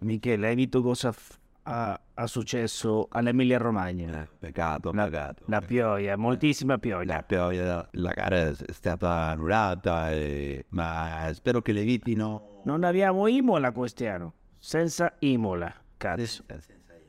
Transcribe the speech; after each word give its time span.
Michele, 0.00 0.48
hai 0.48 0.54
vinto 0.54 0.82
cosa 0.82 1.12
f- 1.12 1.38
ha, 1.64 2.00
ha 2.14 2.26
successo 2.26 3.06
all'Emilia 3.10 3.58
Romagna? 3.58 4.26
Peccato, 4.38 4.92
La, 4.92 5.04
peccato. 5.04 5.44
la 5.46 5.60
pioggia, 5.60 6.16
moltissima 6.16 6.78
pioggia. 6.78 7.14
La 7.16 7.22
pioggia, 7.22 7.88
la 7.92 8.12
gara 8.12 8.36
è 8.48 8.54
stata 8.72 9.10
annullata, 9.30 10.10
e- 10.12 10.64
ma 10.70 11.28
spero 11.32 11.60
che 11.62 11.72
le 11.72 11.80
evitino. 11.82 12.62
Non 12.64 12.84
abbiamo 12.84 13.26
Imola 13.26 13.72
quest'anno, 13.72 14.34
senza 14.58 15.14
Imola, 15.20 15.72
cazzo. 15.96 16.44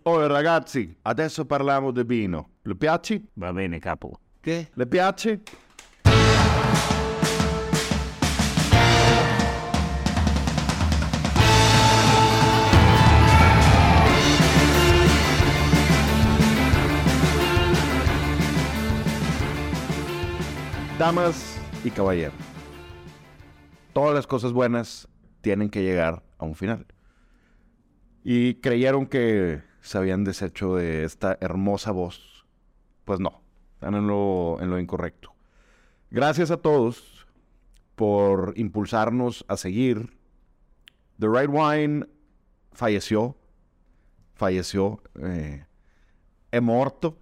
Oh 0.03 0.25
ragazzi, 0.27 0.95
adesso 1.03 1.45
parliamo 1.45 1.91
di 1.91 2.03
vino. 2.03 2.49
Le 2.63 2.75
piace? 2.75 3.21
Va 3.33 3.51
bene, 3.53 3.79
capo. 3.79 4.19
Che? 4.39 4.69
Le 4.73 4.87
piace? 4.87 5.41
Damas 21.01 21.59
y 21.83 21.89
caballeros, 21.89 22.35
todas 23.91 24.13
las 24.13 24.27
cosas 24.27 24.53
buenas 24.53 25.07
tienen 25.41 25.71
que 25.71 25.81
llegar 25.81 26.21
a 26.37 26.45
un 26.45 26.53
final. 26.53 26.85
Y 28.23 28.61
creyeron 28.61 29.07
que 29.07 29.63
se 29.81 29.97
habían 29.97 30.23
deshecho 30.23 30.75
de 30.75 31.03
esta 31.03 31.39
hermosa 31.41 31.89
voz. 31.89 32.45
Pues 33.03 33.19
no, 33.19 33.41
están 33.73 33.95
en 33.95 34.05
lo, 34.05 34.59
en 34.61 34.69
lo 34.69 34.77
incorrecto. 34.77 35.33
Gracias 36.11 36.51
a 36.51 36.57
todos 36.57 37.25
por 37.95 38.53
impulsarnos 38.55 39.43
a 39.47 39.57
seguir. 39.57 40.15
The 41.17 41.27
Right 41.27 41.49
Wine 41.49 42.05
falleció. 42.73 43.35
Falleció. 44.35 45.01
Eh, 45.19 45.65
è 46.51 46.59
morto. 46.59 47.17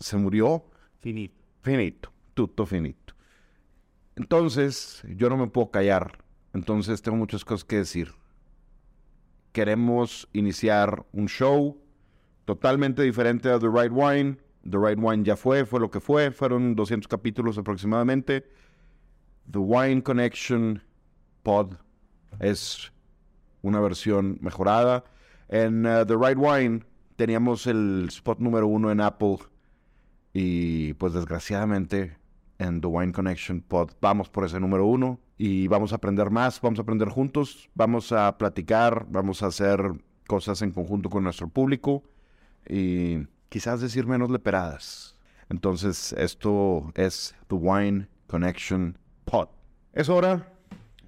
Se 0.00 0.16
murió. 0.16 0.64
Finito. 0.98 1.40
Finito. 1.62 2.13
Tutto 2.34 2.66
finito. 2.66 3.14
Entonces, 4.16 5.02
yo 5.16 5.28
no 5.28 5.36
me 5.36 5.48
puedo 5.48 5.70
callar. 5.70 6.18
Entonces, 6.52 7.02
tengo 7.02 7.16
muchas 7.16 7.44
cosas 7.44 7.64
que 7.64 7.76
decir. 7.76 8.12
Queremos 9.52 10.28
iniciar 10.32 11.04
un 11.12 11.28
show 11.28 11.80
totalmente 12.44 13.02
diferente 13.02 13.50
a 13.50 13.58
The 13.58 13.68
Right 13.68 13.92
Wine. 13.92 14.38
The 14.68 14.78
Right 14.78 14.98
Wine 15.00 15.24
ya 15.24 15.36
fue, 15.36 15.64
fue 15.64 15.80
lo 15.80 15.90
que 15.90 16.00
fue. 16.00 16.30
Fueron 16.30 16.74
200 16.74 17.08
capítulos 17.08 17.58
aproximadamente. 17.58 18.46
The 19.50 19.58
Wine 19.58 20.02
Connection 20.02 20.82
Pod 21.42 21.74
es 22.40 22.92
una 23.62 23.80
versión 23.80 24.38
mejorada. 24.40 25.04
En 25.48 25.86
uh, 25.86 26.06
The 26.06 26.16
Right 26.16 26.38
Wine 26.38 26.84
teníamos 27.16 27.66
el 27.66 28.06
spot 28.08 28.38
número 28.38 28.66
uno 28.66 28.90
en 28.90 29.00
Apple. 29.00 29.38
Y 30.32 30.94
pues 30.94 31.12
desgraciadamente 31.12 32.16
en 32.58 32.80
The 32.80 32.86
Wine 32.86 33.12
Connection 33.12 33.60
Pod 33.60 33.92
vamos 34.00 34.28
por 34.28 34.44
ese 34.44 34.60
número 34.60 34.86
uno 34.86 35.20
y 35.36 35.66
vamos 35.68 35.92
a 35.92 35.96
aprender 35.96 36.30
más, 36.30 36.60
vamos 36.60 36.78
a 36.78 36.82
aprender 36.82 37.08
juntos, 37.08 37.68
vamos 37.74 38.12
a 38.12 38.36
platicar, 38.38 39.06
vamos 39.08 39.42
a 39.42 39.46
hacer 39.46 39.80
cosas 40.26 40.62
en 40.62 40.70
conjunto 40.70 41.10
con 41.10 41.24
nuestro 41.24 41.48
público 41.48 42.02
y 42.68 43.26
quizás 43.48 43.80
decir 43.80 44.06
menos 44.06 44.30
leperadas. 44.30 45.16
Entonces 45.48 46.12
esto 46.14 46.92
es 46.94 47.34
The 47.48 47.56
Wine 47.56 48.08
Connection 48.26 48.98
Pod. 49.24 49.48
Es 49.92 50.08
hora, 50.08 50.52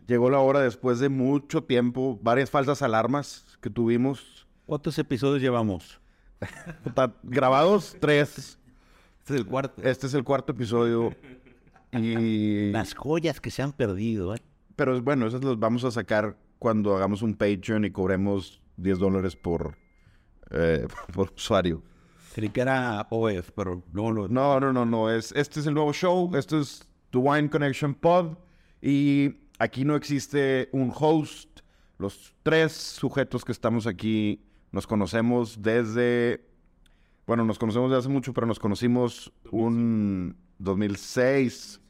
llegó 0.07 0.31
la 0.31 0.41
hora 0.41 0.61
después 0.61 0.99
de 0.99 1.09
mucho 1.09 1.65
tiempo, 1.65 2.19
varias 2.23 2.51
falsas 2.51 2.83
alarmas 2.83 3.59
que 3.61 3.71
tuvimos. 3.71 4.47
¿Cuántos 4.67 4.99
episodios 4.99 5.41
llevamos? 5.41 6.01
Grabados 7.23 7.97
tres. 8.01 8.59
Este 9.27 9.35
es 9.35 9.41
el 9.41 9.47
cuarto. 9.47 9.83
Este 9.83 10.07
es 10.07 10.15
el 10.15 10.23
cuarto 10.23 10.53
episodio. 10.53 11.13
Y... 11.91 12.71
Las 12.71 12.95
joyas 12.95 13.41
que 13.41 13.51
se 13.51 13.61
han 13.61 13.73
perdido, 13.73 14.33
¿eh? 14.37 14.39
Pero 14.77 15.03
bueno, 15.03 15.27
esos 15.27 15.43
los 15.43 15.59
vamos 15.59 15.83
a 15.83 15.91
sacar 15.91 16.39
cuando 16.61 16.95
hagamos 16.95 17.23
un 17.23 17.35
Patreon 17.35 17.85
y 17.85 17.91
cobremos 17.91 18.63
10 18.77 19.01
dólares 19.01 19.35
por, 19.35 19.77
eh, 20.53 20.87
por 21.13 21.33
usuario. 21.35 21.83
Creí 22.37 22.51
que 22.51 22.61
era 22.61 23.05
OF, 23.11 23.51
pero 23.51 23.83
no 23.93 24.13
lo... 24.13 24.29
No, 24.29 24.61
no, 24.61 24.73
no, 24.73 24.87
no. 24.87 25.11
Es, 25.11 25.33
este 25.33 25.59
es 25.59 25.67
el 25.67 25.75
nuevo 25.75 25.93
show. 25.93 26.31
Esto 26.37 26.61
es 26.61 26.89
The 27.11 27.19
Wine 27.19 27.51
Connection 27.51 27.97
Pod. 27.97 28.37
Y 28.81 29.39
aquí 29.59 29.85
no 29.85 29.97
existe 29.97 30.69
un 30.71 30.93
host. 30.95 31.63
Los 31.99 32.33
tres 32.45 32.71
sujetos 32.71 33.45
que 33.45 33.51
estamos 33.51 33.89
aquí 33.89 34.47
nos 34.71 34.87
conocemos 34.87 35.61
desde... 35.61 36.47
Bueno, 37.27 37.45
nos 37.45 37.59
conocemos 37.59 37.91
desde 37.91 38.01
hace 38.01 38.09
mucho, 38.09 38.33
pero 38.33 38.47
nos 38.47 38.59
conocimos 38.61 39.33
un 39.51 40.37
2006. 40.59 41.81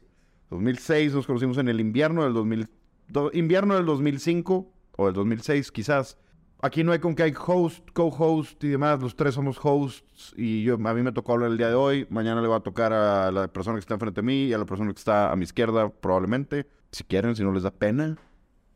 2006 0.49 1.13
nos 1.13 1.27
conocimos 1.27 1.57
en 1.57 1.67
el 1.67 1.79
invierno 1.79 2.23
del 2.23 2.33
2000, 2.33 2.67
do- 3.09 3.29
invierno 3.33 3.75
del 3.75 3.85
2005 3.85 4.71
o 4.97 5.05
del 5.05 5.13
2006 5.13 5.71
quizás. 5.71 6.17
Aquí 6.59 6.83
no 6.83 6.91
hay 6.91 6.97
con 6.97 7.13
que 7.13 7.21
hay 7.21 7.33
host, 7.37 7.87
co-host 7.93 8.63
y 8.63 8.69
demás. 8.69 8.99
Los 8.99 9.15
tres 9.15 9.35
somos 9.35 9.59
hosts 9.61 10.33
y 10.35 10.63
yo 10.63 10.73
a 10.73 10.93
mí 10.93 11.03
me 11.03 11.11
tocó 11.11 11.33
hablar 11.33 11.51
el 11.51 11.57
día 11.57 11.67
de 11.67 11.75
hoy. 11.75 12.07
Mañana 12.09 12.41
le 12.41 12.47
va 12.47 12.55
a 12.57 12.59
tocar 12.61 12.91
a 12.93 13.31
la 13.31 13.47
persona 13.47 13.75
que 13.75 13.81
está 13.81 13.93
enfrente 13.93 14.21
de 14.21 14.25
mí 14.25 14.45
y 14.45 14.53
a 14.53 14.57
la 14.57 14.65
persona 14.65 14.91
que 14.91 14.97
está 14.97 15.31
a 15.31 15.35
mi 15.35 15.43
izquierda 15.43 15.89
probablemente. 15.89 16.65
Si 16.91 17.03
quieren, 17.03 17.35
si 17.35 17.43
no 17.43 17.51
les 17.51 17.61
da 17.61 17.69
pena. 17.69 18.17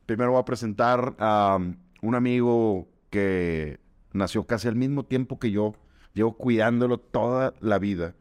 Primero 0.05 0.31
voy 0.31 0.41
a 0.41 0.45
presentar 0.45 1.15
a 1.17 1.57
um, 1.59 1.75
un 2.03 2.13
amigo 2.13 2.87
que 3.09 3.79
nació 4.13 4.45
casi 4.45 4.67
al 4.67 4.75
mismo 4.75 5.03
tiempo 5.03 5.39
que 5.39 5.49
yo. 5.49 5.73
Llevo 6.13 6.33
cuidándolo 6.33 6.97
toda 6.99 7.53
la 7.61 7.79
vida. 7.79 8.15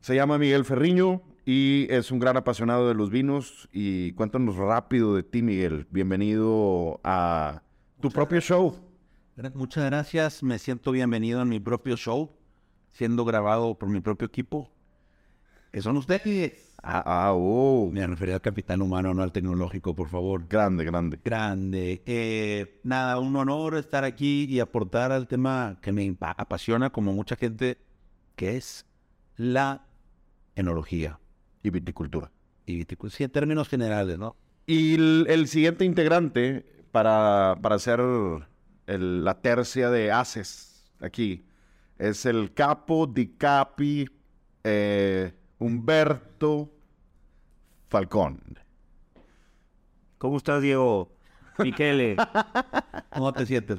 Se 0.00 0.14
llama 0.14 0.38
Miguel 0.38 0.64
Ferriño 0.64 1.22
y 1.44 1.86
es 1.90 2.10
un 2.10 2.18
gran 2.18 2.36
apasionado 2.36 2.88
de 2.88 2.94
los 2.94 3.10
vinos. 3.10 3.68
Y 3.72 4.12
cuéntanos 4.12 4.56
rápido 4.56 5.14
de 5.14 5.22
ti, 5.22 5.42
Miguel. 5.42 5.86
Bienvenido 5.90 7.00
a 7.04 7.62
tu 8.00 8.10
propio 8.10 8.40
show. 8.40 8.76
Muchas 9.54 9.84
gracias, 9.84 10.42
me 10.42 10.58
siento 10.58 10.92
bienvenido 10.92 11.42
en 11.42 11.50
mi 11.50 11.60
propio 11.60 11.96
show, 11.96 12.30
siendo 12.92 13.26
grabado 13.26 13.74
por 13.78 13.90
mi 13.90 14.00
propio 14.00 14.26
equipo, 14.26 14.70
que 15.72 15.82
son 15.82 15.98
ustedes. 15.98 16.65
Ah, 16.82 17.02
ah, 17.06 17.32
oh. 17.34 17.90
Me 17.92 18.06
refería 18.06 18.34
al 18.36 18.40
capitán 18.40 18.80
humano, 18.82 19.12
no 19.14 19.22
al 19.22 19.32
tecnológico, 19.32 19.94
por 19.94 20.08
favor. 20.08 20.46
Grande, 20.48 20.84
grande. 20.84 21.18
Grande. 21.24 22.02
Eh, 22.06 22.80
nada, 22.84 23.18
un 23.18 23.34
honor 23.36 23.76
estar 23.76 24.04
aquí 24.04 24.44
y 24.48 24.60
aportar 24.60 25.10
al 25.12 25.26
tema 25.26 25.78
que 25.82 25.92
me 25.92 26.16
apasiona, 26.20 26.90
como 26.90 27.12
mucha 27.12 27.36
gente, 27.36 27.78
que 28.36 28.56
es 28.56 28.86
la 29.36 29.86
enología. 30.54 31.18
Y 31.62 31.70
viticultura. 31.70 32.30
Y 32.66 32.76
viticultura, 32.76 33.16
sí, 33.16 33.24
en 33.24 33.30
términos 33.30 33.68
generales, 33.68 34.18
¿no? 34.18 34.36
Y 34.66 34.94
el, 34.94 35.26
el 35.28 35.48
siguiente 35.48 35.84
integrante 35.84 36.64
para, 36.92 37.58
para 37.62 37.76
hacer 37.76 38.00
el- 38.86 39.24
la 39.24 39.40
tercia 39.40 39.90
de 39.90 40.10
haces 40.12 40.92
aquí 41.00 41.44
es 41.98 42.26
el 42.26 42.52
capo 42.54 43.06
di 43.06 43.28
capi 43.36 44.06
eh, 44.64 45.32
Humberto 45.58 46.70
Falcón. 47.88 48.40
¿Cómo 50.18 50.36
estás, 50.36 50.62
Diego? 50.62 51.12
Michele, 51.58 52.16
¿Cómo 53.10 53.32
te 53.32 53.46
sientes? 53.46 53.78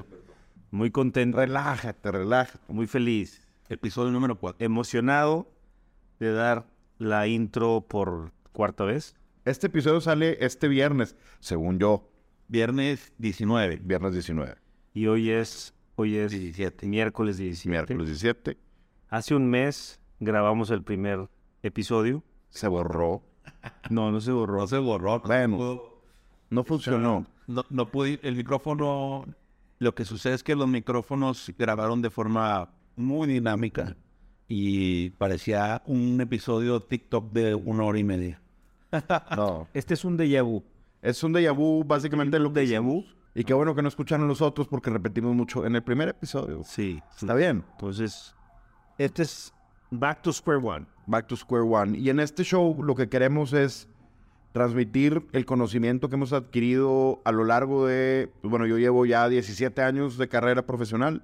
muy 0.72 0.92
contento, 0.92 1.38
Relájate, 1.38 2.12
relájate. 2.12 2.60
muy 2.74 2.88
feliz, 2.88 3.48
Episodio 3.70 4.12
número 4.12 4.38
4. 4.40 4.66
emocionado 4.66 5.52
de 6.20 6.32
dar 6.32 6.66
la 6.98 7.28
intro 7.28 7.82
por 7.88 8.32
cuarta 8.52 8.84
vez. 8.84 9.16
Este 9.46 9.68
episodio 9.68 10.02
sale 10.02 10.38
este 10.44 10.68
viernes, 10.68 11.16
según 11.40 11.80
yo, 11.80 12.10
Viernes 12.50 13.14
19. 13.18 13.82
viernes 13.84 14.14
19, 14.14 14.56
Y 14.94 15.08
hoy 15.08 15.30
es, 15.32 15.74
hoy 15.96 16.16
es 16.18 16.32
17. 16.32 16.88
miércoles 16.88 17.38
17. 17.38 17.70
miércoles 17.70 18.08
17. 18.08 18.58
Hace 19.10 19.36
un 19.36 19.50
mes 19.50 20.00
grabamos 20.20 20.70
el 20.72 20.82
primer 20.82 21.30
episodio. 21.64 22.24
Se 22.50 22.68
borró. 22.68 23.24
No, 23.90 24.12
no 24.12 24.22
se 24.22 24.32
borró. 24.32 24.60
No 24.62 24.68
se 24.68 24.78
borró. 24.78 25.20
Bueno. 25.22 25.58
No, 25.58 25.82
No 26.50 26.64
funcionó. 26.64 27.26
no, 27.48 27.66
no 27.70 27.92
pude, 27.92 28.20
el 28.24 28.36
micrófono, 28.36 29.26
lo 29.80 29.96
que 29.96 30.06
sucede 30.06 30.34
es 30.36 30.44
que 30.44 30.56
los 30.56 30.68
micrófonos 30.68 31.52
grabaron 31.58 32.02
de 32.02 32.10
forma 32.10 32.70
muy 32.96 33.28
dinámica 33.28 33.96
y 34.48 35.10
parecía 35.12 35.84
un 35.86 36.20
episodio 36.22 36.80
TikTok 36.80 37.32
de 37.32 37.54
una 37.56 37.84
hora 37.84 38.00
y 38.00 38.04
media. 38.04 38.42
No. 39.36 39.68
Este 39.74 39.94
es 39.94 40.06
un 40.06 40.18
déjà 40.18 40.42
vu. 40.44 40.64
Es 41.02 41.22
un 41.24 41.34
déjà 41.34 41.54
vu, 41.56 41.84
básicamente 41.84 42.40
lo 42.40 42.52
que 42.54 42.62
déjà 42.66 42.82
vu. 42.82 43.06
Y 43.36 43.44
qué 43.44 43.54
bueno 43.54 43.76
que 43.76 43.82
no 43.84 43.88
escucharon 43.88 44.28
los 44.28 44.42
otros 44.42 44.68
porque 44.68 44.90
repetimos 44.90 45.36
mucho 45.36 45.64
en 45.66 45.76
el 45.76 45.84
primer 45.84 46.10
episodio. 46.10 46.64
Sí. 46.64 47.00
Está 47.16 47.36
bien. 47.36 47.64
Entonces, 47.74 48.36
este 48.98 49.22
es 49.24 49.54
Back 49.92 50.22
to 50.24 50.34
Square 50.34 50.60
One. 50.60 50.86
Back 51.06 51.28
to 51.28 51.36
Square 51.36 51.64
One. 51.64 51.98
Y 51.98 52.10
en 52.10 52.20
este 52.20 52.44
show 52.44 52.82
lo 52.84 52.96
que 52.96 53.10
queremos 53.10 53.54
es 53.54 53.88
transmitir 54.52 55.26
el 55.34 55.46
conocimiento 55.46 56.10
que 56.10 56.16
hemos 56.16 56.34
adquirido 56.34 57.22
a 57.26 57.32
lo 57.32 57.44
largo 57.46 57.86
de, 57.86 58.32
pues, 58.42 58.50
bueno, 58.50 58.66
yo 58.66 58.78
llevo 58.78 59.06
ya 59.06 59.28
17 59.30 59.82
años 59.82 60.18
de 60.18 60.28
carrera 60.28 60.66
profesional. 60.66 61.24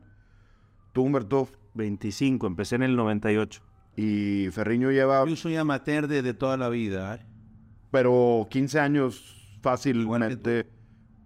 Tú, 0.94 1.04
Humberto, 1.04 1.50
25, 1.74 2.45
empecé 2.48 2.75
en 2.75 2.83
el 2.83 2.95
98. 2.95 3.62
y 3.98 4.50
Ferriño 4.51 4.92
lleva, 4.92 5.25
Yo 5.27 5.36
soy 5.36 5.56
amateur 5.56 6.07
de, 6.07 6.21
de 6.21 6.33
toda 6.33 6.57
la 6.57 6.69
vida. 6.69 7.16
¿eh? 7.16 7.25
pero 7.94 8.48
15 8.50 8.80
años 8.80 9.56
fácilmente. 9.62 10.68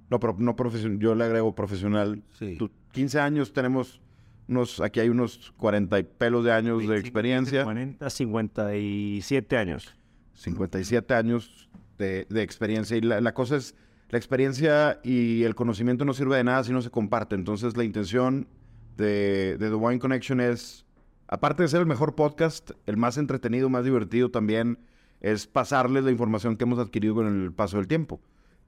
No, 0.10 0.20
pero 0.20 0.36
no 0.38 0.56
profesional, 0.58 1.00
yo 1.00 1.16
le 1.16 1.24
agrego 1.24 1.56
profesional. 1.56 2.24
Sí. 2.38 2.58
Tú, 2.58 2.70
15 2.92 3.22
años 3.22 3.54
tenemos 3.54 4.02
unos, 4.48 4.80
aquí 4.80 5.00
hay 5.00 5.10
unos 5.10 5.54
40 5.58 6.00
y 6.00 6.04
pelos 6.04 6.44
de 6.44 6.52
años 6.52 6.82
de 6.82 6.88
25, 6.88 7.00
experiencia. 7.00 7.64
40, 7.64 8.10
57 8.10 9.58
años. 9.58 9.96
57 10.34 11.14
años 11.14 11.70
de, 11.98 12.26
de 12.30 12.42
experiencia. 12.44 12.98
Y 12.98 13.02
la, 13.02 13.22
la 13.22 13.34
cosa 13.34 13.58
es, 13.58 13.76
la 14.10 14.18
experiencia 14.18 15.00
y 15.04 15.44
el 15.44 15.56
conocimiento 15.56 16.06
no 16.06 16.14
sirve 16.14 16.38
de 16.38 16.44
nada 16.44 16.64
si 16.64 16.72
no 16.72 16.82
se 16.82 16.90
comparte. 16.90 17.36
Entonces 17.36 17.76
la 17.76 17.84
intención 17.84 18.48
de, 18.96 19.58
de 19.58 19.70
The 19.70 19.76
Wine 19.76 20.00
Connection 20.00 20.40
es, 20.40 20.86
aparte 21.28 21.64
de 21.64 21.70
ser 21.70 21.82
el 21.82 21.88
mejor 21.88 22.16
podcast, 22.16 22.72
el 22.86 22.98
más 22.98 23.18
entretenido, 23.18 23.70
más 23.70 23.84
divertido 23.84 24.32
también, 24.32 24.80
es 25.20 25.48
pasarles 25.48 26.04
la 26.04 26.12
información 26.12 26.56
que 26.56 26.64
hemos 26.64 26.80
adquirido 26.80 27.16
con 27.16 27.44
el 27.44 27.52
paso 27.52 27.78
del 27.78 27.88
tiempo. 27.88 28.22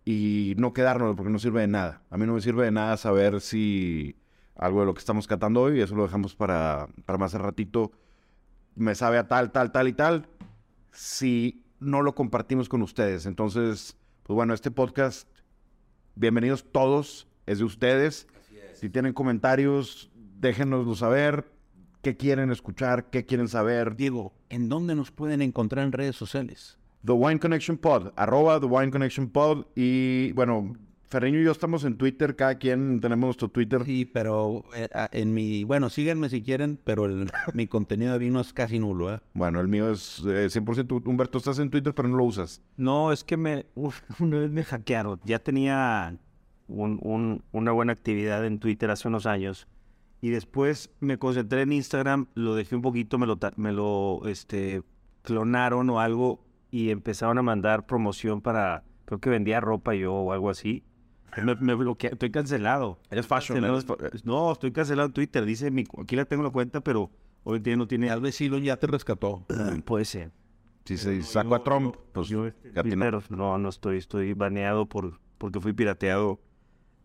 Y 0.05 0.55
no 0.57 0.73
quedarnos, 0.73 1.15
porque 1.15 1.31
no 1.31 1.39
sirve 1.39 1.61
de 1.61 1.67
nada. 1.67 2.01
A 2.09 2.17
mí 2.17 2.25
no 2.25 2.33
me 2.33 2.41
sirve 2.41 2.65
de 2.65 2.71
nada 2.71 2.97
saber 2.97 3.41
si 3.41 4.15
algo 4.59 4.81
de 4.81 4.85
lo 4.85 4.93
que 4.93 4.99
estamos 4.99 5.25
catando 5.25 5.61
hoy, 5.61 5.81
eso 5.81 5.95
lo 5.95 6.03
dejamos 6.03 6.35
para, 6.35 6.89
para 7.05 7.17
más 7.17 7.33
al 7.33 7.41
ratito, 7.41 7.91
me 8.75 8.93
sabe 8.93 9.17
a 9.17 9.27
tal, 9.27 9.51
tal, 9.51 9.71
tal 9.71 9.87
y 9.87 9.93
tal, 9.93 10.27
si 10.91 11.63
no 11.79 12.01
lo 12.01 12.13
compartimos 12.13 12.67
con 12.67 12.81
ustedes. 12.81 13.25
Entonces, 13.25 13.97
pues 14.23 14.35
bueno, 14.35 14.53
este 14.53 14.69
podcast, 14.69 15.27
bienvenidos 16.15 16.65
todos, 16.71 17.27
es 17.45 17.59
de 17.59 17.63
ustedes. 17.63 18.27
Si 18.73 18.89
tienen 18.89 19.13
comentarios, 19.13 20.11
déjenoslo 20.39 20.95
saber. 20.95 21.45
¿Qué 22.01 22.15
quieren 22.15 22.51
escuchar? 22.51 23.09
¿Qué 23.09 23.25
quieren 23.25 23.49
saber? 23.49 23.95
Diego, 23.95 24.33
¿en 24.49 24.69
dónde 24.69 24.95
nos 24.95 25.11
pueden 25.11 25.41
encontrar 25.41 25.85
en 25.85 25.91
redes 25.91 26.15
sociales? 26.15 26.77
The 27.05 27.11
Wine 27.13 27.39
Connection 27.39 27.77
Pod, 27.77 28.13
arroba 28.15 28.59
The 28.59 28.65
Wine 28.65 28.91
Connection 28.91 29.29
Pod. 29.29 29.65
Y 29.75 30.31
bueno, 30.33 30.73
Ferreño 31.09 31.39
y 31.39 31.43
yo 31.43 31.51
estamos 31.51 31.83
en 31.85 31.97
Twitter, 31.97 32.35
cada 32.35 32.59
quien 32.59 32.99
tenemos 33.01 33.27
nuestro 33.29 33.47
Twitter. 33.47 33.83
Sí, 33.83 34.05
pero 34.05 34.63
eh, 34.75 34.87
en 35.11 35.33
mi... 35.33 35.63
Bueno, 35.63 35.89
síganme 35.89 36.29
si 36.29 36.43
quieren, 36.43 36.79
pero 36.83 37.05
el- 37.05 37.31
mi 37.55 37.65
contenido 37.65 38.13
de 38.13 38.19
vino 38.19 38.39
es 38.39 38.53
casi 38.53 38.77
nulo, 38.77 39.15
¿eh? 39.15 39.19
Bueno, 39.33 39.59
el 39.59 39.67
mío 39.67 39.89
es 39.91 40.19
eh, 40.27 40.47
100% 40.49 41.07
Humberto, 41.07 41.39
estás 41.39 41.57
en 41.57 41.71
Twitter, 41.71 41.95
pero 41.95 42.07
no 42.09 42.17
lo 42.17 42.25
usas. 42.25 42.61
No, 42.77 43.11
es 43.11 43.23
que 43.23 43.37
me, 43.37 43.65
uf, 43.73 44.01
una 44.19 44.37
vez 44.39 44.51
me 44.51 44.63
hackearon. 44.63 45.19
Ya 45.25 45.39
tenía 45.39 46.15
un- 46.67 46.99
un- 47.01 47.43
una 47.53 47.71
buena 47.71 47.91
actividad 47.93 48.45
en 48.45 48.59
Twitter 48.59 48.91
hace 48.91 49.07
unos 49.07 49.25
años. 49.25 49.67
Y 50.21 50.29
después 50.29 50.91
me 50.99 51.17
concentré 51.17 51.63
en 51.63 51.71
Instagram, 51.73 52.27
lo 52.35 52.53
dejé 52.53 52.75
un 52.75 52.83
poquito, 52.83 53.17
me 53.17 53.25
lo, 53.25 53.37
ta- 53.37 53.53
me 53.55 53.71
lo 53.71 54.21
este, 54.27 54.83
clonaron 55.23 55.89
o 55.89 55.99
algo 56.01 56.45
y 56.69 56.91
empezaron 56.91 57.39
a 57.39 57.41
mandar 57.41 57.87
promoción 57.87 58.41
para, 58.41 58.83
creo 59.05 59.19
que 59.19 59.31
vendía 59.31 59.59
ropa 59.59 59.95
yo 59.95 60.13
o 60.13 60.33
algo 60.33 60.51
así. 60.51 60.83
Me, 61.37 61.55
me 61.55 61.73
bloquea- 61.75 62.11
estoy 62.11 62.31
cancelado. 62.31 62.99
Eres 63.09 63.27
fashion, 63.27 63.59
Cancelado. 63.61 63.97
eres 63.99 64.13
fa- 64.13 64.19
No, 64.29 64.51
estoy 64.51 64.71
cancelado 64.71 65.07
en 65.07 65.13
Twitter. 65.13 65.45
Dice, 65.45 65.71
mi, 65.71 65.83
aquí 66.01 66.15
la 66.15 66.25
tengo 66.25 66.43
la 66.43 66.49
cuenta, 66.49 66.81
pero 66.81 67.09
hoy 67.43 67.59
día 67.59 67.75
no 67.77 67.87
tiene... 67.87 68.07
Tal 68.07 68.21
lo 68.21 68.57
ya 68.57 68.77
te 68.77 68.87
rescató. 68.87 69.45
Puede 69.85 70.05
ser. 70.05 70.31
Si 70.85 70.97
se 70.97 71.21
sacó 71.21 71.55
a 71.55 71.63
Trump, 71.63 71.95
pues 72.13 72.29
Yo, 72.29 72.51
ti 72.51 72.95
no. 72.95 73.21
No, 73.29 73.57
no 73.59 73.69
estoy, 73.69 73.97
estoy 73.97 74.33
baneado 74.33 74.87
por, 74.87 75.19
porque 75.37 75.59
fui 75.59 75.71
pirateado 75.73 76.39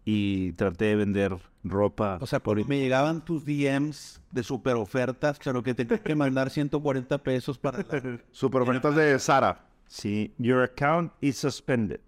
y 0.07 0.53
traté 0.53 0.87
de 0.87 0.97
vender 0.97 1.37
ropa. 1.63 2.19
O 2.21 2.27
sea, 2.27 2.41
por 2.41 2.67
me 2.67 2.79
llegaban 2.79 3.25
tus 3.25 3.45
DMs 3.45 4.21
de 4.31 4.43
super 4.43 4.77
ofertas, 4.77 5.39
pero 5.43 5.63
que 5.63 5.75
tenía 5.75 5.99
que 6.03 6.15
mandar 6.15 6.49
140 6.51 7.19
pesos 7.19 7.59
para... 7.59 7.79
la- 7.79 8.21
Super 8.33 8.63
ofertas 8.63 8.95
de 8.97 9.19
Sara. 9.19 9.67
Sí, 9.87 10.33
your 10.39 10.63
account 10.63 11.13
is 11.21 11.37
suspended. 11.37 12.01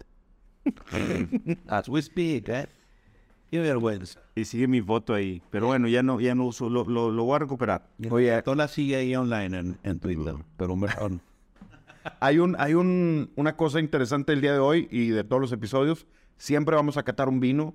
As 1.68 1.88
we 1.88 2.02
speak, 2.02 2.48
¿eh? 2.48 2.68
Qué 3.50 3.60
vergüenza. 3.60 4.20
Y 4.34 4.44
sigue 4.44 4.66
mi 4.66 4.82
foto 4.82 5.14
ahí. 5.14 5.42
Pero 5.50 5.68
bueno, 5.68 5.88
ya 5.88 6.02
no, 6.02 6.20
ya 6.20 6.34
no 6.34 6.46
uso, 6.46 6.68
lo, 6.68 6.84
lo, 6.84 7.10
lo 7.10 7.24
voy 7.24 7.36
a 7.36 7.38
recuperar. 7.40 7.88
Oye, 8.10 8.42
Toda 8.42 8.56
la 8.56 8.68
sigue 8.68 8.96
ahí 8.96 9.14
online 9.14 9.58
en, 9.58 9.78
en 9.82 10.00
Twitter, 10.00 10.34
pero 10.56 10.76
vergón. 10.76 11.20
Hay, 12.20 12.38
un, 12.38 12.54
hay 12.60 12.74
un, 12.74 13.32
una 13.34 13.56
cosa 13.56 13.80
interesante 13.80 14.32
el 14.32 14.40
día 14.40 14.52
de 14.52 14.60
hoy 14.60 14.86
y 14.92 15.08
de 15.08 15.24
todos 15.24 15.42
los 15.42 15.50
episodios. 15.50 16.06
Siempre 16.36 16.76
vamos 16.76 16.96
a 16.96 17.02
catar 17.02 17.28
un 17.28 17.40
vino 17.40 17.74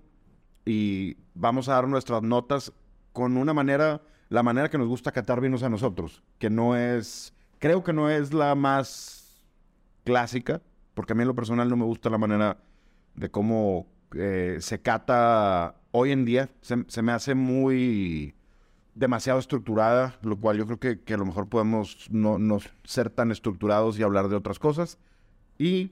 y 0.63 1.17
vamos 1.33 1.67
a 1.67 1.73
dar 1.73 1.87
nuestras 1.89 2.23
notas 2.23 2.71
con 3.11 3.35
una 3.35 3.53
manera, 3.53 4.01
la 4.29 4.41
manera 4.41 4.69
que 4.69 4.77
nos 4.77 4.87
gusta 4.87 5.11
catar 5.11 5.41
vinos 5.41 5.63
a 5.63 5.69
nosotros, 5.69 6.23
que 6.37 6.49
no 6.49 6.77
es, 6.77 7.33
creo 7.59 7.83
que 7.83 7.91
no 7.91 8.09
es 8.09 8.33
la 8.33 8.55
más 8.55 9.43
clásica, 10.05 10.61
porque 10.93 11.11
a 11.11 11.15
mí 11.15 11.23
en 11.23 11.27
lo 11.27 11.35
personal 11.35 11.67
no 11.69 11.75
me 11.75 11.83
gusta 11.85 12.09
la 12.09 12.17
manera 12.17 12.57
de 13.15 13.29
cómo 13.29 13.87
eh, 14.15 14.57
se 14.59 14.81
cata 14.81 15.75
hoy 15.91 16.11
en 16.11 16.25
día. 16.25 16.49
Se, 16.61 17.01
me 17.01 17.11
hace 17.11 17.35
muy 17.35 18.35
demasiado 18.95 19.39
estructurada, 19.39 20.17
lo 20.21 20.37
cual 20.37 20.57
yo 20.57 20.65
creo 20.65 20.79
que, 20.79 21.01
que 21.01 21.13
a 21.13 21.17
lo 21.17 21.25
mejor 21.25 21.47
podemos 21.47 22.07
no, 22.11 22.37
no 22.37 22.59
ser 22.83 23.09
tan 23.09 23.31
estructurados 23.31 23.97
y 23.97 24.03
hablar 24.03 24.27
de 24.29 24.35
otras 24.35 24.59
cosas. 24.59 24.97
Y 25.57 25.91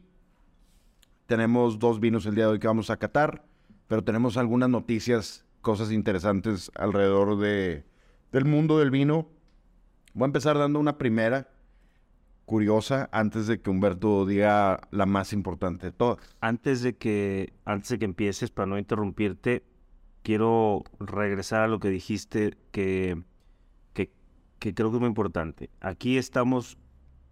tenemos 1.26 1.80
dos 1.80 2.00
vinos 2.00 2.26
el 2.26 2.36
día 2.36 2.46
de 2.46 2.52
hoy 2.52 2.60
que 2.60 2.68
vamos 2.68 2.90
a 2.90 2.98
catar, 2.98 3.46
pero 3.88 4.04
tenemos 4.04 4.36
algunas 4.38 4.70
noticias, 4.70 5.46
cosas 5.62 5.92
interesantes 5.92 6.72
alrededor 6.76 7.38
de, 7.38 7.86
del 8.32 8.46
mundo 8.46 8.80
del 8.80 8.92
vino. 8.92 9.28
Voy 10.14 10.26
a 10.26 10.28
empezar 10.28 10.58
dando 10.58 10.80
una 10.80 10.98
primera 10.98 11.48
curiosa 12.50 13.10
antes 13.12 13.46
de 13.46 13.62
que 13.62 13.70
Humberto 13.70 14.26
diga 14.26 14.82
la 14.90 15.06
más 15.06 15.34
importante 15.34 15.86
de 15.86 15.92
todas. 15.92 16.18
Antes 16.42 16.82
de 16.82 16.98
que, 16.98 17.54
antes 17.64 17.90
de 17.90 18.00
que 18.00 18.06
empieces, 18.06 18.50
para 18.50 18.66
no 18.66 18.80
interrumpirte, 18.80 19.64
quiero 20.24 20.84
regresar 21.00 21.62
a 21.62 21.68
lo 21.68 21.80
que 21.80 21.90
dijiste 21.90 22.58
que, 22.72 23.22
que, 23.94 24.12
que 24.58 24.74
creo 24.74 24.90
que 24.90 24.98
es 24.98 25.00
muy 25.00 25.10
importante. 25.10 25.70
Aquí 25.80 26.18
estamos 26.18 26.80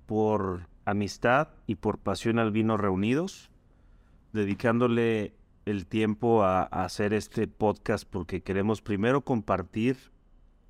por 0.06 0.68
amistad 0.86 1.48
y 1.66 1.78
por 1.78 1.98
pasión 1.98 2.38
al 2.38 2.52
vino 2.52 2.78
reunidos, 2.78 3.50
dedicándole 4.34 5.34
el 5.66 5.88
tiempo 5.88 6.44
a, 6.44 6.62
a 6.62 6.86
hacer 6.86 7.14
este 7.14 7.48
podcast 7.48 8.08
porque 8.08 8.44
queremos 8.44 8.84
primero 8.84 9.22
compartir 9.22 9.98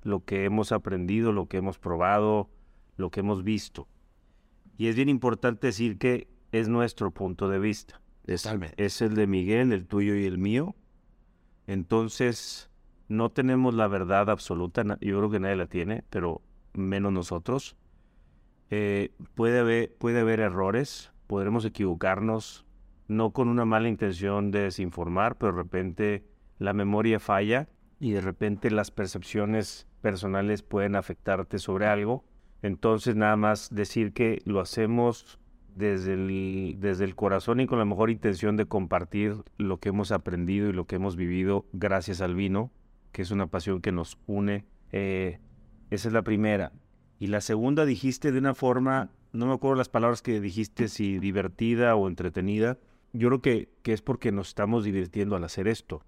lo 0.02 0.24
que 0.24 0.46
hemos 0.46 0.72
aprendido, 0.72 1.32
lo 1.32 1.48
que 1.48 1.58
hemos 1.58 1.78
probado, 1.78 2.48
lo 2.96 3.10
que 3.10 3.20
hemos 3.20 3.44
visto. 3.44 3.86
Y 4.78 4.86
es 4.86 4.96
bien 4.96 5.10
importante 5.10 5.66
decir 5.66 5.98
que 5.98 6.28
es 6.52 6.68
nuestro 6.68 7.10
punto 7.10 7.48
de 7.48 7.58
vista. 7.58 8.00
Es 8.76 9.02
el 9.02 9.14
de 9.14 9.26
Miguel, 9.26 9.72
el 9.72 9.86
tuyo 9.86 10.14
y 10.14 10.24
el 10.24 10.38
mío. 10.38 10.76
Entonces, 11.66 12.70
no 13.08 13.30
tenemos 13.30 13.74
la 13.74 13.88
verdad 13.88 14.30
absoluta. 14.30 14.84
Yo 15.00 15.18
creo 15.18 15.30
que 15.30 15.40
nadie 15.40 15.56
la 15.56 15.66
tiene, 15.66 16.04
pero 16.10 16.42
menos 16.74 17.12
nosotros. 17.12 17.76
Eh, 18.70 19.10
puede, 19.34 19.58
haber, 19.58 19.94
puede 19.96 20.20
haber 20.20 20.40
errores, 20.40 21.10
podremos 21.26 21.64
equivocarnos, 21.64 22.66
no 23.08 23.32
con 23.32 23.48
una 23.48 23.64
mala 23.64 23.88
intención 23.88 24.50
de 24.50 24.60
desinformar, 24.60 25.36
pero 25.38 25.52
de 25.52 25.58
repente 25.58 26.24
la 26.58 26.72
memoria 26.72 27.18
falla 27.18 27.68
y 27.98 28.12
de 28.12 28.20
repente 28.20 28.70
las 28.70 28.90
percepciones 28.90 29.86
personales 30.02 30.62
pueden 30.62 30.96
afectarte 30.96 31.58
sobre 31.58 31.86
algo. 31.86 32.24
Entonces, 32.62 33.16
nada 33.16 33.36
más 33.36 33.74
decir 33.74 34.12
que 34.12 34.40
lo 34.44 34.60
hacemos 34.60 35.38
desde 35.74 36.14
el, 36.14 36.76
desde 36.80 37.04
el 37.04 37.14
corazón 37.14 37.60
y 37.60 37.66
con 37.66 37.78
la 37.78 37.84
mejor 37.84 38.10
intención 38.10 38.56
de 38.56 38.66
compartir 38.66 39.36
lo 39.58 39.78
que 39.78 39.90
hemos 39.90 40.10
aprendido 40.10 40.68
y 40.68 40.72
lo 40.72 40.86
que 40.86 40.96
hemos 40.96 41.14
vivido 41.16 41.66
gracias 41.72 42.20
al 42.20 42.34
vino, 42.34 42.72
que 43.12 43.22
es 43.22 43.30
una 43.30 43.46
pasión 43.46 43.80
que 43.80 43.92
nos 43.92 44.18
une. 44.26 44.64
Eh, 44.90 45.38
esa 45.90 46.08
es 46.08 46.14
la 46.14 46.22
primera. 46.22 46.72
Y 47.20 47.28
la 47.28 47.40
segunda 47.40 47.84
dijiste 47.84 48.32
de 48.32 48.38
una 48.38 48.54
forma, 48.54 49.10
no 49.32 49.46
me 49.46 49.54
acuerdo 49.54 49.76
las 49.76 49.88
palabras 49.88 50.20
que 50.20 50.40
dijiste, 50.40 50.88
si 50.88 51.18
divertida 51.18 51.94
o 51.94 52.08
entretenida. 52.08 52.78
Yo 53.12 53.28
creo 53.28 53.40
que, 53.40 53.68
que 53.82 53.92
es 53.92 54.02
porque 54.02 54.32
nos 54.32 54.48
estamos 54.48 54.84
divirtiendo 54.84 55.36
al 55.36 55.44
hacer 55.44 55.68
esto. 55.68 56.02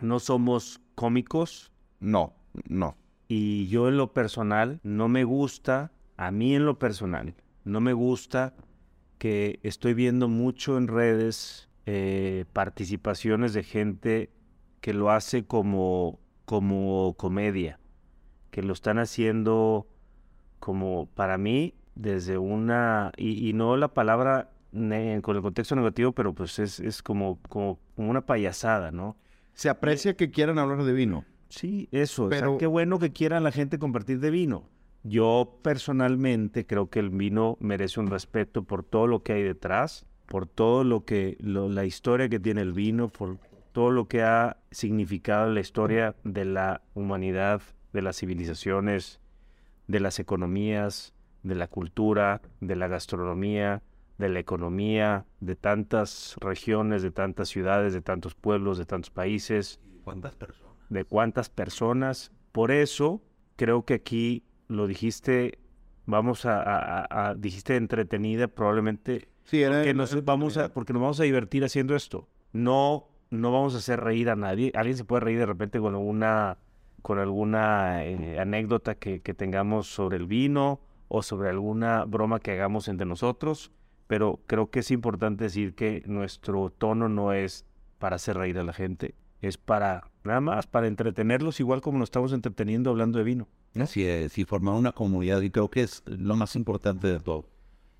No 0.00 0.18
somos 0.18 0.80
cómicos, 0.94 1.72
No, 2.00 2.34
no. 2.68 2.96
Y 3.28 3.66
yo 3.68 3.88
en 3.88 3.96
lo 3.96 4.12
personal 4.12 4.80
no 4.82 5.08
me 5.08 5.24
gusta, 5.24 5.92
a 6.16 6.30
mí 6.30 6.54
en 6.54 6.64
lo 6.64 6.78
personal, 6.78 7.34
no 7.64 7.80
me 7.80 7.92
gusta 7.92 8.54
que 9.18 9.58
estoy 9.62 9.94
viendo 9.94 10.28
mucho 10.28 10.76
en 10.76 10.88
redes 10.88 11.68
eh, 11.86 12.44
participaciones 12.52 13.52
de 13.54 13.62
gente 13.62 14.30
que 14.80 14.92
lo 14.94 15.10
hace 15.10 15.44
como, 15.46 16.20
como 16.44 17.14
comedia, 17.16 17.80
que 18.50 18.62
lo 18.62 18.72
están 18.72 18.98
haciendo 18.98 19.88
como 20.60 21.06
para 21.14 21.38
mí 21.38 21.74
desde 21.94 22.38
una, 22.38 23.12
y, 23.16 23.48
y 23.48 23.52
no 23.52 23.76
la 23.76 23.88
palabra 23.94 24.50
ne- 24.72 25.20
con 25.22 25.36
el 25.36 25.42
contexto 25.42 25.74
negativo, 25.76 26.12
pero 26.12 26.34
pues 26.34 26.58
es, 26.58 26.80
es 26.80 27.02
como, 27.02 27.38
como, 27.48 27.78
como 27.94 28.10
una 28.10 28.26
payasada, 28.26 28.90
¿no? 28.90 29.16
Se 29.54 29.68
aprecia 29.70 30.16
que 30.16 30.30
quieran 30.30 30.58
hablar 30.58 30.84
de 30.84 30.92
vino. 30.92 31.24
Sí, 31.48 31.88
eso. 31.92 32.24
o 32.26 32.30
sea, 32.30 32.40
Pero- 32.40 32.58
qué 32.58 32.66
bueno 32.66 32.98
que 32.98 33.12
quieran 33.12 33.44
la 33.44 33.52
gente 33.52 33.78
compartir 33.78 34.20
de 34.20 34.30
vino. 34.30 34.68
Yo 35.04 35.58
personalmente 35.62 36.66
creo 36.66 36.90
que 36.90 36.98
el 36.98 37.10
vino 37.10 37.56
merece 37.60 38.00
un 38.00 38.08
respeto 38.08 38.64
por 38.64 38.82
todo 38.82 39.06
lo 39.06 39.22
que 39.22 39.34
hay 39.34 39.42
detrás, 39.42 40.04
por 40.26 40.46
todo 40.46 40.82
lo 40.84 41.04
que, 41.04 41.36
lo- 41.40 41.68
la 41.68 41.84
historia 41.84 42.28
que 42.28 42.40
tiene 42.40 42.62
el 42.62 42.72
vino, 42.72 43.08
por 43.08 43.38
todo 43.72 43.90
lo 43.92 44.08
que 44.08 44.22
ha 44.22 44.56
significado 44.72 45.52
la 45.52 45.60
historia 45.60 46.16
de 46.24 46.44
la 46.44 46.82
humanidad, 46.94 47.62
de 47.92 48.02
las 48.02 48.16
civilizaciones, 48.18 49.20
de 49.86 50.00
las 50.00 50.18
economías, 50.18 51.14
de 51.44 51.54
la 51.54 51.68
cultura, 51.68 52.42
de 52.60 52.74
la 52.74 52.88
gastronomía, 52.88 53.82
de 54.18 54.28
la 54.30 54.40
economía, 54.40 55.26
de 55.40 55.54
tantas 55.54 56.34
regiones, 56.40 57.02
de 57.02 57.12
tantas 57.12 57.48
ciudades, 57.48 57.92
de 57.92 58.00
tantos 58.00 58.34
pueblos, 58.34 58.78
de 58.78 58.86
tantos 58.86 59.10
países 59.10 59.78
¿Cuántas 60.04 60.34
personas? 60.34 60.65
De 60.88 61.04
cuántas 61.04 61.48
personas. 61.50 62.32
Por 62.52 62.70
eso 62.70 63.22
creo 63.56 63.84
que 63.84 63.94
aquí 63.94 64.44
lo 64.68 64.86
dijiste, 64.86 65.58
vamos 66.06 66.46
a, 66.46 66.60
a- 66.62 67.06
a- 67.08 67.28
a- 67.30 67.34
dijiste 67.34 67.76
entretenida, 67.76 68.48
probablemente 68.48 69.28
Sí, 69.44 69.62
era... 69.62 69.82
que 69.82 69.94
nos 69.94 70.24
vamos 70.24 70.56
a, 70.56 70.72
porque 70.72 70.92
nos 70.92 71.02
vamos 71.02 71.20
a 71.20 71.24
divertir 71.24 71.64
haciendo 71.64 71.94
esto. 71.94 72.28
No, 72.52 73.08
no 73.30 73.52
vamos 73.52 73.74
a 73.74 73.78
hacer 73.78 74.00
reír 74.00 74.30
a 74.30 74.36
nadie. 74.36 74.72
Alguien 74.74 74.96
se 74.96 75.04
puede 75.04 75.20
reír 75.20 75.38
de 75.38 75.46
repente 75.46 75.78
con 75.80 75.94
alguna, 75.94 76.58
con 77.02 77.18
alguna 77.18 78.04
eh, 78.04 78.38
anécdota 78.40 78.94
que, 78.96 79.20
que 79.20 79.34
tengamos 79.34 79.86
sobre 79.88 80.16
el 80.16 80.26
vino 80.26 80.80
o 81.08 81.22
sobre 81.22 81.50
alguna 81.50 82.04
broma 82.04 82.40
que 82.40 82.52
hagamos 82.52 82.88
entre 82.88 83.06
nosotros. 83.06 83.70
Pero 84.08 84.40
creo 84.46 84.70
que 84.70 84.80
es 84.80 84.90
importante 84.90 85.44
decir 85.44 85.74
que 85.74 86.02
nuestro 86.06 86.70
tono 86.70 87.08
no 87.08 87.32
es 87.32 87.64
para 87.98 88.16
hacer 88.16 88.36
reír 88.36 88.58
a 88.58 88.64
la 88.64 88.72
gente, 88.72 89.14
es 89.42 89.56
para 89.58 90.10
nada 90.24 90.40
más 90.40 90.66
para 90.66 90.86
entretenerlos 90.88 91.60
igual 91.60 91.80
como 91.80 91.98
nos 91.98 92.06
estamos 92.08 92.32
entreteniendo 92.32 92.90
hablando 92.90 93.18
de 93.18 93.24
vino. 93.24 93.48
Así 93.78 94.04
es, 94.04 94.36
y 94.38 94.44
formar 94.44 94.74
una 94.74 94.92
comunidad, 94.92 95.40
y 95.42 95.50
creo 95.50 95.70
que 95.70 95.82
es 95.82 96.02
lo 96.06 96.34
más 96.36 96.56
importante 96.56 97.06
de 97.08 97.20
todo. 97.20 97.46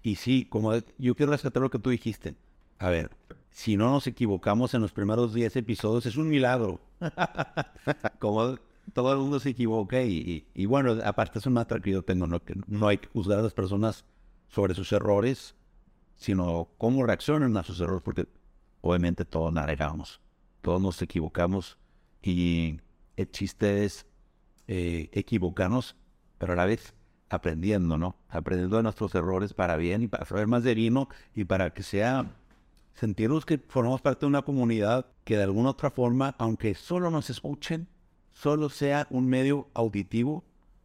Y 0.02 0.16
sí, 0.16 0.44
como 0.46 0.72
yo 0.98 1.14
quiero 1.14 1.32
rescatar 1.32 1.62
lo 1.62 1.70
que 1.70 1.78
tú 1.78 1.90
dijiste. 1.90 2.34
A 2.78 2.90
ver, 2.90 3.10
si 3.50 3.76
no 3.76 3.90
nos 3.90 4.06
equivocamos 4.06 4.74
en 4.74 4.80
los 4.82 4.92
primeros 4.92 5.34
10 5.34 5.54
episodios, 5.56 6.06
es 6.06 6.16
un 6.16 6.28
milagro. 6.28 6.80
como 8.18 8.56
todo 8.92 9.12
el 9.12 9.18
mundo 9.18 9.40
se 9.40 9.50
equivoca, 9.50 10.02
y, 10.02 10.46
y- 10.54 10.66
bueno, 10.66 10.96
aparte 11.04 11.38
es 11.38 11.46
un 11.46 11.54
maestro 11.54 11.80
que 11.80 11.90
yo 11.90 12.02
tengo, 12.02 12.26
¿no? 12.26 12.42
que 12.42 12.54
no 12.66 12.88
hay 12.88 12.98
que 12.98 13.08
juzgar 13.08 13.38
a 13.38 13.42
las 13.42 13.52
personas 13.54 14.04
sobre 14.48 14.74
sus 14.74 14.92
errores, 14.92 15.54
sino 16.16 16.68
cómo 16.78 17.04
reaccionan 17.04 17.56
a 17.56 17.62
sus 17.62 17.80
errores, 17.80 18.02
porque 18.02 18.26
obviamente 18.80 19.24
todos 19.24 19.52
navegamos, 19.52 20.20
todos 20.62 20.80
nos 20.80 21.00
equivocamos, 21.02 21.78
y 22.22 22.80
el 23.16 23.30
chiste 23.30 23.84
es 23.84 24.06
eh, 24.66 25.08
equivocarnos, 25.12 25.96
pero 26.38 26.52
a 26.52 26.56
la 26.56 26.66
vez 26.66 26.94
aprendiendo, 27.28 27.98
¿no? 27.98 28.16
Aprendiendo 28.28 28.76
de 28.76 28.82
nuestros 28.84 29.14
errores 29.14 29.54
para 29.54 29.76
bien 29.76 30.02
y 30.02 30.08
para 30.08 30.24
saber 30.24 30.46
más 30.46 30.64
de 30.64 30.74
vino 30.74 31.08
y 31.34 31.44
para 31.44 31.72
que 31.72 31.82
sea 31.82 32.30
sentirnos 32.94 33.44
que 33.44 33.58
formamos 33.58 34.00
parte 34.00 34.20
de 34.20 34.26
una 34.26 34.42
comunidad 34.42 35.06
que 35.24 35.36
de 35.36 35.42
alguna 35.42 35.70
otra 35.70 35.90
forma, 35.90 36.34
aunque 36.38 36.74
solo 36.74 37.10
nos 37.10 37.30
escuchen, 37.30 37.88
solo 38.32 38.68
sea 38.68 39.06
un 39.10 39.28
medio 39.28 39.68
auditivo, 39.74 40.44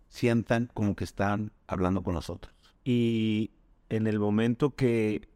sientan 0.10 0.70
como 0.74 0.96
que 0.96 1.04
están 1.04 1.52
hablando 1.68 2.04
con 2.04 2.16
nosotros. 2.16 2.54
Y 2.84 3.52
en 3.90 4.08
el 4.08 4.20
momento 4.20 4.76
que 4.76 5.30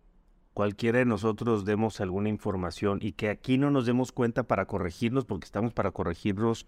cualquiera 0.56 1.00
de 1.00 1.06
nosotros 1.06 1.66
demos 1.66 2.00
alguna 2.00 2.30
información 2.30 3.00
y 3.02 3.12
que 3.12 3.28
aquí 3.28 3.58
no 3.58 3.72
nos 3.72 3.86
demos 3.86 4.14
cuenta 4.14 4.44
para 4.44 4.66
corregirnos, 4.68 5.26
porque 5.26 5.44
estamos 5.44 5.74
para 5.74 5.92
corregirnos, 5.92 6.66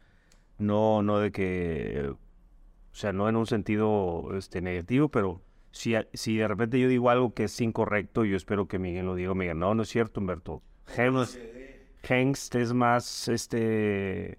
no, 0.57 1.01
no 1.03 1.19
de 1.19 1.31
que, 1.31 2.09
o 2.11 2.95
sea, 2.95 3.13
no 3.13 3.29
en 3.29 3.37
un 3.37 3.47
sentido 3.47 4.35
este, 4.37 4.59
negativo, 4.59 5.07
pero 5.07 5.41
si, 5.71 5.95
si 6.13 6.35
de 6.35 6.49
repente 6.49 6.81
yo 6.81 6.89
digo 6.89 7.09
algo 7.09 7.33
que 7.33 7.45
es 7.45 7.61
incorrecto, 7.61 8.25
yo 8.25 8.35
espero 8.35 8.67
que 8.67 8.77
Miguel 8.77 9.05
lo 9.05 9.15
diga, 9.15 9.33
diga, 9.33 9.53
no, 9.53 9.73
no 9.73 9.83
es 9.83 9.89
cierto, 9.89 10.19
Humberto. 10.19 10.61
Hengst, 10.97 11.37
Hengst 12.03 12.55
es 12.55 12.73
más, 12.73 13.29
este, 13.29 14.37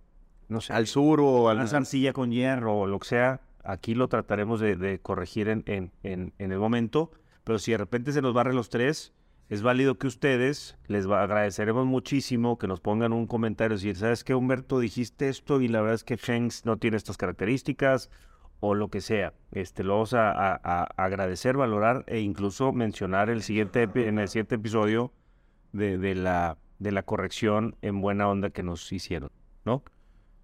no 0.49 0.61
sé, 0.61 0.75
Al 0.75 0.87
sur 0.87 1.23
o 1.23 1.49
al... 1.49 1.57
una 1.57 1.71
arcilla 1.71 2.13
con 2.13 2.33
hierro 2.33 2.81
o 2.81 2.87
lo 2.87 2.99
que 2.99 3.09
sea, 3.09 3.41
aquí 3.65 3.95
lo 3.95 4.09
trataremos 4.09 4.61
de, 4.61 4.77
de 4.77 4.99
corregir 4.99 5.49
en, 5.49 5.63
en, 5.65 5.91
en, 6.03 6.35
en 6.37 6.53
el 6.53 6.59
momento. 6.59 7.11
Pero 7.45 7.59
si 7.59 7.73
de 7.73 7.79
repente 7.79 8.13
se 8.13 8.21
nos 8.21 8.35
barren 8.35 8.57
los 8.57 8.69
tres, 8.69 9.15
es 9.49 9.63
válido 9.63 9.97
que 9.97 10.07
ustedes, 10.07 10.77
les 10.89 11.07
agradeceremos 11.07 11.87
muchísimo 11.87 12.59
que 12.59 12.67
nos 12.67 12.81
pongan 12.81 13.15
un 13.15 13.27
comentario. 13.27 13.77
Decir, 13.77 13.97
¿sabes 13.97 14.23
qué, 14.23 14.35
Humberto? 14.35 14.79
Dijiste 14.79 15.29
esto 15.29 15.61
y 15.63 15.69
la 15.69 15.81
verdad 15.81 15.95
es 15.95 16.05
que 16.05 16.17
Shanks 16.17 16.67
no 16.67 16.77
tiene 16.77 16.99
estas 16.99 17.17
características 17.17 18.11
o 18.61 18.75
lo 18.75 18.89
que 18.89 19.01
sea. 19.01 19.33
Este, 19.53 19.85
lo 19.85 19.95
vamos 19.95 20.13
a, 20.13 20.55
agradecer, 20.97 21.57
valorar 21.57 22.05
e 22.09 22.21
incluso 22.21 22.73
mencionar 22.73 23.31
el 23.31 23.43
siguiente, 23.43 23.89
en 23.95 24.19
el 24.19 24.29
siguiente 24.29 24.57
episodio 24.57 25.13
de, 25.73 25.97
de 25.97 26.15
la, 26.15 26.59
de 26.79 26.93
la 26.93 27.03
corrección 27.03 27.77
en 27.81 28.03
buena 28.03 28.29
onda 28.29 28.51
que 28.51 28.63
nos 28.63 28.93
hicieron, 28.93 29.31
¿no? 29.65 29.83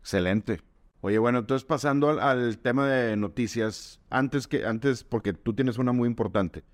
Excelente. 0.00 0.60
Oye, 1.02 1.18
bueno, 1.18 1.40
entonces 1.40 1.66
pasando 1.66 2.08
al, 2.08 2.20
al 2.20 2.56
tema 2.58 2.88
de 2.88 3.16
noticias, 3.16 4.00
antes 4.08 4.46
que, 4.46 4.64
antes, 4.64 5.04
porque 5.04 5.34
tú 5.34 5.52
tienes 5.52 5.76
una 5.76 5.92
muy 5.92 6.08
importante, 6.08 6.64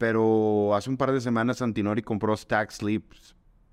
pero 0.00 0.74
hace 0.74 0.88
un 0.88 0.96
par 0.96 1.12
de 1.12 1.20
semanas 1.20 1.60
Antinori 1.60 2.00
compró 2.00 2.34
Stack 2.34 2.70
Sleep, 2.70 3.04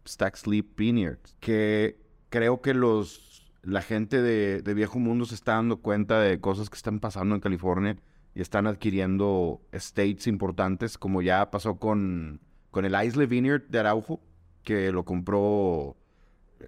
Stack 0.06 0.36
Sleep 0.36 0.76
Vineyards, 0.76 1.38
que 1.40 2.02
creo 2.28 2.62
que 2.62 2.74
los, 2.74 3.50
la 3.64 3.82
gente 3.82 4.22
de, 4.22 4.62
de 4.62 4.74
Viejo 4.74 5.00
Mundo 5.00 5.24
se 5.24 5.36
está 5.36 5.54
dando 5.54 5.78
cuenta 5.78 6.20
de 6.20 6.42
cosas 6.42 6.70
que 6.70 6.76
están 6.76 7.00
pasando 7.00 7.34
en 7.34 7.40
California 7.40 7.96
y 8.36 8.42
están 8.42 8.68
adquiriendo 8.68 9.62
estates 9.72 10.28
importantes, 10.28 10.98
como 10.98 11.22
ya 11.22 11.50
pasó 11.50 11.80
con, 11.80 12.42
con 12.72 12.84
el 12.84 13.02
Isle 13.06 13.26
Vineyard 13.26 13.64
de 13.70 13.80
Araujo, 13.80 14.20
que 14.64 14.92
lo 14.92 15.06
compró 15.06 15.96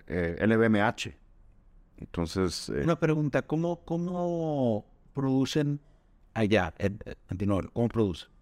eh, 0.07 0.37
LVMH. 0.39 1.17
Entonces, 1.97 2.69
eh, 2.69 2.83
Una 2.85 2.97
pregunta, 2.97 3.41
¿cómo, 3.41 3.81
cómo 3.83 4.85
producen 5.13 5.81
allá, 6.33 6.73
en, 6.77 6.99
en? 7.27 7.67
¿Cómo 7.73 7.89
producen? 7.89 8.38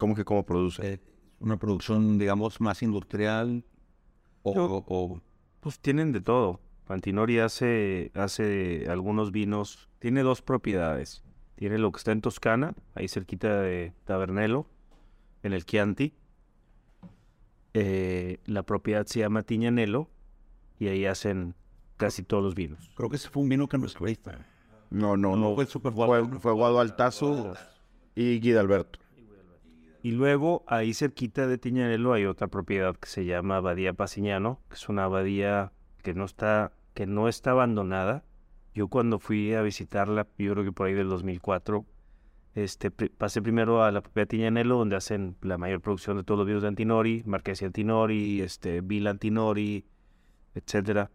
¿Cómo 0.00 0.16
que 0.16 0.24
cómo 0.24 0.44
produce? 0.44 0.94
Eh, 0.94 1.00
¿Una 1.38 1.56
producción, 1.58 2.18
digamos, 2.18 2.60
más 2.60 2.82
industrial? 2.82 3.64
O, 4.42 4.54
Yo- 4.54 4.64
o- 4.66 4.84
o- 4.88 5.20
Pues 5.60 5.78
tienen 5.78 6.10
de 6.12 6.20
todo. 6.20 6.60
Antinori 6.88 7.38
hace, 7.38 8.10
hace 8.14 8.86
algunos 8.90 9.30
vinos. 9.30 9.88
Tiene 10.00 10.22
dos 10.24 10.42
propiedades. 10.42 11.22
Tiene 11.54 11.78
lo 11.78 11.92
que 11.92 11.98
está 11.98 12.10
en 12.10 12.20
Toscana, 12.20 12.74
ahí 12.94 13.06
cerquita 13.06 13.60
de 13.60 13.92
Tabernelo, 14.06 14.66
en 15.44 15.52
el 15.52 15.64
Chianti. 15.64 16.14
Eh, 17.74 18.38
la 18.46 18.64
propiedad 18.64 19.06
se 19.06 19.20
llama 19.20 19.42
Tiñanelo 19.44 20.08
y 20.78 20.88
ahí 20.88 21.06
hacen 21.06 21.54
casi 21.96 22.22
todos 22.24 22.42
los 22.42 22.54
vinos. 22.54 22.90
creo 22.96 23.08
que 23.10 23.16
ese 23.16 23.28
fue 23.28 23.42
un 23.42 23.48
vino 23.48 23.68
que 23.68 23.78
nos 23.78 23.92
escribiste. 23.92 24.32
No, 24.90 25.16
no, 25.16 25.36
no. 25.36 25.54
fue 25.54 25.64
el 25.64 25.70
Super 25.70 25.92
Fue, 25.92 26.26
fue 26.40 26.52
Guado 26.52 26.80
Altazo 26.80 27.54
y 28.16 28.40
Guida 28.40 28.58
Alberto. 28.60 28.98
Y 30.02 30.12
luego, 30.12 30.64
ahí 30.66 30.94
cerquita 30.94 31.46
de 31.46 31.58
Tiñanelo 31.58 32.14
hay 32.14 32.24
otra 32.24 32.48
propiedad 32.48 32.96
que 32.96 33.08
se 33.08 33.26
llama 33.26 33.58
Abadía 33.58 33.92
Pasiñano, 33.92 34.60
que 34.68 34.76
es 34.76 34.88
una 34.88 35.04
abadía 35.04 35.72
que 36.02 36.14
no 36.14 36.24
está, 36.24 36.72
que 36.94 37.06
no 37.06 37.28
está 37.28 37.50
abandonada. 37.50 38.24
Yo 38.74 38.88
cuando 38.88 39.18
fui 39.18 39.52
a 39.52 39.60
visitarla, 39.60 40.26
yo 40.38 40.52
creo 40.52 40.64
que 40.64 40.72
por 40.72 40.86
ahí 40.86 40.94
del 40.94 41.10
2004, 41.10 41.84
este, 42.54 42.90
pasé 42.90 43.42
primero 43.42 43.82
a 43.82 43.90
la 43.90 44.00
propiedad 44.00 44.28
Tiñanelo, 44.28 44.78
donde 44.78 44.96
hacen 44.96 45.36
la 45.42 45.58
mayor 45.58 45.82
producción 45.82 46.16
de 46.16 46.24
todos 46.24 46.38
los 46.38 46.46
vinos 46.46 46.62
de 46.62 46.68
Antinori, 46.68 47.22
Marqués 47.26 47.62
Antinori, 47.62 48.40
este, 48.40 48.80
Villa 48.80 49.10
Antinori, 49.10 49.84
etcétera. 50.54 51.10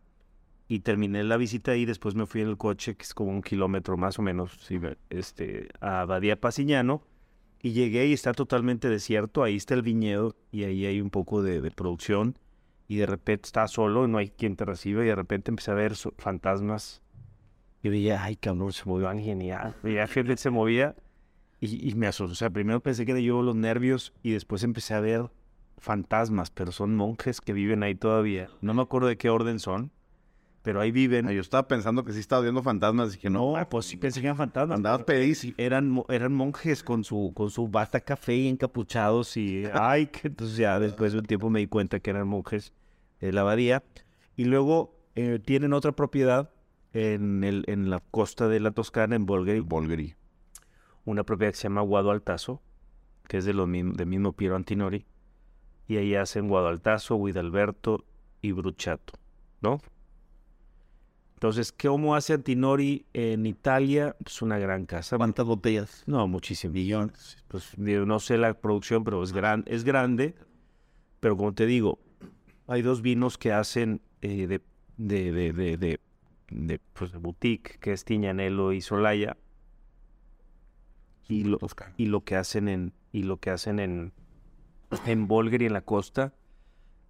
Y 0.67 0.81
terminé 0.81 1.23
la 1.23 1.37
visita 1.37 1.75
y 1.75 1.85
después 1.85 2.13
me 2.13 2.27
fui 2.27 2.41
en 2.41 2.49
el 2.49 2.57
coche, 2.57 2.95
que 2.95 3.03
es 3.03 3.15
como 3.15 3.31
un 3.31 3.41
kilómetro 3.41 3.97
más 3.97 4.19
o 4.19 4.21
menos, 4.21 4.69
este, 5.09 5.69
a 5.79 6.01
Abadía 6.01 6.39
Pasiñano. 6.39 7.01
Y 7.65 7.71
llegué 7.71 8.05
y 8.05 8.13
está 8.13 8.31
totalmente 8.31 8.89
desierto, 8.89 9.41
ahí 9.41 9.55
está 9.55 9.73
el 9.73 9.81
viñedo 9.81 10.35
y 10.51 10.65
ahí 10.65 10.85
hay 10.85 11.01
un 11.01 11.09
poco 11.09 11.41
de, 11.41 11.61
de 11.61 11.71
producción. 11.71 12.37
Y 12.87 12.97
de 12.97 13.07
repente 13.07 13.47
está 13.47 13.67
solo, 13.67 14.07
no 14.07 14.19
hay 14.19 14.29
quien 14.29 14.55
te 14.55 14.65
reciba 14.65 15.03
y 15.03 15.07
de 15.07 15.15
repente 15.15 15.49
empecé 15.49 15.71
a 15.71 15.73
ver 15.73 15.95
so- 15.95 16.13
fantasmas. 16.19 17.01
Y 17.81 17.89
veía, 17.89 18.23
ay 18.23 18.35
cabrón, 18.35 18.71
se 18.71 18.85
movió 18.85 19.09
genial. 19.13 19.75
Veía 19.81 20.05
gente 20.05 20.37
se 20.37 20.51
movía 20.51 20.95
y, 21.59 21.89
y 21.89 21.95
me 21.95 22.05
asustó. 22.05 22.33
O 22.33 22.35
sea, 22.35 22.51
primero 22.51 22.81
pensé 22.81 23.03
que 23.03 23.13
era 23.13 23.19
yo 23.19 23.41
los 23.41 23.55
nervios 23.55 24.13
y 24.21 24.33
después 24.33 24.61
empecé 24.61 24.93
a 24.93 24.99
ver 24.99 25.31
fantasmas, 25.79 26.51
pero 26.51 26.71
son 26.71 26.95
monjes 26.95 27.41
que 27.41 27.53
viven 27.53 27.81
ahí 27.81 27.95
todavía. 27.95 28.47
No 28.61 28.75
me 28.75 28.83
acuerdo 28.83 29.07
de 29.07 29.17
qué 29.17 29.31
orden 29.31 29.57
son. 29.57 29.89
Pero 30.65 30.81
ahí 30.81 30.89
viven. 30.89 31.29
Yo 31.29 31.41
estaba 31.41 31.67
pensando 31.67 32.03
que 32.03 32.11
sí 32.11 32.19
estaba 32.19 32.41
viendo 32.41 32.63
fantasmas. 32.63 33.11
Dije, 33.11 33.29
no, 33.29 33.55
No, 33.55 33.69
pues 33.69 33.85
sí 33.85 33.97
pensé 33.97 34.19
que 34.19 34.25
eran 34.25 34.35
fantasmas. 34.37 34.77
andabas 34.77 35.03
pedísimo. 35.03 35.53
Eran, 35.59 36.03
eran 36.09 36.33
monjes 36.33 36.81
con 36.81 37.03
su, 37.03 37.33
con 37.35 37.51
su 37.51 37.67
bata 37.67 37.99
café 37.99 38.35
y 38.35 38.47
encapuchados 38.47 39.37
y 39.37 39.65
ay, 39.73 40.07
que 40.07 40.27
entonces 40.29 40.57
ya 40.57 40.79
después 40.79 41.13
de 41.13 41.19
un 41.19 41.25
tiempo 41.27 41.51
me 41.51 41.59
di 41.59 41.67
cuenta 41.67 41.99
que 41.99 42.09
eran 42.09 42.27
monjes 42.27 42.73
de 43.21 43.31
la 43.31 43.41
abadía. 43.41 43.83
Y 44.35 44.45
luego 44.45 44.99
eh, 45.13 45.37
tienen 45.37 45.71
otra 45.71 45.91
propiedad 45.91 46.49
en, 46.93 47.43
el, 47.43 47.63
en 47.67 47.91
la 47.91 47.99
costa 47.99 48.47
de 48.47 48.59
la 48.59 48.71
Toscana, 48.71 49.15
en 49.15 49.27
Bolgheri, 49.27 49.59
Bolgeri. 49.59 50.15
una 51.05 51.23
propiedad 51.23 51.51
que 51.51 51.57
se 51.57 51.63
llama 51.63 51.81
Guado 51.81 52.09
Altazo, 52.09 52.63
que 53.27 53.37
es 53.37 53.45
de 53.45 53.53
lo 53.53 53.67
mismo, 53.67 53.93
del 53.93 54.07
mismo 54.07 54.31
Piero 54.33 54.55
Antinori. 54.55 55.05
Y 55.87 55.97
ahí 55.97 56.15
hacen 56.15 56.47
Guado 56.47 56.69
Altazo, 56.69 57.23
Guidalberto 57.23 58.03
y 58.41 58.51
Bruchato, 58.51 59.13
¿no? 59.61 59.79
Entonces, 61.35 61.73
¿cómo 61.73 62.15
hace 62.15 62.33
Antinori 62.33 63.05
en 63.13 63.45
Italia? 63.45 64.15
Es 64.25 64.41
una 64.41 64.57
gran 64.57 64.85
casa. 64.85 65.17
¿Cuántas 65.17 65.45
botellas? 65.45 66.03
No, 66.07 66.27
muchísimo. 66.27 66.73
Millones. 66.73 67.43
Pues 67.49 67.77
no 67.77 68.19
sé 68.19 68.37
la 68.37 68.53
producción, 68.53 69.03
pero 69.03 69.21
es, 69.21 69.33
gran, 69.33 69.65
es 69.67 69.83
grande. 69.83 70.33
Pero 71.19 71.35
como 71.35 71.53
te 71.53 71.65
digo, 71.65 71.99
hay 72.67 72.81
dos 72.81 73.01
vinos 73.01 73.37
que 73.37 73.51
hacen 73.51 74.01
eh, 74.21 74.47
de, 74.47 74.61
de, 74.95 75.31
de, 75.33 75.53
de, 75.53 75.77
de, 75.77 75.99
de, 76.49 76.79
pues, 76.93 77.11
de 77.11 77.17
boutique, 77.17 77.79
que 77.79 77.91
es 77.91 78.05
Tiñanelo 78.05 78.71
y 78.71 78.79
Solaya. 78.79 79.35
Y 81.27 81.43
lo, 81.43 81.59
y 81.97 82.05
lo 82.05 82.23
que 82.23 82.37
hacen 82.37 82.69
en, 82.69 82.93
y 83.11 83.23
lo 83.23 83.41
que 83.41 83.49
hacen 83.49 83.79
en, 83.79 84.13
en 85.05 85.27
Bolgheri, 85.27 85.65
en 85.65 85.73
la 85.73 85.81
costa, 85.81 86.33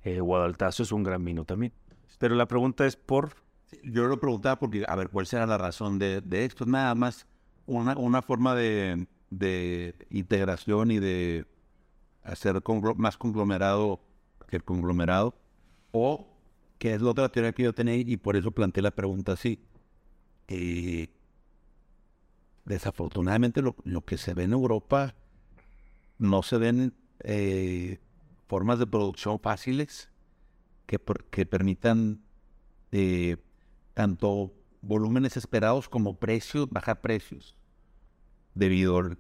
eh, 0.04 0.20
Guadaltazo 0.20 0.82
es 0.82 0.92
un 0.92 1.04
gran 1.04 1.24
vino 1.24 1.46
también. 1.46 1.74
Pero 2.18 2.34
la 2.34 2.48
pregunta 2.48 2.88
es 2.88 2.96
por... 2.96 3.45
Yo 3.84 4.06
lo 4.08 4.20
preguntaba 4.20 4.60
porque, 4.60 4.86
a 4.88 4.96
ver, 4.96 5.10
¿cuál 5.10 5.26
será 5.26 5.46
la 5.46 5.58
razón 5.58 6.00
de, 6.00 6.22
de 6.22 6.46
esto? 6.46 6.66
Nada 6.66 6.96
más 6.96 7.28
una, 7.66 7.98
una 7.98 8.22
forma 8.22 8.56
de, 8.56 9.08
de 9.30 9.96
integración 10.10 10.92
y 10.92 11.00
de 11.00 11.46
hacer 12.24 12.62
más 12.98 13.18
conglomerado 13.18 14.02
que 14.48 14.58
el 14.58 14.64
conglomerado. 14.64 15.36
O, 15.92 16.28
que 16.78 16.94
es 16.94 17.02
la 17.02 17.12
otra 17.12 17.30
teoría 17.30 17.54
que 17.54 17.64
yo 17.64 17.74
tenía 17.74 17.96
y 17.96 18.18
por 18.18 18.36
eso 18.36 18.52
planteé 18.52 18.84
la 18.84 18.92
pregunta 18.92 19.34
así. 19.34 19.60
Eh, 20.48 21.10
desafortunadamente 22.66 23.62
lo, 23.62 23.76
lo 23.84 24.02
que 24.02 24.18
se 24.18 24.34
ve 24.34 24.44
en 24.44 24.54
Europa 24.54 25.16
no 26.18 26.44
se 26.44 26.58
ven 26.58 26.94
eh, 27.20 28.00
formas 28.48 28.80
de 28.80 28.88
producción 28.88 29.40
fáciles 29.40 30.10
que, 30.86 31.00
que 31.30 31.46
permitan 31.46 32.22
eh, 32.92 33.38
tanto 33.96 34.54
volúmenes 34.82 35.36
esperados 35.38 35.90
como 35.90 36.18
precios, 36.20 36.70
bajar 36.70 37.02
precios, 37.02 37.56
debido 38.54 38.98
al, 38.98 39.18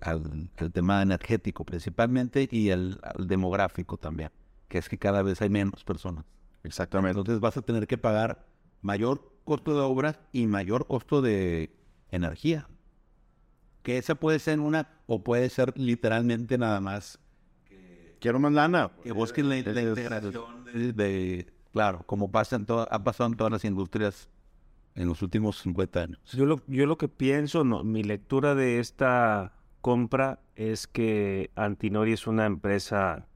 tema 0.72 1.02
energético 1.02 1.66
principalmente 1.66 2.48
y 2.52 2.70
al, 2.70 3.00
al 3.02 3.28
demográfico 3.28 3.98
también, 3.98 4.30
que 4.68 4.78
es 4.78 4.88
que 4.88 5.00
cada 5.00 5.24
vez 5.24 5.42
hay 5.42 5.50
menos 5.50 5.84
personas. 5.84 6.26
Exactamente. 6.64 7.18
Entonces 7.20 7.40
vas 7.40 7.58
a 7.58 7.62
tener 7.64 7.88
que 7.88 7.98
pagar 7.98 8.46
mayor 8.82 9.32
costo 9.44 9.74
de 9.74 9.82
obra 9.82 10.20
y 10.32 10.46
mayor 10.46 10.86
costo 10.86 11.22
de 11.22 11.76
energía. 12.12 12.68
Que 13.82 13.98
esa 13.98 14.16
puede 14.16 14.40
ser 14.40 14.60
una, 14.60 14.90
o 15.06 15.24
puede 15.24 15.50
ser 15.50 15.74
literalmente 15.78 16.58
nada 16.58 16.80
más 16.80 17.20
Quiero 18.20 18.40
más 18.40 18.52
lana. 18.54 18.92
que 19.04 19.12
busquen 19.12 19.50
la, 19.50 19.58
integración 19.58 20.66
de, 20.66 20.94
de- 20.94 21.54
claro, 21.72 22.02
como 22.08 22.32
pasa 22.32 22.56
en 22.56 22.66
toda- 22.66 22.86
ha 22.86 23.04
pasado 23.04 23.30
en 23.30 23.38
todas 23.38 23.52
las 23.52 23.66
industrias 23.66 24.30
en 24.96 25.08
los 25.08 25.22
últimos 25.22 25.60
50 25.62 26.02
años. 26.02 26.20
Yo 26.34 26.46
lo, 26.46 26.62
yo 26.68 26.86
lo 26.86 26.98
que 26.98 27.08
pienso, 27.08 27.64
no, 27.64 27.84
mi 27.84 28.04
lectura 28.04 28.56
de 28.56 28.80
esta 28.80 29.54
compra 29.82 30.40
es 30.56 30.88
que 30.88 31.52
Antinori 31.56 32.14
es 32.14 32.28
una 32.28 32.46
empresa 32.46 33.28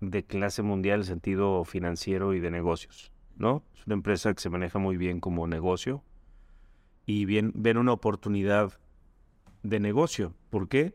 de 0.00 0.24
clase 0.24 0.62
mundial 0.62 0.96
en 0.96 1.00
el 1.00 1.06
sentido 1.06 1.64
financiero 1.64 2.34
y 2.34 2.40
de 2.40 2.50
negocios, 2.50 3.12
¿no? 3.36 3.64
Es 3.74 3.86
una 3.86 3.94
empresa 3.94 4.32
que 4.34 4.40
se 4.40 4.50
maneja 4.50 4.78
muy 4.78 4.96
bien 4.96 5.20
como 5.20 5.46
negocio 5.46 6.04
y 7.06 7.24
bien, 7.24 7.52
ven 7.54 7.78
una 7.78 7.92
oportunidad 7.92 8.78
de 9.62 9.80
negocio. 9.80 10.34
¿Por 10.50 10.68
qué? 10.68 10.94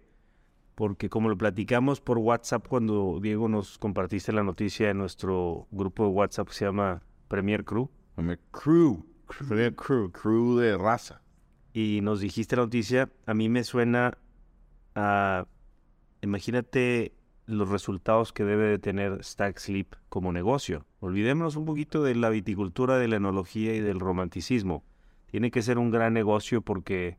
Porque 0.75 1.09
como 1.09 1.29
lo 1.29 1.37
platicamos 1.37 2.01
por 2.01 2.19
WhatsApp 2.19 2.67
cuando 2.67 3.19
Diego 3.21 3.49
nos 3.49 3.77
compartiste 3.77 4.31
la 4.31 4.43
noticia 4.43 4.89
en 4.91 4.99
nuestro 4.99 5.67
grupo 5.71 6.03
de 6.03 6.09
WhatsApp 6.09 6.49
que 6.49 6.53
se 6.53 6.65
llama 6.65 7.01
Premier 7.27 7.65
Crew, 7.65 7.89
Dame 8.15 8.37
Crew. 8.51 9.05
Crew. 9.27 9.75
Crew. 9.75 10.11
Crew 10.11 10.57
de 10.57 10.77
raza. 10.77 11.21
y 11.73 12.01
nos 12.01 12.21
dijiste 12.21 12.55
la 12.55 12.63
noticia, 12.63 13.09
a 13.27 13.33
mí 13.33 13.49
me 13.49 13.63
suena 13.63 14.17
a, 14.95 15.45
imagínate 16.21 17.13
los 17.45 17.69
resultados 17.69 18.33
que 18.33 18.43
debe 18.43 18.65
de 18.65 18.79
tener 18.79 19.23
Stack 19.23 19.59
Sleep 19.59 19.95
como 20.09 20.33
negocio. 20.33 20.85
Olvidémonos 20.99 21.55
un 21.55 21.65
poquito 21.65 22.03
de 22.03 22.15
la 22.15 22.29
viticultura, 22.29 22.97
de 22.97 23.07
la 23.07 23.17
enología 23.17 23.75
y 23.75 23.79
del 23.79 23.99
romanticismo. 23.99 24.83
Tiene 25.27 25.51
que 25.51 25.61
ser 25.61 25.77
un 25.77 25.91
gran 25.91 26.13
negocio 26.13 26.61
porque 26.61 27.17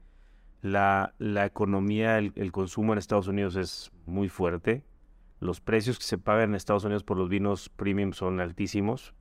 la, 0.61 1.15
la 1.19 1.47
economía, 1.47 2.19
el, 2.19 2.33
el 2.35 2.53
consumo 2.53 2.93
en 2.93 2.99
Estados 2.99 3.29
Unidos 3.29 3.57
es 3.57 3.93
muy 4.07 4.29
fuerte. 4.29 4.85
Los 5.41 5.61
precios 5.61 5.99
que 5.99 6.05
se 6.05 6.19
pagan 6.19 6.51
en 6.51 6.57
Estados 6.57 6.85
Unidos 6.85 7.05
por 7.05 7.17
los 7.17 7.29
vinos 7.29 7.69
premium 7.69 8.13
son 8.13 8.41
altísimos 8.41 9.15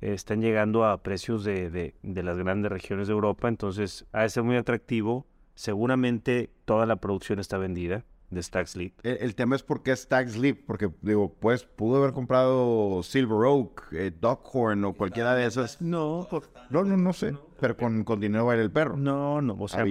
están 0.00 0.40
llegando 0.42 0.84
a 0.84 1.02
precios 1.02 1.44
de, 1.44 1.70
de- 1.70 1.94
de 2.02 2.22
las 2.22 2.36
grandes 2.38 2.70
regiones 2.70 3.08
de 3.08 3.14
Europa, 3.14 3.48
entonces 3.48 4.06
ha 4.12 4.22
de 4.22 4.28
ser 4.28 4.42
muy 4.42 4.56
atractivo. 4.56 5.26
Seguramente 5.54 6.50
toda 6.64 6.86
la 6.86 6.96
producción 6.96 7.38
está 7.38 7.58
vendida 7.58 8.04
de 8.30 8.42
Stack 8.42 8.66
Sleep. 8.66 8.92
El, 9.04 9.18
el 9.20 9.34
tema 9.34 9.56
es 9.56 9.62
por 9.62 9.82
qué 9.82 9.96
Stag 9.96 10.28
Sleep. 10.28 10.64
Porque, 10.66 10.90
digo, 11.02 11.32
pues 11.40 11.64
pudo 11.64 11.96
haber 11.98 12.12
comprado 12.12 13.02
Silver 13.02 13.46
Oak, 13.46 13.88
eh, 13.92 14.12
Duckhorn 14.20 14.84
o 14.84 14.92
cualquiera 14.92 15.34
de 15.34 15.46
esas. 15.46 15.80
No, 15.80 16.26
No, 16.70 16.84
no, 16.84 16.96
no 16.96 17.12
sé. 17.12 17.34
Pero 17.60 17.76
con, 17.76 18.04
con 18.04 18.20
dinero 18.20 18.44
baila 18.46 18.62
el 18.62 18.70
perro. 18.70 18.96
no, 18.96 19.40
no, 19.40 19.56
o 19.58 19.66
sea, 19.68 19.80
A 19.80 19.84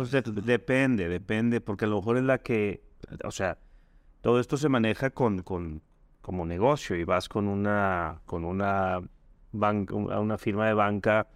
o 0.00 0.04
sea, 0.04 0.20
depende, 0.22 1.08
depende, 1.08 1.60
porque 1.60 1.84
a 1.84 1.88
lo 1.88 1.96
mejor 1.98 2.16
es 2.16 2.24
la 2.24 2.38
que, 2.38 2.82
o 3.22 3.30
sea, 3.30 3.58
todo 4.20 4.40
esto 4.40 4.56
se 4.56 4.68
maneja 4.68 5.10
con, 5.10 5.42
con 5.42 5.80
como 6.22 6.44
negocio 6.46 6.96
y 6.96 7.04
vas 7.04 7.28
con 7.28 7.46
una, 7.46 8.20
con 8.26 8.44
una 8.44 9.00
banca, 9.54 9.94
a 9.94 10.20
una 10.20 10.36
firma 10.38 10.66
de 10.66 10.74
banca 10.74 11.26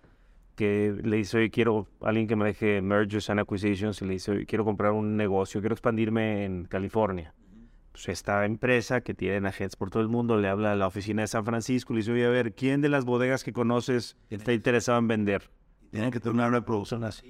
que 0.57 0.95
le 1.03 1.17
dice, 1.19 1.39
oye, 1.39 1.51
quiero 1.51 1.87
alguien 2.01 2.27
que 2.27 2.35
maneje 2.37 2.83
mergers 2.83 3.31
and 3.31 3.41
acquisitions 3.41 4.03
y 4.03 4.07
le 4.07 4.13
dice, 4.15 4.33
oye, 4.33 4.47
quiero 4.47 4.65
comprar 4.65 4.93
un 4.93 5.17
negocio, 5.17 5.61
quiero 5.61 5.75
expandirme 5.75 6.45
en 6.45 6.65
California. 6.65 7.33
Pues 7.93 8.09
esta 8.09 8.45
empresa 8.45 9.01
que 9.01 9.15
tiene 9.15 9.49
agentes 9.49 9.77
por 9.77 9.91
todo 9.91 10.03
el 10.03 10.09
mundo 10.09 10.37
le 10.37 10.49
habla 10.49 10.73
a 10.73 10.77
la 10.77 10.87
oficina 10.89 11.23
de 11.23 11.29
San 11.29 11.45
Francisco 11.45 11.93
y 11.93 11.97
le 11.97 12.01
dice, 12.01 12.13
oye, 12.13 12.27
a 12.27 12.31
ver, 12.31 12.53
¿quién 12.55 12.81
de 12.81 12.89
las 12.89 13.05
bodegas 13.05 13.45
que 13.45 13.53
conoces 13.53 14.17
está 14.31 14.53
interesado 14.53 14.99
en 14.99 15.09
vender? 15.09 15.51
Tienen 15.91 16.11
que 16.11 16.21
tener 16.21 16.47
una 16.47 16.65
producción 16.65 17.05
así. 17.05 17.27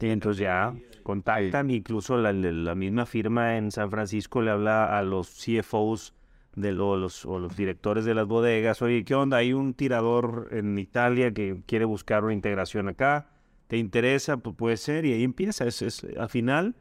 Sí, 0.00 0.08
entonces 0.10 0.40
ya 0.42 0.74
contactan, 1.04 1.70
incluso 1.70 2.16
la- 2.16 2.32
la 2.32 2.74
misma 2.74 3.06
firma 3.06 3.56
en 3.56 3.70
San 3.70 3.90
Francisco 3.90 4.42
le 4.42 4.50
habla 4.50 4.98
a 4.98 5.02
los 5.02 5.28
CFOs 5.28 6.12
de 6.56 6.72
lo- 6.72 6.96
los, 6.96 7.24
o 7.26 7.38
los 7.38 7.56
directores 7.56 8.04
de 8.04 8.14
las 8.14 8.26
bodegas, 8.26 8.80
oye, 8.82 9.04
¿qué 9.04 9.14
onda? 9.14 9.38
Hay 9.38 9.52
un 9.52 9.74
tirador 9.74 10.48
en 10.52 10.78
Italia 10.78 11.32
que 11.32 11.62
quiere 11.66 11.84
buscar 11.84 12.24
una 12.24 12.32
integración 12.34 12.88
acá, 12.88 13.28
¿te 13.66 13.76
interesa? 13.76 14.36
Pues 14.36 14.54
puede 14.56 14.76
ser, 14.76 15.04
y 15.04 15.12
ahí 15.12 15.24
empieza. 15.24 15.66
Es, 15.66 15.82
es- 15.82 16.06
al 16.18 16.28
final 16.28 16.76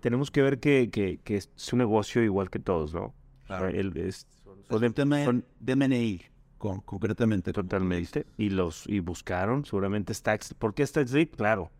tenemos 0.00 0.30
que 0.30 0.42
ver 0.42 0.60
que, 0.60 0.90
que- 0.90 1.18
que 1.24 1.36
es 1.36 1.72
un 1.72 1.78
negocio 1.80 2.22
igual 2.22 2.50
que 2.50 2.58
todos, 2.58 2.94
¿no? 2.94 3.14
Claro. 3.46 3.68
El- 3.68 3.96
es- 3.96 4.26
Son 4.68 4.80
de, 4.80 5.24
son 5.24 5.44
de 5.58 5.72
M&A, 5.72 6.30
con, 6.58 6.80
concretamente. 6.80 7.52
Totalmente. 7.52 8.26
Y 8.38 8.50
los 8.50 8.86
y 8.86 9.00
buscaron 9.00 9.64
seguramente 9.64 10.14
Stacks. 10.14 10.54
¿Por 10.54 10.74
qué 10.74 10.86
Stacks? 10.86 11.12
Claro, 11.36 11.70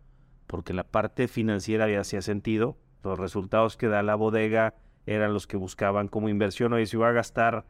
porque 0.47 0.73
la 0.73 0.83
parte 0.83 1.27
financiera 1.29 1.89
ya 1.89 2.01
hacía 2.01 2.21
sentido. 2.21 2.77
Los 3.03 3.17
resultados 3.17 3.77
que 3.77 3.87
da 3.87 4.03
la 4.03 4.15
bodega 4.15 4.75
eran 5.05 5.33
los 5.33 5.47
que 5.47 5.57
buscaban 5.57 6.07
como 6.07 6.29
inversión. 6.29 6.73
Oye, 6.73 6.85
si 6.85 6.97
voy 6.97 7.07
a 7.07 7.11
gastar 7.11 7.65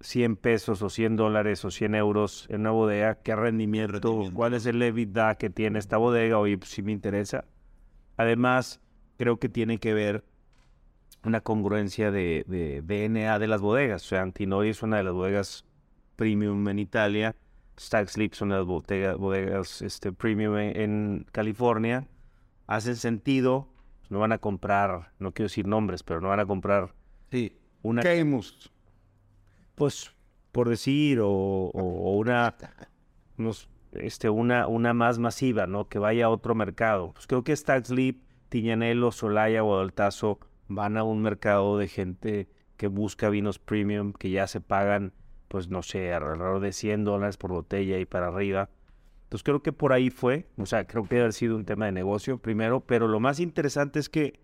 100 0.00 0.36
pesos 0.36 0.80
o 0.82 0.90
100 0.90 1.16
dólares 1.16 1.64
o 1.64 1.70
100 1.70 1.94
euros 1.94 2.46
en 2.50 2.60
una 2.62 2.70
bodega, 2.70 3.16
¿qué 3.16 3.34
rendimiento? 3.34 3.98
rendimiento. 4.00 4.34
¿Cuál 4.36 4.54
es 4.54 4.66
el 4.66 4.80
EBITDA 4.80 5.34
que 5.36 5.50
tiene 5.50 5.78
esta 5.78 5.96
bodega? 5.96 6.38
Oye, 6.38 6.56
pues 6.58 6.70
sí 6.70 6.82
me 6.82 6.92
interesa. 6.92 7.44
Además, 8.16 8.80
creo 9.16 9.38
que 9.38 9.48
tiene 9.48 9.78
que 9.78 9.94
ver 9.94 10.24
una 11.24 11.40
congruencia 11.40 12.10
de, 12.10 12.44
de 12.46 12.80
DNA 12.82 13.38
de 13.38 13.46
las 13.48 13.60
bodegas. 13.60 14.04
O 14.04 14.06
sea, 14.08 14.22
Antinori 14.22 14.70
es 14.70 14.82
una 14.82 14.98
de 14.98 15.04
las 15.04 15.12
bodegas 15.14 15.64
premium 16.16 16.66
en 16.68 16.78
Italia. 16.78 17.34
Stag 17.78 18.08
Sleep 18.08 18.34
son 18.34 18.50
las 18.50 18.64
botega- 18.64 19.16
bodegas 19.16 19.82
este, 19.82 20.12
premium 20.12 20.56
en, 20.58 20.76
en 20.80 21.26
California. 21.32 22.06
Hacen 22.66 22.96
sentido. 22.96 23.68
No 24.08 24.18
van 24.20 24.32
a 24.32 24.38
comprar, 24.38 25.12
no 25.18 25.32
quiero 25.32 25.46
decir 25.48 25.66
nombres, 25.66 26.02
pero 26.02 26.20
no 26.20 26.28
van 26.28 26.40
a 26.40 26.46
comprar 26.46 26.94
Sí. 27.30 27.56
una, 27.82 28.02
Camus. 28.02 28.72
pues, 29.74 30.14
por 30.52 30.68
decir, 30.68 31.20
o, 31.20 31.28
o- 31.28 31.70
o 31.72 32.16
una, 32.16 32.54
unos 33.38 33.68
este, 33.92 34.28
una, 34.28 34.66
una 34.66 34.92
más 34.92 35.18
masiva, 35.18 35.66
¿no? 35.66 35.88
Que 35.88 35.98
vaya 35.98 36.26
a 36.26 36.30
otro 36.30 36.54
mercado. 36.54 37.12
Pues 37.14 37.26
creo 37.26 37.42
que 37.44 37.56
Stag 37.56 37.86
Sleep, 37.86 38.20
Tiñanelo, 38.50 39.12
Solaya 39.12 39.64
o 39.64 39.78
Altazo 39.80 40.38
van 40.68 40.96
a 40.98 41.04
un 41.04 41.22
mercado 41.22 41.78
de 41.78 41.88
gente 41.88 42.48
que 42.76 42.86
busca 42.88 43.28
vinos 43.30 43.58
premium, 43.58 44.12
que 44.12 44.30
ya 44.30 44.46
se 44.46 44.60
pagan, 44.60 45.12
pues 45.48 45.68
no 45.68 45.82
sé, 45.82 46.12
alrededor 46.12 46.60
de 46.60 46.72
100 46.72 47.04
dólares 47.04 47.36
por 47.38 47.50
botella 47.50 47.98
y 47.98 48.04
para 48.04 48.28
arriba. 48.28 48.68
Entonces 49.28 49.44
creo 49.44 49.62
que 49.62 49.74
por 49.74 49.92
ahí 49.92 50.08
fue, 50.08 50.46
o 50.56 50.64
sea, 50.64 50.86
creo 50.86 51.02
que 51.02 51.10
debe 51.10 51.24
haber 51.24 51.32
sido 51.34 51.54
un 51.54 51.66
tema 51.66 51.84
de 51.84 51.92
negocio 51.92 52.38
primero, 52.38 52.80
pero 52.80 53.08
lo 53.08 53.20
más 53.20 53.40
interesante 53.40 53.98
es 53.98 54.08
que, 54.08 54.40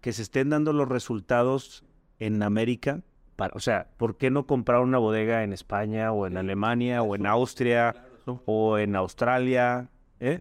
que 0.00 0.12
se 0.12 0.22
estén 0.22 0.50
dando 0.50 0.72
los 0.72 0.88
resultados 0.88 1.84
en 2.18 2.42
América. 2.42 3.02
Para, 3.36 3.54
o 3.54 3.60
sea, 3.60 3.88
¿por 3.96 4.16
qué 4.16 4.30
no 4.32 4.44
comprar 4.44 4.80
una 4.80 4.98
bodega 4.98 5.44
en 5.44 5.52
España 5.52 6.10
o 6.10 6.26
en 6.26 6.36
Alemania 6.38 7.02
o 7.02 7.14
en 7.14 7.24
Austria 7.24 7.94
o 8.46 8.78
en 8.78 8.96
Australia? 8.96 9.90
¿eh? 10.18 10.40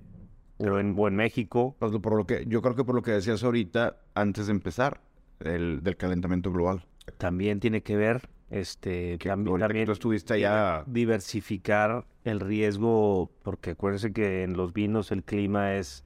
O, 0.57 0.79
en, 0.79 0.95
o 0.97 1.07
en 1.07 1.15
México. 1.15 1.75
Por, 1.77 2.01
por 2.01 2.17
lo 2.17 2.25
que, 2.25 2.43
yo 2.47 2.63
creo 2.63 2.73
que 2.73 2.85
por 2.85 2.95
lo 2.95 3.03
que 3.03 3.11
decías 3.11 3.43
ahorita, 3.43 3.97
antes 4.15 4.47
de 4.47 4.51
empezar, 4.51 4.99
el, 5.41 5.83
del 5.83 5.95
calentamiento 5.95 6.51
global. 6.51 6.87
También 7.19 7.59
tiene 7.59 7.83
que 7.83 7.95
ver, 7.95 8.29
este, 8.49 9.17
Que 9.17 9.85
tú 9.85 9.91
estuviste 9.91 10.35
allá, 10.35 10.83
diversificar 10.87 12.05
el 12.23 12.39
riesgo, 12.39 13.31
porque 13.43 13.71
acuérdense 13.71 14.13
que 14.13 14.43
en 14.43 14.55
los 14.57 14.73
vinos 14.73 15.11
el 15.11 15.23
clima 15.23 15.75
es, 15.75 16.03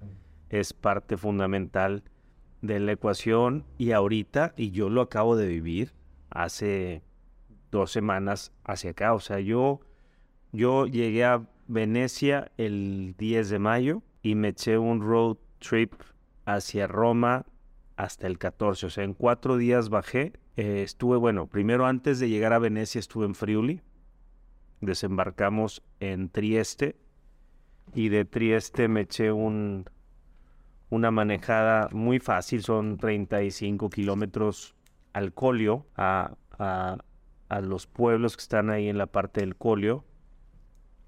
es 0.49 0.73
parte 0.73 1.17
fundamental 1.17 2.03
de 2.61 2.79
la 2.79 2.93
ecuación. 2.93 3.65
Y 3.77 3.91
ahorita, 3.91 4.53
y 4.57 4.71
yo 4.71 4.89
lo 4.89 5.01
acabo 5.01 5.35
de 5.35 5.47
vivir 5.47 5.93
hace 6.29 7.01
dos 7.71 7.91
semanas 7.91 8.51
hacia 8.63 8.91
acá, 8.91 9.13
o 9.13 9.19
sea, 9.19 9.39
yo, 9.39 9.79
yo 10.51 10.87
llegué 10.87 11.23
a 11.25 11.47
Venecia 11.67 12.51
el 12.57 13.13
10 13.17 13.49
de 13.49 13.59
mayo 13.59 14.01
y 14.23 14.33
me 14.33 14.49
eché 14.49 14.77
un 14.77 15.01
road 15.01 15.37
trip 15.59 15.93
hacia 16.45 16.87
Roma 16.87 17.45
hasta 17.95 18.27
el 18.27 18.39
14, 18.39 18.87
o 18.87 18.89
sea, 18.89 19.03
en 19.03 19.13
cuatro 19.13 19.57
días 19.57 19.89
bajé, 19.89 20.33
eh, 20.59 20.83
estuve, 20.83 21.15
bueno, 21.15 21.47
primero 21.47 21.85
antes 21.85 22.19
de 22.19 22.27
llegar 22.27 22.51
a 22.51 22.59
Venecia 22.59 22.99
estuve 22.99 23.25
en 23.25 23.33
Friuli, 23.33 23.81
desembarcamos 24.81 25.81
en 26.01 26.27
Trieste 26.27 26.97
y 27.93 28.09
de 28.09 28.25
Trieste 28.25 28.89
me 28.89 29.01
eché 29.01 29.31
un, 29.31 29.89
una 30.89 31.11
manejada 31.11 31.87
muy 31.93 32.19
fácil, 32.19 32.61
son 32.61 32.97
35 32.97 33.89
kilómetros 33.89 34.75
al 35.13 35.33
Colio, 35.33 35.85
a, 35.95 36.35
los 37.61 37.87
pueblos 37.87 38.35
que 38.35 38.41
están 38.41 38.69
ahí 38.69 38.89
en 38.89 38.97
la 38.97 39.07
parte 39.07 39.39
del 39.39 39.55
Colio, 39.55 40.03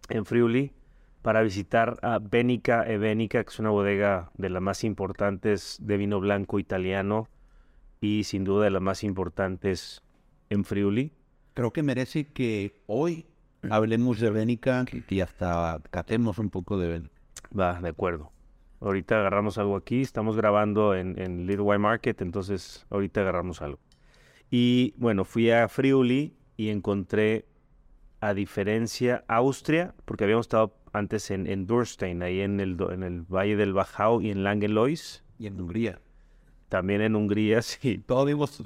en 0.08 0.24
Friuli, 0.24 0.72
para 1.24 1.42
visitar 1.42 2.00
a 2.04 2.20
Benica 2.20 2.86
e 2.88 3.28
que 3.28 3.40
es 3.40 3.60
una 3.60 3.72
bodega 3.72 4.32
de 4.38 4.50
las 4.50 4.62
más 4.62 4.86
importantes 4.86 5.78
de 5.82 5.98
vino 5.98 6.22
blanco 6.22 6.58
italiano 6.58 7.28
y 8.02 8.24
sin 8.24 8.44
duda 8.44 8.66
de 8.66 8.72
las 8.72 8.82
más 8.82 9.04
importantes 9.04 10.02
en 10.50 10.66
Friuli. 10.66 11.14
Creo 11.54 11.72
que 11.72 11.84
merece 11.84 12.26
que 12.26 12.76
hoy 12.88 13.28
hablemos 13.70 14.20
de 14.20 14.32
Bénica 14.32 14.86
y 15.08 15.20
hasta 15.22 15.80
catemos 15.92 16.40
un 16.40 16.50
poco 16.50 16.78
de 16.78 16.88
Bénica. 16.88 17.16
Va, 17.58 17.80
de 17.80 17.90
acuerdo. 17.90 18.32
Ahorita 18.80 19.20
agarramos 19.20 19.60
algo 19.60 19.76
aquí. 19.76 20.02
Estamos 20.02 20.36
grabando 20.36 20.96
en, 20.96 21.22
en 21.22 21.46
Little 21.46 21.62
White 21.62 21.80
Market, 21.80 22.22
entonces 22.22 22.86
ahorita 22.90 23.22
agarramos 23.22 23.62
algo. 23.62 23.80
Y 24.50 24.96
bueno, 24.98 25.24
fui 25.24 25.52
a 25.52 25.68
Friuli 25.68 26.34
y 26.58 26.70
encontré, 26.70 27.46
a 28.20 28.34
diferencia, 28.34 29.24
Austria, 29.28 29.96
porque 30.06 30.24
habíamos 30.26 30.46
estado 30.46 30.76
antes 30.94 31.32
en, 31.32 31.48
en 31.48 31.66
Durstein, 31.66 32.22
ahí 32.22 32.42
en 32.42 32.60
el, 32.60 32.78
en 32.92 33.04
el 33.04 33.22
Valle 33.22 33.56
del 33.56 33.74
Bajau 33.74 34.22
y 34.22 34.32
en 34.32 34.44
Langelois, 34.44 35.24
Y 35.40 35.48
en 35.48 35.60
Hungría. 35.60 36.00
También 36.72 37.02
en 37.02 37.16
Hungría, 37.18 37.62
sí. 37.62 38.02
Vimos 38.26 38.64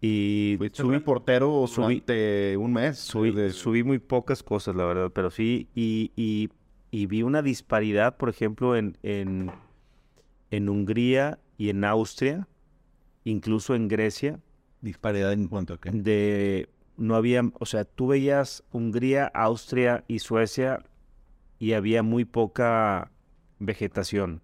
Y 0.00 0.58
subí, 0.72 0.94
reportero 0.96 1.64
subí- 1.66 1.74
durante 2.04 2.56
un 2.56 2.72
mes. 2.72 2.98
subí, 2.98 3.32
de- 3.32 3.50
subí 3.50 3.82
muy 3.82 3.98
pocas 3.98 4.42
cosas, 4.44 4.74
la 4.76 4.84
verdad, 4.84 5.10
pero 5.12 5.30
sí, 5.30 5.68
y, 5.74 6.12
y- 6.16 6.50
y 6.92 7.06
vi 7.06 7.22
una 7.24 7.42
disparidad, 7.42 8.16
por 8.16 8.28
ejemplo, 8.28 8.76
en, 8.76 8.96
en, 9.02 9.50
en 10.50 10.68
Hungría 10.68 11.38
y 11.58 11.68
en 11.70 11.84
Austria, 11.84 12.46
incluso 13.24 13.74
en 13.74 13.88
Grecia, 13.88 14.38
disparidad 14.82 15.32
en 15.32 15.48
cuanto 15.48 15.74
a 15.74 15.80
que 15.80 15.90
de 15.90 16.68
no 16.96 17.16
había, 17.16 17.42
o 17.58 17.66
sea, 17.66 17.84
tú 17.84 18.08
veías 18.08 18.62
Hungría, 18.70 19.26
Austria 19.34 20.04
y 20.06 20.18
Suecia 20.20 20.84
y 21.58 21.72
había 21.72 22.02
muy 22.02 22.24
poca 22.24 23.10
vegetación, 23.58 24.42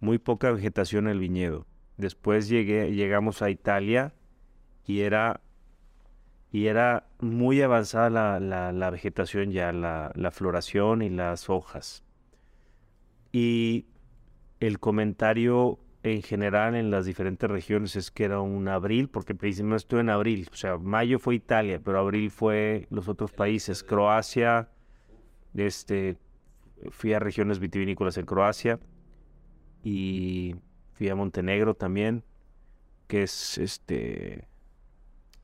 muy 0.00 0.18
poca 0.18 0.50
vegetación 0.52 1.06
en 1.06 1.12
el 1.12 1.20
viñedo. 1.20 1.66
Después 1.96 2.48
llegué, 2.48 2.92
llegamos 2.92 3.42
a 3.42 3.50
Italia 3.50 4.14
y 4.86 5.00
era, 5.00 5.40
y 6.52 6.66
era 6.66 7.06
muy 7.20 7.60
avanzada 7.62 8.10
la, 8.10 8.40
la- 8.40 8.72
la 8.72 8.90
vegetación 8.90 9.50
ya, 9.50 9.72
la, 9.72 10.12
la 10.14 10.30
floración 10.30 11.02
y 11.02 11.10
las 11.10 11.48
hojas. 11.50 12.04
Y 13.32 13.86
el 14.60 14.78
comentario 14.78 15.78
en 16.02 16.22
general 16.22 16.74
en 16.76 16.90
las 16.90 17.04
diferentes 17.04 17.50
regiones 17.50 17.96
es 17.96 18.10
que 18.10 18.24
era 18.24 18.40
un 18.40 18.68
abril, 18.68 19.08
porque 19.08 19.34
precisamente 19.34 19.78
estuve 19.78 20.00
en 20.00 20.10
abril, 20.10 20.48
o 20.52 20.56
sea, 20.56 20.78
mayo 20.78 21.18
fue 21.18 21.34
Italia, 21.34 21.80
pero 21.84 21.98
abril 21.98 22.30
fue 22.30 22.86
los 22.90 23.08
otros 23.08 23.32
países, 23.32 23.82
Croacia, 23.82 24.68
este, 25.54 26.16
fui 26.90 27.12
a 27.12 27.18
regiones 27.18 27.58
vitivinícolas 27.58 28.18
en 28.18 28.26
Croacia 28.26 28.78
y 29.86 30.56
fui 30.94 31.08
a 31.08 31.14
Montenegro 31.14 31.74
también, 31.74 32.24
que 33.06 33.22
es 33.22 33.56
este 33.56 34.48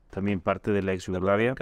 también 0.09 0.41
parte 0.41 0.71
de 0.71 0.81
la 0.81 0.91
ex 0.91 1.05
Yugoslavia 1.05 1.55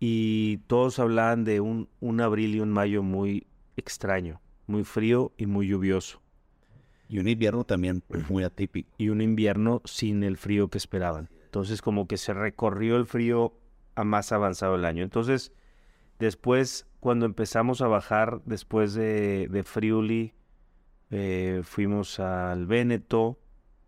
y 0.00 0.56
todos 0.66 0.98
hablaban 0.98 1.44
de 1.44 1.60
un, 1.60 1.88
un 2.00 2.20
abril 2.20 2.56
y 2.56 2.60
un 2.60 2.72
mayo 2.72 3.04
muy 3.04 3.46
extraño, 3.76 4.40
muy 4.66 4.82
frío 4.82 5.30
y 5.36 5.46
muy 5.46 5.68
lluvioso. 5.68 6.20
y 7.08 7.20
un 7.20 7.28
invierno 7.28 7.62
también 7.62 8.02
muy 8.28 8.42
atípico. 8.42 8.90
Y 8.98 9.10
un 9.10 9.20
invierno 9.20 9.80
sin 9.84 10.24
el 10.24 10.36
frío 10.36 10.66
que 10.68 10.78
esperaban. 10.78 11.30
Entonces 11.44 11.80
como 11.80 12.08
que 12.08 12.16
se 12.16 12.34
recorrió 12.34 12.96
el 12.96 13.06
frío 13.06 13.54
a 13.94 14.02
más 14.02 14.32
avanzado 14.32 14.74
el 14.74 14.84
año. 14.84 15.04
Entonces 15.04 15.52
después, 16.18 16.88
cuando 16.98 17.24
empezamos 17.24 17.82
a 17.82 17.86
bajar, 17.86 18.42
después 18.46 18.94
de, 18.94 19.46
de 19.48 19.62
Friuli, 19.62 20.34
eh, 21.10 21.62
fuimos 21.64 22.20
al 22.20 22.66
Véneto, 22.66 23.38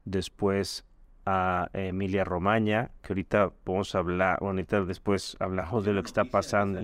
después 0.05 0.85
a 1.27 1.69
Emilia 1.73 2.25
Romagna, 2.25 2.91
que 3.03 3.13
ahorita 3.13 3.53
vamos 3.65 3.95
a 3.95 3.99
hablar, 3.99 4.39
bueno, 4.41 4.59
ahorita 4.59 4.85
después 4.85 5.37
hablamos 5.39 5.85
de 5.85 5.93
lo 5.93 6.03
que 6.03 6.09
está 6.09 6.25
pasando. 6.25 6.81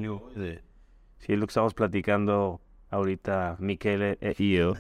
Sí, 1.19 1.33
es 1.33 1.39
lo 1.39 1.47
que 1.47 1.51
estamos 1.51 1.75
platicando 1.75 2.61
ahorita, 2.91 3.57
Michele 3.59 4.19
e 4.21 4.35
yo. 4.57 4.75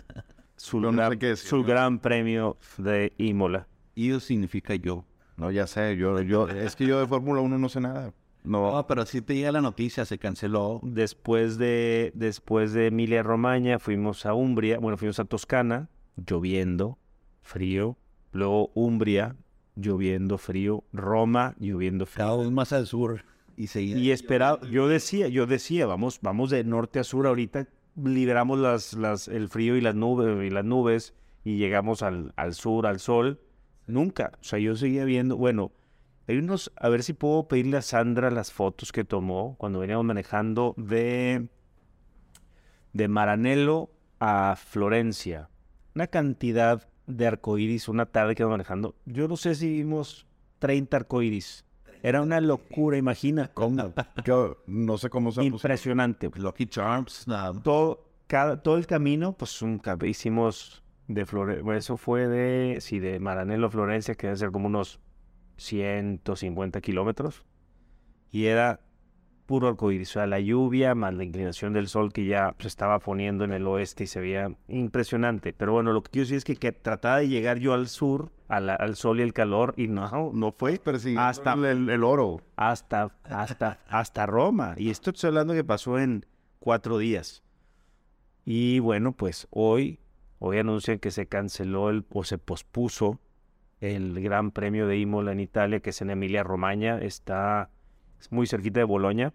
Su, 0.56 0.80
Yo 0.80 0.90
no 0.90 0.96
gran, 0.96 1.18
decir, 1.18 1.48
su 1.48 1.58
¿no? 1.58 1.64
gran 1.64 1.98
premio 1.98 2.56
de 2.78 3.12
Imola. 3.18 3.66
Io 3.94 4.20
significa 4.20 4.74
yo. 4.74 5.04
No, 5.36 5.50
ya 5.50 5.66
sé, 5.66 5.96
yo, 5.96 6.20
yo, 6.22 6.48
es 6.48 6.76
que 6.76 6.86
yo 6.86 6.98
de 6.98 7.06
Fórmula 7.06 7.42
1 7.42 7.58
no 7.58 7.68
sé 7.68 7.80
nada. 7.80 8.12
No, 8.46 8.86
pero 8.86 9.04
si 9.06 9.22
te 9.22 9.34
llega 9.34 9.50
la 9.50 9.60
noticia, 9.60 10.04
se 10.04 10.18
canceló. 10.18 10.80
Después 10.84 11.58
de, 11.58 12.12
después 12.14 12.72
de 12.72 12.86
Emilia 12.86 13.22
Romagna 13.24 13.80
fuimos 13.80 14.24
a 14.24 14.34
Umbria, 14.34 14.78
bueno, 14.78 14.96
fuimos 14.96 15.18
a 15.18 15.24
Toscana, 15.24 15.90
lloviendo, 16.16 16.98
frío. 17.42 17.96
Luego 18.30 18.70
Umbria, 18.74 19.34
lloviendo, 19.74 20.38
frío. 20.38 20.84
Roma, 20.92 21.56
lloviendo, 21.58 22.06
frío. 22.06 22.24
Cada 22.24 22.36
vez 22.38 22.50
más 22.50 22.72
al 22.72 22.86
sur. 22.86 23.24
Y 23.56 23.66
seguía. 23.66 23.96
Y 23.96 24.10
esperaba, 24.12 24.60
yo 24.70 24.86
decía, 24.86 25.26
yo 25.28 25.46
decía, 25.46 25.86
vamos, 25.86 26.20
vamos 26.22 26.50
de 26.50 26.62
norte 26.62 27.00
a 27.00 27.04
sur 27.04 27.26
ahorita, 27.26 27.66
liberamos 27.96 28.58
las, 28.60 28.92
las, 28.92 29.26
el 29.26 29.48
frío 29.48 29.76
y 29.76 29.80
las 29.80 29.94
nubes 29.94 30.44
y 30.46 30.50
las 30.50 30.64
nubes 30.64 31.14
y 31.42 31.56
llegamos 31.56 32.02
al, 32.02 32.32
al 32.36 32.54
sur, 32.54 32.86
al 32.86 33.00
sol. 33.00 33.40
Nunca. 33.88 34.32
O 34.40 34.44
sea, 34.44 34.58
yo 34.58 34.76
seguía 34.76 35.04
viendo, 35.04 35.36
bueno, 35.36 35.72
hay 36.28 36.38
unos, 36.38 36.72
a 36.76 36.88
ver 36.88 37.02
si 37.02 37.12
puedo 37.12 37.46
pedirle 37.46 37.76
a 37.76 37.82
Sandra 37.82 38.30
las 38.30 38.52
fotos 38.52 38.92
que 38.92 39.04
tomó 39.04 39.56
cuando 39.58 39.78
veníamos 39.78 40.04
manejando 40.04 40.74
de, 40.76 41.48
de 42.92 43.08
Maranello 43.08 43.90
a 44.18 44.56
Florencia. 44.56 45.48
Una 45.94 46.08
cantidad 46.08 46.88
de 47.06 47.26
arcoíris, 47.26 47.88
una 47.88 48.06
tarde 48.06 48.34
que 48.34 48.42
íbamos 48.42 48.54
manejando. 48.54 48.96
Yo 49.04 49.28
no 49.28 49.36
sé 49.36 49.54
si 49.54 49.70
vimos 49.70 50.26
30 50.58 50.96
arcoíris. 50.96 51.64
Era 52.02 52.22
una 52.22 52.40
locura, 52.40 52.96
imagina. 52.96 53.50
¿cómo? 53.54 53.92
Yo 54.24 54.62
no 54.66 54.98
sé 54.98 55.08
cómo 55.10 55.30
se 55.30 55.40
puso. 55.42 55.66
Impresionante. 55.68 56.30
Lucky 56.34 56.66
Charms. 56.66 57.26
nada. 57.26 57.58
Todo, 57.62 58.04
cada, 58.26 58.62
todo 58.62 58.76
el 58.76 58.86
camino, 58.86 59.32
pues 59.32 59.62
un, 59.62 59.80
hicimos 60.04 60.82
de 61.08 61.24
Florencia. 61.24 61.62
Bueno, 61.62 61.78
eso 61.78 61.96
fue 61.96 62.26
de, 62.28 62.80
sí, 62.80 62.98
de 62.98 63.18
Maranello 63.20 63.66
a 63.66 63.70
Florencia, 63.70 64.14
que 64.14 64.26
debe 64.26 64.36
ser 64.36 64.50
como 64.50 64.66
unos 64.66 65.00
150 65.56 66.80
kilómetros. 66.80 67.44
Y 68.30 68.46
era 68.46 68.80
puro 69.46 69.68
arcoíris. 69.68 70.10
O 70.10 70.12
sea, 70.14 70.26
la 70.26 70.40
lluvia 70.40 70.94
más 70.94 71.14
la 71.14 71.24
inclinación 71.24 71.72
del 71.72 71.86
sol 71.88 72.12
que 72.12 72.26
ya 72.26 72.54
se 72.58 72.68
estaba 72.68 72.98
poniendo 72.98 73.44
en 73.44 73.52
el 73.52 73.66
oeste 73.66 74.04
y 74.04 74.06
se 74.08 74.20
veía 74.20 74.50
impresionante. 74.68 75.52
Pero 75.52 75.72
bueno, 75.72 75.92
lo 75.92 76.02
que 76.02 76.10
quiero 76.10 76.24
decir 76.24 76.36
es 76.38 76.44
que, 76.44 76.56
que 76.56 76.72
trataba 76.72 77.18
de 77.18 77.28
llegar 77.28 77.58
yo 77.58 77.72
al 77.72 77.88
sur, 77.88 78.32
la- 78.48 78.74
al 78.74 78.96
sol 78.96 79.20
y 79.20 79.22
el 79.22 79.32
calor, 79.32 79.74
y 79.76 79.86
no, 79.88 80.32
no 80.32 80.52
fue. 80.52 80.78
Persiguiendo 80.78 81.22
Hasta- 81.22 81.54
el, 81.54 81.88
el 81.88 82.04
oro. 82.04 82.40
hasta, 82.56 83.14
hasta, 83.24 83.78
hasta 83.88 84.26
Roma. 84.26 84.74
Y 84.76 84.90
esto 84.90 85.10
estoy 85.10 85.28
hablando 85.28 85.54
que 85.54 85.64
pasó 85.64 85.98
en 85.98 86.26
cuatro 86.58 86.98
días. 86.98 87.42
Y 88.44 88.78
bueno, 88.80 89.12
pues 89.12 89.46
hoy, 89.50 90.00
hoy 90.40 90.58
anuncian 90.58 90.98
que 90.98 91.10
se 91.12 91.26
canceló 91.26 91.90
el, 91.90 92.04
o 92.10 92.24
se 92.24 92.38
pospuso 92.38 93.20
el 93.80 94.20
Gran 94.20 94.50
Premio 94.50 94.86
de 94.86 94.98
Imola 94.98 95.32
en 95.32 95.40
Italia, 95.40 95.80
que 95.80 95.90
es 95.90 96.00
en 96.02 96.10
Emilia 96.10 96.42
Romagna, 96.42 96.98
está 96.98 97.70
es 98.20 98.32
muy 98.32 98.46
cerquita 98.46 98.80
de 98.80 98.84
Bolonia. 98.84 99.32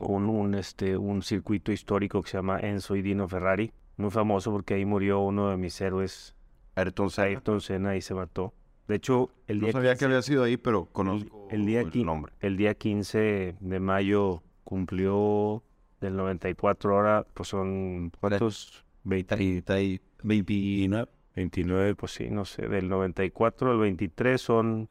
Un, 0.00 0.28
un, 0.28 0.54
este, 0.54 0.96
un 0.96 1.22
circuito 1.22 1.70
histórico 1.70 2.22
que 2.22 2.30
se 2.30 2.38
llama 2.38 2.58
Enzo 2.58 2.96
y 2.96 3.02
Dino 3.02 3.28
Ferrari, 3.28 3.72
muy 3.96 4.10
famoso 4.10 4.50
porque 4.50 4.74
ahí 4.74 4.84
murió 4.84 5.20
uno 5.20 5.50
de 5.50 5.56
mis 5.56 5.80
héroes, 5.80 6.34
Ayrton 6.74 7.10
Senna. 7.10 7.28
Ayrton 7.28 7.60
Senna, 7.60 7.96
y 7.96 8.00
se 8.00 8.14
mató. 8.14 8.52
De 8.88 8.96
hecho, 8.96 9.30
el 9.46 9.60
No 9.60 9.66
día 9.66 9.72
sabía 9.72 9.90
15 9.92 9.98
que 9.98 10.04
había 10.06 10.22
sido 10.22 10.42
ahí, 10.42 10.56
pero 10.56 10.86
conozco 10.86 11.48
el 11.50 11.66
día, 11.66 11.82
el 11.82 12.04
nombre. 12.04 12.32
el 12.40 12.56
día 12.56 12.74
15 12.74 13.56
de 13.60 13.80
mayo 13.80 14.42
cumplió 14.64 15.62
del 16.00 16.16
94 16.16 16.96
ahora, 16.96 17.26
pues 17.32 17.48
son 17.48 18.10
¿cuántos? 18.18 18.84
20, 19.04 19.36
30 19.36 19.80
y 19.80 20.00
29. 20.24 21.08
29, 21.36 21.94
pues 21.94 22.12
sí, 22.12 22.30
no 22.30 22.44
sé, 22.44 22.68
del 22.68 22.88
94 22.88 23.70
al 23.70 23.78
23 23.78 24.40
son 24.40 24.88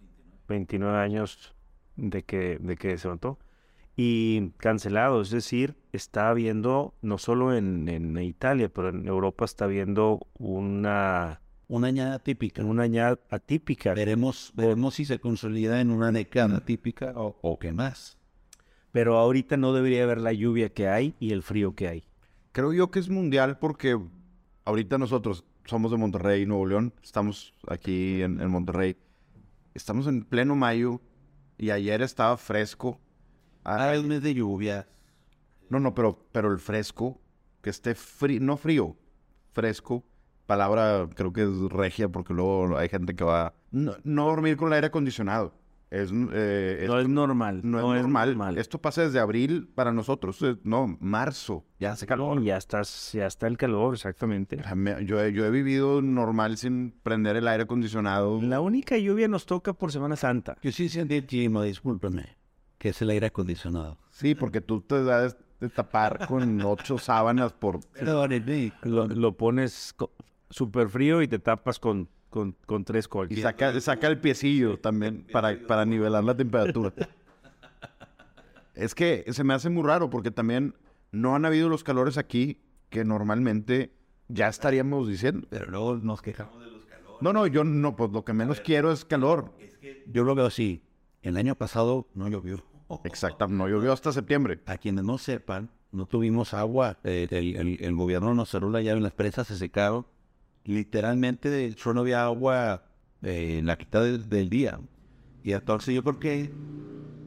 29 0.47 0.97
años 0.97 1.55
de 1.95 2.23
que, 2.23 2.57
de 2.59 2.77
que 2.77 2.97
se 2.97 3.07
mató. 3.07 3.37
Y 3.95 4.51
cancelado, 4.57 5.21
es 5.21 5.29
decir, 5.29 5.75
está 5.91 6.29
habiendo, 6.29 6.95
no 7.01 7.17
solo 7.17 7.55
en, 7.55 7.87
en 7.89 8.17
Italia, 8.19 8.69
pero 8.69 8.89
en 8.89 9.05
Europa 9.07 9.45
está 9.45 9.65
habiendo 9.65 10.27
una, 10.39 11.41
Una 11.67 11.87
añada 11.87 12.19
típica. 12.19 12.63
una 12.63 12.83
añada 12.83 13.19
atípica. 13.29 13.93
Veremos, 13.93 14.53
veremos 14.55 14.95
si 14.95 15.05
se 15.05 15.19
consolida 15.19 15.81
en 15.81 15.91
una 15.91 16.11
década 16.11 16.61
típica 16.65 17.13
o, 17.15 17.37
o 17.41 17.59
qué 17.59 17.73
más. 17.73 18.17
Pero 18.91 19.17
ahorita 19.17 19.57
no 19.57 19.73
debería 19.73 20.03
haber 20.03 20.19
la 20.19 20.33
lluvia 20.33 20.69
que 20.73 20.87
hay 20.87 21.15
y 21.19 21.31
el 21.31 21.43
frío 21.43 21.75
que 21.75 21.87
hay. 21.87 22.03
Creo 22.53 22.73
yo 22.73 22.91
que 22.91 22.99
es 22.99 23.09
mundial 23.09 23.59
porque 23.59 23.99
ahorita 24.65 24.97
nosotros 24.97 25.45
somos 25.65 25.91
de 25.91 25.97
Monterrey, 25.97 26.45
Nuevo 26.45 26.65
León. 26.65 26.93
Estamos 27.03 27.53
aquí 27.67 28.21
en, 28.21 28.41
en 28.41 28.49
Monterrey. 28.49 28.97
Estamos 29.73 30.07
en 30.07 30.23
pleno 30.23 30.55
mayo 30.55 31.01
y 31.57 31.69
ayer 31.69 32.01
estaba 32.01 32.37
fresco. 32.37 32.99
Ah, 33.63 33.93
es 33.93 34.03
mes 34.03 34.21
de 34.21 34.33
lluvia. 34.33 34.87
No, 35.69 35.79
no, 35.79 35.93
pero, 35.93 36.27
pero 36.31 36.51
el 36.51 36.59
fresco, 36.59 37.21
que 37.61 37.69
esté 37.69 37.95
frío, 37.95 38.41
no 38.41 38.57
frío, 38.57 38.97
fresco. 39.53 40.03
Palabra 40.45 41.07
creo 41.15 41.31
que 41.31 41.43
es 41.43 41.71
regia 41.71 42.09
porque 42.09 42.33
luego 42.33 42.77
hay 42.77 42.89
gente 42.89 43.15
que 43.15 43.23
va... 43.23 43.53
No, 43.71 43.95
no 44.03 44.25
dormir 44.25 44.57
con 44.57 44.67
el 44.67 44.73
aire 44.73 44.87
acondicionado. 44.87 45.53
Es, 45.91 46.09
eh, 46.31 46.79
es- 46.83 46.87
No 46.89 46.99
es 46.99 47.07
normal. 47.09 47.59
no 47.63 47.93
es 47.95 48.07
normal. 48.07 48.57
Esto 48.57 48.79
pasa 48.81 49.01
desde 49.03 49.19
abril 49.19 49.67
para 49.75 49.91
nosotros. 49.91 50.41
eh, 50.41 50.55
No, 50.63 50.97
marzo. 51.01 51.65
Ya 51.79 51.91
hace 51.91 52.07
calor. 52.07 52.37
No, 52.37 52.41
ya, 52.41 52.55
estás, 52.57 53.11
ya 53.11 53.27
está 53.27 53.45
el 53.47 53.57
calor, 53.57 53.93
exactamente. 53.93 54.57
Yo, 55.05 55.21
he- 55.21 55.33
yo 55.33 55.45
he 55.45 55.49
vivido 55.51 56.01
normal 56.01 56.55
sin 56.57 56.91
prender 57.03 57.35
el 57.35 57.47
aire 57.47 57.63
acondicionado. 57.63 58.41
La 58.41 58.61
única 58.61 58.97
lluvia 58.97 59.27
nos 59.27 59.45
toca 59.45 59.73
por 59.73 59.91
Semana 59.91 60.15
Santa. 60.15 60.57
Yo 60.61 60.71
sí 60.71 60.87
sentí, 60.87 61.21
Chimo, 61.23 61.61
discúlpeme, 61.61 62.37
que 62.77 62.89
es 62.89 63.01
el 63.01 63.09
aire 63.09 63.27
acondicionado. 63.27 63.97
Sí, 64.11 64.33
porque 64.33 64.61
tú 64.61 64.79
te 64.81 65.03
das 65.03 65.35
de 65.59 65.67
tapar 65.69 66.25
con 66.25 66.61
ocho 66.65 66.97
sábanas 66.99 67.51
por... 67.51 67.81
Lo, 68.83 69.07
lo 69.07 69.35
pones 69.37 69.93
súper 70.49 70.87
frío 70.89 71.21
y 71.21 71.27
te 71.27 71.37
tapas 71.39 71.79
con, 71.79 72.07
con, 72.31 72.55
con 72.65 72.83
tres 72.83 73.05
Y 73.05 73.09
colchas. 73.09 73.39
saca, 73.41 73.79
saca 73.79 74.07
el 74.07 74.19
piecillo 74.19 74.79
también 74.79 75.27
para, 75.31 75.55
para 75.67 75.85
nivelar 75.85 76.23
la 76.23 76.35
temperatura. 76.35 76.91
Es 78.73 78.95
que 78.95 79.25
se 79.31 79.43
me 79.43 79.53
hace 79.53 79.69
muy 79.69 79.83
raro 79.83 80.09
porque 80.09 80.31
también 80.31 80.73
no 81.11 81.35
han 81.35 81.45
habido 81.45 81.69
los 81.69 81.83
calores 81.83 82.17
aquí 82.17 82.59
que 82.89 83.03
normalmente 83.05 83.93
ya 84.29 84.47
estaríamos 84.47 85.07
diciendo. 85.07 85.45
Pero 85.49 85.67
luego 85.69 85.97
nos 85.97 86.21
quejamos. 86.21 86.55
No, 87.19 87.33
no, 87.33 87.45
yo 87.45 87.63
no, 87.63 87.95
pues 87.95 88.11
lo 88.11 88.25
que 88.25 88.33
menos 88.33 88.61
quiero 88.61 88.91
es 88.91 89.05
calor. 89.05 89.53
Yo 90.07 90.23
lo 90.23 90.33
veo 90.33 90.47
así. 90.47 90.83
El 91.21 91.37
año 91.37 91.53
pasado 91.55 92.07
no 92.15 92.27
llovió. 92.29 92.63
Exacto, 93.03 93.47
no 93.47 93.67
llovió 93.69 93.91
hasta 93.93 94.11
septiembre. 94.11 94.59
A 94.65 94.77
quienes 94.77 95.03
no 95.03 95.17
sepan, 95.17 95.69
no 95.91 96.05
tuvimos 96.07 96.53
agua. 96.53 96.97
Eh, 97.03 97.27
el, 97.29 97.55
el- 97.55 97.77
el 97.83 97.95
gobierno 97.95 98.33
nos 98.33 98.49
cerró 98.49 98.69
la 98.71 98.81
llave, 98.81 99.01
las 99.01 99.13
presas 99.13 99.47
se 99.47 99.57
secaron. 99.57 100.05
Literalmente, 100.63 101.75
no 101.93 102.01
había 102.01 102.23
agua 102.23 102.83
eh, 103.21 103.57
en 103.59 103.65
la 103.65 103.75
mitad 103.75 104.03
del, 104.03 104.49
día. 104.49 104.79
Y 105.43 105.53
entonces 105.53 105.95
yo 105.95 106.03
creo 106.03 106.19
que 106.19 106.51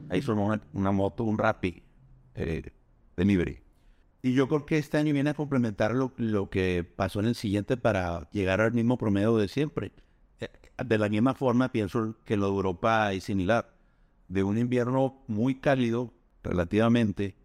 ahí 0.09 0.21
formó 0.21 0.57
una, 0.73 0.91
moto, 0.91 1.23
un 1.23 1.37
Rappi, 1.37 1.83
eh, 2.35 2.71
delivery. 3.17 3.59
Y 4.21 4.33
yo 4.33 4.47
creo 4.47 4.65
que 4.65 4.77
este 4.77 4.97
año 4.97 5.13
viene 5.13 5.29
a 5.31 5.33
complementar 5.33 5.93
lo, 5.93 6.13
lo 6.17 6.49
que 6.49 6.83
pasó 6.83 7.19
en 7.19 7.27
el 7.27 7.35
siguiente 7.35 7.77
para 7.77 8.29
llegar 8.31 8.61
al 8.61 8.73
mismo 8.73 8.97
promedio 8.97 9.37
de 9.37 9.47
siempre. 9.47 9.91
Eh, 10.39 10.49
De 10.83 10.97
la 10.97 11.09
misma 11.09 11.35
forma, 11.35 11.71
pienso 11.71 12.15
que 12.25 12.37
lo 12.37 12.47
de 12.47 12.55
Europa 12.55 13.13
es 13.13 13.25
similar. 13.25 13.73
De 14.27 14.43
un 14.43 14.57
invierno 14.57 15.23
muy 15.27 15.55
cálido, 15.55 16.13
relativamente, 16.43 17.35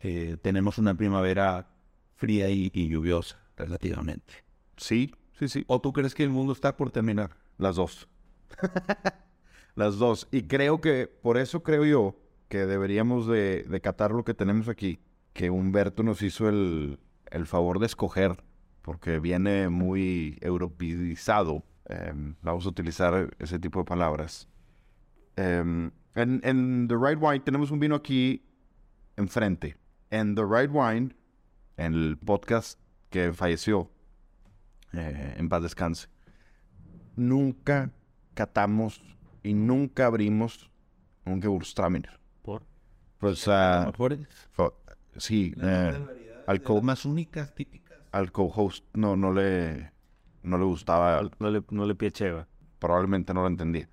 eh, 0.00 0.36
tenemos 0.40 0.78
una 0.78 0.94
primavera 0.94 1.68
fría 2.16 2.48
y 2.48 2.70
lluviosa, 2.88 3.38
relativamente. 3.56 4.45
Sí, 4.76 5.14
sí, 5.32 5.48
sí. 5.48 5.64
¿O 5.66 5.80
tú 5.80 5.92
crees 5.92 6.14
que 6.14 6.22
el 6.22 6.30
mundo 6.30 6.52
está 6.52 6.76
por 6.76 6.90
terminar? 6.90 7.36
Las 7.58 7.76
dos. 7.76 8.08
Las 9.74 9.98
dos. 9.98 10.28
Y 10.30 10.42
creo 10.42 10.80
que, 10.80 11.06
por 11.06 11.36
eso 11.38 11.62
creo 11.62 11.84
yo 11.84 12.16
que 12.48 12.66
deberíamos 12.66 13.26
de, 13.26 13.64
de 13.64 13.80
catar 13.80 14.10
lo 14.12 14.24
que 14.24 14.34
tenemos 14.34 14.68
aquí. 14.68 15.00
Que 15.32 15.50
Humberto 15.50 16.02
nos 16.02 16.22
hizo 16.22 16.48
el, 16.48 16.98
el 17.30 17.46
favor 17.46 17.78
de 17.78 17.86
escoger, 17.86 18.42
porque 18.82 19.18
viene 19.18 19.68
muy 19.68 20.38
europeizado. 20.40 21.62
Em, 21.86 22.34
vamos 22.42 22.66
a 22.66 22.68
utilizar 22.68 23.34
ese 23.38 23.58
tipo 23.58 23.80
de 23.80 23.84
palabras. 23.84 24.48
Em, 25.36 25.90
en, 26.14 26.40
en 26.42 26.88
The 26.88 26.96
Right 26.96 27.18
Wine 27.20 27.40
tenemos 27.40 27.70
un 27.70 27.78
vino 27.78 27.94
aquí 27.94 28.42
enfrente. 29.16 29.76
En 30.10 30.34
The 30.34 30.44
Right 30.44 30.70
Wine, 30.72 31.14
en 31.76 31.94
el 31.94 32.16
podcast 32.16 32.80
que 33.10 33.32
falleció, 33.32 33.90
eh, 34.96 35.34
en 35.36 35.48
paz 35.48 35.62
descanse 35.62 36.08
nunca 37.16 37.90
catamos 38.34 39.00
y 39.42 39.54
nunca 39.54 40.06
abrimos 40.06 40.70
un 41.24 41.40
Gewürztraminer. 41.40 42.18
¿Por? 42.42 42.62
Pues, 43.18 43.46
mejores. 43.48 44.20
fo- 44.56 44.74
sí, 45.16 45.54
eh, 45.60 45.98
al, 46.46 46.62
más 46.82 47.04
únicas, 47.04 47.54
típicas. 47.54 47.98
al 48.12 48.30
co-host 48.32 48.84
no, 48.94 49.16
no, 49.16 49.32
le, 49.32 49.92
no 50.42 50.58
le 50.58 50.64
gustaba, 50.64 51.22
No 51.38 51.50
le, 51.50 51.62
no 51.70 51.86
le 51.86 51.94
piecheba. 51.94 52.46
probablemente 52.78 53.32
no 53.32 53.42
lo 53.42 53.48
entendía. 53.48 53.88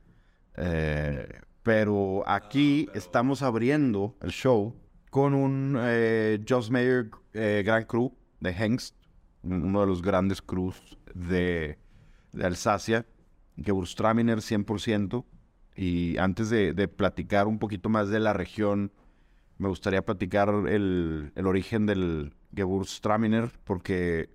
Eh, 0.58 1.28
pero 1.64 2.24
aquí 2.28 2.90
estamos 2.94 3.42
abriendo 3.42 4.18
el 4.22 4.32
show 4.32 4.76
con 5.10 5.34
un 5.34 5.78
eh, 5.80 6.44
Joss 6.48 6.70
Mayer 6.70 7.10
eh, 7.34 7.64
Grand 7.66 7.86
Cru 7.88 8.16
de 8.42 8.52
Hengst, 8.52 8.96
uno 9.44 9.82
de 9.82 9.88
los 9.88 10.02
grandes 10.02 10.42
crus 10.42 10.98
de, 11.14 11.78
de 12.32 12.46
Alsacia, 12.46 13.06
Gewürztraminer 13.58 14.40
100%. 14.40 15.26
Y 15.76 16.18
antes 16.18 16.50
de, 16.50 16.74
de 16.74 16.88
platicar 16.88 17.48
un 17.48 17.60
poquito 17.60 17.90
más 17.90 18.10
de 18.10 18.20
la 18.20 18.34
región, 18.34 18.92
me 19.58 19.70
gustaría 19.70 20.04
platicar 20.04 20.50
el, 20.68 21.32
el 21.36 21.48
origen 21.48 21.86
del 21.86 22.36
Gewürztraminer, 22.56 23.52
porque 23.64 24.30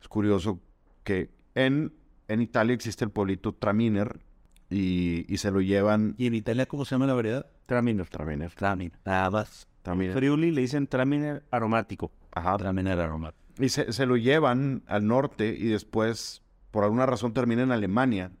es 0.00 0.08
curioso 0.08 0.60
que 1.04 1.30
en, 1.54 1.92
en 2.28 2.40
Italia 2.40 2.74
existe 2.74 3.04
el 3.04 3.10
pueblito 3.10 3.52
Traminer 3.52 4.20
y, 4.68 5.32
y 5.32 5.38
se 5.38 5.50
lo 5.50 5.60
llevan... 5.60 6.14
¿Y 6.16 6.26
en 6.26 6.34
Italia 6.34 6.66
cómo 6.66 6.84
se 6.84 6.94
llama 6.94 7.06
la 7.06 7.14
variedad? 7.14 7.46
Traminer. 7.66 8.08
Traminer. 8.08 8.50
Traminer. 8.52 8.98
Nada 9.04 9.30
más. 9.30 9.68
Traminer. 9.82 10.14
Friuli 10.14 10.50
le 10.50 10.62
dicen 10.62 10.86
Traminer 10.86 11.44
aromático. 11.50 12.10
Ajá. 12.32 12.56
Traminer 12.56 12.98
aromático. 13.00 13.39
Y 13.60 13.68
se, 13.68 13.92
se 13.92 14.06
lo 14.06 14.16
llevan 14.16 14.82
al 14.86 15.06
norte 15.06 15.54
y 15.56 15.66
después, 15.66 16.42
por 16.70 16.84
alguna 16.84 17.06
razón, 17.06 17.32
termina 17.32 17.62
en 17.62 17.72
Alemania 17.72 18.32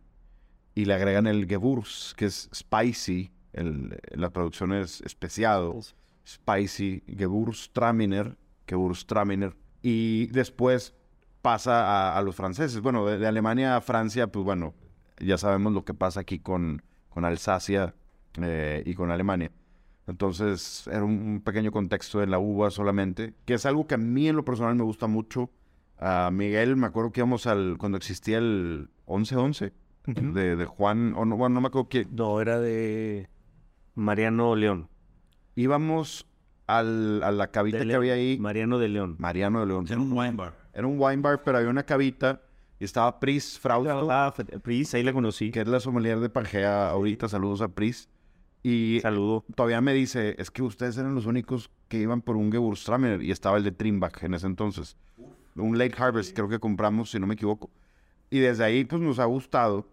y 0.74 0.86
le 0.86 0.94
agregan 0.94 1.26
el 1.26 1.46
Gewürz, 1.46 2.14
que 2.16 2.26
es 2.26 2.48
spicy. 2.54 3.30
El, 3.52 4.00
la 4.12 4.30
traducción 4.30 4.72
es 4.72 5.00
especiado. 5.02 5.78
Spicy, 6.26 7.02
Gewürztraminer, 7.06 8.36
Gewürztraminer. 8.66 9.56
Y 9.82 10.26
después 10.28 10.94
pasa 11.42 11.84
a, 12.12 12.18
a 12.18 12.22
los 12.22 12.36
franceses. 12.36 12.80
Bueno, 12.80 13.06
de, 13.06 13.18
de 13.18 13.26
Alemania 13.26 13.76
a 13.76 13.80
Francia, 13.80 14.26
pues 14.28 14.44
bueno, 14.44 14.74
ya 15.18 15.36
sabemos 15.38 15.72
lo 15.72 15.84
que 15.84 15.94
pasa 15.94 16.20
aquí 16.20 16.38
con, 16.38 16.82
con 17.08 17.24
Alsacia 17.24 17.94
eh, 18.40 18.82
y 18.86 18.94
con 18.94 19.10
Alemania. 19.10 19.50
Entonces 20.10 20.88
era 20.88 21.04
un, 21.04 21.40
pequeño 21.44 21.70
contexto 21.70 22.18
de 22.18 22.26
la 22.26 22.38
uva 22.38 22.70
solamente, 22.70 23.32
que 23.44 23.54
es 23.54 23.64
algo 23.64 23.86
que 23.86 23.94
a 23.94 23.98
mí 23.98 24.28
en 24.28 24.36
lo 24.36 24.44
personal 24.44 24.74
me 24.74 24.82
gusta 24.82 25.06
mucho. 25.06 25.50
A 25.98 26.30
Miguel, 26.32 26.76
me 26.76 26.86
acuerdo 26.86 27.12
que 27.12 27.20
íbamos 27.20 27.46
al, 27.46 27.76
cuando 27.78 27.96
existía 27.96 28.38
el 28.38 28.88
11-11 29.06 29.72
de, 30.06 30.56
de 30.56 30.64
Juan, 30.64 31.14
o 31.16 31.24
no, 31.24 31.36
bueno, 31.36 31.54
no 31.54 31.60
me 31.60 31.68
acuerdo 31.68 31.88
quién. 31.88 32.08
No, 32.10 32.40
era 32.40 32.58
de 32.58 33.28
Mariano 33.94 34.56
León. 34.56 34.88
Íbamos 35.54 36.26
al, 36.66 37.22
a 37.22 37.30
la 37.30 37.48
cabita 37.52 37.78
De 37.78 37.86
que 37.86 37.94
había 37.94 38.14
ahí, 38.14 38.38
Mariano 38.40 38.78
de 38.78 38.88
León. 38.88 39.16
Mariano 39.18 39.60
de 39.60 39.66
León. 39.66 39.86
Era 39.88 40.00
un 40.00 40.12
wine 40.12 40.32
bar. 40.32 40.54
Era 40.72 40.86
un 40.86 40.96
wine 40.98 41.22
bar, 41.22 41.42
pero 41.44 41.58
había 41.58 41.70
una 41.70 41.84
cabita 41.84 42.40
y 42.80 42.84
estaba 42.84 43.20
Pris 43.20 43.58
Frausto, 43.58 44.10
Ah, 44.10 44.34
Pris, 44.62 44.94
ahí 44.94 45.02
la 45.02 45.12
conocí. 45.12 45.50
que 45.50 45.60
es 45.60 45.68
la 45.68 45.80
sommelier 45.80 46.18
de 46.18 46.30
Pangea 46.30 46.88
ahorita. 46.90 47.28
Saludos 47.28 47.60
a 47.60 47.68
Pris. 47.68 48.08
Y 48.62 49.00
Saludo. 49.00 49.44
todavía 49.54 49.80
me 49.80 49.94
dice, 49.94 50.34
es 50.38 50.50
que 50.50 50.62
ustedes 50.62 50.96
eran 50.98 51.14
los 51.14 51.26
únicos 51.26 51.70
que 51.88 51.98
iban 51.98 52.20
por 52.20 52.36
un 52.36 52.52
Gewürztraminer 52.52 53.22
y 53.22 53.30
estaba 53.30 53.56
el 53.56 53.64
de 53.64 53.72
Trimbach 53.72 54.22
en 54.22 54.34
ese 54.34 54.46
entonces. 54.46 54.96
Un 55.56 55.78
Late 55.78 55.94
Harvest 55.96 56.34
creo 56.34 56.48
que 56.48 56.58
compramos, 56.58 57.10
si 57.10 57.18
no 57.18 57.26
me 57.26 57.34
equivoco. 57.34 57.70
Y 58.28 58.38
desde 58.38 58.64
ahí 58.64 58.84
pues 58.84 59.00
nos 59.00 59.18
ha 59.18 59.24
gustado. 59.24 59.86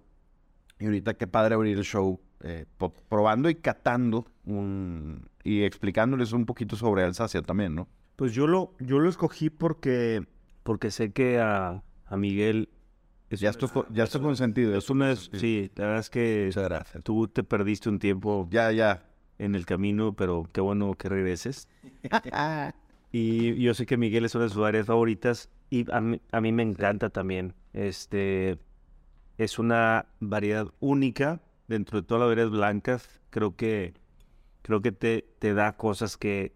Y 0.79 0.85
ahorita 0.85 1.15
qué 1.15 1.27
padre 1.27 1.55
abrir 1.55 1.77
el 1.77 1.83
show 1.83 2.19
eh, 2.41 2.65
probando 3.09 3.49
y 3.49 3.55
catando 3.55 4.27
un, 4.45 5.27
y 5.43 5.63
explicándoles 5.63 6.33
un 6.33 6.45
poquito 6.45 6.75
sobre 6.75 7.03
Alsacia 7.03 7.41
también, 7.41 7.73
¿no? 7.73 7.87
Pues 8.15 8.33
yo 8.33 8.47
lo, 8.47 8.73
yo 8.79 8.99
lo 8.99 9.09
escogí 9.09 9.49
porque, 9.49 10.25
porque 10.63 10.91
sé 10.91 11.11
que 11.11 11.39
a, 11.39 11.83
a 12.05 12.17
Miguel 12.17 12.69
es 13.29 13.39
Ya 13.39 13.49
una- 13.49 13.65
estoy, 13.65 13.83
ya 13.93 14.03
estoy 14.05 14.21
consentido. 14.21 14.77
es 14.77 14.89
una, 14.89 15.15
sí, 15.15 15.71
la 15.75 15.85
verdad 15.85 15.99
es 15.99 16.09
que 16.09 16.43
Muchas 16.47 16.63
gracias. 16.63 17.03
tú 17.03 17.27
te 17.27 17.43
perdiste 17.43 17.89
un 17.89 17.99
tiempo 17.99 18.47
Ya, 18.51 18.71
ya. 18.71 19.03
en 19.39 19.55
el 19.55 19.65
camino, 19.65 20.13
pero 20.13 20.49
qué 20.51 20.61
bueno 20.61 20.93
que 20.95 21.09
regreses. 21.09 21.67
Y 23.11 23.55
yo 23.61 23.73
sé 23.73 23.85
que 23.85 23.95
Miguel 23.97 24.25
es 24.25 24.35
una 24.35 24.43
de 24.45 24.49
sus 24.49 24.63
áreas 24.65 24.85
favoritas 24.85 25.49
y 25.69 25.89
a 25.91 26.01
mí, 26.01 26.21
a 26.31 26.41
mí 26.41 26.51
me 26.51 26.63
encanta 26.63 27.09
también. 27.09 27.53
Este 27.73 28.57
es 29.37 29.59
una 29.59 30.07
variedad 30.19 30.67
única 30.81 31.41
dentro 31.67 32.01
de 32.01 32.05
todas 32.07 32.19
las 32.21 32.29
variedades 32.29 32.51
blancas. 32.51 33.21
Creo 33.29 33.55
que 33.55 33.93
creo 34.61 34.81
que 34.81 34.91
te, 34.91 35.25
te 35.39 35.53
da 35.53 35.77
cosas 35.77 36.17
que, 36.17 36.53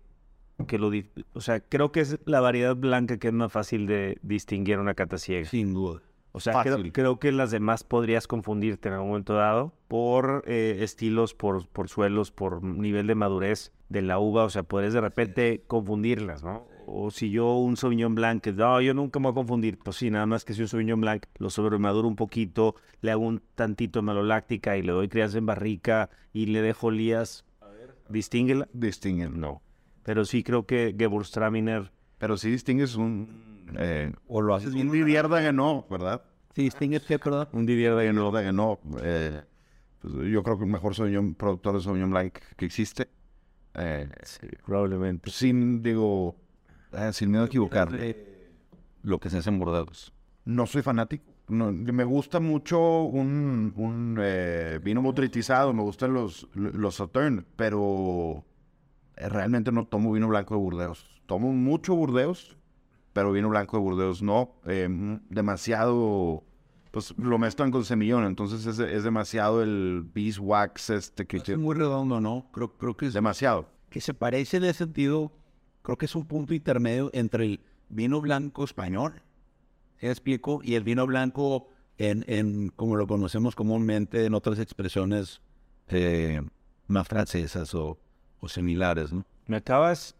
que 0.67 0.77
lo 0.77 0.91
o 1.33 1.39
sea, 1.41 1.61
creo 1.61 1.93
que 1.93 2.01
es 2.01 2.19
la 2.25 2.41
variedad 2.41 2.75
blanca 2.75 3.17
que 3.17 3.29
es 3.29 3.33
más 3.33 3.51
fácil 3.51 3.87
de 3.87 4.17
distinguir 4.21 4.77
una 4.79 4.93
cata 4.93 5.17
ciega. 5.17 5.47
Sin 5.47 5.73
duda. 5.73 6.01
O 6.33 6.39
sea, 6.39 6.61
creo, 6.61 6.77
Fácil. 6.77 6.93
creo 6.93 7.19
que 7.19 7.31
las 7.31 7.51
demás 7.51 7.83
podrías 7.83 8.27
confundirte 8.27 8.87
en 8.87 8.93
algún 8.95 9.09
momento 9.09 9.33
dado 9.33 9.73
por 9.87 10.43
eh, 10.47 10.77
estilos, 10.79 11.33
por, 11.33 11.67
por 11.67 11.89
suelos, 11.89 12.31
por 12.31 12.63
nivel 12.63 13.07
de 13.07 13.15
madurez 13.15 13.73
de 13.89 14.01
la 14.01 14.17
uva. 14.19 14.45
O 14.45 14.49
sea, 14.49 14.63
puedes 14.63 14.93
de 14.93 15.01
repente 15.01 15.63
confundirlas, 15.67 16.43
¿no? 16.43 16.67
O 16.87 17.11
si 17.11 17.29
yo 17.31 17.57
un 17.57 17.77
Sauvignon 17.77 18.15
Blanc, 18.15 18.41
que, 18.41 18.53
no, 18.53 18.81
yo 18.81 18.93
nunca 18.93 19.19
me 19.19 19.23
voy 19.23 19.31
a 19.31 19.35
confundir. 19.35 19.77
Pues 19.77 19.97
sí, 19.97 20.09
nada 20.09 20.25
más 20.25 20.45
que 20.45 20.53
si 20.53 20.61
un 20.61 20.67
Sauvignon 20.67 21.01
Blanc 21.01 21.25
lo 21.37 21.49
sobremaduro 21.49 22.07
un 22.07 22.15
poquito, 22.15 22.75
le 23.01 23.11
hago 23.11 23.25
un 23.25 23.41
tantito 23.55 23.99
de 23.99 24.03
maloláctica 24.03 24.77
y 24.77 24.81
le 24.81 24.93
doy 24.93 25.09
crianza 25.09 25.37
en 25.37 25.45
barrica 25.45 26.09
y 26.33 26.47
le 26.47 26.61
dejo 26.61 26.91
lías. 26.91 27.45
¿Distínguela? 28.09 28.67
Distinguen. 28.73 29.39
No. 29.39 29.61
Pero 30.03 30.25
sí 30.25 30.43
creo 30.43 30.65
que 30.65 30.95
Gewürztraminer... 30.97 31.91
Pero 32.21 32.37
sí 32.37 32.51
distingues 32.51 32.95
un... 32.95 33.65
Eh, 33.77 34.13
O 34.27 34.41
lo 34.41 34.53
haces 34.53 34.73
un. 34.75 34.91
Didier 34.91 35.27
Dagenot, 35.27 35.89
¿verdad? 35.89 36.21
Sí, 36.55 36.63
distingues 36.63 37.01
qué, 37.03 37.17
perdón. 37.17 37.47
Un 37.53 37.65
Didier 37.65 37.95
de 37.95 38.09
Didier 38.11 38.31
Dagenot. 38.31 38.79
Eh, 39.01 39.41
pues, 40.01 40.13
yo 40.31 40.43
creo 40.43 40.57
que 40.57 40.65
el 40.65 40.69
mejor 40.69 40.93
Sauvignon- 40.93 41.35
productor 41.35 41.75
de 41.75 41.81
Sauvignon 41.81 42.11
Blanc 42.11 42.37
que 42.55 42.65
existe. 42.65 43.09
Eh, 43.73 44.07
Sí, 44.23 44.47
probablemente. 44.65 45.31
sin, 45.31 45.81
digo, 45.81 46.35
eh, 46.91 47.09
sin 47.11 47.31
miedo 47.31 47.43
a 47.43 47.47
equivocarme. 47.47 48.15
Lo 49.03 49.19
que 49.19 49.29
se 49.31 49.37
hace 49.39 49.49
en 49.49 49.57
Bordeaux. 49.57 50.13
No 50.45 50.67
soy 50.67 50.83
fanático. 50.83 51.25
No, 51.47 51.71
me 51.71 52.03
gusta 52.03 52.39
mucho 52.39 53.01
un, 53.03 53.73
un 53.75 54.17
eh, 54.21 54.79
vino 54.83 55.01
botritizado, 55.01 55.73
me 55.73 55.81
gustan 55.81 56.13
los, 56.13 56.47
los 56.53 56.95
Sautern, 56.95 57.45
pero 57.55 58.45
eh, 59.17 59.27
realmente 59.27 59.71
no 59.71 59.85
tomo 59.87 60.11
vino 60.13 60.27
blanco 60.29 60.53
de 60.53 60.59
Burdeos. 60.61 61.10
Tomo 61.31 61.53
mucho 61.53 61.95
Burdeos, 61.95 62.57
pero 63.13 63.31
vino 63.31 63.47
blanco 63.47 63.77
de 63.77 63.83
Burdeos 63.83 64.21
no. 64.21 64.55
Eh, 64.65 64.89
demasiado, 65.29 66.43
pues 66.91 67.13
lo 67.17 67.37
mezclan 67.37 67.71
con 67.71 67.85
semillón, 67.85 68.25
entonces 68.25 68.65
es, 68.65 68.79
es 68.79 69.05
demasiado 69.05 69.63
el 69.63 70.03
beeswax 70.13 70.89
este 70.89 71.25
que... 71.27 71.37
Es 71.37 71.57
muy 71.57 71.73
redondo, 71.73 72.19
¿no? 72.19 72.49
Creo, 72.51 72.73
creo 72.77 72.97
que 72.97 73.05
es 73.05 73.13
Demasiado. 73.13 73.69
que 73.89 74.01
se 74.01 74.13
parece 74.13 74.57
en 74.57 74.65
ese 74.65 74.79
sentido, 74.79 75.31
creo 75.83 75.97
que 75.97 76.03
es 76.05 76.15
un 76.15 76.25
punto 76.25 76.53
intermedio 76.53 77.09
entre 77.13 77.45
el 77.45 77.61
vino 77.87 78.19
blanco 78.19 78.65
español, 78.65 79.21
¿sí 80.01 80.07
explico? 80.07 80.59
Y 80.61 80.75
el 80.75 80.83
vino 80.83 81.07
blanco 81.07 81.69
en, 81.97 82.25
en 82.27 82.73
como 82.75 82.97
lo 82.97 83.07
conocemos 83.07 83.55
comúnmente 83.55 84.25
en 84.25 84.33
otras 84.33 84.59
expresiones 84.59 85.41
eh, 85.87 86.41
más 86.87 87.07
francesas 87.07 87.73
o, 87.73 87.97
o 88.41 88.49
similares, 88.49 89.13
¿no? 89.13 89.25
Me 89.47 89.55
acabas. 89.55 90.17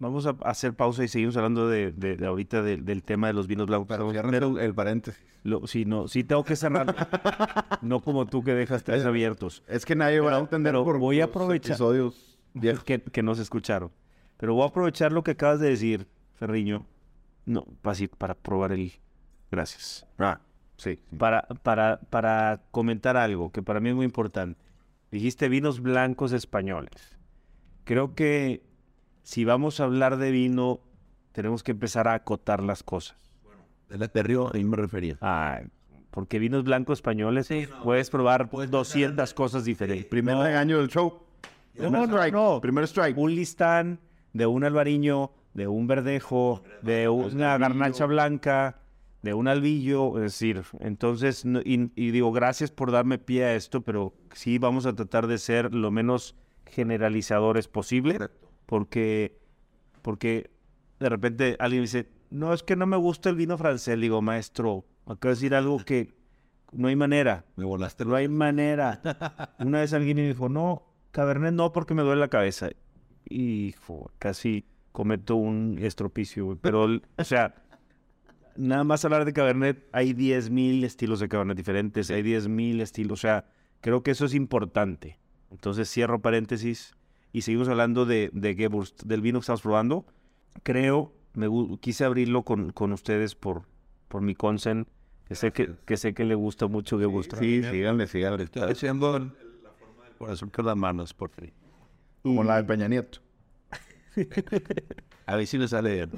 Vamos 0.00 0.26
a 0.26 0.30
hacer 0.44 0.74
pausa 0.74 1.04
y 1.04 1.08
seguimos 1.08 1.36
hablando 1.36 1.68
de, 1.68 1.92
de- 1.92 2.16
de 2.16 2.26
ahorita 2.26 2.62
de- 2.62 2.78
del 2.78 3.02
tema 3.04 3.26
de 3.28 3.34
los 3.34 3.46
vinos 3.46 3.66
blancos. 3.66 3.86
Pero 3.86 4.10
cierren 4.10 4.34
el, 4.58 4.74
paréntesis. 4.74 5.22
Lo- 5.44 5.66
sí, 5.66 5.84
no, 5.84 6.08
sí 6.08 6.24
tengo 6.24 6.42
que 6.42 6.56
cerrar. 6.56 6.94
no 7.82 8.00
como 8.00 8.26
tú 8.26 8.42
que 8.42 8.54
dejas 8.54 8.82
tres 8.82 9.04
abiertos. 9.04 9.62
Es 9.68 9.84
que 9.86 9.94
nadie 9.94 10.20
va 10.20 10.34
a 10.34 10.38
entender 10.40 10.72
pero 10.72 10.84
por 10.84 10.98
voy 10.98 11.20
a 11.20 11.26
aprovechar- 11.26 11.72
episodios. 11.72 12.38
Que, 12.84 13.00
que 13.00 13.22
no 13.22 13.34
se 13.36 13.42
escucharon. 13.42 13.92
Pero 14.38 14.54
voy 14.54 14.64
a 14.64 14.68
aprovechar 14.68 15.12
lo 15.12 15.22
que 15.22 15.32
acabas 15.32 15.60
de 15.60 15.68
decir, 15.68 16.08
Ferriño. 16.34 16.86
No, 17.44 17.64
para, 17.82 17.94
sí, 17.94 18.08
para 18.08 18.34
probar 18.34 18.72
el. 18.72 18.92
Gracias. 19.50 20.06
Ah, 20.18 20.40
sí. 20.76 20.98
Para, 21.18 21.42
para, 21.62 22.00
para 22.08 22.62
comentar 22.70 23.16
algo 23.16 23.52
que 23.52 23.62
para 23.62 23.80
mí 23.80 23.90
es 23.90 23.94
muy 23.94 24.06
importante. 24.06 24.58
Dijiste 25.10 25.48
vinos 25.50 25.80
blancos 25.80 26.32
españoles. 26.32 27.18
Creo 27.84 28.14
que 28.14 28.62
si 29.30 29.44
vamos 29.44 29.78
a 29.78 29.84
hablar 29.84 30.16
de 30.16 30.32
vino, 30.32 30.80
tenemos 31.30 31.62
que 31.62 31.70
empezar 31.70 32.08
a 32.08 32.14
acotar 32.14 32.64
las 32.64 32.82
cosas. 32.82 33.16
De 33.88 33.96
la 33.96 34.08
Terrio, 34.08 34.50
ahí 34.52 34.64
me 34.64 34.76
refería. 34.76 35.16
Ah, 35.20 35.60
porque 36.10 36.40
vinos 36.40 36.64
blancos 36.64 36.98
españoles 36.98 37.48
puedes 37.84 38.10
probar 38.10 38.50
200 38.50 39.32
cosas 39.34 39.64
diferentes. 39.64 40.06
Primer 40.06 40.36
regaño 40.36 40.78
del 40.78 40.88
show. 40.88 41.22
No, 41.76 41.82
Primer 41.84 41.92
no, 41.92 42.04
strike. 42.16 42.34
no. 42.34 42.60
Primer 42.60 42.84
strike. 42.88 43.16
Un 43.16 43.34
listán 43.36 44.00
de 44.32 44.46
un 44.46 44.64
albariño, 44.64 45.30
de 45.54 45.68
un 45.68 45.86
verdejo, 45.86 46.64
de 46.82 47.08
una 47.08 47.56
garnacha 47.56 48.06
blanca, 48.06 48.80
de 49.22 49.32
un 49.32 49.46
albillo, 49.46 50.16
es 50.16 50.22
decir, 50.32 50.64
entonces, 50.80 51.44
no- 51.44 51.60
y, 51.60 51.92
y 51.94 52.10
digo, 52.10 52.32
gracias 52.32 52.72
por 52.72 52.90
darme 52.90 53.18
pie 53.18 53.44
a 53.44 53.54
esto, 53.54 53.82
pero 53.82 54.12
sí 54.32 54.58
vamos 54.58 54.86
a 54.86 54.94
tratar 54.96 55.28
de 55.28 55.38
ser 55.38 55.72
lo 55.72 55.92
menos 55.92 56.34
generalizadores 56.66 57.68
posible, 57.68 58.18
porque, 58.70 59.36
porque 60.00 60.48
de 61.00 61.08
repente 61.08 61.56
alguien 61.58 61.82
dice, 61.82 62.08
no, 62.30 62.54
es 62.54 62.62
que 62.62 62.76
no 62.76 62.86
me 62.86 62.96
gusta 62.96 63.28
el 63.28 63.34
vino 63.34 63.58
francés, 63.58 64.00
digo, 64.00 64.22
maestro, 64.22 64.86
acabo 65.06 65.30
de 65.30 65.30
decir 65.30 65.56
algo 65.56 65.84
que 65.84 66.14
no 66.70 66.86
hay 66.86 66.94
manera, 66.94 67.44
Me 67.56 67.64
volaste 67.64 68.04
no 68.04 68.14
hay 68.14 68.28
manera. 68.28 69.02
Una 69.58 69.80
vez 69.80 69.92
alguien 69.92 70.18
me 70.18 70.28
dijo, 70.28 70.48
no, 70.48 70.86
Cabernet 71.10 71.52
no, 71.52 71.72
porque 71.72 71.94
me 71.94 72.02
duele 72.02 72.20
la 72.20 72.28
cabeza. 72.28 72.68
Hijo, 73.28 74.12
casi 74.20 74.64
cometo 74.92 75.34
un 75.34 75.76
estropicio, 75.80 76.44
güey. 76.44 76.58
Pero, 76.62 76.86
o 77.18 77.24
sea, 77.24 77.56
nada 78.54 78.84
más 78.84 79.04
hablar 79.04 79.24
de 79.24 79.32
Cabernet, 79.32 79.84
hay 79.90 80.14
10.000 80.14 80.84
estilos 80.84 81.18
de 81.18 81.28
Cabernet 81.28 81.56
diferentes, 81.56 82.08
hay 82.12 82.22
10.000 82.22 82.82
estilos, 82.82 83.18
o 83.18 83.20
sea, 83.20 83.46
creo 83.80 84.04
que 84.04 84.12
eso 84.12 84.26
es 84.26 84.34
importante. 84.34 85.18
Entonces 85.50 85.90
cierro 85.90 86.22
paréntesis 86.22 86.94
y 87.32 87.42
seguimos 87.42 87.68
hablando 87.68 88.06
de, 88.06 88.30
de 88.32 88.54
Gewürz, 88.54 88.94
del 89.04 89.20
vino 89.20 89.38
que 89.38 89.42
estamos 89.42 89.62
probando. 89.62 90.06
Creo, 90.62 91.12
me 91.34 91.48
quise 91.80 92.04
abrirlo 92.04 92.42
con, 92.42 92.72
con 92.72 92.92
ustedes 92.92 93.34
por, 93.34 93.62
por 94.08 94.22
mi 94.22 94.34
consen, 94.34 94.86
que 95.28 95.34
sé 95.34 95.52
que, 95.52 95.74
que 95.84 95.96
sé 95.96 96.12
que 96.12 96.24
le 96.24 96.34
gusta 96.34 96.66
mucho 96.66 96.98
Gewürz. 96.98 97.28
Sí, 97.38 97.62
síganle, 97.62 98.06
síganle. 98.06 98.44
Estoy 98.44 98.70
haciendo 98.70 99.18
la 99.18 99.70
forma 99.78 100.04
del 100.04 100.14
corazón 100.18 100.50
con 100.50 100.66
las 100.66 100.76
manos, 100.76 101.14
por 101.14 101.30
fin. 101.30 101.52
Como 102.22 102.44
la 102.44 102.56
de 102.56 102.64
Peña 102.64 102.88
Nieto. 102.88 103.20
A 105.26 105.36
ver 105.36 105.46
si 105.46 105.58
le 105.58 105.68
sale 105.68 105.94
bien. 105.94 106.10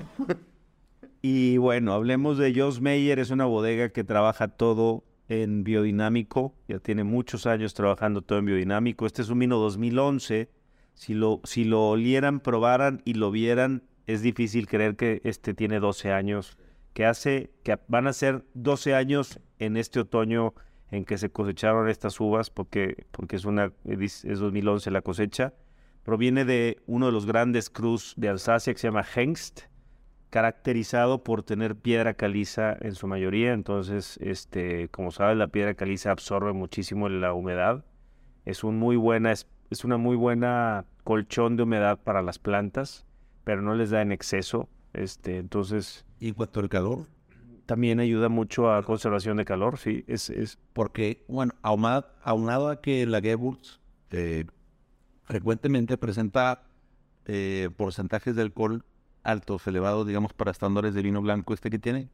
Y 1.21 1.59
bueno, 1.59 1.93
hablemos 1.93 2.39
de 2.39 2.53
Jos 2.59 2.81
Meyer, 2.81 3.19
es 3.19 3.31
una 3.31 3.45
bodega 3.45 3.91
que 3.91 4.03
trabaja 4.03 4.49
todo 4.49 5.05
en 5.29 5.63
biodinámico, 5.65 6.55
ya 6.69 6.79
tiene 6.79 7.05
muchos 7.05 7.47
años 7.47 7.75
trabajando 7.75 8.23
todo 8.23 8.39
en 8.39 8.47
biodinámico. 8.47 9.07
Este 9.07 9.23
es 9.23 9.29
un 9.29 9.39
vino 9.39 9.59
2011, 9.59 10.51
si 10.95 11.15
lo, 11.15 11.41
si 11.45 11.65
lo 11.65 11.89
olieran, 11.89 12.41
probaran 12.41 13.03
y 13.05 13.15
lo 13.15 13.31
vieran, 13.31 13.83
es 14.07 14.23
difícil 14.23 14.67
creer 14.67 14.97
que 14.97 15.21
este 15.25 15.55
tiene 15.55 15.81
12 15.81 16.13
años, 16.13 16.59
que 16.93 17.07
hace, 17.07 17.51
que 17.63 17.79
van 17.89 18.07
a 18.07 18.13
ser 18.13 18.45
12 18.55 18.95
años 18.95 19.41
en 19.59 19.77
este 19.77 20.01
otoño 20.01 20.55
en 20.91 21.05
que 21.05 21.17
se 21.19 21.31
cosecharon 21.31 21.89
estas 21.89 22.21
uvas, 22.21 22.51
porque, 22.51 23.07
porque 23.11 23.37
es, 23.37 23.45
una, 23.45 23.73
es 23.85 24.23
2011 24.23 24.91
la 24.91 25.01
cosecha. 25.01 25.55
proviene 26.03 26.45
de 26.45 26.79
uno 26.87 27.07
de 27.07 27.13
los 27.13 27.27
grandes 27.27 27.71
cruz 27.71 28.15
de 28.17 28.29
Alsacia 28.29 28.73
que 28.73 28.79
se 28.79 28.89
llama 28.89 29.05
Hengst, 29.15 29.63
caracterizado 30.29 31.25
por 31.25 31.43
tener 31.43 31.77
piedra 31.77 32.15
caliza 32.15 32.77
en 32.81 32.95
su 32.95 33.07
mayoría. 33.07 33.53
Entonces, 33.53 34.19
este, 34.23 34.89
como 34.89 35.11
sabes, 35.11 35.37
la 35.37 35.49
piedra 35.49 35.75
caliza 35.75 36.11
absorbe 36.11 36.53
muchísimo 36.53 37.09
la 37.09 37.33
humedad. 37.33 37.85
Es, 38.45 38.65
un 38.65 38.79
muy 38.79 38.97
buena, 38.97 39.33
es, 39.33 39.47
es 39.73 39.85
una 39.85 39.97
muy 39.97 40.17
buena 40.17 40.85
colchón 41.05 41.57
de 41.57 41.63
humedad 41.65 41.99
para 42.03 42.23
las 42.23 42.39
plantas, 42.39 43.05
pero 43.45 43.63
no 43.63 43.75
les 43.75 43.91
da 43.91 44.03
en 44.03 44.13
exceso. 44.13 44.69
Este, 44.93 45.39
entonces, 45.39 46.05
Y 46.21 46.29
en 46.29 46.35
cuanto 46.35 46.61
al 46.61 46.69
calor, 46.69 47.07
también 47.67 47.99
ayuda 47.99 48.29
mucho 48.29 48.73
a 48.73 48.83
conservación 48.83 49.39
de 49.39 49.45
calor, 49.45 49.79
sí. 49.79 50.05
Es, 50.07 50.31
es 50.31 50.59
porque, 50.73 51.25
bueno, 51.29 51.55
aunado, 51.63 52.07
aunado 52.23 52.69
a 52.69 52.81
que 52.81 53.07
la 53.07 53.21
Gewurz 53.21 53.81
eh, 54.11 54.45
frecuentemente 55.25 55.97
presenta 55.97 56.65
eh, 57.25 57.71
porcentajes 57.77 58.37
de 58.37 58.43
alcohol 58.43 58.85
altos, 59.23 59.67
elevados, 59.67 60.07
digamos, 60.07 60.33
para 60.33 60.51
estándares 60.51 60.95
de 60.95 61.03
vino 61.03 61.23
blanco 61.23 61.55
este 61.55 61.71
que 61.71 61.79
tiene, 61.79 62.11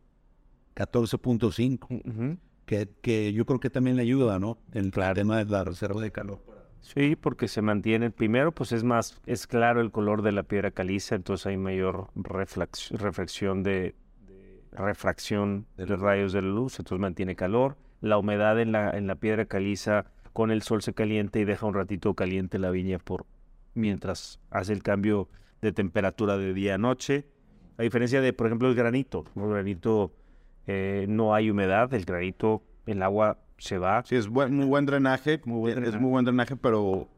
14.5, 0.76 1.86
Ujú. 2.04 2.38
que, 2.66 2.88
que 3.00 3.32
yo 3.32 3.46
creo 3.46 3.60
que 3.60 3.70
también 3.70 3.96
le 3.96 4.02
ayuda, 4.02 4.38
¿no? 4.38 4.58
El 4.72 4.90
tema 4.92 5.38
de 5.38 5.46
la 5.46 5.64
reserva 5.64 6.00
de 6.02 6.12
calor. 6.12 6.40
Sí, 6.80 7.16
porque 7.16 7.48
se 7.48 7.60
mantiene, 7.60 8.10
primero, 8.10 8.52
pues 8.52 8.72
es 8.72 8.82
más, 8.84 9.20
es 9.26 9.46
claro 9.46 9.80
el 9.80 9.90
color 9.90 10.22
de 10.22 10.32
la 10.32 10.42
piedra 10.44 10.70
caliza, 10.70 11.16
entonces 11.16 11.46
hay 11.46 11.56
mayor 11.56 12.08
reflex- 12.14 12.90
reflexión 12.96 13.62
de, 13.62 13.94
de- 14.26 14.62
refracción 14.72 15.66
de 15.76 15.86
los 15.86 16.00
rayos 16.00 16.32
de 16.32 16.42
la 16.42 16.48
luz, 16.48 16.78
entonces 16.78 17.00
mantiene 17.00 17.36
calor. 17.36 17.76
La 18.00 18.16
humedad 18.16 18.58
en 18.60 18.72
la, 18.72 18.90
en 18.90 19.06
la 19.06 19.16
piedra 19.16 19.44
caliza 19.46 20.06
con 20.32 20.50
el 20.50 20.62
sol 20.62 20.82
se 20.82 20.94
calienta 20.94 21.38
y 21.40 21.44
deja 21.44 21.66
un 21.66 21.74
ratito 21.74 22.14
caliente 22.14 22.58
la 22.58 22.70
viña 22.70 22.98
por 22.98 23.26
mientras 23.74 24.40
hace 24.50 24.72
el 24.72 24.82
cambio 24.82 25.28
de 25.60 25.72
temperatura 25.72 26.38
de 26.38 26.54
día 26.54 26.76
a 26.76 26.78
noche. 26.78 27.26
A 27.76 27.82
diferencia 27.82 28.20
de, 28.20 28.32
por 28.32 28.46
ejemplo, 28.46 28.68
el 28.68 28.74
granito. 28.76 29.24
El 29.36 29.48
granito 29.48 30.12
eh, 30.66 31.06
no 31.08 31.34
hay 31.34 31.50
humedad, 31.50 31.92
el 31.92 32.04
granito, 32.04 32.62
el 32.86 33.02
agua 33.02 33.38
se 33.58 33.78
va. 33.78 34.02
Sí, 34.04 34.16
es 34.16 34.28
buen- 34.28 34.54
muy 34.54 34.66
buen 34.66 34.86
drenaje. 34.86 35.40
Muy 35.44 35.58
buen 35.72 35.84
es- 35.84 36.00
muy 36.00 36.10
buen 36.10 36.24
drenaje, 36.24 36.56
pero 36.56 37.08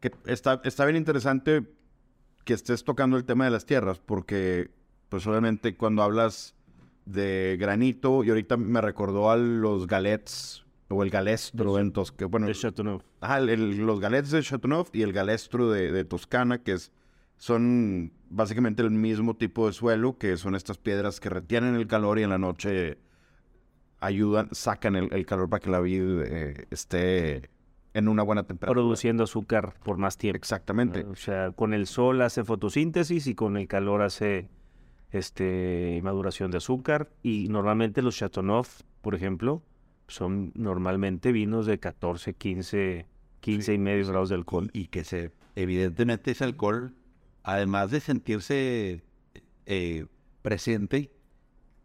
que 0.00 0.12
está, 0.26 0.60
está 0.64 0.84
bien 0.84 0.96
interesante 0.96 1.62
que 2.44 2.54
estés 2.54 2.84
tocando 2.84 3.16
el 3.16 3.24
tema 3.24 3.44
de 3.44 3.50
las 3.50 3.66
tierras, 3.66 3.98
porque 3.98 4.70
pues 5.08 5.26
obviamente 5.26 5.76
cuando 5.76 6.02
hablas 6.02 6.54
de 7.04 7.56
granito, 7.60 8.24
y 8.24 8.28
ahorita 8.30 8.56
me 8.56 8.80
recordó 8.80 9.30
a 9.30 9.36
los 9.36 9.86
galets 9.86 10.64
o 10.88 11.02
el 11.02 11.10
galestro 11.10 11.78
en 11.78 11.92
Toscana, 11.92 12.18
que 12.18 12.24
bueno, 12.26 12.46
de 12.46 12.54
Chateauneuf. 12.54 13.02
Ajá, 13.20 13.38
el- 13.38 13.48
el- 13.48 13.76
los 13.78 13.98
galets 14.00 14.30
de 14.30 14.42
Chateauneuf 14.42 14.90
y 14.92 15.02
el 15.02 15.12
galestro 15.12 15.70
de, 15.70 15.90
de 15.92 16.04
Toscana, 16.04 16.58
que 16.62 16.72
es, 16.72 16.92
son 17.36 18.12
básicamente 18.30 18.82
el 18.82 18.90
mismo 18.90 19.34
tipo 19.36 19.66
de 19.66 19.72
suelo, 19.72 20.16
que 20.18 20.36
son 20.36 20.54
estas 20.54 20.78
piedras 20.78 21.18
que 21.20 21.28
retienen 21.28 21.74
el 21.74 21.86
calor 21.86 22.18
y 22.18 22.22
en 22.22 22.30
la 22.30 22.38
noche 22.38 22.98
ayudan, 24.00 24.48
sacan 24.52 24.96
el, 24.96 25.12
el 25.12 25.26
calor 25.26 25.48
para 25.48 25.60
que 25.60 25.70
la 25.70 25.80
vid 25.80 26.02
eh, 26.24 26.66
esté 26.70 27.50
en 27.96 28.08
una 28.08 28.22
buena 28.22 28.42
temperatura. 28.42 28.82
produciendo 28.82 29.24
azúcar 29.24 29.74
por 29.82 29.96
más 29.96 30.18
tiempo. 30.18 30.36
Exactamente. 30.36 31.04
O 31.04 31.16
sea, 31.16 31.52
con 31.52 31.72
el 31.72 31.86
sol 31.86 32.20
hace 32.20 32.44
fotosíntesis 32.44 33.26
y 33.26 33.34
con 33.34 33.56
el 33.56 33.66
calor 33.68 34.02
hace 34.02 34.50
este 35.12 35.98
maduración 36.02 36.50
de 36.50 36.58
azúcar. 36.58 37.10
Y 37.22 37.48
normalmente 37.48 38.02
los 38.02 38.16
Chateauneuf, 38.16 38.82
por 39.00 39.14
ejemplo, 39.14 39.62
son 40.08 40.52
normalmente 40.54 41.32
vinos 41.32 41.64
de 41.64 41.78
14, 41.78 42.34
15, 42.34 43.06
15 43.40 43.74
y 43.74 43.78
medio 43.78 44.06
grados 44.06 44.28
de 44.28 44.34
alcohol. 44.34 44.68
Y 44.74 44.88
que 44.88 45.02
se, 45.02 45.32
evidentemente 45.54 46.32
ese 46.32 46.44
alcohol, 46.44 46.94
además 47.44 47.90
de 47.90 48.00
sentirse 48.00 49.02
eh, 49.64 50.04
presente, 50.42 51.10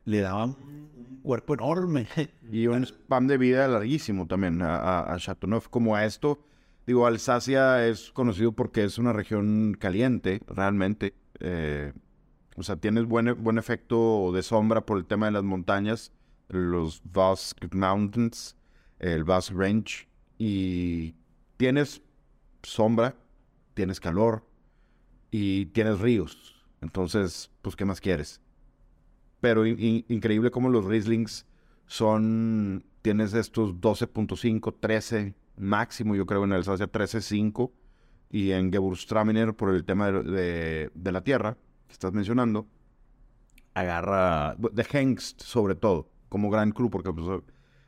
le 0.05 0.19
daba 0.19 0.45
un 0.45 1.19
cuerpo 1.23 1.53
enorme. 1.53 2.07
Y 2.51 2.67
un 2.67 2.83
spam 2.83 3.27
de 3.27 3.37
vida 3.37 3.65
larguísimo 3.69 4.27
también 4.27 4.61
a, 4.61 4.75
a, 4.75 5.13
a 5.13 5.17
Chateauneuf. 5.17 5.69
Como 5.69 5.95
a 5.95 6.05
esto, 6.05 6.43
digo, 6.85 7.07
Alsacia 7.07 7.87
es 7.87 8.11
conocido 8.11 8.51
porque 8.51 8.83
es 8.83 8.97
una 8.97 9.13
región 9.13 9.77
caliente, 9.79 10.41
realmente. 10.47 11.13
Eh, 11.39 11.93
o 12.57 12.63
sea, 12.63 12.75
tienes 12.75 13.05
buen, 13.05 13.41
buen 13.41 13.57
efecto 13.57 14.31
de 14.33 14.43
sombra 14.43 14.85
por 14.85 14.97
el 14.97 15.05
tema 15.05 15.27
de 15.27 15.31
las 15.31 15.43
montañas, 15.43 16.11
los 16.49 17.01
Basque 17.05 17.69
Mountains, 17.71 18.57
el 18.99 19.23
Basque 19.23 19.55
Range. 19.55 20.07
Y 20.37 21.15
tienes 21.57 22.01
sombra, 22.63 23.15
tienes 23.73 23.99
calor 23.99 24.43
y 25.29 25.67
tienes 25.67 25.99
ríos. 25.99 26.65
Entonces, 26.81 27.49
pues, 27.61 27.75
¿qué 27.75 27.85
más 27.85 28.01
quieres? 28.01 28.41
Pero 29.41 29.65
in- 29.65 29.79
in- 29.79 30.05
increíble 30.07 30.51
como 30.51 30.69
los 30.69 30.85
Rieslings 30.85 31.45
son, 31.87 32.85
tienes 33.01 33.33
estos 33.33 33.75
12.5, 33.81 34.75
13 34.79 35.35
máximo, 35.57 36.15
yo 36.15 36.25
creo 36.25 36.45
en 36.45 36.53
Alsacia 36.53 36.89
13.5 36.89 37.71
y 38.29 38.51
en 38.51 38.71
Gewürztraminer 38.71 39.53
por 39.53 39.75
el 39.75 39.83
tema 39.83 40.09
de, 40.11 40.89
la 40.95 41.23
tierra 41.23 41.57
que 41.87 41.93
estás 41.93 42.13
mencionando, 42.13 42.67
agarra, 43.73 44.55
de 44.57 44.85
Hengst 44.89 45.41
sobre 45.41 45.75
todo, 45.75 46.09
como 46.29 46.49
Gran 46.49 46.71
Cru, 46.71 46.89
porque 46.89 47.11
pues, 47.11 47.41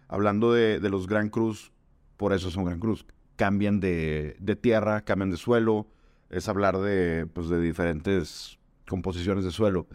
hablando 0.07 0.51
de, 0.51 0.79
los 0.89 1.07
Gran 1.07 1.29
Cruz, 1.29 1.71
por 2.17 2.33
eso 2.33 2.51
son 2.51 2.65
Gran 2.65 2.79
Cruz, 2.79 3.05
cambian 3.35 3.79
de, 3.79 4.35
de 4.39 4.55
tierra, 4.55 5.01
cambian 5.01 5.31
de 5.31 5.37
suelo, 5.37 5.87
es 6.29 6.49
hablar 6.49 6.79
de, 6.79 7.27
pues, 7.27 7.47
de 7.47 7.61
diferentes 7.61 8.59
composiciones 8.87 9.45
de 9.45 9.51
suelo 9.51 9.87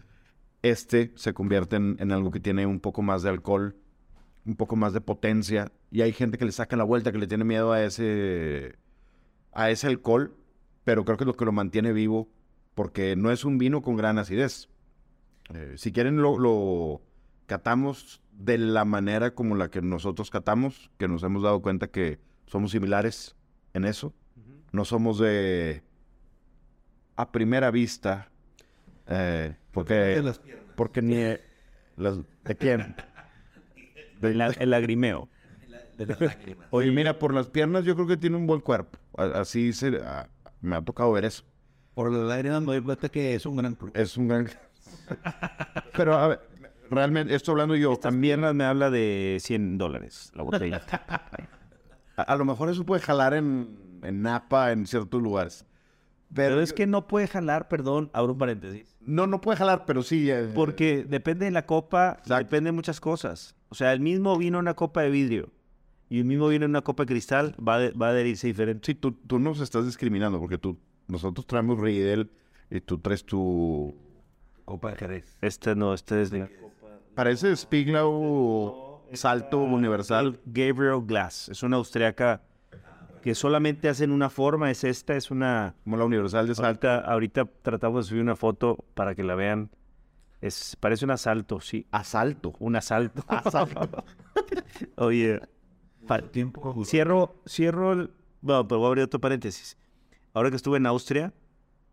este 0.61 1.11
se 1.15 1.33
convierte 1.33 1.75
en, 1.75 1.97
en 1.99 2.11
algo 2.11 2.31
que 2.31 2.39
tiene 2.39 2.65
un 2.65 2.79
poco 2.79 3.01
más 3.01 3.23
de 3.23 3.29
alcohol, 3.29 3.75
un 4.45 4.55
poco 4.55 4.75
más 4.75 4.93
de 4.93 5.01
potencia. 5.01 5.71
Y 5.91 6.01
hay 6.01 6.11
gente 6.11 6.37
que 6.37 6.45
le 6.45 6.51
saca 6.51 6.75
la 6.75 6.83
vuelta, 6.83 7.11
que 7.11 7.17
le 7.17 7.27
tiene 7.27 7.43
miedo 7.43 7.71
a 7.71 7.83
ese, 7.83 8.75
a 9.53 9.69
ese 9.69 9.87
alcohol, 9.87 10.35
pero 10.83 11.05
creo 11.05 11.17
que 11.17 11.23
es 11.23 11.27
lo 11.27 11.35
que 11.35 11.45
lo 11.45 11.51
mantiene 11.51 11.93
vivo, 11.93 12.29
porque 12.75 13.15
no 13.15 13.31
es 13.31 13.45
un 13.45 13.57
vino 13.57 13.81
con 13.81 13.95
gran 13.95 14.17
acidez. 14.17 14.69
Eh, 15.53 15.73
si 15.77 15.91
quieren, 15.91 16.21
lo, 16.21 16.37
lo 16.37 17.01
catamos 17.45 18.21
de 18.31 18.57
la 18.57 18.85
manera 18.85 19.33
como 19.35 19.55
la 19.55 19.69
que 19.69 19.81
nosotros 19.81 20.29
catamos, 20.29 20.91
que 20.97 21.07
nos 21.07 21.23
hemos 21.23 21.43
dado 21.43 21.61
cuenta 21.61 21.87
que 21.87 22.19
somos 22.45 22.71
similares 22.71 23.35
en 23.73 23.85
eso. 23.85 24.13
No 24.71 24.85
somos 24.85 25.17
de 25.17 25.83
a 27.15 27.31
primera 27.31 27.69
vista, 27.71 28.31
eh, 29.09 29.55
porque, 29.71 30.21
porque 30.75 31.01
ni 31.01 31.35
las, 31.97 32.19
de 32.43 32.55
quién. 32.55 32.95
El, 34.21 34.37
la- 34.37 34.47
el 34.47 34.69
lagrimeo. 34.69 35.29
Oye, 36.69 36.91
mira, 36.91 37.19
por 37.19 37.33
las 37.33 37.47
piernas 37.47 37.83
yo 37.83 37.95
creo 37.95 38.07
que 38.07 38.17
tiene 38.17 38.37
un 38.37 38.47
buen 38.47 38.61
cuerpo. 38.61 38.97
Así 39.17 39.73
se, 39.73 39.97
a- 39.97 40.29
me 40.61 40.75
ha 40.75 40.81
tocado 40.81 41.11
ver 41.11 41.25
eso. 41.25 41.43
Por 41.93 42.11
la 42.11 42.19
lágrima 42.23 42.59
me 42.61 42.67
doy 42.67 42.81
cuenta 42.81 43.09
que 43.09 43.35
es 43.35 43.45
un 43.45 43.57
gran 43.57 43.75
club. 43.75 43.91
Es 43.93 44.15
un 44.15 44.27
gran. 44.29 44.49
Pero 45.95 46.13
a 46.17 46.27
ver, 46.29 46.39
realmente, 46.89 47.35
esto 47.35 47.51
hablando 47.51 47.75
yo, 47.75 47.97
También 47.97 48.41
me 48.55 48.63
habla 48.63 48.89
de 48.89 49.37
100 49.41 49.77
dólares 49.77 50.31
la 50.35 50.43
botella. 50.43 50.81
a, 52.15 52.21
a 52.21 52.35
lo 52.37 52.45
mejor 52.45 52.69
eso 52.69 52.85
puede 52.85 53.01
jalar 53.01 53.33
en, 53.33 53.99
en 54.03 54.21
Napa, 54.21 54.71
en 54.71 54.85
ciertos 54.87 55.21
lugares. 55.21 55.65
Pero, 56.33 56.49
Pero 56.55 56.61
es 56.61 56.73
que 56.73 56.85
no 56.85 57.07
puede 57.07 57.27
jalar, 57.27 57.67
perdón, 57.67 58.09
abro 58.13 58.33
un 58.33 58.37
paréntesis. 58.39 58.95
No, 59.01 59.25
no 59.25 59.41
puede 59.41 59.57
jalar, 59.57 59.85
pero 59.85 60.03
sí. 60.03 60.29
eh, 60.29 60.49
Porque 60.53 61.03
depende 61.03 61.45
de 61.45 61.51
la 61.51 61.65
copa, 61.65 62.17
Exacto. 62.19 62.35
depende 62.45 62.67
de 62.67 62.71
muchas 62.73 62.99
cosas. 63.01 63.55
O 63.69 63.75
sea, 63.75 63.93
el 63.93 63.99
mismo 63.99 64.37
vino 64.37 64.57
en 64.59 64.63
una 64.65 64.75
copa 64.75 65.01
de 65.01 65.09
vidrio 65.09 65.49
y 66.07 66.19
el 66.19 66.25
mismo 66.25 66.47
vino 66.49 66.65
en 66.65 66.71
una 66.71 66.81
copa 66.81 67.03
de 67.03 67.07
cristal 67.07 67.55
va, 67.65 67.79
de- 67.79 67.91
va 67.91 68.07
a 68.07 68.09
adherirse 68.11 68.45
diferente. 68.47 68.85
Sí, 68.85 68.95
tú, 68.95 69.13
tú 69.13 69.39
nos 69.39 69.59
estás 69.59 69.85
discriminando 69.85 70.39
porque 70.39 70.57
tú, 70.59 70.77
nosotros 71.07 71.47
traemos 71.47 71.79
Riedel 71.79 72.29
y 72.69 72.79
tú 72.81 72.99
traes 72.99 73.23
tu... 73.25 73.95
Copa 74.65 74.91
de 74.91 74.95
Jerez. 74.97 75.37
Este 75.41 75.75
no, 75.75 75.95
este 75.95 76.21
es 76.21 76.29
de 76.29 76.47
Parece 77.15 77.55
Spiglau 77.55 79.01
Salto 79.13 79.59
Universal. 79.59 80.39
Gabriel 80.45 81.01
Glass. 81.05 81.49
Es 81.49 81.63
una 81.63 81.77
austriaca 81.77 82.43
que 83.21 83.35
solamente 83.35 83.89
hacen 83.89 84.11
una 84.11 84.29
forma, 84.29 84.71
es 84.71 84.83
esta, 84.83 85.15
es 85.15 85.31
una... 85.31 85.75
Como 85.83 85.97
la 85.97 86.05
Universal 86.05 86.47
de 86.47 86.55
Salto. 86.55 86.87
Ahorita, 86.89 86.99
ahorita 87.11 87.45
tratamos 87.61 88.05
de 88.05 88.09
subir 88.09 88.21
una 88.21 88.35
foto 88.35 88.83
para 88.93 89.15
que 89.15 89.23
la 89.23 89.35
vean. 89.35 89.69
Es, 90.41 90.77
parece 90.79 91.05
un 91.05 91.11
asalto, 91.11 91.59
sí. 91.59 91.85
Asalto. 91.91 92.53
Un 92.59 92.75
asalto. 92.75 93.23
Asalto. 93.27 94.03
Oye, 94.95 95.39
Tiempo. 96.31 96.83
cierro, 96.85 97.35
cierro, 97.45 97.93
el- 97.93 98.11
bueno, 98.41 98.67
pero 98.67 98.79
voy 98.79 98.85
a 98.85 98.89
abrir 98.89 99.03
otro 99.03 99.19
paréntesis. 99.19 99.77
Ahora 100.33 100.49
que 100.49 100.55
estuve 100.55 100.77
en 100.77 100.85
Austria, 100.85 101.33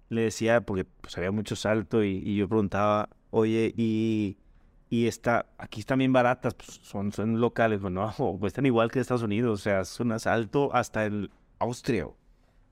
le 0.09 0.23
decía, 0.23 0.61
porque 0.61 0.85
pues 0.85 1.17
había 1.19 1.33
mucho 1.33 1.57
salto 1.57 2.05
y, 2.05 2.23
y 2.25 2.37
yo 2.37 2.49
preguntaba, 2.49 3.09
oye, 3.31 3.75
y, 3.77 4.39
y 4.89 5.07
está, 5.07 5.47
aquí 5.59 5.81
están 5.81 5.99
bien 5.99 6.13
baratas, 6.13 6.55
pues 6.55 6.81
son, 6.83 7.13
son 7.13 7.41
locales, 7.41 7.81
bueno, 7.81 8.13
no, 8.19 8.37
cuestan 8.39 8.67
igual 8.67 8.91
que 8.91 8.99
en 8.99 9.03
Estados 9.03 9.23
Unidos, 9.23 9.61
o 9.61 9.63
sea, 9.63 9.81
es 9.81 9.99
un 10.01 10.13
asalto 10.13 10.75
hasta 10.75 11.07
en 11.07 11.31
Austria. 11.59 12.07
O 12.07 12.17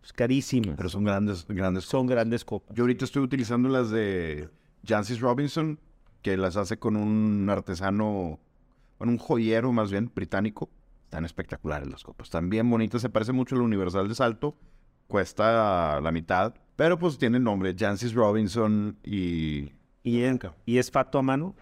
Es 0.03 0.13
carísima. 0.13 0.75
Pero 0.77 0.89
son 0.89 1.05
grandes, 1.05 1.47
grandes. 1.49 1.85
son 1.85 2.07
grandes 2.07 2.45
copas. 2.45 2.77
Yo 2.77 2.85
ahorita 2.85 3.05
estoy 3.05 3.23
utilizando 3.23 3.69
las 3.69 3.91
de 3.91 4.49
Jancis 4.87 5.21
Robinson, 5.21 5.81
que 6.23 6.37
las 6.37 6.57
hace 6.57 6.79
con 6.79 6.97
un 6.97 7.49
artesano, 7.51 8.39
con 8.99 9.09
un 9.09 9.19
joyero 9.19 9.73
más 9.73 9.91
bien, 9.91 10.11
británico. 10.15 10.71
Están 11.05 11.25
espectaculares 11.25 11.89
las 11.89 12.03
copas. 12.03 12.27
Están 12.27 12.49
bien 12.51 12.69
bonitas. 12.71 13.01
Se 13.03 13.09
parece 13.09 13.33
mucho 13.33 13.55
al 13.55 13.61
Universal 13.63 14.09
de 14.09 14.15
Salto. 14.15 14.57
Cuesta 15.07 16.01
la 16.01 16.13
mitad. 16.13 16.55
Pero 16.77 16.99
pues 16.99 17.19
tiene 17.19 17.37
el 17.39 17.45
nombre, 17.45 17.75
Jancis 17.79 18.15
Robinson 18.15 18.99
y... 19.05 19.71
¿Y, 20.03 20.23
en- 20.25 20.41
¿Y 20.67 20.79
es 20.79 20.91
fato 20.91 21.19
a 21.19 21.23
mano? 21.23 21.55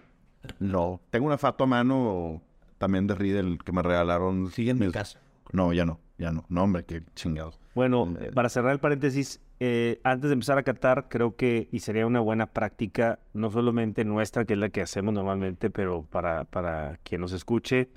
No. 0.59 1.01
Tengo 1.09 1.27
una 1.27 1.37
fato 1.37 1.63
a 1.63 1.67
mano 1.67 2.41
también 2.77 3.07
de 3.07 3.15
Riddle 3.15 3.57
que 3.57 3.71
me 3.71 3.81
regalaron. 3.81 4.51
Sigue 4.51 4.71
en 4.71 4.79
mi 4.79 4.91
casa. 4.91 5.19
No, 5.51 5.73
ya 5.73 5.85
no. 5.85 5.99
Ya 6.17 6.31
no. 6.31 6.45
No, 6.49 6.63
hombre, 6.63 6.85
qué 6.85 7.03
chingados. 7.15 7.59
Bueno, 7.75 8.13
para 8.33 8.49
cerrar 8.49 8.71
el 8.71 8.79
paréntesis, 8.79 9.41
eh, 9.59 9.99
antes 10.03 10.29
de 10.29 10.33
empezar 10.33 10.57
a 10.57 10.63
catar, 10.63 11.07
creo 11.09 11.35
que, 11.35 11.67
y 11.71 11.79
sería 11.79 12.05
una 12.05 12.19
buena 12.19 12.47
práctica, 12.47 13.19
no 13.33 13.49
solamente 13.49 14.05
nuestra, 14.05 14.45
que 14.45 14.53
es 14.53 14.59
la 14.59 14.69
que 14.69 14.81
hacemos 14.81 15.13
normalmente, 15.13 15.69
pero 15.69 16.03
para, 16.03 16.43
para 16.45 16.99
quien 17.03 17.21
nos 17.21 17.31
escuche, 17.31 17.89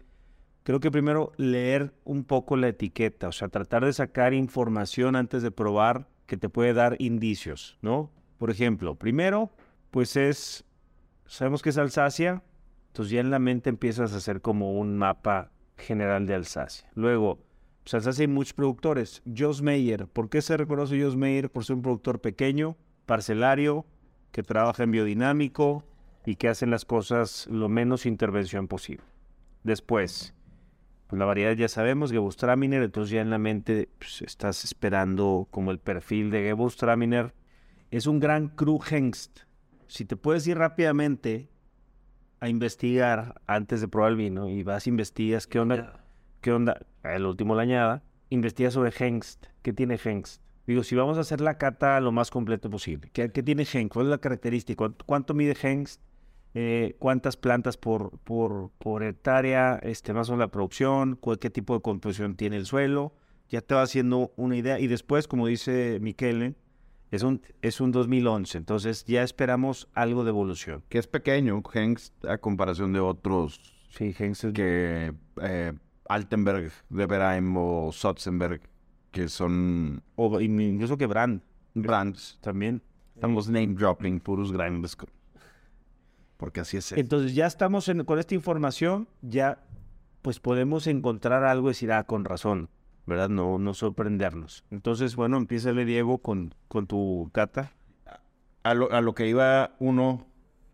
creo 0.62 0.80
que 0.80 0.90
primero 0.90 1.32
leer 1.36 1.94
un 2.04 2.24
poco 2.24 2.56
la 2.56 2.68
etiqueta, 2.68 3.28
o 3.28 3.32
sea, 3.32 3.48
tratar 3.48 3.84
de 3.84 3.92
sacar 3.92 4.34
información 4.34 5.14
antes 5.14 5.42
de 5.42 5.50
probar 5.50 6.08
que 6.26 6.36
te 6.36 6.48
puede 6.48 6.74
dar 6.74 6.96
indicios, 6.98 7.78
¿no? 7.82 8.10
Por 8.38 8.50
ejemplo, 8.50 8.96
primero, 8.96 9.50
pues 9.90 10.16
es, 10.16 10.64
sabemos 11.26 11.62
que 11.62 11.70
es 11.70 11.78
Alsacia, 11.78 12.42
entonces 12.88 13.12
ya 13.12 13.20
en 13.20 13.30
la 13.30 13.38
mente 13.38 13.70
empiezas 13.70 14.12
a 14.12 14.16
hacer 14.16 14.40
como 14.40 14.72
un 14.72 14.96
mapa 14.96 15.50
general 15.76 16.26
de 16.26 16.34
Alsacia. 16.34 16.88
Luego, 16.94 17.38
pues 17.82 17.94
Alsacia 17.94 18.22
hay 18.22 18.28
muchos 18.28 18.54
productores. 18.54 19.22
Jos 19.36 19.62
Meyer, 19.62 20.06
¿por 20.06 20.28
qué 20.28 20.42
se 20.42 20.56
reconoce 20.56 21.00
Jos 21.00 21.16
Meyer? 21.16 21.50
Por 21.50 21.64
ser 21.64 21.76
un 21.76 21.82
productor 21.82 22.20
pequeño, 22.20 22.76
parcelario, 23.04 23.86
que 24.32 24.42
trabaja 24.42 24.82
en 24.82 24.90
biodinámico 24.90 25.84
y 26.24 26.36
que 26.36 26.48
hacen 26.48 26.70
las 26.70 26.84
cosas 26.84 27.46
lo 27.50 27.68
menos 27.68 28.04
intervención 28.04 28.68
posible. 28.68 29.04
Después, 29.62 30.34
pues 31.06 31.18
la 31.18 31.24
variedad 31.24 31.52
ya 31.52 31.68
sabemos, 31.68 32.10
Gewürztraminer, 32.10 32.82
entonces 32.82 33.12
ya 33.12 33.20
en 33.20 33.30
la 33.30 33.38
mente 33.38 33.88
pues, 33.98 34.22
estás 34.22 34.64
esperando 34.64 35.46
como 35.50 35.70
el 35.70 35.78
perfil 35.78 36.30
de 36.30 36.42
Gewürztraminer. 36.42 37.32
Es 37.90 38.06
un 38.06 38.18
gran 38.18 38.48
Cru 38.48 38.80
Hengst. 38.82 39.45
Si 39.88 40.04
te 40.04 40.16
puedes 40.16 40.46
ir 40.46 40.58
rápidamente 40.58 41.48
a 42.40 42.48
investigar 42.48 43.40
antes 43.46 43.80
de 43.80 43.88
probar 43.88 44.10
el 44.12 44.16
vino 44.16 44.48
y 44.48 44.62
vas 44.62 44.86
investigas 44.86 45.46
qué 45.46 45.58
onda, 45.58 46.04
qué 46.40 46.52
onda, 46.52 46.80
el 47.02 47.24
último 47.24 47.54
la 47.54 47.62
añada, 47.62 48.02
investiga 48.30 48.70
sobre 48.70 48.92
Hengst, 48.96 49.46
qué 49.62 49.72
tiene 49.72 49.98
Hengst. 50.02 50.42
Digo, 50.66 50.82
si 50.82 50.96
vamos 50.96 51.16
a 51.16 51.20
hacer 51.20 51.40
la 51.40 51.58
cata 51.58 52.00
lo 52.00 52.10
más 52.12 52.30
completo 52.30 52.68
posible, 52.68 53.08
¿qué, 53.12 53.30
qué 53.30 53.42
tiene 53.42 53.62
Hengst? 53.62 53.92
¿Cuál 53.92 54.06
es 54.06 54.10
la 54.10 54.18
característica? 54.18 54.76
¿Cuánto, 54.76 55.04
cuánto 55.06 55.34
mide 55.34 55.56
Hengst? 55.60 56.02
Eh, 56.54 56.96
¿Cuántas 56.98 57.36
plantas 57.36 57.76
por, 57.76 58.18
por, 58.20 58.70
por 58.78 59.02
hectárea? 59.02 59.78
Este, 59.82 60.12
más 60.12 60.28
o 60.28 60.32
menos 60.32 60.46
la 60.46 60.50
producción, 60.50 61.16
cuál- 61.16 61.38
qué 61.38 61.50
tipo 61.50 61.74
de 61.74 61.82
composición 61.82 62.34
tiene 62.34 62.56
el 62.56 62.66
suelo. 62.66 63.14
Ya 63.48 63.60
te 63.60 63.74
va 63.74 63.82
haciendo 63.82 64.32
una 64.36 64.56
idea. 64.56 64.80
Y 64.80 64.86
después, 64.88 65.28
como 65.28 65.46
dice 65.46 65.98
Michele, 66.00 66.54
es 67.16 67.22
un, 67.22 67.42
es 67.62 67.80
un 67.80 67.90
2011, 67.92 68.58
entonces 68.58 69.04
ya 69.04 69.22
esperamos 69.22 69.88
algo 69.94 70.22
de 70.24 70.30
evolución. 70.30 70.82
Que 70.88 70.98
es 70.98 71.06
pequeño, 71.06 71.62
Hengst, 71.74 72.24
a 72.24 72.38
comparación 72.38 72.92
de 72.92 73.00
otros 73.00 73.60
Sí, 73.90 74.14
Hengst 74.18 74.44
es 74.44 74.52
que 74.52 75.14
eh, 75.42 75.72
Altenberg, 76.08 76.70
Deberheim 76.90 77.56
o 77.56 77.90
Sotzenberg, 77.92 78.60
que 79.10 79.28
son 79.28 80.02
o 80.16 80.40
incluso 80.40 80.96
que 80.96 81.06
Brand 81.06 81.40
brands. 81.74 82.38
también. 82.40 82.82
Estamos 83.14 83.48
name 83.48 83.68
dropping, 83.74 84.20
puros 84.20 84.52
grandes. 84.52 84.96
Porque 86.36 86.60
así 86.60 86.76
es. 86.76 86.92
Entonces 86.92 87.34
ya 87.34 87.46
estamos 87.46 87.88
en- 87.88 88.04
con 88.04 88.18
esta 88.18 88.34
información, 88.34 89.08
ya 89.22 89.62
pues 90.20 90.38
podemos 90.40 90.86
encontrar 90.86 91.44
algo 91.44 91.68
y 91.68 91.70
decir, 91.70 91.92
ah, 91.92 92.04
con 92.04 92.24
razón, 92.24 92.68
¿verdad? 93.06 93.28
No, 93.28 93.58
no 93.58 93.72
sorprendernos. 93.74 94.64
Entonces, 94.70 95.16
bueno, 95.16 95.36
empiézale 95.36 95.84
Diego 95.84 96.18
con, 96.18 96.54
con 96.68 96.86
tu 96.86 97.30
cata. 97.32 97.72
A 98.62 98.74
lo, 98.74 98.90
a 98.92 99.00
lo 99.00 99.14
que 99.14 99.28
iba 99.28 99.76
uno, 99.78 100.26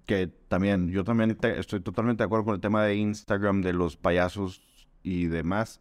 que 0.06 0.26
también, 0.48 0.88
yo 0.90 1.04
también 1.04 1.36
te- 1.36 1.58
estoy 1.60 1.80
totalmente 1.80 2.22
de 2.22 2.26
acuerdo 2.26 2.46
con 2.46 2.54
el 2.54 2.60
tema 2.60 2.82
de 2.84 2.96
Instagram, 2.96 3.60
de 3.62 3.74
los 3.74 3.96
payasos 3.96 4.62
y 5.02 5.26
demás. 5.26 5.80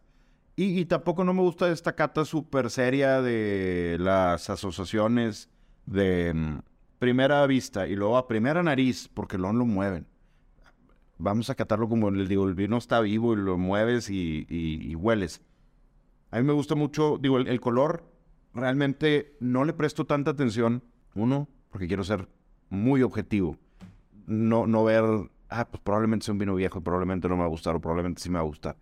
Y, 0.54 0.78
y 0.78 0.84
tampoco 0.84 1.24
no 1.24 1.32
me 1.32 1.40
gusta 1.40 1.70
esta 1.70 1.94
cata 1.96 2.26
súper 2.26 2.68
seria 2.68 3.22
de 3.22 3.96
las 3.98 4.50
asociaciones 4.50 5.48
de 5.86 6.34
mm, 6.34 6.58
primera 6.98 7.46
vista 7.46 7.88
y 7.88 7.96
luego 7.96 8.18
a 8.18 8.28
primera 8.28 8.62
nariz, 8.62 9.08
porque 9.14 9.38
luego 9.38 9.54
lo 9.54 9.64
mueven. 9.64 10.06
Vamos 11.18 11.50
a 11.50 11.54
catarlo 11.54 11.88
como 11.88 12.10
les 12.10 12.28
digo, 12.28 12.46
el 12.48 12.54
vino 12.54 12.76
está 12.76 13.00
vivo 13.00 13.32
y 13.32 13.36
lo 13.36 13.56
mueves 13.56 14.10
y, 14.10 14.46
y- 14.50 14.90
y 14.90 14.94
hueles. 14.94 15.40
A 16.32 16.38
mí 16.38 16.42
me 16.44 16.52
gusta 16.52 16.74
mucho, 16.74 17.18
digo, 17.20 17.36
el, 17.38 17.46
el 17.46 17.60
color, 17.60 18.04
realmente 18.54 19.36
no 19.38 19.64
le 19.64 19.72
presto 19.72 20.06
tanta 20.06 20.32
atención. 20.32 20.82
Uno, 21.14 21.46
porque 21.70 21.86
quiero 21.86 22.04
ser 22.04 22.28
muy 22.70 23.02
objetivo. 23.02 23.58
No, 24.26 24.66
no 24.66 24.82
ver, 24.82 25.04
ah, 25.50 25.68
pues 25.68 25.82
probablemente 25.82 26.24
sea 26.24 26.32
un 26.32 26.38
vino 26.38 26.54
viejo 26.54 26.80
probablemente 26.80 27.28
no 27.28 27.34
me 27.36 27.40
va 27.40 27.46
a 27.46 27.50
gustar 27.50 27.76
o 27.76 27.80
probablemente 27.80 28.22
sí 28.22 28.30
me 28.30 28.36
va 28.36 28.40
a 28.40 28.46
gustar. 28.46 28.76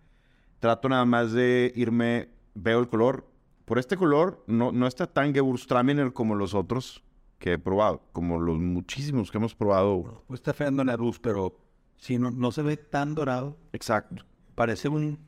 Trato 0.59 0.87
nada 0.87 1.03
más 1.05 1.33
de 1.33 1.71
irme, 1.75 2.29
veo 2.53 2.79
el 2.79 2.87
color. 2.87 3.27
Por 3.65 3.79
este 3.79 3.97
color 3.97 4.43
no, 4.47 4.71
no 4.71 4.87
está 4.87 5.07
tan 5.07 5.33
Gewürztraminer 5.33 6.13
como 6.13 6.35
los 6.35 6.53
otros 6.53 7.03
que 7.37 7.53
he 7.53 7.57
probado, 7.57 8.01
como 8.13 8.39
los 8.39 8.59
muchísimos 8.59 9.31
que 9.31 9.37
hemos 9.39 9.55
probado. 9.55 10.23
Pues 10.27 10.39
está 10.39 10.53
feando 10.53 10.83
la 10.83 10.95
luz, 10.95 11.19
pero 11.19 11.57
si 11.97 12.17
no, 12.17 12.31
no 12.31 12.51
se 12.51 12.61
ve 12.61 12.77
tan 12.77 13.15
dorado, 13.15 13.57
Exacto. 13.73 14.23
parece 14.55 14.87
un 14.87 15.19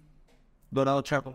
dorado 0.72 1.02
chaco. 1.02 1.34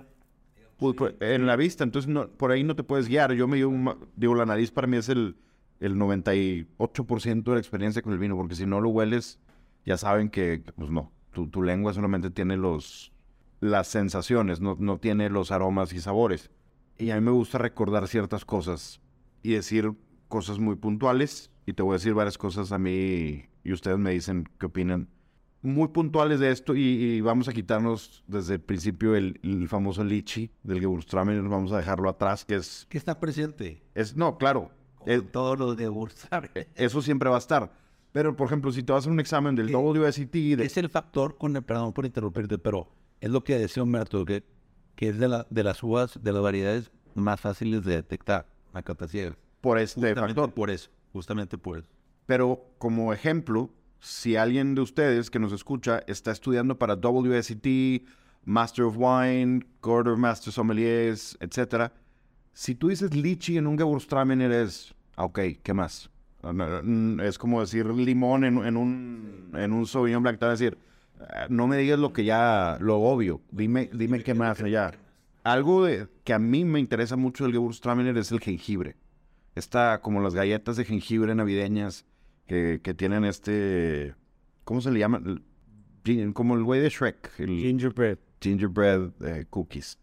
Pues, 0.79 0.95
pues, 0.97 1.15
en 1.21 1.47
la 1.47 1.57
vista, 1.57 1.85
entonces 1.85 2.09
no, 2.09 2.29
por 2.29 2.53
ahí 2.53 2.63
no 2.63 2.77
te 2.77 2.85
puedes 2.85 3.09
guiar. 3.09 3.33
Yo 3.33 3.49
me 3.49 3.57
digo, 3.57 3.73
digo, 4.17 4.35
la 4.35 4.47
nariz 4.47 4.71
para 4.71 4.87
mí 4.87 4.97
es 4.97 5.09
el, 5.09 5.37
el 5.81 5.97
98% 5.97 7.43
de 7.43 7.53
la 7.53 7.59
experiencia 7.59 8.01
con 8.01 8.13
el 8.13 8.19
vino, 8.19 8.37
porque 8.37 8.55
si 8.55 8.65
no 8.65 8.81
lo 8.81 8.89
hueles, 8.89 9.41
ya 9.85 9.97
saben 9.97 10.31
que, 10.31 10.63
pues 10.77 10.91
no, 10.91 11.13
tu, 11.33 11.49
tu 11.49 11.63
lengua 11.63 11.93
solamente 11.93 12.31
tiene 12.31 12.57
los, 12.57 13.13
las 13.61 13.89
sensaciones, 13.89 14.61
no, 14.61 14.77
no 14.79 14.99
tiene 14.99 15.31
los 15.31 15.51
aromas 15.51 15.93
y 15.93 16.01
sabores. 16.01 16.51
Y 16.97 17.11
a 17.11 17.17
mí 17.17 17.23
me 17.23 17.33
gusta 17.33 17.59
recordar 17.59 18.07
ciertas 18.07 18.45
cosas 18.45 19.01
y 19.43 19.53
decir 19.53 19.93
cosas 20.29 20.59
muy 20.59 20.77
puntuales, 20.77 21.51
y 21.67 21.73
te 21.73 21.83
voy 21.83 21.93
a 21.93 21.99
decir 21.99 22.15
varias 22.15 22.39
cosas 22.39 22.73
a 22.73 22.79
mí 22.79 23.45
y 23.63 23.73
ustedes 23.73 23.99
me 23.99 24.13
dicen 24.13 24.49
qué 24.59 24.67
opinan 24.67 25.09
muy 25.69 25.89
puntuales 25.89 26.41
de 26.41 26.51
esto 26.51 26.75
y, 26.75 26.81
y 26.83 27.21
vamos 27.21 27.49
a 27.49 27.53
quitarnos 27.53 28.25
desde 28.27 28.55
el 28.55 28.61
principio 28.61 29.15
el, 29.15 29.39
el 29.43 29.69
famoso 29.69 30.03
lichi 30.05 30.51
del 30.63 30.81
Gewürztraminer, 30.81 31.43
vamos 31.43 31.73
a 31.73 31.79
dejarlo 31.79 32.09
atrás, 32.09 32.45
que 32.45 32.57
es, 32.57 32.87
¿Qué 32.89 32.99
está 32.99 33.19
presente? 33.21 33.83
es 33.95 34.17
no, 34.17 34.39
claro, 34.39 34.71
eh, 35.07 35.21
Todo 35.21 35.57
lo 35.57 35.75
de 35.75 35.91
eh, 36.55 36.69
eso 36.75 37.03
siempre 37.03 37.29
va 37.31 37.37
a 37.37 37.39
estar. 37.39 37.73
Pero, 38.13 38.35
por 38.37 38.47
ejemplo, 38.47 38.73
si 38.73 38.83
te 38.83 38.93
vas 38.93 39.07
a 39.07 39.11
un 39.11 39.21
examen 39.21 39.55
del 39.55 39.75
WSET, 39.75 40.31
de, 40.33 40.65
Es 40.65 40.77
el 40.77 40.89
factor 40.89 41.37
con 41.37 41.55
el, 41.57 41.63
perdón 41.63 41.93
por 41.93 42.05
interrumpirte, 42.07 42.59
pero 42.59 42.89
es 43.21 43.31
lo 43.31 43.45
que 43.45 43.59
decía 43.59 43.83
Humberto, 43.83 44.25
que, 44.25 44.45
que 44.97 45.11
es 45.11 45.19
de, 45.19 45.29
la, 45.29 45.47
de 45.51 45.63
las 45.63 45.83
uvas, 45.83 46.19
de 46.23 46.33
las 46.33 46.43
variedades 46.43 46.91
más 47.15 47.41
fáciles 47.41 47.85
de 47.85 47.97
detectar, 47.97 48.47
la 48.73 49.09
ciega. 49.09 49.37
por 49.61 49.79
este 49.79 50.01
Justamente 50.01 50.35
factor. 50.41 50.55
por 50.55 50.71
eso, 50.71 50.91
justamente 51.13 51.59
por 51.59 51.79
eso. 51.79 51.87
Pero 52.27 52.65
como 52.79 53.13
ejemplo, 53.13 53.71
si 54.01 54.37
alguien 54.37 54.75
de 54.75 54.81
ustedes 54.81 55.31
que 55.31 55.39
nos 55.39 55.53
escucha 55.53 56.03
está 56.07 56.31
estudiando 56.31 56.79
para 56.79 56.95
WSET, 56.95 58.03
Master 58.45 58.85
of 58.87 58.97
Wine, 58.97 59.67
Quarter 59.81 60.17
Master 60.17 60.53
Sommeliers, 60.53 61.37
etcétera, 61.41 61.93
si 62.53 62.75
tú 62.75 62.89
dices 62.89 63.15
lichi 63.15 63.57
en 63.59 63.67
un 63.67 63.77
Gewürztraminer 63.77 64.51
es, 64.53 64.95
ah, 65.17 65.25
ok, 65.25 65.41
¿qué 65.63 65.75
más? 65.75 66.11
Ah, 66.43 66.53
mm, 66.53 67.21
Es 67.21 67.39
como 67.39 67.61
decir 67.61 67.87
limón 67.87 68.45
en, 68.45 68.59
en 68.65 68.77
un, 68.77 69.51
en 69.55 69.73
un 69.73 69.87
Sauvignon 69.87 70.23
Blanc, 70.23 70.39
te 70.39 70.47
a 70.47 70.51
decir, 70.51 70.79
"Ah, 71.21 71.47
no 71.51 71.67
me 71.67 71.77
digas 71.77 71.99
lo 71.99 72.13
que 72.13 72.25
ya, 72.25 72.79
lo 72.81 72.97
obvio, 73.01 73.43
dime, 73.51 73.91
dime 73.93 74.23
qué 74.23 74.35
más 74.35 74.61
allá. 74.63 74.93
Algo 75.45 75.85
de, 75.85 76.09
que 76.25 76.33
a 76.33 76.39
mí 76.39 76.65
me 76.65 76.81
interesa 76.81 77.17
mucho 77.17 77.45
del 77.45 77.53
Gewürztraminer 77.53 78.17
es 78.19 78.33
el 78.33 78.41
jengibre. 78.41 78.97
Está 79.55 80.01
como 80.01 80.21
las 80.21 80.35
galletas 80.35 80.77
de 80.77 80.85
jengibre 80.85 81.35
navideñas 81.35 82.05
que, 82.49 82.81
que 82.83 82.95
tienen 82.95 83.25
este, 83.25 84.15
¿cómo 84.65 84.81
se 84.81 84.91
le 84.91 84.99
llama? 84.99 85.23
Como 86.33 86.55
el 86.57 86.65
güey 86.65 86.81
de 86.81 86.89
Shrek, 86.89 87.39
el 87.39 87.59
Gingerbread. 87.59 88.19
gingerbread 88.41 89.11
eh, 89.25 89.45
cookies. 89.51 89.99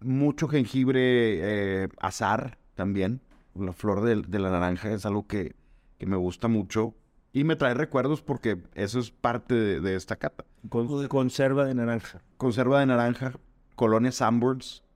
Mucho 0.00 0.48
jengibre, 0.48 1.82
eh, 1.82 1.88
azar 1.98 2.58
también. 2.74 3.20
La 3.54 3.72
flor 3.72 4.02
de, 4.02 4.22
de 4.22 4.38
la 4.38 4.50
naranja 4.50 4.92
es 4.92 5.04
algo 5.06 5.26
que, 5.26 5.54
que 5.98 6.06
me 6.06 6.16
gusta 6.16 6.48
mucho 6.48 6.94
y 7.32 7.44
me 7.44 7.56
trae 7.56 7.74
recuerdos 7.74 8.22
porque 8.22 8.62
eso 8.74 8.98
es 9.00 9.10
parte 9.10 9.54
de, 9.54 9.80
de 9.80 9.96
esta 9.96 10.16
cata. 10.16 10.44
Con- 10.68 11.08
conserva 11.08 11.64
de 11.64 11.74
naranja. 11.74 12.22
Conserva 12.36 12.80
de 12.80 12.86
naranja, 12.86 13.32
colonia 13.76 14.12
Sanborns. 14.12 14.82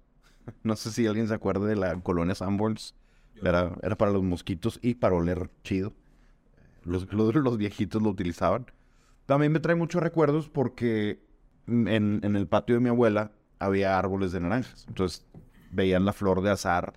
No 0.63 0.77
sé 0.77 0.91
si 0.93 1.07
alguien 1.07 1.29
se 1.29 1.35
acuerda 1.35 1.67
de 1.67 1.77
la 1.77 1.95
colonia 2.01 2.35
Sanborns. 2.35 2.95
Era, 3.43 3.77
era 3.83 3.97
para 3.99 4.11
los 4.13 4.23
mosquitos 4.23 4.79
y 4.83 4.95
para 4.95 5.15
oler 5.15 5.51
chido. 5.63 5.93
Los, 7.11 7.35
los, 7.35 7.59
viejitos 7.59 8.03
lo 8.03 8.11
utilizaban. 8.11 8.67
También 9.27 9.53
me 9.53 9.61
trae 9.61 9.77
muchos 9.77 10.03
recuerdos 10.03 10.49
porque 10.49 11.23
en, 11.67 11.89
en 11.89 12.37
el 12.37 12.47
patio 12.47 12.77
de 12.77 12.81
mi 12.81 12.89
abuela 12.89 13.33
había 13.59 13.99
árboles 13.99 14.33
de 14.33 14.41
naranjas. 14.41 14.87
Entonces 14.89 15.27
veían 15.71 16.05
la 16.05 16.13
flor 16.13 16.41
de 16.43 16.51
azar 16.51 16.95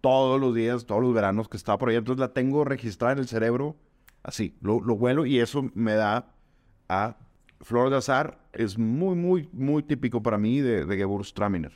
todos 0.00 0.40
los 0.40 0.54
días, 0.54 0.86
todos 0.86 1.02
los 1.02 1.14
veranos 1.14 1.48
que 1.48 1.56
estaba 1.56 1.78
por 1.78 1.88
ahí. 1.88 1.96
Entonces 1.96 2.20
la 2.20 2.32
tengo 2.32 2.64
registrada 2.64 3.14
en 3.14 3.18
el 3.20 3.28
cerebro 3.28 3.76
así. 4.22 4.56
Lo, 4.60 4.80
lo 4.80 4.94
huelo 4.94 5.26
y 5.26 5.40
eso 5.40 5.70
me 5.74 5.94
da 5.94 6.34
a 6.88 7.16
flor 7.60 7.90
de 7.90 7.96
azar. 7.96 8.40
Es 8.52 8.78
muy, 8.78 9.14
muy, 9.14 9.48
muy 9.52 9.82
típico 9.82 10.22
para 10.22 10.38
mí 10.38 10.60
de, 10.60 10.84
de. 10.84 11.70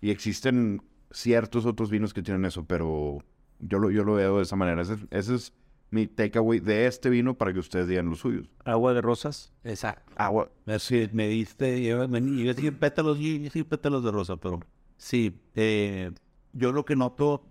Y 0.00 0.10
existen 0.10 0.82
ciertos 1.10 1.66
otros 1.66 1.90
vinos 1.90 2.12
que 2.12 2.22
tienen 2.22 2.44
eso, 2.44 2.64
pero 2.66 3.18
yo 3.58 3.78
lo, 3.78 3.90
yo 3.90 4.04
lo 4.04 4.14
veo 4.14 4.38
de 4.38 4.42
esa 4.42 4.56
manera. 4.56 4.82
Ese, 4.82 4.96
ese 5.10 5.34
es 5.34 5.52
mi 5.90 6.06
takeaway 6.06 6.60
de 6.60 6.86
este 6.86 7.08
vino 7.10 7.34
para 7.34 7.52
que 7.52 7.58
ustedes 7.60 7.86
digan 7.88 8.10
los 8.10 8.18
suyos. 8.20 8.48
Agua 8.64 8.92
de 8.94 9.00
rosas. 9.00 9.52
Exacto. 9.64 10.12
Agua. 10.16 10.50
Me, 10.64 10.78
sí, 10.78 11.08
me 11.12 11.28
diste, 11.28 11.72
me- 12.08 12.18
iba 12.18 12.50
a 12.50 12.54
decir 12.54 12.76
pétalos, 12.78 13.18
iba 13.20 13.40
a 13.40 13.42
decir 13.44 13.66
pétalos 13.66 14.02
de 14.04 14.10
rosa, 14.10 14.36
pero 14.36 14.60
sí, 14.96 15.38
eh, 15.54 16.10
yo 16.52 16.72
lo 16.72 16.84
que 16.84 16.96
noto 16.96 17.44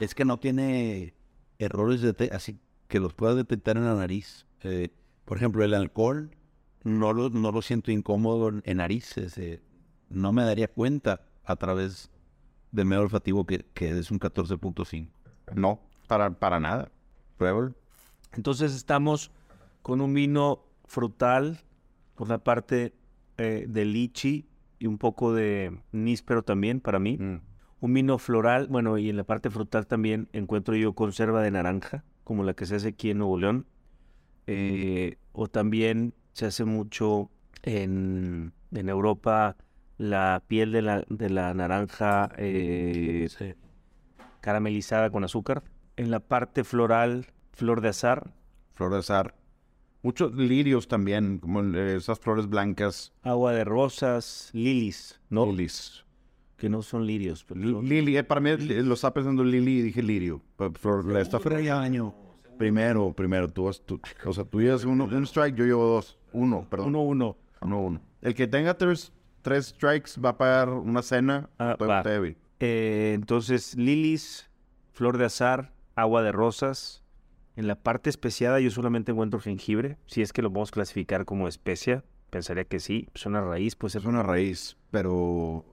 es 0.00 0.14
que 0.14 0.24
no 0.24 0.38
tiene 0.38 1.14
errores 1.58 2.00
de 2.02 2.12
te- 2.14 2.30
así 2.34 2.58
que 2.88 3.00
los 3.00 3.14
puedas 3.14 3.36
detectar 3.36 3.76
en 3.76 3.84
la 3.84 3.94
nariz. 3.94 4.46
Eh, 4.62 4.90
por 5.24 5.36
ejemplo, 5.38 5.64
el 5.64 5.74
alcohol 5.74 6.30
no 6.84 7.12
lo, 7.12 7.30
no 7.30 7.50
lo 7.52 7.62
siento 7.62 7.90
incómodo 7.90 8.48
en, 8.48 8.62
en 8.64 8.76
narices. 8.78 9.36
eh, 9.38 9.60
no 10.08 10.32
me 10.32 10.42
daría 10.44 10.68
cuenta 10.68 11.22
a 11.44 11.56
través 11.56 12.10
del 12.70 12.84
medio 12.86 13.02
olfativo 13.02 13.44
que, 13.46 13.64
que 13.74 13.98
es 13.98 14.10
un 14.10 14.20
14.5. 14.20 15.08
No, 15.54 15.80
para, 16.06 16.30
para 16.38 16.60
nada. 16.60 16.91
Entonces 18.32 18.74
estamos 18.74 19.30
con 19.82 20.00
un 20.00 20.14
vino 20.14 20.64
frutal, 20.84 21.58
por 22.14 22.28
la 22.28 22.38
parte 22.38 22.92
eh, 23.38 23.66
de 23.68 23.84
lichi 23.84 24.46
y 24.78 24.86
un 24.86 24.98
poco 24.98 25.34
de 25.34 25.78
níspero 25.92 26.42
también 26.42 26.80
para 26.80 26.98
mí. 26.98 27.16
Mm. 27.18 27.40
Un 27.80 27.94
vino 27.94 28.18
floral, 28.18 28.68
bueno, 28.68 28.96
y 28.98 29.10
en 29.10 29.16
la 29.16 29.24
parte 29.24 29.50
frutal 29.50 29.86
también 29.86 30.28
encuentro 30.32 30.76
yo 30.76 30.92
conserva 30.92 31.42
de 31.42 31.50
naranja, 31.50 32.04
como 32.22 32.44
la 32.44 32.54
que 32.54 32.66
se 32.66 32.76
hace 32.76 32.88
aquí 32.88 33.10
en 33.10 33.18
Nuevo 33.18 33.38
León. 33.38 33.66
Eh, 34.46 35.18
o 35.32 35.48
también 35.48 36.14
se 36.32 36.46
hace 36.46 36.64
mucho 36.64 37.30
en, 37.62 38.52
en 38.72 38.88
Europa 38.88 39.56
la 39.98 40.42
piel 40.46 40.72
de 40.72 40.82
la, 40.82 41.04
de 41.08 41.30
la 41.30 41.54
naranja 41.54 42.30
eh, 42.36 43.28
caramelizada 44.40 45.10
con 45.10 45.24
azúcar. 45.24 45.62
En 45.96 46.10
la 46.10 46.20
parte 46.20 46.64
floral, 46.64 47.26
flor 47.52 47.80
de 47.80 47.88
azar, 47.88 48.32
Flor 48.74 48.92
de 48.92 48.98
azar. 48.98 49.34
Muchos 50.02 50.34
lirios 50.34 50.88
también, 50.88 51.38
como 51.38 51.62
eh, 51.62 51.96
esas 51.96 52.18
flores 52.18 52.48
blancas. 52.48 53.12
agua 53.22 53.52
de 53.52 53.64
rosas, 53.64 54.50
lilies, 54.52 55.20
¿no? 55.28 55.46
Lilies. 55.46 56.04
Que 56.56 56.68
no 56.68 56.82
son 56.82 57.06
lirios, 57.06 57.44
pero 57.44 57.60
son- 57.60 57.88
Lili, 57.88 58.16
eh, 58.16 58.24
para 58.24 58.40
mí 58.40 58.50
eh, 58.50 58.56
lo 58.82 58.94
estaba 58.94 59.14
pensando 59.14 59.44
Lili 59.44 59.78
y 59.78 59.82
dije 59.82 60.02
lirio. 60.02 60.40
Flor- 60.80 61.16
esta 61.18 61.38
año. 61.80 62.14
primero, 62.58 63.12
primero. 63.12 63.48
Tú, 63.48 63.64
vas- 63.64 63.82
tú- 63.84 64.00
o 64.24 64.32
sea, 64.32 64.44
tú 64.44 64.60
llevas 64.60 64.84
uno, 64.84 65.04
un 65.04 65.24
strike, 65.26 65.54
yo 65.56 65.64
llevo 65.64 65.84
dos. 65.86 66.18
Uno, 66.32 66.66
perdón. 66.68 66.88
uno, 66.88 67.02
uno. 67.02 67.36
Uno, 67.60 67.80
uno. 67.80 68.00
El 68.22 68.34
que 68.34 68.46
tenga 68.46 68.74
tres, 68.74 69.12
tres 69.42 69.66
strikes 69.66 70.12
va 70.24 70.30
a 70.30 70.38
pagar 70.38 70.68
una 70.70 71.02
cena. 71.02 71.50
Ah, 71.58 71.76
va. 71.80 72.02
Eh, 72.60 73.12
entonces, 73.14 73.74
lilies, 73.76 74.48
flor 74.92 75.18
de 75.18 75.24
azar, 75.26 75.72
agua 75.94 76.22
de 76.22 76.32
rosas. 76.32 77.01
En 77.56 77.66
la 77.66 77.74
parte 77.76 78.08
especiada 78.10 78.60
yo 78.60 78.70
solamente 78.70 79.12
encuentro 79.12 79.38
jengibre. 79.40 79.98
Si 80.06 80.22
es 80.22 80.32
que 80.32 80.42
lo 80.42 80.50
vamos 80.50 80.70
a 80.70 80.72
clasificar 80.72 81.24
como 81.24 81.48
especia, 81.48 82.02
pensaría 82.30 82.64
que 82.64 82.80
sí. 82.80 83.08
Es 83.14 83.26
una 83.26 83.40
raíz, 83.42 83.76
pues 83.76 83.94
Es 83.94 84.04
una 84.04 84.22
raíz, 84.22 84.76
pero 84.90 85.64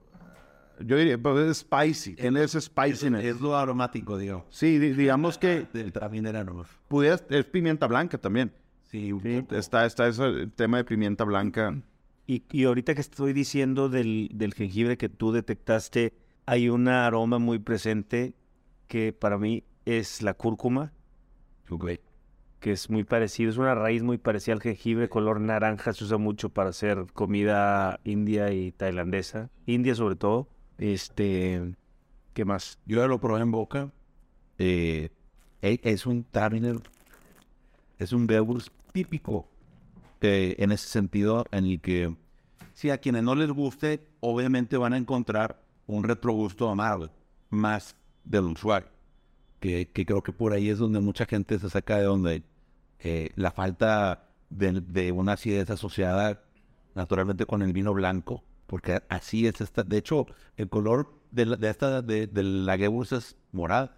yo 0.84 0.96
diría, 0.96 1.16
pues 1.16 1.38
es 1.48 1.56
spicy. 1.58 2.16
Tiene 2.16 2.42
ese 2.44 2.60
spiciness. 2.60 3.24
Es 3.24 3.40
lo 3.40 3.56
aromático, 3.56 4.18
digo. 4.18 4.44
Sí, 4.50 4.78
di- 4.78 4.92
digamos 4.92 5.38
que 5.38 5.66
Del 5.72 5.92
traminero. 5.92 6.64
pudieras, 6.88 7.24
es 7.30 7.44
pimienta 7.46 7.86
blanca 7.86 8.18
también. 8.18 8.52
Sí, 8.90 9.14
Está, 9.52 9.86
está 9.86 10.08
ese 10.08 10.48
tema 10.56 10.78
de 10.78 10.84
pimienta 10.84 11.24
blanca. 11.24 11.80
Y, 12.26 12.42
y 12.50 12.64
ahorita 12.64 12.94
que 12.94 13.00
estoy 13.00 13.32
diciendo 13.32 13.88
del, 13.88 14.30
del 14.34 14.52
jengibre 14.52 14.96
que 14.98 15.08
tú 15.08 15.32
detectaste, 15.32 16.12
hay 16.46 16.68
un 16.68 16.88
aroma 16.88 17.38
muy 17.38 17.58
presente 17.60 18.34
que 18.88 19.12
para 19.12 19.38
mí 19.38 19.62
es 19.84 20.22
la 20.22 20.34
cúrcuma, 20.34 20.92
que 22.60 22.72
es 22.72 22.90
muy 22.90 23.04
parecido, 23.04 23.50
es 23.50 23.56
una 23.56 23.74
raíz 23.74 24.02
muy 24.02 24.18
parecida 24.18 24.54
al 24.54 24.60
jengibre, 24.60 25.08
color 25.08 25.40
naranja, 25.40 25.92
se 25.94 26.04
usa 26.04 26.18
mucho 26.18 26.50
para 26.50 26.70
hacer 26.70 27.06
comida 27.14 28.00
india 28.04 28.52
y 28.52 28.70
tailandesa, 28.72 29.50
India 29.66 29.94
sobre 29.94 30.16
todo. 30.16 30.46
Este, 30.78 31.74
¿qué 32.34 32.44
más? 32.44 32.78
Yo 32.86 32.98
ya 32.98 33.06
lo 33.06 33.18
probé 33.18 33.40
en 33.40 33.50
boca. 33.50 33.90
Eh, 34.58 35.08
e- 35.62 35.80
es 35.82 36.04
un 36.06 36.24
Traminer, 36.24 36.76
es 37.98 38.12
un 38.12 38.26
Beowulf 38.26 38.68
típico 38.92 39.48
eh, 40.20 40.56
en 40.58 40.72
ese 40.72 40.88
sentido 40.88 41.46
en 41.50 41.64
el 41.64 41.80
que 41.80 42.14
si 42.74 42.90
a 42.90 42.98
quienes 42.98 43.22
no 43.22 43.34
les 43.34 43.50
guste, 43.50 44.06
obviamente 44.20 44.76
van 44.76 44.92
a 44.92 44.96
encontrar 44.98 45.62
un 45.86 46.04
retrogusto 46.04 46.68
amargo, 46.68 47.08
más 47.48 47.96
del 48.24 48.44
usuario. 48.44 48.88
Que, 49.60 49.88
que 49.90 50.06
creo 50.06 50.22
que 50.22 50.32
por 50.32 50.52
ahí 50.52 50.70
es 50.70 50.78
donde 50.78 51.00
mucha 51.00 51.26
gente 51.26 51.58
se 51.58 51.68
saca 51.70 51.98
de 51.98 52.04
donde 52.04 52.42
eh, 52.98 53.30
la 53.36 53.50
falta 53.50 54.28
de, 54.48 54.80
de 54.80 55.12
una 55.12 55.32
acidez 55.34 55.68
asociada 55.70 56.42
naturalmente 56.94 57.44
con 57.46 57.62
el 57.62 57.72
vino 57.72 57.92
blanco, 57.94 58.42
porque 58.66 59.00
así 59.08 59.46
es 59.46 59.60
esta. 59.60 59.82
De 59.82 59.98
hecho, 59.98 60.26
el 60.56 60.68
color 60.68 61.12
de, 61.30 61.46
la- 61.46 61.56
de 61.56 61.68
esta 61.70 62.00
de, 62.02 62.26
de 62.26 62.42
la 62.42 62.76
Gewurz 62.78 63.12
es 63.12 63.36
morada, 63.52 63.96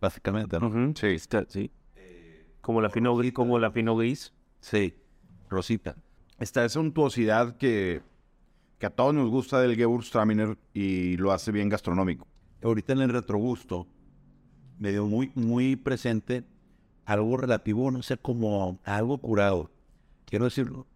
básicamente, 0.00 0.58
¿no? 0.58 0.92
Sí. 0.96 1.06
está- 1.06 1.46
sí. 1.48 1.70
Como 2.60 2.80
la 2.82 2.90
fino 2.90 3.16
gris, 3.16 3.32
como 3.32 3.58
la 3.58 3.70
fino 3.70 3.96
gris. 3.96 4.34
Sí, 4.60 4.94
rosita. 5.48 5.96
Esta 6.38 6.64
es 6.64 6.72
suntuosidad 6.72 7.56
que, 7.56 8.02
que 8.78 8.86
a 8.86 8.90
todos 8.90 9.14
nos 9.14 9.30
gusta 9.30 9.60
del 9.60 9.76
Gewürztraminer 9.76 10.58
y 10.74 11.16
lo 11.16 11.32
hace 11.32 11.52
bien 11.52 11.68
gastronómico. 11.68 12.26
Ahorita 12.62 12.92
en 12.92 13.00
el 13.00 13.10
retrogusto 13.10 13.86
me 14.80 14.90
dio 14.90 15.06
muy, 15.06 15.30
muy 15.36 15.76
presente 15.76 16.42
algo 17.04 17.36
relativo, 17.36 17.90
no 17.92 18.02
sé, 18.02 18.16
como 18.16 18.78
algo 18.84 19.18
curado. 19.18 19.70
Quiero 20.24 20.46
decirlo, 20.46 20.86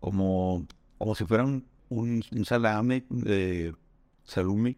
como, 0.00 0.66
como 0.98 1.14
si 1.14 1.24
fuera 1.24 1.44
un, 1.44 1.64
un- 1.88 2.22
un 2.32 2.44
salame 2.44 3.04
de 3.08 3.74
salumi. 4.24 4.76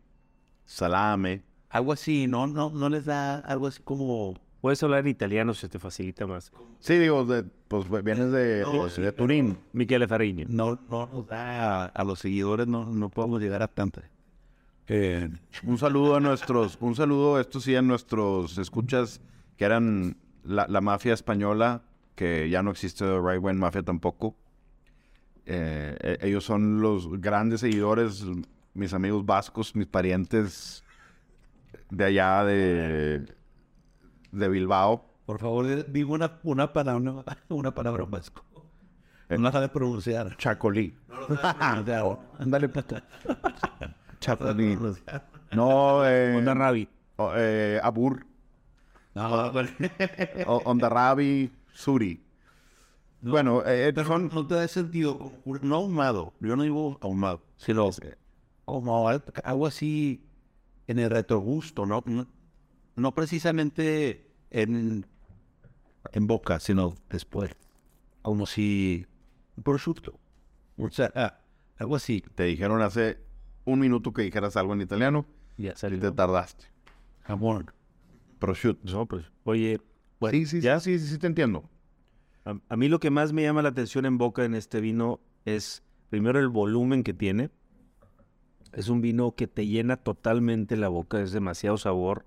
Salame. 0.64 1.42
Algo 1.70 1.92
así, 1.92 2.26
¿no? 2.26 2.46
No, 2.46 2.70
no 2.70 2.88
les 2.88 3.04
da 3.06 3.38
algo 3.38 3.66
así 3.66 3.82
como... 3.82 4.34
Puedes 4.60 4.80
hablar 4.82 5.00
en 5.00 5.08
italiano, 5.08 5.54
se 5.54 5.68
te 5.68 5.78
facilita 5.80 6.26
más. 6.26 6.52
Sí, 6.78 6.96
digo, 6.98 7.24
de- 7.24 7.42
pues 7.68 7.88
vienes 8.04 8.30
de, 8.30 8.62
No, 8.62 8.84
de- 8.84 8.90
sí, 8.90 9.02
de 9.02 9.12
Turín. 9.12 9.58
Michele 9.72 10.06
Fariño. 10.06 10.46
No, 10.48 10.78
no 10.90 11.06
nos 11.06 11.26
da 11.26 11.84
a, 11.84 11.86
a 11.86 12.04
los 12.04 12.18
seguidores, 12.20 12.66
no, 12.68 12.84
no 12.86 13.08
podemos 13.08 13.40
llegar 13.40 13.62
a 13.62 13.68
tanta. 13.68 14.02
Eh, 14.88 15.28
Un 15.64 15.78
saludo 15.78 16.16
a 16.16 16.20
nuestros, 16.20 16.76
un 16.80 16.94
saludo, 16.94 17.38
esto 17.40 17.60
sí, 17.60 17.74
a 17.76 17.82
nuestros 17.82 18.58
escuchas 18.58 19.20
que 19.56 19.64
eran 19.64 20.16
la, 20.44 20.66
la 20.68 20.80
mafia 20.80 21.14
española, 21.14 21.82
que 22.14 22.50
ya 22.50 22.62
no 22.62 22.70
existe 22.72 23.04
Right 23.20 23.40
Wing 23.42 23.56
Mafia 23.58 23.82
tampoco. 23.82 24.36
Eh, 25.46 25.96
e- 26.00 26.28
ellos 26.28 26.44
son 26.44 26.80
los 26.80 27.08
grandes 27.20 27.60
seguidores, 27.60 28.24
mis 28.74 28.92
amigos 28.92 29.24
vascos, 29.24 29.74
mis 29.76 29.86
parientes 29.86 30.84
de 31.90 32.04
allá 32.04 32.44
de, 32.44 33.26
de 34.32 34.48
Bilbao. 34.48 35.04
por 35.26 35.38
favor, 35.40 35.66
di- 35.66 35.84
diga 35.88 36.10
una, 36.12 36.40
una 36.42 36.72
palabra, 36.72 37.24
una 37.48 37.72
palabra 37.74 38.04
vasco. 38.04 38.44
No 39.28 39.38
la 39.38 39.52
sabe 39.52 39.68
pronunciar. 39.70 40.36
Chacolí. 40.36 40.94
Pronunciar. 41.06 42.18
Ándale, 42.38 42.68
Chacolí. 44.22 44.78
No, 45.52 46.06
eh, 46.06 46.36
Onda 46.36 46.54
Rabi. 46.54 46.88
o- 47.16 47.32
eh, 47.36 47.80
Abur, 47.82 48.24
No, 49.14 49.52
bueno. 49.52 49.68
o- 50.46 50.62
Ondarabi, 50.64 51.50
Suri. 51.72 52.22
Bueno, 53.20 53.62
eh, 53.66 53.92
son, 54.06 54.30
no 54.32 54.46
te 54.46 54.54
da 54.54 54.66
sentido, 54.68 55.18
como- 55.18 55.58
no 55.60 55.76
ahumado, 55.76 56.32
yo 56.40 56.56
no 56.56 56.62
digo 56.62 56.98
ahumado, 57.02 57.42
sino 57.56 57.90
como 58.64 59.08
al- 59.08 59.22
algo 59.44 59.66
así 59.66 60.24
en 60.86 60.98
el 60.98 61.10
retrogusto, 61.10 61.84
¿no? 61.84 62.02
No, 62.06 62.26
no 62.96 63.14
precisamente 63.14 64.26
en, 64.50 65.04
en 66.12 66.26
boca, 66.26 66.58
sino 66.60 66.94
después. 67.10 67.50
Como 68.22 68.46
si 68.46 69.06
prosciutto. 69.62 70.18
O 70.78 70.88
sea, 70.90 71.12
ah, 71.14 71.38
algo 71.78 71.96
así. 71.96 72.24
te 72.34 72.44
dijeron 72.44 72.80
hace 72.82 73.18
un 73.64 73.80
minuto 73.80 74.12
que 74.12 74.22
dijeras 74.22 74.56
algo 74.56 74.72
en 74.74 74.80
italiano. 74.80 75.26
Ya 75.56 75.72
Y 75.72 75.98
te 75.98 76.10
tardaste. 76.12 76.66
Jamón. 77.22 77.70
Prosciutto. 78.38 78.92
No, 78.92 79.06
pues, 79.06 79.24
oye, 79.44 79.80
bueno, 80.18 80.36
sí, 80.36 80.46
sí, 80.46 80.60
ya. 80.60 80.80
sí, 80.80 80.98
sí, 80.98 81.06
sí, 81.06 81.18
te 81.18 81.26
entiendo. 81.26 81.68
A, 82.44 82.58
a 82.68 82.76
mí 82.76 82.88
lo 82.88 82.98
que 82.98 83.10
más 83.10 83.32
me 83.32 83.42
llama 83.42 83.62
la 83.62 83.68
atención 83.68 84.04
en 84.06 84.18
boca 84.18 84.44
en 84.44 84.54
este 84.54 84.80
vino 84.80 85.20
es 85.44 85.82
primero 86.10 86.40
el 86.40 86.48
volumen 86.48 87.04
que 87.04 87.14
tiene. 87.14 87.50
Es 88.72 88.88
un 88.88 89.00
vino 89.00 89.34
que 89.36 89.46
te 89.46 89.66
llena 89.66 89.96
totalmente 89.96 90.76
la 90.76 90.88
boca, 90.88 91.20
es 91.20 91.32
demasiado 91.32 91.76
sabor. 91.76 92.24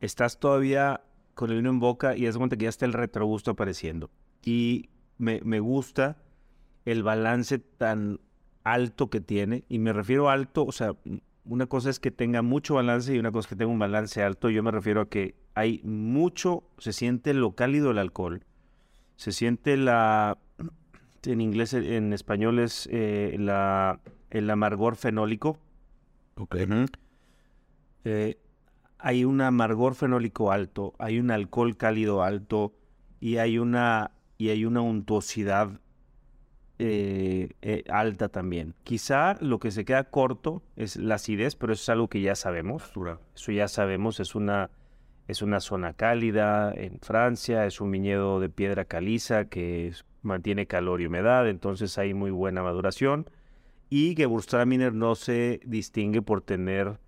Estás 0.00 0.38
todavía 0.38 1.02
con 1.34 1.50
el 1.50 1.56
vino 1.56 1.70
en 1.70 1.80
boca 1.80 2.16
y 2.16 2.26
es 2.26 2.36
cuenta 2.36 2.56
que 2.56 2.64
ya 2.64 2.68
está 2.68 2.84
el 2.84 2.92
retrogusto 2.92 3.52
apareciendo. 3.52 4.10
Y 4.44 4.90
me, 5.18 5.40
me 5.44 5.60
gusta 5.60 6.18
el 6.84 7.02
balance 7.02 7.58
tan 7.58 8.20
alto 8.64 9.10
que 9.10 9.20
tiene. 9.20 9.64
Y 9.68 9.78
me 9.78 9.92
refiero 9.92 10.28
a 10.28 10.34
alto, 10.34 10.64
o 10.64 10.72
sea, 10.72 10.94
una 11.44 11.66
cosa 11.66 11.90
es 11.90 12.00
que 12.00 12.10
tenga 12.10 12.42
mucho 12.42 12.74
balance 12.74 13.14
y 13.14 13.18
una 13.18 13.32
cosa 13.32 13.46
es 13.46 13.48
que 13.48 13.56
tenga 13.56 13.72
un 13.72 13.78
balance 13.78 14.22
alto. 14.22 14.50
Yo 14.50 14.62
me 14.62 14.70
refiero 14.70 15.00
a 15.00 15.08
que 15.08 15.34
hay 15.54 15.80
mucho, 15.84 16.64
se 16.78 16.92
siente 16.92 17.34
lo 17.34 17.54
cálido 17.54 17.88
del 17.88 17.98
alcohol 17.98 18.44
se 19.22 19.30
siente 19.30 19.76
la, 19.76 20.36
en 21.22 21.40
inglés, 21.40 21.74
en 21.74 22.12
español 22.12 22.58
es 22.58 22.88
eh, 22.90 23.36
la, 23.38 24.00
el 24.30 24.50
amargor 24.50 24.96
fenólico. 24.96 25.58
Ok. 26.36 26.56
Eh, 28.04 28.38
hay 28.98 29.24
un 29.24 29.40
amargor 29.40 29.94
fenólico 29.94 30.50
alto, 30.50 30.94
hay 30.98 31.20
un 31.20 31.30
alcohol 31.30 31.76
cálido 31.76 32.24
alto 32.24 32.72
y 33.20 33.36
hay 33.36 33.58
una, 33.58 34.10
y 34.38 34.48
hay 34.48 34.64
una 34.64 34.80
untuosidad 34.80 35.80
eh, 36.84 37.50
eh, 37.62 37.84
alta 37.88 38.28
también. 38.28 38.74
Quizá 38.82 39.36
lo 39.40 39.60
que 39.60 39.70
se 39.70 39.84
queda 39.84 40.02
corto 40.02 40.64
es 40.74 40.96
la 40.96 41.14
acidez, 41.14 41.54
pero 41.54 41.72
eso 41.74 41.82
es 41.82 41.88
algo 41.90 42.08
que 42.08 42.20
ya 42.20 42.34
sabemos. 42.34 42.92
Eso 43.36 43.52
ya 43.52 43.68
sabemos, 43.68 44.18
es 44.18 44.34
una, 44.34 44.70
es 45.28 45.42
una 45.42 45.60
zona 45.60 45.92
cálida 45.92 46.72
en 46.74 46.98
Francia, 47.00 47.66
es 47.66 47.80
un 47.80 47.92
viñedo 47.92 48.40
de 48.40 48.48
piedra 48.48 48.84
caliza 48.84 49.44
que 49.44 49.92
mantiene 50.22 50.66
calor 50.66 51.00
y 51.00 51.06
humedad, 51.06 51.48
entonces 51.48 51.98
hay 51.98 52.14
muy 52.14 52.32
buena 52.32 52.64
maduración. 52.64 53.30
Y 53.88 54.16
Gewürztraminer 54.16 54.92
no 54.92 55.14
se 55.14 55.60
distingue 55.64 56.20
por 56.20 56.42
tener 56.42 56.98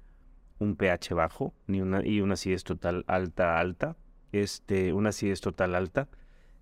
un 0.61 0.77
pH 0.77 1.15
bajo 1.15 1.53
ni 1.67 1.81
una, 1.81 2.07
y 2.07 2.21
una 2.21 2.35
acidez 2.35 2.63
total 2.63 3.05
alta, 3.09 3.59
alta. 3.59 3.97
Este, 4.31 4.93
una 4.93 5.09
acidez 5.09 5.41
total 5.41 5.75
alta. 5.75 6.09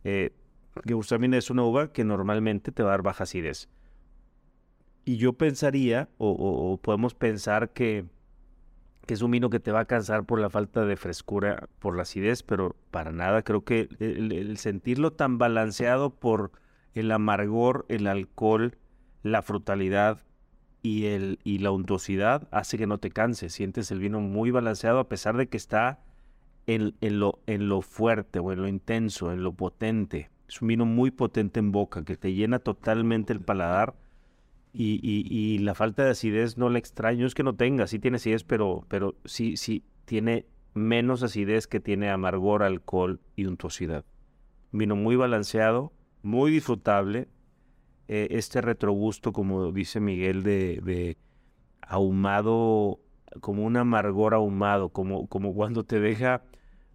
Eh, 0.03 0.33
Gewürztraminer 0.85 1.39
es 1.39 1.51
una 1.51 1.65
uva 1.65 1.93
que 1.93 2.05
normalmente 2.05 2.73
te 2.73 2.83
va 2.83 2.91
a 2.91 2.93
dar 2.93 3.03
baja 3.03 3.25
acidez. 3.25 3.69
Y 5.05 5.17
yo 5.17 5.33
pensaría, 5.33 6.09
o, 6.19 6.79
podemos 6.81 7.15
pensar 7.15 7.73
que, 7.73 8.07
es 9.09 9.21
un 9.21 9.33
vino 9.33 9.51
que 9.51 9.61
te 9.61 9.73
va 9.73 9.81
a 9.81 9.85
cansar 9.85 10.25
por 10.25 10.41
la 10.41 10.49
falta 10.49 10.87
de 10.87 10.97
frescura, 10.97 11.69
por 11.81 11.97
la 11.97 12.03
acidez, 12.03 12.43
pero 12.43 12.77
para 12.91 13.13
nada. 13.13 13.43
Creo 13.43 13.65
que 13.65 13.89
el, 13.99 14.33
el 14.33 14.57
sentirlo 14.57 15.13
tan 15.13 15.39
balanceado 15.39 16.11
por 16.11 16.53
el 16.95 17.11
amargor, 17.11 17.85
el 17.89 18.07
alcohol, 18.07 18.79
la 19.23 19.43
frutalidad 19.43 20.23
y, 20.83 21.07
el, 21.07 21.39
y 21.45 21.59
la 21.59 21.71
untuosidad 21.71 22.49
hace 22.51 22.77
que 22.77 22.87
no 22.87 22.99
te 22.99 23.11
canses. 23.11 23.53
Sientes 23.53 23.91
el 23.91 24.01
vino 24.01 24.21
muy 24.21 24.51
balanceado 24.51 24.99
a 24.99 25.09
pesar 25.09 25.37
de 25.37 25.49
que 25.49 25.57
está 25.57 26.01
en, 26.67 26.95
en 27.01 27.19
lo, 27.19 27.41
en 27.47 27.69
lo 27.69 27.83
fuerte 27.83 28.39
o 28.39 28.53
en 28.53 28.63
lo 28.63 28.69
intenso, 28.69 29.33
en 29.33 29.43
lo 29.43 29.53
potente. 29.53 30.31
Es 30.53 30.61
un 30.61 30.69
vino 30.69 30.85
muy 30.85 31.11
potente 31.11 31.61
en 31.61 31.73
boca 31.73 32.05
que 32.05 32.19
te 32.19 32.35
llena 32.35 32.59
totalmente 32.59 33.33
el 33.33 33.41
paladar 33.41 33.95
y, 34.75 35.59
la 35.61 35.75
falta 35.75 36.05
de 36.05 36.11
acidez 36.11 36.59
no 36.59 36.69
la 36.69 36.79
extraño. 36.79 37.27
Es 37.27 37.35
que 37.35 37.43
no 37.43 37.57
tenga, 37.57 37.87
sí 37.87 37.99
tiene 37.99 38.17
acidez, 38.17 38.45
pero, 38.45 38.85
pero 38.89 39.15
sí, 39.25 39.57
sí 39.57 39.83
tiene 40.05 40.45
menos 40.75 41.23
acidez 41.23 41.67
que 41.67 41.81
tiene 41.81 42.11
amargor, 42.11 42.63
alcohol 42.63 43.19
y 43.35 43.47
untuosidad. 43.47 44.05
Un 44.75 44.81
Vino 44.81 44.95
muy 44.95 45.17
balanceado, 45.17 45.91
muy 46.23 46.51
disfrutable. 46.51 47.29
eh, 48.09 48.29
este 48.33 48.61
retrogusto, 48.61 49.33
como 49.33 49.73
dice 49.73 50.01
Miguel, 50.01 50.43
de, 50.43 50.83
de 50.85 51.17
ahumado, 51.81 53.01
como 53.41 53.65
un 53.65 53.79
amargor 53.79 54.35
ahumado, 54.35 54.91
como, 54.91 55.29
como 55.29 55.55
cuando 55.55 55.85
te 55.85 55.99
deja, 55.99 56.43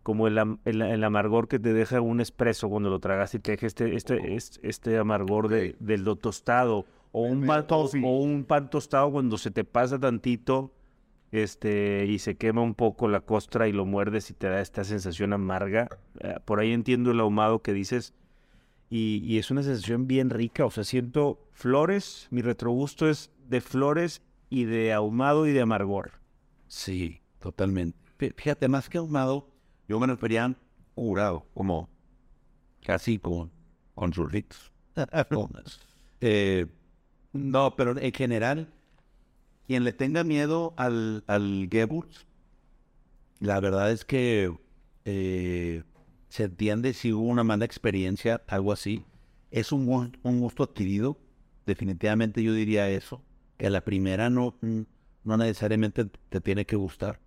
como 0.08 0.28
el, 0.28 0.38
el- 0.64 0.82
el 0.82 1.04
amargor 1.04 1.50
que 1.50 1.60
te 1.60 1.74
deja 1.74 2.00
un 2.00 2.22
espresso 2.22 2.70
cuando 2.70 2.90
lo 2.90 3.00
tragas 3.02 3.36
y 3.36 3.40
te 3.40 3.52
deja 3.52 3.68
este, 3.68 3.94
este, 3.94 4.36
este, 4.36 4.66
este 4.70 4.98
amargor 4.98 5.50
de, 5.50 5.76
del 5.82 6.06
lo 6.06 6.16
tostado, 6.16 6.86
o 7.12 7.24
un, 7.24 7.42
pan, 7.46 7.66
o- 7.70 8.08
o 8.08 8.20
un 8.22 8.46
pan 8.46 8.70
tostado 8.70 9.12
cuando 9.12 9.38
se 9.38 9.52
te 9.52 9.66
pasa 9.66 10.00
tantito 10.00 10.72
este, 11.34 12.06
y 12.08 12.20
se 12.20 12.38
quema 12.38 12.62
un 12.62 12.74
poco 12.74 13.10
la 13.10 13.20
costra 13.20 13.68
y 13.68 13.74
lo 13.74 13.86
muerdes 13.86 14.30
y 14.32 14.34
te 14.34 14.48
da 14.48 14.62
esta 14.62 14.86
sensación 14.86 15.34
amarga. 15.34 15.90
Eh, 16.22 16.36
por 16.46 16.62
ahí 16.62 16.72
entiendo 16.72 17.12
el 17.12 17.20
ahumado 17.20 17.62
que 17.62 17.74
dices. 17.74 18.14
Y, 18.90 19.22
y 19.26 19.38
es 19.38 19.52
una 19.52 19.62
sensación 19.64 20.08
bien 20.08 20.30
rica. 20.30 20.66
O 20.66 20.72
sea, 20.72 20.86
siento 20.86 21.46
flores. 21.52 22.28
Mi 22.32 22.42
retrogusto 22.42 23.10
es 23.10 23.30
de 23.50 23.60
flores 23.60 24.22
y 24.50 24.64
de 24.64 24.94
ahumado 24.94 25.48
y 25.48 25.52
de 25.52 25.60
amargor. 25.60 26.12
Sí, 26.70 27.20
totalmente. 27.40 27.98
Fí- 28.18 28.34
Fíjate, 28.34 28.70
más 28.70 28.88
que 28.88 28.98
ahumado, 29.00 29.50
yo 29.88 30.00
me 30.00 30.12
a 30.12 30.56
curado, 30.96 31.46
como 31.54 31.90
casi 32.84 33.20
con, 33.20 33.52
con 33.96 34.12
churritos. 34.12 34.72
Eh, 36.22 36.66
no, 37.34 37.76
pero 37.76 37.98
en 37.98 38.12
general, 38.12 38.68
quien 39.68 39.84
le 39.84 39.94
tenga 39.94 40.24
miedo 40.24 40.74
al, 40.78 41.24
al 41.28 41.68
Gewürz, 41.70 42.26
la 43.40 43.60
verdad 43.60 43.92
es 43.92 44.06
que 44.06 44.52
eh, 45.06 45.84
se 46.30 46.44
entiende 46.44 46.94
si 46.94 47.14
hubo 47.14 47.28
una 47.28 47.44
mala 47.44 47.66
experiencia, 47.66 48.42
algo 48.48 48.72
así. 48.72 49.06
Es 49.52 49.72
un, 49.72 50.18
un 50.24 50.40
gusto 50.40 50.64
adquirido, 50.64 51.18
definitivamente 51.66 52.44
yo 52.44 52.54
diría 52.54 52.90
eso, 52.90 53.22
que 53.58 53.68
a 53.68 53.70
la 53.70 53.82
primera 53.82 54.30
no, 54.30 54.56
no 55.24 55.38
necesariamente 55.38 56.06
te 56.06 56.42
tiene 56.42 56.66
que 56.66 56.76
gustar. 56.76 57.20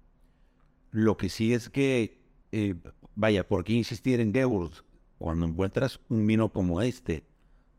Lo 0.90 1.16
que 1.16 1.28
sí 1.28 1.54
es 1.54 1.70
que, 1.70 2.19
eh, 2.53 2.74
vaya, 3.14 3.46
¿por 3.46 3.64
qué 3.64 3.74
insistir 3.74 4.20
en 4.20 4.32
Gewürz? 4.32 4.84
Cuando 5.18 5.46
encuentras 5.46 6.01
un 6.09 6.26
vino 6.26 6.48
como 6.51 6.80
este, 6.80 7.24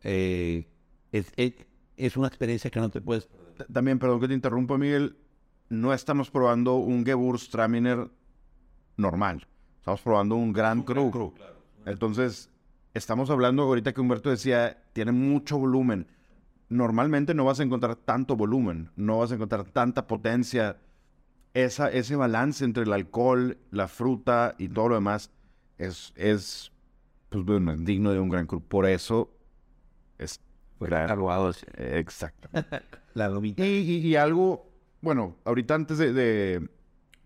eh, 0.04 0.68
es, 1.12 1.32
es, 1.36 1.54
es 1.98 2.18
una 2.18 2.28
experiencia 2.28 2.70
que 2.70 2.80
no 2.80 2.90
te 2.90 3.02
puedes... 3.02 3.30
También, 3.72 4.00
perdón 4.00 4.20
que 4.20 4.28
te 4.28 4.34
interrumpa, 4.34 4.78
Miguel. 4.78 5.18
No 5.70 5.94
estamos 5.94 6.30
probando 6.30 6.76
un 6.76 7.06
Gewürztraminer 7.06 8.10
normal. 8.98 9.48
Estamos 9.78 10.02
probando 10.02 10.36
un 10.36 10.54
Grand 10.54 10.86
Cru. 10.86 11.34
Entonces, 11.86 12.50
estamos 12.94 13.30
hablando 13.30 13.64
ahorita 13.64 13.94
que 13.94 14.02
Humberto 14.02 14.30
decía, 14.30 14.84
tiene 14.94 15.12
mucho 15.12 15.58
volumen. 15.58 16.08
Normalmente 16.70 17.34
no 17.34 17.46
vas 17.46 17.60
a 17.60 17.64
encontrar 17.64 17.96
tanto 17.96 18.36
volumen, 18.36 18.92
no 18.96 19.18
vas 19.20 19.32
a 19.32 19.36
encontrar 19.36 19.66
tanta 19.66 20.08
potencia. 20.08 20.80
Esa, 21.54 21.90
ese 21.92 22.16
balance 22.16 22.64
entre 22.64 22.84
el 22.84 22.94
alcohol, 22.94 23.58
la 23.72 23.88
fruta 23.88 24.56
y 24.58 24.70
todo 24.70 24.90
lo 24.90 24.96
demás 24.96 25.32
es, 25.78 26.14
es 26.16 26.72
pues, 27.30 27.44
bueno, 27.44 27.74
es 27.74 27.84
digno 27.84 28.12
de 28.14 28.20
un 28.20 28.30
Grand 28.30 28.48
Cru. 28.48 28.62
Por 28.62 28.86
eso 28.86 29.30
es 30.18 30.40
gran- 30.80 31.10
Exacto. 31.78 32.48
La 33.14 33.28
domina. 33.28 33.66
Y, 33.66 33.70
y- 33.70 33.98
y 34.08 34.16
algo, 34.16 34.72
bueno, 35.02 35.36
ahorita 35.44 35.76
antes 35.76 35.98
de, 35.98 36.14
de- 36.14 36.70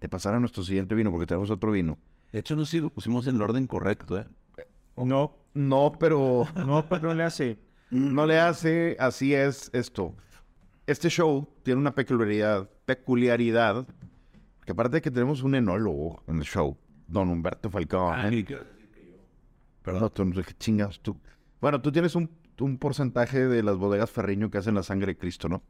de 0.02 0.10
pasar 0.10 0.34
a 0.34 0.40
nuestro 0.40 0.64
siguiente 0.64 0.96
vino, 0.96 1.12
porque 1.12 1.28
tenemos 1.28 1.52
otro 1.52 1.72
vino. 1.72 1.98
De 2.32 2.40
hecho, 2.40 2.56
no 2.56 2.66
sé 2.66 2.72
si 2.72 2.80
lo 2.82 2.90
pusimos 2.90 3.28
en 3.28 3.36
el 3.36 3.42
orden 3.44 3.68
correcto, 3.68 4.18
¿eh? 4.20 4.26
No, 4.98 5.36
No, 5.54 5.94
pero 6.00 6.48
no, 6.66 6.86
pero 6.90 7.14
le 7.14 7.24
hace. 7.24 7.60
no 7.92 8.26
le 8.26 8.40
hace, 8.40 8.98
así 9.00 9.34
es 9.36 9.70
esto. 9.74 10.16
Este 10.88 11.10
show 11.10 11.48
tiene 11.64 11.80
una 11.80 11.94
peculiaridad, 11.96 12.70
peculiaridad, 12.86 13.88
que 14.66 14.72
aparte 14.72 14.98
de 14.98 15.02
que 15.02 15.12
tenemos 15.12 15.44
un 15.44 15.56
enólogo 15.56 16.24
en 16.28 16.38
el 16.38 16.44
show, 16.44 16.78
don 17.08 17.30
Humberto 17.30 17.70
Falcón. 17.70 18.16
Perdón, 19.84 20.12
tú, 20.14 20.26
no 20.26 20.36
sé 20.36 20.44
qué 20.44 20.54
chingas 20.58 21.00
tú. 21.00 21.18
Bueno, 21.62 21.82
tú 21.82 21.92
tienes 21.92 22.16
un, 22.16 22.30
un 22.60 22.78
porcentaje 22.78 23.48
de 23.48 23.62
las 23.62 23.78
bodegas 23.78 24.10
Ferriño 24.10 24.50
que 24.50 24.58
hacen 24.58 24.74
la 24.74 24.84
sangre 24.84 25.14
de 25.14 25.18
Cristo, 25.18 25.48
¿no? 25.48 25.62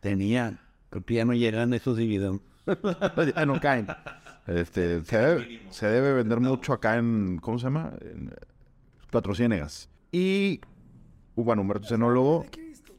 Tenía. 0.00 0.60
Creo 0.90 1.04
que 1.04 1.14
ya 1.14 1.24
no 1.24 1.32
llegan 1.32 1.74
esos 1.74 1.96
dividendos. 1.96 2.42
ah, 3.34 3.44
no 3.44 3.60
caen. 3.60 3.88
Este, 4.46 5.04
se, 5.04 5.18
debe, 5.18 5.62
se 5.70 5.86
debe 5.88 6.14
vender 6.14 6.38
mucho 6.38 6.72
acá 6.72 6.96
en, 6.96 7.38
¿cómo 7.38 7.58
se 7.58 7.64
llama? 7.64 7.92
En 8.00 8.28
eh, 8.28 8.36
Cuatro 9.10 9.34
Ciénegas. 9.34 9.90
Y, 10.12 10.60
uh, 11.34 11.42
bueno, 11.42 11.62
Humberto 11.62 11.86
es 11.86 11.92
enólogo. 11.92 12.46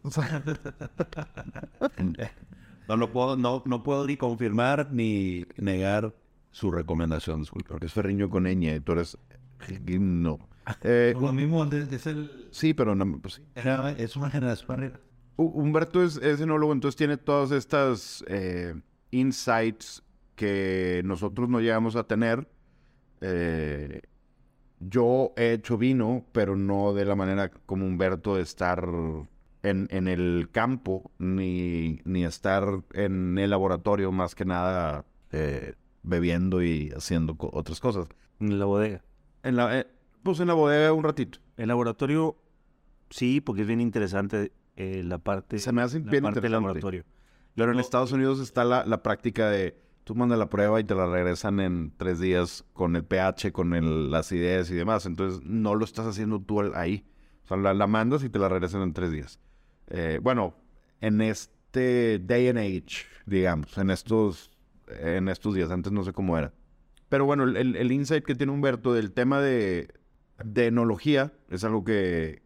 No 2.88 2.98
lo 2.98 3.12
puedo, 3.12 3.36
no, 3.36 3.64
no 3.66 3.84
puedo 3.84 4.06
ni 4.06 4.18
confirmar 4.18 4.90
ni 4.92 5.46
negar 5.58 6.14
su 6.52 6.72
recomendación, 6.72 7.42
disculpe. 7.42 7.70
Porque 7.70 7.88
es 7.88 7.94
Ferriño 7.94 8.30
con 8.30 8.46
ñ, 8.46 8.76
y 8.76 8.80
tú 8.80 8.94
eres... 8.94 9.18
No. 9.90 10.40
Eh, 10.84 11.14
Lo 11.18 11.32
mismo 11.32 11.64
es, 11.64 12.08
el, 12.08 12.50
sí, 12.52 12.74
pero 12.74 12.94
no, 12.94 13.20
pues 13.22 13.36
sí. 13.36 13.44
es 13.98 14.18
una 14.18 14.30
generación 14.30 15.00
Humberto 15.38 16.04
es, 16.04 16.18
es 16.18 16.42
enólogo, 16.42 16.74
entonces 16.74 16.98
tiene 16.98 17.16
todas 17.16 17.52
estas 17.52 18.24
eh, 18.28 18.76
insights 19.12 20.04
que 20.36 21.02
nosotros 21.06 21.48
no 21.48 21.62
llegamos 21.62 21.96
a 21.96 22.04
tener. 22.04 22.50
Eh, 23.22 24.02
yo 24.80 25.34
he 25.38 25.54
hecho 25.54 25.78
vino, 25.78 26.26
pero 26.32 26.56
no 26.56 26.94
de 26.94 27.06
la 27.06 27.16
manera 27.16 27.50
como 27.50 27.86
Humberto 27.86 28.36
de 28.36 28.42
estar 28.42 28.88
en, 29.70 29.88
en 29.92 30.08
el 30.08 30.50
campo, 30.52 31.12
ni, 31.20 32.00
ni 32.06 32.24
estar 32.26 32.82
en 32.94 33.38
el 33.38 33.50
laboratorio, 33.50 34.12
más 34.12 34.36
que 34.36 34.46
nada 34.46 35.06
eh, 35.32 35.74
bebiendo 36.04 36.62
y 36.64 36.92
haciendo 36.96 37.36
co- 37.36 37.50
otras 37.54 37.80
cosas. 37.80 38.08
En 38.40 38.60
la 38.60 38.66
bodega. 38.66 39.04
En 39.44 39.56
la, 39.56 39.80
eh, 39.80 39.88
pues 40.24 40.40
en 40.40 40.48
la 40.48 40.54
bodega 40.54 40.94
un 40.94 41.04
ratito. 41.04 41.40
El 41.58 41.68
laboratorio, 41.70 42.38
sí, 43.10 43.42
porque 43.42 43.62
es 43.62 43.68
bien 43.68 43.82
interesante 43.82 44.52
eh, 44.76 45.02
la 45.04 45.18
parte, 45.18 45.60
Se 45.60 45.72
me 45.72 45.82
hace 45.82 46.00
la 46.00 46.12
bien 46.12 46.24
parte 46.24 46.42
del 46.42 46.52
interesante. 46.52 46.52
laboratorio. 46.68 47.04
Pero 47.56 47.72
en 47.72 47.80
Estados 47.80 48.12
Unidos 48.12 48.40
está 48.40 48.64
la, 48.64 48.86
la 48.86 49.02
práctica 49.02 49.50
de 49.50 49.76
tú 50.04 50.14
mandas 50.16 50.38
la 50.40 50.50
prueba 50.50 50.80
y 50.80 50.84
te 50.84 50.94
la 50.96 51.08
regresan 51.08 51.60
en 51.60 51.92
tres 51.98 52.20
días 52.20 52.64
con 52.74 52.96
el 52.96 53.04
pH, 53.04 53.52
con 53.52 53.74
el, 53.74 54.12
las 54.12 54.32
ideas 54.32 54.70
y 54.70 54.76
demás. 54.76 55.06
Entonces 55.08 55.42
no 55.44 55.74
lo 55.76 55.84
estás 55.84 56.06
haciendo 56.06 56.40
tú 56.40 56.62
ahí. 56.76 57.04
O 57.44 57.48
sea, 57.48 57.58
la, 57.58 57.74
la 57.74 57.88
mandas 57.88 58.24
y 58.24 58.30
te 58.30 58.38
la 58.40 58.48
regresan 58.50 58.84
en 58.84 58.94
tres 58.94 59.12
días. 59.12 59.40
Eh, 59.90 60.20
bueno, 60.22 60.56
en 61.02 61.22
este 61.22 62.20
day 62.20 62.48
and 62.50 62.60
age, 62.60 63.06
digamos, 63.26 63.78
en 63.78 63.90
estos, 63.90 64.52
en 64.88 65.28
estos 65.30 65.54
días, 65.56 65.72
antes 65.72 65.92
no 65.92 66.04
sé 66.04 66.14
cómo 66.14 66.38
era. 66.38 66.54
Pero 67.10 67.26
bueno, 67.26 67.44
el, 67.44 67.76
el- 67.76 67.92
insight 67.92 68.26
que 68.26 68.36
tiene 68.36 68.52
Humberto 68.52 68.94
del 68.94 69.14
tema 69.14 69.40
de, 69.40 69.88
de 70.44 70.68
enología 70.68 71.32
es 71.50 71.64
algo 71.64 71.84
que, 71.86 72.42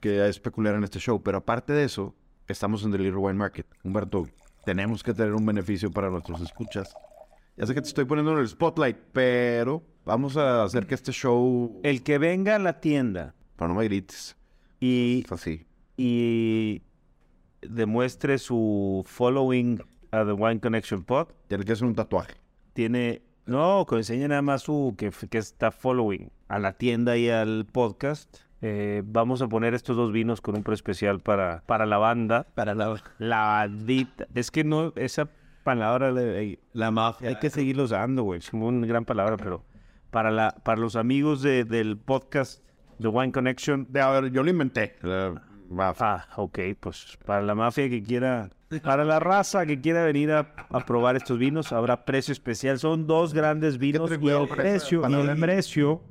que 0.00 0.28
es 0.28 0.40
peculiar 0.40 0.74
en 0.74 0.82
este 0.84 0.98
show. 0.98 1.22
Pero 1.22 1.38
aparte 1.38 1.72
de 1.72 1.84
eso, 1.84 2.16
estamos 2.48 2.84
en 2.84 2.90
The 2.90 2.98
Little 2.98 3.18
Wine 3.18 3.38
Market. 3.38 3.66
Humberto, 3.84 4.28
tenemos 4.64 5.04
que 5.04 5.14
tener 5.14 5.32
un 5.32 5.46
beneficio 5.46 5.90
para 5.92 6.10
nuestros 6.10 6.40
escuchas. 6.40 6.92
Ya 7.56 7.66
sé 7.66 7.74
que 7.74 7.82
te 7.82 7.88
estoy 7.88 8.04
poniendo 8.04 8.32
en 8.32 8.38
el 8.38 8.48
spotlight, 8.48 8.96
pero 9.12 9.82
vamos 10.04 10.36
a 10.36 10.64
hacer 10.64 10.86
que 10.88 10.94
este 10.96 11.12
show... 11.12 11.80
El 11.84 12.02
que 12.02 12.18
venga 12.18 12.56
a 12.56 12.58
la 12.58 12.80
tienda 12.80 13.34
Para 13.56 13.72
no 13.72 13.78
me 13.78 13.84
grites. 13.84 14.36
y, 14.80 15.22
Es 15.24 15.30
así. 15.32 15.66
Y 16.02 16.82
demuestre 17.60 18.38
su 18.38 19.02
following 19.06 19.80
a 20.12 20.24
The 20.24 20.32
Wine 20.32 20.60
Connection 20.60 21.04
Pod, 21.04 21.28
Tiene 21.48 21.64
que 21.64 21.72
hacer 21.72 21.86
un 21.86 21.94
tatuaje. 21.94 22.34
tiene... 22.72 23.22
No, 23.46 23.84
que 23.88 23.96
enseñe 23.96 24.28
nada 24.28 24.42
más 24.42 24.62
su 24.62 24.94
que, 24.96 25.10
que 25.28 25.38
está 25.38 25.70
following 25.72 26.30
a 26.48 26.58
la 26.60 26.72
tienda 26.74 27.16
y 27.16 27.28
al 27.28 27.66
podcast. 27.66 28.34
Eh, 28.62 29.02
vamos 29.04 29.42
a 29.42 29.48
poner 29.48 29.74
estos 29.74 29.96
dos 29.96 30.12
vinos 30.12 30.40
con 30.40 30.54
un 30.56 30.62
pro 30.62 30.72
especial 30.74 31.18
para, 31.20 31.62
para 31.66 31.84
la 31.84 31.98
banda. 31.98 32.46
Para 32.54 32.74
la, 32.76 33.02
La 33.18 33.38
bandita. 33.40 34.28
Es 34.34 34.50
que 34.52 34.62
no, 34.62 34.92
esa 34.94 35.28
palabra 35.64 36.12
la 36.72 36.90
mafia. 36.92 37.30
hay 37.30 37.36
que 37.36 37.50
seguirlo 37.50 37.84
usando, 37.84 38.22
güey. 38.22 38.38
Es 38.38 38.52
una 38.52 38.86
gran 38.86 39.04
palabra, 39.04 39.36
pero 39.36 39.64
para 40.12 40.30
la 40.30 40.50
para 40.62 40.80
los 40.80 40.94
amigos 40.94 41.42
de- 41.42 41.64
del 41.64 41.96
podcast 41.98 42.62
The 43.00 43.08
Wine 43.08 43.32
Connection. 43.32 43.86
De, 43.90 44.00
a 44.00 44.10
ver, 44.10 44.30
yo 44.30 44.42
lo 44.44 44.50
inventé. 44.50 44.94
La- 45.02 45.42
va- 45.70 45.94
Ah, 46.00 46.26
ok, 46.36 46.58
pues 46.78 47.18
para 47.24 47.42
la 47.42 47.54
mafia 47.54 47.88
que 47.88 48.02
quiera, 48.02 48.50
para 48.82 49.04
la 49.04 49.18
raza 49.20 49.66
que 49.66 49.80
quiera 49.80 50.04
venir 50.04 50.30
a, 50.32 50.54
a 50.70 50.84
probar 50.86 51.16
estos 51.16 51.38
vinos, 51.38 51.72
habrá 51.72 52.04
precio 52.04 52.32
especial. 52.32 52.78
Son 52.78 53.06
dos 53.06 53.32
grandes 53.34 53.78
vinos 53.78 54.10
y 54.10 54.14
el 54.14 54.48
precio, 54.48 55.00
y 55.08 55.14
el 55.14 55.36
precio, 55.40 56.02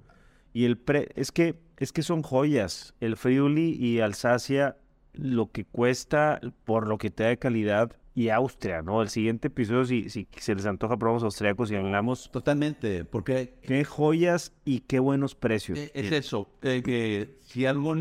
y 0.53 0.66
el 0.66 0.78
pre, 0.78 1.10
es 1.16 1.32
que, 1.32 1.55
es 1.78 1.91
que 1.93 2.01
son 2.03 2.22
joyas. 2.24 2.93
El 2.99 3.16
Friuli 3.18 3.76
y 3.80 3.99
Alsacia, 3.99 4.78
lo 5.14 5.51
que 5.51 5.66
cuesta 5.66 6.39
por 6.66 6.88
lo 6.88 6.97
que 6.97 7.10
te 7.10 7.24
da 7.24 7.30
de 7.30 7.38
calidad, 7.39 7.91
y 8.16 8.30
Austria, 8.30 8.82
¿no? 8.82 9.01
El 9.01 9.07
siguiente 9.07 9.47
episodio, 9.47 9.86
si, 9.86 10.10
si 10.10 10.28
se 10.38 10.53
les 10.53 10.66
antoja, 10.66 10.97
probamos 10.97 11.24
austriacos 11.24 11.72
y 11.72 11.76
hablamos. 11.76 12.30
Totalmente, 12.32 13.05
porque 13.05 13.53
Qué 13.62 13.86
joyas 13.86 14.51
y 14.66 14.82
qué 14.82 14.99
buenos 14.99 15.36
precios. 15.36 15.78
Eh, 15.80 15.91
Es 15.93 16.12
eso, 16.12 16.49
eh, 16.62 16.82
que 16.84 17.38
si 17.45 17.66
algo, 17.66 17.95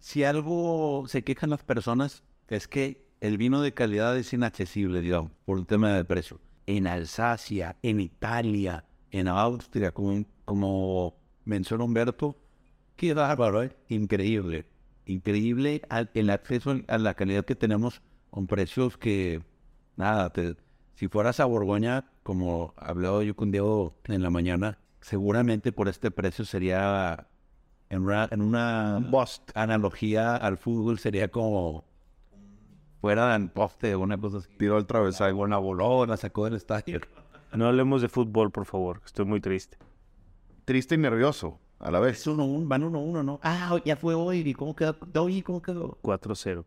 si 0.00 0.24
algo 0.24 1.04
se 1.06 1.22
quejan 1.22 1.50
las 1.50 1.62
personas 1.62 2.24
es 2.48 2.66
que 2.66 3.06
el 3.20 3.38
vino 3.38 3.60
de 3.60 3.74
calidad 3.74 4.16
es 4.16 4.32
inaccesible, 4.32 5.00
digamos, 5.00 5.30
por 5.44 5.58
el 5.58 5.66
tema 5.66 5.92
del 5.92 6.06
precio. 6.06 6.40
En 6.66 6.86
Alsacia, 6.86 7.76
en 7.82 8.00
Italia, 8.00 8.84
en 9.10 9.28
Austria, 9.28 9.92
como, 9.92 10.24
como 10.44 11.14
mencionó 11.44 11.84
Humberto, 11.84 12.36
qué 12.96 13.14
bárbaro, 13.14 13.62
¿eh? 13.62 13.76
increíble, 13.88 14.66
increíble 15.04 15.82
el 16.14 16.30
acceso 16.30 16.80
a 16.88 16.98
la 16.98 17.14
calidad 17.14 17.44
que 17.44 17.54
tenemos 17.54 18.02
con 18.30 18.46
precios 18.46 18.96
que, 18.96 19.42
nada, 19.96 20.32
si 20.94 21.08
fueras 21.08 21.40
a 21.40 21.44
Borgoña, 21.44 22.10
como 22.22 22.74
hablaba 22.76 23.22
yo 23.24 23.34
con 23.34 23.50
Diego 23.50 23.96
en 24.04 24.22
la 24.22 24.30
mañana, 24.30 24.78
seguramente 25.00 25.72
por 25.72 25.88
este 25.88 26.10
precio 26.10 26.44
sería, 26.44 27.26
en 27.90 28.02
una, 28.02 28.28
en 28.30 28.40
una 28.40 29.00
Bust. 29.10 29.50
analogía 29.54 30.36
al 30.36 30.56
fútbol, 30.56 30.98
sería 30.98 31.28
como 31.28 31.84
fuera 33.00 33.34
en 33.34 33.48
poste 33.48 33.94
o 33.94 34.00
una 34.00 34.16
cosa 34.16 34.38
así. 34.38 34.48
Tiró 34.58 34.78
el 34.78 34.86
travesaño. 34.86 35.28
Alguna 35.28 35.58
voló, 35.58 36.06
la 36.06 36.16
sacó 36.16 36.44
del 36.44 36.54
estadio. 36.54 37.00
No 37.52 37.66
hablemos 37.66 38.00
de 38.00 38.08
fútbol, 38.08 38.52
por 38.52 38.64
favor. 38.64 39.02
Estoy 39.04 39.24
muy 39.24 39.40
triste. 39.40 39.76
Triste 40.64 40.94
y 40.94 40.98
nervioso 40.98 41.58
a 41.80 41.90
la 41.90 41.98
vez. 41.98 42.20
Es 42.20 42.26
uno, 42.28 42.44
un, 42.44 42.68
van 42.68 42.84
uno 42.84 43.00
uno, 43.00 43.24
¿no? 43.24 43.40
Ah, 43.42 43.76
ya 43.84 43.96
fue 43.96 44.14
hoy, 44.14 44.38
¿y 44.38 44.54
cómo 44.54 44.76
quedó? 44.76 44.96
Oye, 45.20 45.42
¿cómo 45.42 45.60
quedó? 45.60 45.98
4-0. 46.02 46.64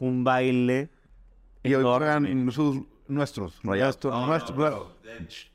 Un 0.00 0.24
baile. 0.24 0.90
Y 1.62 1.74
hoy 1.74 1.84
juegan 1.84 2.50
sus, 2.50 2.80
nuestros 3.06 3.60
rayados. 3.62 4.00
Nuestros, 4.02 4.56
claro. 4.56 4.96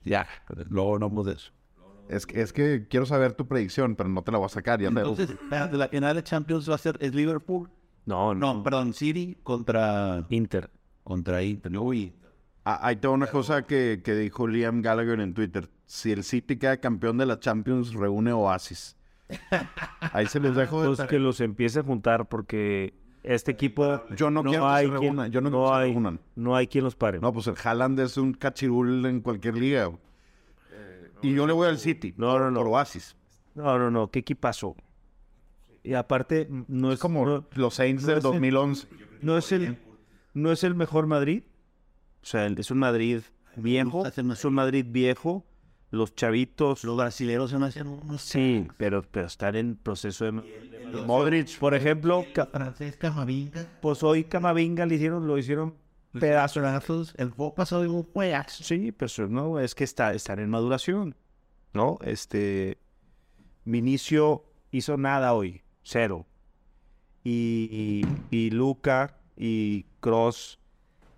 Ya, 0.06 0.26
luego 0.70 1.00
no 1.00 1.24
de 1.24 1.34
eso. 1.34 1.52
Es, 2.10 2.26
que- 2.26 2.42
es 2.42 2.54
que 2.54 2.88
quiero 2.90 3.06
saber 3.06 3.34
tu 3.34 3.48
predicción, 3.48 3.96
pero 3.96 4.10
no 4.10 4.22
te 4.24 4.32
la 4.32 4.38
voy 4.38 4.46
a 4.46 4.50
sacar. 4.50 4.80
Ya 4.82 4.90
te- 4.90 5.00
Entonces, 5.00 5.36
la, 5.50 5.68
la 5.72 5.88
final 5.90 6.16
de 6.16 6.24
Champions 6.24 6.70
va 6.70 6.76
a 6.76 6.78
ser 6.80 6.98
es 7.02 7.14
Liverpool. 7.14 7.70
No, 8.06 8.34
no. 8.34 8.54
No, 8.56 8.64
perdón, 8.64 8.94
City 8.94 9.38
contra 9.44 10.26
Inter. 10.30 10.70
contra 11.04 11.44
Inter. 11.44 11.78
Uy, 11.78 12.14
Ah, 12.70 12.80
Ahí 12.84 12.98
tengo 12.98 13.14
una 13.16 13.28
cosa 13.28 13.66
que, 13.66 14.02
que 14.04 14.14
dijo 14.14 14.46
Liam 14.46 14.82
Gallagher 14.82 15.22
en 15.22 15.34
Twitter. 15.34 15.70
Si 15.86 16.12
el 16.12 16.26
City 16.26 16.58
queda 16.58 16.78
campeón 16.82 17.18
de 17.18 17.26
la 17.26 17.40
Champions, 17.40 17.94
reúne 17.94 18.34
Oasis. 18.34 18.98
Ahí 20.12 20.26
se 20.28 20.40
les 20.42 20.56
dejo 20.56 20.82
de 20.82 20.96
Pues 20.96 21.08
que 21.10 21.20
los 21.20 21.40
empiece 21.42 21.80
a 21.80 21.84
juntar 21.84 22.28
porque 22.28 22.94
este 23.24 23.52
equipo 23.52 24.02
Yo 24.16 24.30
no, 24.30 24.44
quiero 24.44 24.64
que 24.66 24.70
hay 24.70 24.88
se 24.90 24.98
quien. 24.98 25.16
Yo 25.32 25.42
no, 25.42 25.50
quiero 25.50 25.64
que 25.64 25.68
se 25.70 25.74
hay, 26.08 26.20
no 26.36 26.56
hay 26.56 26.68
quien 26.68 26.84
los 26.84 26.96
pare. 26.96 27.20
No, 27.20 27.32
pues 27.32 27.48
el 27.48 27.56
Haaland 27.62 28.00
es 28.02 28.18
un 28.18 28.34
cachirul 28.34 29.06
en 29.06 29.22
cualquier 29.22 29.56
liga. 29.56 29.90
Y 31.22 31.34
yo 31.34 31.48
le 31.48 31.54
voy 31.54 31.68
al 31.68 31.80
City. 31.80 32.14
No, 32.18 32.38
no, 32.40 32.52
no. 32.52 32.60
Por 32.62 32.68
Oasis. 32.70 33.16
No, 33.56 33.78
no, 33.80 33.90
no. 33.92 34.10
¿Qué 34.12 34.20
equipazo? 34.20 34.76
Y 35.84 35.94
aparte, 35.94 36.48
no 36.68 36.90
es 36.92 36.96
Es 36.96 37.00
como 37.00 37.26
no, 37.26 37.46
los 37.54 37.76
Saints 37.76 38.04
no 38.04 38.10
del 38.10 38.18
es 38.20 38.24
el- 38.26 38.32
2011. 38.32 38.88
no 39.22 39.38
es 39.38 39.52
el 39.52 39.78
no 40.34 40.52
es 40.52 40.64
el 40.64 40.76
mejor 40.76 41.08
Madrid. 41.08 41.44
O 42.22 42.26
sea, 42.26 42.46
es 42.46 42.72
un 42.72 42.78
Madrid 42.80 43.22
viejo. 43.56 44.06
Es 44.06 44.46
un 44.46 44.54
Madrid 44.54 44.86
viejo. 44.88 45.46
Los 45.90 46.14
chavitos. 46.16 46.84
los 46.84 46.98
brasileños 46.98 47.50
se 47.50 47.58
me 47.58 47.68
hacían 47.68 47.88
unos 47.88 48.22
Sí, 48.22 48.68
pero, 48.78 49.04
pero 49.10 49.28
están 49.28 49.56
en 49.56 49.78
proceso 49.78 50.26
de. 50.26 50.34
Modric. 51.06 51.58
Por 51.60 51.74
ejemplo, 51.74 52.26
francés 52.52 52.98
Camavinga. 52.98 53.66
pues 53.82 54.04
hoy 54.04 54.26
Camavinga 54.26 54.86
le 54.86 54.96
hicieron, 54.96 55.26
lo 55.28 55.38
hicieron 55.38 55.76
pedazos. 56.20 56.62
Pedazos. 56.62 57.14
El 57.18 57.30
juego 57.32 57.54
pasado 57.56 57.82
de 57.82 57.88
un 57.88 58.04
juegazo. 58.04 58.64
Sí, 58.64 58.92
pues 58.92 59.18
no, 59.20 59.60
es 59.60 59.76
que 59.76 59.84
está, 59.84 60.14
están 60.14 60.40
en 60.40 60.50
maduración. 60.50 61.16
¿No? 61.74 61.98
Este. 62.02 62.78
Vinicio 63.66 64.44
hizo 64.72 64.98
nada 64.98 65.34
hoy, 65.34 65.62
cero. 65.84 66.26
Y, 67.24 68.04
y, 68.32 68.36
y 68.36 68.50
Luca 68.52 69.18
y 69.36 69.84
Cross, 70.00 70.60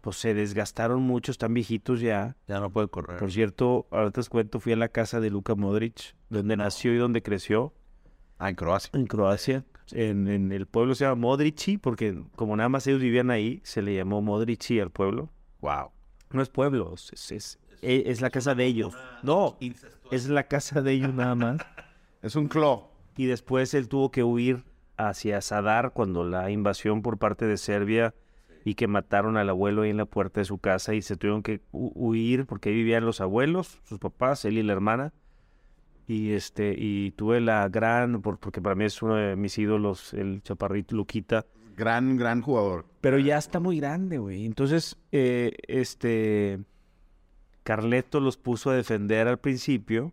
pues 0.02 0.18
se 0.18 0.34
desgastaron 0.34 1.02
mucho, 1.04 1.32
están 1.32 1.54
viejitos 1.54 2.02
ya. 2.02 2.36
Ya 2.48 2.60
no 2.60 2.72
puede 2.72 2.88
correr. 2.88 3.20
Por 3.20 3.32
cierto, 3.32 3.88
ahorita 3.92 4.22
os 4.22 4.30
cuento, 4.30 4.60
fui 4.60 4.74
a 4.74 4.76
la 4.78 4.90
casa 4.90 5.20
de 5.20 5.30
Luka 5.30 5.54
Modric, 5.56 6.16
donde 6.30 6.58
nació 6.58 6.94
y 6.94 6.98
donde 6.98 7.22
creció, 7.22 7.74
Ah, 8.40 8.50
en 8.50 8.56
Croacia. 8.56 8.90
en 8.94 9.06
Croacia. 9.06 9.66
En, 9.94 10.28
en 10.28 10.52
el 10.52 10.66
pueblo 10.66 10.96
se 10.96 11.06
llama 11.06 11.16
Modrici, 11.22 11.78
porque 11.78 12.22
como 12.36 12.56
nada 12.56 12.70
más 12.70 12.86
ellos 12.88 13.02
vivían 13.02 13.32
ahí, 13.32 13.60
se 13.64 13.82
le 13.82 13.96
llamó 13.96 14.22
Modrici 14.22 14.80
al 14.80 14.92
pueblo. 14.92 15.30
Wow. 15.62 15.92
No 16.32 16.42
es 16.42 16.50
pueblo, 16.50 16.94
es, 16.94 17.12
es, 17.14 17.32
es- 17.32 17.60
e- 17.82 18.04
es 18.08 18.22
la 18.22 18.30
casa 18.30 18.56
de 18.56 18.66
ellos. 18.66 18.94
No, 19.24 19.58
es 20.12 20.28
la 20.30 20.44
casa 20.44 20.82
de 20.82 20.92
ellos 20.94 21.14
nada 21.14 21.36
más. 21.36 21.58
Es 22.22 22.36
un 22.36 22.50
clo. 22.50 22.90
Y 23.16 23.28
después 23.28 23.74
él 23.74 23.88
tuvo 23.88 24.12
que 24.12 24.24
huir 24.24 24.64
hacia 24.98 25.40
Sadar 25.40 25.94
cuando 25.94 26.26
la 26.26 26.52
invasión 26.52 27.02
por 27.02 27.18
parte 27.18 27.46
de 27.46 27.56
Serbia 27.56 28.14
y 28.66 28.76
que 28.76 28.88
mataron 28.88 29.38
al 29.38 29.48
abuelo 29.48 29.84
ahí 29.84 29.90
en 29.92 29.96
la 29.96 30.06
puerta 30.06 30.42
de 30.42 30.46
su 30.46 30.58
casa 30.58 30.94
y 30.94 31.02
se 31.02 31.16
tuvieron 31.16 31.42
que 31.44 31.62
hu- 31.72 31.94
huir 31.96 32.46
porque 32.46 32.70
ahí 32.70 32.76
vivían 32.76 33.06
los 33.06 33.22
abuelos, 33.22 33.80
sus 33.86 34.00
papás, 34.00 34.44
él 34.44 34.58
y 34.58 34.64
la 34.64 34.74
hermana. 34.74 35.14
Y 36.10 36.32
este 36.32 36.74
y 36.76 37.12
tuve 37.12 37.40
la 37.40 37.70
gran 37.70 38.24
por- 38.24 38.40
porque 38.40 38.60
para 38.64 38.74
mí 38.74 38.84
es 38.84 39.00
uno 39.04 39.14
de 39.14 39.36
mis 39.36 39.56
ídolos, 39.60 40.12
el 40.16 40.42
chaparrito 40.42 40.96
Luquita. 40.96 41.46
Gran, 41.78 42.18
gran 42.18 42.42
jugador. 42.42 42.86
Pero 43.00 43.20
ya 43.20 43.38
está 43.38 43.60
muy 43.60 43.80
grande, 43.80 44.18
güey. 44.18 44.44
Entonces, 44.48 44.98
eh, 45.12 45.54
este. 45.68 46.60
Carleto 47.64 48.20
los 48.20 48.38
puso 48.38 48.72
a 48.72 48.76
defender 48.76 49.28
al 49.28 49.38
principio 49.38 50.12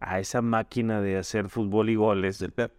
a 0.00 0.18
esa 0.18 0.40
máquina 0.40 1.02
de 1.02 1.18
hacer 1.18 1.50
fútbol 1.50 1.90
y 1.90 1.96
goles 1.96 2.38
del 2.38 2.52
Pep. 2.52 2.72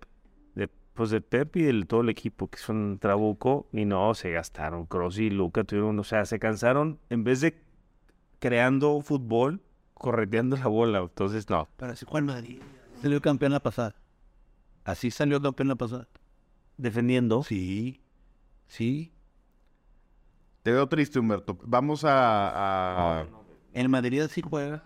De, 0.55 0.67
pues 0.95 1.11
del 1.11 1.21
Pep 1.21 1.55
y 1.57 1.61
de 1.61 1.85
todo 1.85 2.01
el 2.01 2.09
equipo, 2.09 2.47
que 2.47 2.57
son 2.57 2.97
Trabuco. 2.97 3.67
Y 3.73 3.85
no, 3.85 4.15
se 4.15 4.31
gastaron. 4.31 4.87
Cross 4.87 5.19
y 5.19 5.29
Luca 5.29 5.63
tuvieron. 5.63 5.99
O 5.99 6.03
sea, 6.03 6.25
se 6.25 6.39
cansaron. 6.39 6.97
En 7.11 7.23
vez 7.23 7.41
de 7.41 7.61
creando 8.39 8.99
fútbol, 9.01 9.61
correteando 9.95 10.55
la 10.57 10.67
bola. 10.67 10.99
Entonces, 10.99 11.49
no. 11.49 11.67
Pero 11.77 11.93
así 11.93 12.05
Juan 12.07 12.25
Madrid 12.27 12.61
salió 13.01 13.19
campeón 13.21 13.51
la 13.53 13.59
pasada. 13.59 13.95
Así 14.83 15.09
salió 15.09 15.41
campeón 15.41 15.69
la 15.69 15.75
pasada. 15.75 16.07
Defendiendo. 16.77 17.41
Sí. 17.43 18.01
Sí. 18.67 19.11
Te 20.63 20.71
veo 20.71 20.87
triste, 20.87 21.19
Humberto. 21.19 21.57
Vamos 21.63 22.03
a... 22.05 23.21
a- 23.21 23.25
En 23.73 23.89
Madrid 23.91 24.23
sí 24.29 24.41
juega. 24.41 24.83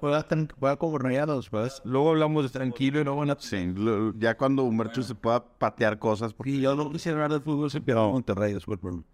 Juega, 0.00 0.26
tran- 0.28 0.52
juega 0.58 0.76
como 0.76 0.98
rayados, 0.98 1.48
pues. 1.48 1.80
Luego 1.84 2.10
hablamos 2.10 2.42
de 2.44 2.50
tranquilo 2.50 3.00
y 3.00 3.04
luego 3.04 3.20
van 3.20 3.30
a... 3.30 3.36
Sí, 3.38 3.72
lo- 3.74 4.12
ya 4.18 4.36
cuando 4.36 4.64
Humberto 4.64 5.00
se 5.02 5.14
pueda 5.14 5.44
patear 5.44 5.98
cosas, 6.00 6.34
porque 6.34 6.50
Porque 6.52 6.60
yo 6.62 6.74
no 6.74 6.90
quisiera 6.90 7.22
hablar 7.22 7.38
de 7.38 7.44
fútbol, 7.44 7.70
se 7.70 7.80
pierde 7.80 8.00
Monterrey 8.02 8.52
después. 8.52 8.78
pero- 8.82 9.04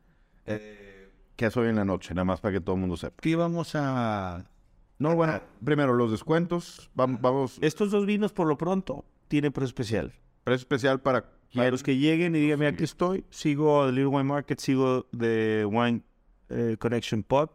que 1.37 1.47
es 1.47 1.57
hoy 1.57 1.69
en 1.69 1.77
la 1.77 1.85
noche, 1.85 2.15
nada 2.15 2.25
más 2.25 2.41
para 2.41 2.55
que 2.55 2.61
todo 2.61 2.75
el 2.75 2.81
mundo 2.81 2.97
sepa. 2.97 3.15
Aquí 3.19 3.35
vamos 3.35 3.75
a... 3.75 4.45
No, 4.99 5.15
bueno, 5.15 5.41
primero 5.65 5.95
los 5.95 6.11
descuentos. 6.11 6.91
Vamos, 6.95 7.21
vamos. 7.21 7.59
Estos 7.61 7.91
dos 7.91 8.05
vinos, 8.05 8.33
por 8.33 8.49
lo 8.49 8.59
pronto, 8.59 9.05
tienen 9.29 9.53
precio 9.53 9.69
especial. 9.69 10.13
Precio 10.43 10.63
especial 10.63 11.01
para. 11.01 11.31
para 11.55 11.71
los 11.71 11.83
que 11.83 11.97
lleguen 11.97 12.35
y 12.35 12.41
digan, 12.41 12.59
mira, 12.59 12.73
aquí 12.73 12.85
estoy. 12.85 13.25
Sigo 13.31 13.87
de 13.87 13.93
Little 13.93 14.09
Wine 14.09 14.25
Market, 14.25 14.59
sigo 14.59 15.07
de 15.13 15.67
Wine 15.71 16.03
eh, 16.49 16.77
Connection 16.79 17.23
Pub. 17.23 17.51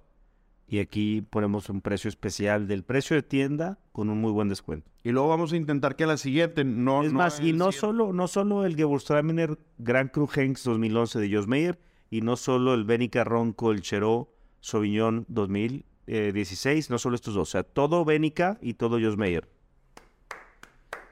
Y 0.65 0.79
aquí 0.79 1.21
ponemos 1.21 1.69
un 1.69 1.81
precio 1.81 2.07
especial 2.07 2.67
del 2.67 2.83
precio 2.83 3.15
de 3.15 3.21
tienda 3.21 3.77
con 3.91 4.09
un 4.09 4.21
muy 4.21 4.31
buen 4.31 4.47
descuento. 4.47 4.89
Y 5.03 5.11
luego 5.11 5.27
vamos 5.27 5.51
a 5.51 5.57
intentar 5.57 5.97
que 5.97 6.05
la 6.05 6.15
siguiente 6.15 6.63
no. 6.63 7.03
Es 7.03 7.11
más, 7.11 7.41
y 7.41 7.51
no 7.51 7.73
solo, 7.73 8.13
no 8.13 8.29
solo 8.29 8.65
el 8.65 8.77
Gewurztraminer 8.77 9.59
Grand 9.77 10.09
Cru 10.11 10.29
Henks 10.33 10.63
2011 10.63 11.19
de 11.19 11.35
Jos 11.35 11.47
Meyer, 11.47 11.77
y 12.09 12.21
no 12.21 12.37
solo 12.37 12.73
el 12.73 12.85
Benica 12.85 13.21
el 13.21 13.55
Colcheró 13.55 14.33
Sauvignon 14.61 15.25
2000 15.27 15.85
eh, 16.05 16.31
16, 16.33 16.89
no 16.89 16.97
solo 16.97 17.15
estos 17.15 17.33
dos, 17.33 17.49
o 17.49 17.51
sea, 17.51 17.63
todo 17.63 18.03
Bénica 18.03 18.57
y 18.61 18.73
todo 18.73 18.99
Josmeyer. 18.99 19.47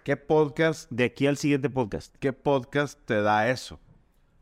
¿Qué 0.03 0.17
podcast? 0.17 0.91
De 0.91 1.05
aquí 1.05 1.27
al 1.27 1.37
siguiente 1.37 1.69
podcast. 1.69 2.15
¿Qué 2.17 2.33
podcast 2.33 2.99
te 3.05 3.21
da 3.21 3.49
eso? 3.49 3.79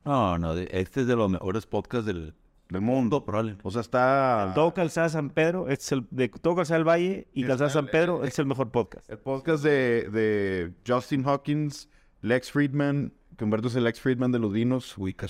No, 0.05 0.39
no, 0.39 0.53
este 0.53 1.01
es 1.01 1.07
de 1.07 1.15
los 1.15 1.29
mejores 1.29 1.67
podcasts 1.67 2.07
del, 2.07 2.33
del 2.69 2.81
mundo, 2.81 3.25
probablemente. 3.25 3.61
O 3.63 3.69
sea, 3.69 3.81
está. 3.81 4.53
Todo 4.55 4.73
Calzada 4.73 5.09
San 5.09 5.29
Pedro, 5.29 5.67
es 5.69 5.91
el, 5.91 6.07
de 6.09 6.29
todo 6.29 6.55
Calzada 6.55 6.79
del 6.79 6.87
Valle 6.87 7.27
y 7.33 7.43
Calzada 7.43 7.67
el, 7.67 7.73
San 7.73 7.87
Pedro 7.87 8.23
es 8.23 8.39
el 8.39 8.45
mejor 8.47 8.71
podcast. 8.71 9.07
El 9.09 9.19
podcast 9.19 9.63
de, 9.63 10.09
de 10.09 10.73
Justin 10.87 11.23
Hawkins, 11.25 11.89
Lex 12.21 12.51
Friedman, 12.51 13.13
que 13.37 13.43
Humberto 13.43 13.67
es 13.67 13.75
el 13.75 13.83
Lex 13.83 13.99
Friedman 13.99 14.31
de 14.31 14.39
los 14.39 14.51
vinos. 14.51 14.97
Uy, 14.97 15.13
qué 15.13 15.27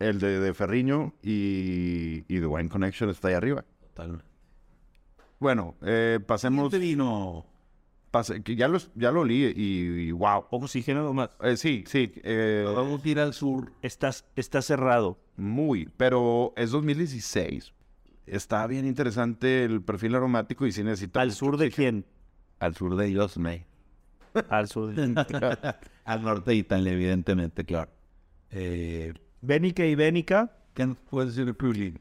El 0.00 0.18
de, 0.18 0.40
de 0.40 0.54
Ferriño 0.54 1.14
y, 1.22 2.24
y 2.26 2.40
The 2.40 2.46
Wine 2.46 2.70
Connection 2.70 3.10
está 3.10 3.28
ahí 3.28 3.34
arriba. 3.34 3.64
Totalmente. 3.96 4.24
Bueno, 5.38 5.74
eh, 5.82 6.20
pasemos... 6.26 6.66
Este 6.72 6.78
vino... 6.78 7.46
pase- 8.10 8.42
que 8.42 8.56
ya, 8.56 8.68
los, 8.68 8.90
ya 8.94 9.10
lo 9.10 9.24
leí 9.24 9.52
y, 9.56 10.08
y 10.08 10.12
wow. 10.12 10.44
Oxígeno 10.50 11.02
nomás. 11.02 11.30
Eh, 11.42 11.56
sí, 11.56 11.84
sí, 11.86 12.12
eh, 12.22 12.64
Vamos 12.74 13.02
a 13.04 13.08
ir 13.08 13.18
al 13.20 13.32
sur. 13.32 13.72
Estás, 13.82 14.24
está 14.36 14.60
cerrado. 14.62 15.18
muy, 15.36 15.88
pero 15.96 16.52
es 16.56 16.70
2016. 16.70 17.72
Está 18.26 18.66
bien 18.66 18.86
interesante 18.86 19.64
el 19.64 19.82
perfil 19.82 20.14
aromático 20.14 20.66
y 20.66 20.72
sí 20.72 20.82
necesita... 20.84 21.20
¿Al 21.20 21.32
sur 21.32 21.56
de 21.56 21.66
oxígeno. 21.68 22.02
quién? 22.02 22.06
Al 22.58 22.74
sur 22.74 22.96
de 22.96 23.12
Yosmey. 23.12 23.64
Al 24.50 24.68
sur 24.68 24.94
de... 24.94 25.14
al 26.04 26.22
norte 26.22 26.50
de 26.50 26.56
Italia, 26.56 26.92
evidentemente, 26.92 27.64
claro. 27.64 27.90
Eh, 28.50 29.14
Bénica 29.40 29.84
y 29.86 29.94
Bénica, 29.94 30.52
¿Qué 30.74 30.86
nos 30.86 30.98
puedes 30.98 31.30
decir 31.34 31.46
de 31.46 31.54
Friuli? 31.54 31.94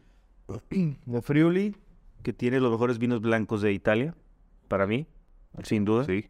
de 1.06 1.22
Friuli, 1.22 1.76
que 2.26 2.34
tiene 2.34 2.60
los 2.60 2.72
mejores 2.72 2.98
vinos 2.98 3.22
blancos 3.22 3.62
de 3.62 3.72
Italia, 3.72 4.16
para 4.68 4.88
mí, 4.88 5.06
sin 5.62 5.86
duda. 5.86 6.06
Sí. 6.06 6.26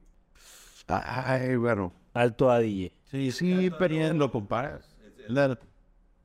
Ay, 0.90 1.56
bueno. 1.56 1.94
Alto 2.14 2.52
Adige. 2.52 2.92
Sí, 3.06 3.32
sí, 3.32 3.72
pero 3.80 4.14
lo 4.14 4.30
comparas. 4.30 4.94
Lo 5.30 5.58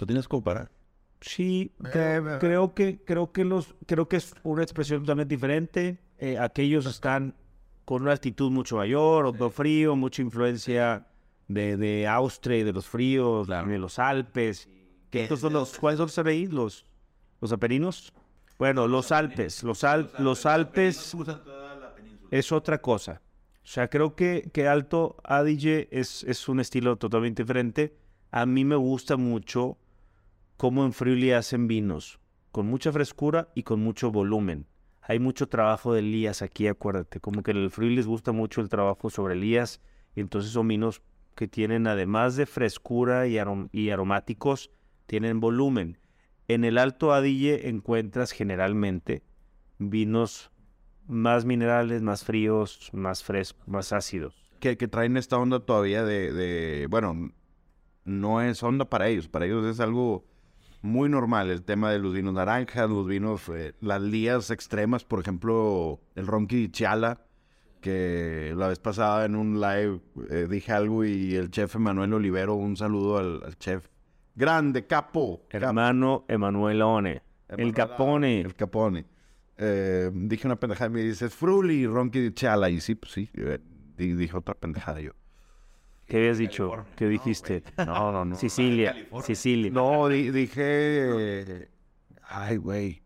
tienes 0.06 0.24
que 0.26 0.28
comparar. 0.30 0.72
Sí, 1.20 1.70
cre- 1.78 2.38
creo 2.40 2.74
que 2.74 2.98
creo 3.04 3.30
que 3.30 3.44
los 3.44 3.76
creo 3.86 4.08
que 4.08 4.16
es 4.16 4.34
una 4.42 4.64
expresión 4.64 5.02
totalmente 5.02 5.32
diferente. 5.36 6.00
Eh, 6.18 6.36
aquellos 6.36 6.84
están 6.86 7.36
con 7.84 8.02
una 8.02 8.10
altitud 8.12 8.50
mucho 8.50 8.76
mayor, 8.76 9.24
otro 9.26 9.50
frío, 9.50 9.94
mucha 9.94 10.20
influencia 10.22 11.06
de, 11.46 11.76
de 11.76 12.08
Austria 12.08 12.58
y 12.58 12.62
de 12.64 12.72
los 12.72 12.88
fríos, 12.88 13.46
de 13.46 13.78
los 13.78 14.00
Alpes. 14.00 14.68
Que 15.10 15.22
estos 15.22 15.38
son 15.40 15.52
los 15.52 15.78
¿cuáles 15.78 15.98
son 15.98 16.08
los? 16.08 16.52
Los 16.52 16.86
los 17.40 17.52
Apeninos. 17.52 18.12
Bueno, 18.60 18.86
los 18.86 19.10
Alpes, 19.10 19.62
los 19.64 19.84
Al- 19.84 20.12
los 20.18 20.44
Alpes 20.46 21.16
es 22.30 22.52
otra 22.52 22.80
cosa. 22.80 23.22
O 23.64 23.66
sea, 23.66 23.88
creo 23.88 24.14
que, 24.14 24.50
que 24.52 24.68
Alto 24.68 25.16
Adige 25.24 25.88
es, 25.90 26.24
es 26.24 26.46
un 26.48 26.60
estilo 26.60 26.96
totalmente 26.96 27.42
diferente. 27.42 27.96
A 28.30 28.44
mí 28.44 28.64
me 28.66 28.76
gusta 28.76 29.16
mucho 29.16 29.78
cómo 30.58 30.84
en 30.84 30.92
Friuli 30.92 31.32
hacen 31.32 31.68
vinos, 31.68 32.20
con 32.52 32.66
mucha 32.66 32.92
frescura 32.92 33.48
y 33.54 33.62
con 33.62 33.80
mucho 33.80 34.10
volumen. 34.12 34.66
Hay 35.00 35.18
mucho 35.18 35.48
trabajo 35.48 35.94
de 35.94 36.00
Elías 36.00 36.42
aquí, 36.42 36.66
acuérdate. 36.68 37.18
Como 37.18 37.42
que 37.42 37.52
en 37.52 37.56
el 37.56 37.70
Friuli 37.70 37.96
les 37.96 38.06
gusta 38.06 38.32
mucho 38.32 38.60
el 38.60 38.68
trabajo 38.68 39.08
sobre 39.08 39.34
Elías. 39.34 39.80
Y 40.14 40.20
entonces 40.20 40.52
son 40.52 40.68
vinos 40.68 41.00
que 41.34 41.48
tienen, 41.48 41.86
además 41.86 42.36
de 42.36 42.44
frescura 42.44 43.26
y, 43.26 43.36
arom- 43.36 43.70
y 43.72 43.88
aromáticos, 43.88 44.70
tienen 45.06 45.40
volumen. 45.40 45.98
En 46.52 46.64
el 46.64 46.78
Alto 46.78 47.12
Adige 47.12 47.68
encuentras 47.68 48.32
generalmente 48.32 49.22
vinos 49.78 50.50
más 51.06 51.44
minerales, 51.44 52.02
más 52.02 52.24
fríos, 52.24 52.90
más 52.92 53.22
frescos, 53.22 53.68
más 53.68 53.92
ácidos. 53.92 54.50
que, 54.58 54.74
traen 54.74 55.16
esta 55.16 55.38
onda 55.38 55.60
todavía 55.60 56.04
de, 56.04 56.88
bueno, 56.90 57.30
no 58.04 58.40
es 58.40 58.64
onda 58.64 58.84
para 58.84 59.06
ellos, 59.06 59.28
para 59.28 59.46
ellos 59.46 59.64
es 59.64 59.78
algo 59.78 60.24
muy 60.82 61.08
normal 61.08 61.50
el 61.50 61.62
tema 61.62 61.92
de 61.92 62.00
los 62.00 62.14
vinos 62.14 62.34
naranjas, 62.34 62.90
los 62.90 63.06
vinos, 63.06 63.48
eh, 63.54 63.74
las 63.80 64.02
lías 64.02 64.50
extremas, 64.50 65.04
por 65.04 65.20
ejemplo, 65.20 66.00
el 66.16 66.26
ronqui 66.26 66.68
Chala, 66.72 67.20
que 67.80 68.54
la 68.56 68.66
vez 68.66 68.80
pasada 68.80 69.24
en 69.24 69.36
un 69.36 69.60
live 69.60 70.00
eh, 70.28 70.48
dije 70.50 70.72
algo 70.72 71.04
y 71.04 71.36
el 71.36 71.52
chef 71.52 71.76
Emanuel 71.76 72.12
Olivero, 72.12 72.56
un 72.56 72.76
saludo 72.76 73.18
al, 73.18 73.40
al 73.44 73.56
chef 73.56 73.86
grande, 74.34 74.86
capo, 74.86 75.42
capo. 75.48 75.66
Hermano 75.66 76.24
Emanuel 76.28 76.82
One, 76.82 77.22
el 77.48 77.72
Capone. 77.74 78.40
El 78.40 78.54
Capone. 78.54 79.04
Eh, 79.58 80.10
dije 80.14 80.46
una 80.46 80.56
pendejada 80.56 80.90
y 80.90 80.94
me 80.94 81.00
dice, 81.02 81.26
es 81.26 81.34
Fruli, 81.34 81.86
Ronqui 81.86 82.20
de 82.20 82.32
Chala. 82.34 82.70
Y 82.70 82.80
sí, 82.80 82.94
pues 82.94 83.12
sí, 83.12 83.28
eh, 83.34 83.58
di- 83.96 84.14
dije 84.14 84.36
otra 84.36 84.54
pendejada 84.54 85.00
yo. 85.00 85.12
¿Qué 86.06 86.16
habías 86.16 86.38
dicho? 86.38 86.84
¿Qué 86.96 87.06
dijiste? 87.06 87.62
No, 87.78 88.10
no, 88.10 88.24
no. 88.24 88.34
Sicilia, 88.36 88.96
Sicilia. 89.22 89.70
No, 89.70 90.08
di- 90.08 90.30
dije, 90.30 90.62
eh, 90.64 91.68
ay, 92.28 92.56
güey, 92.56 93.02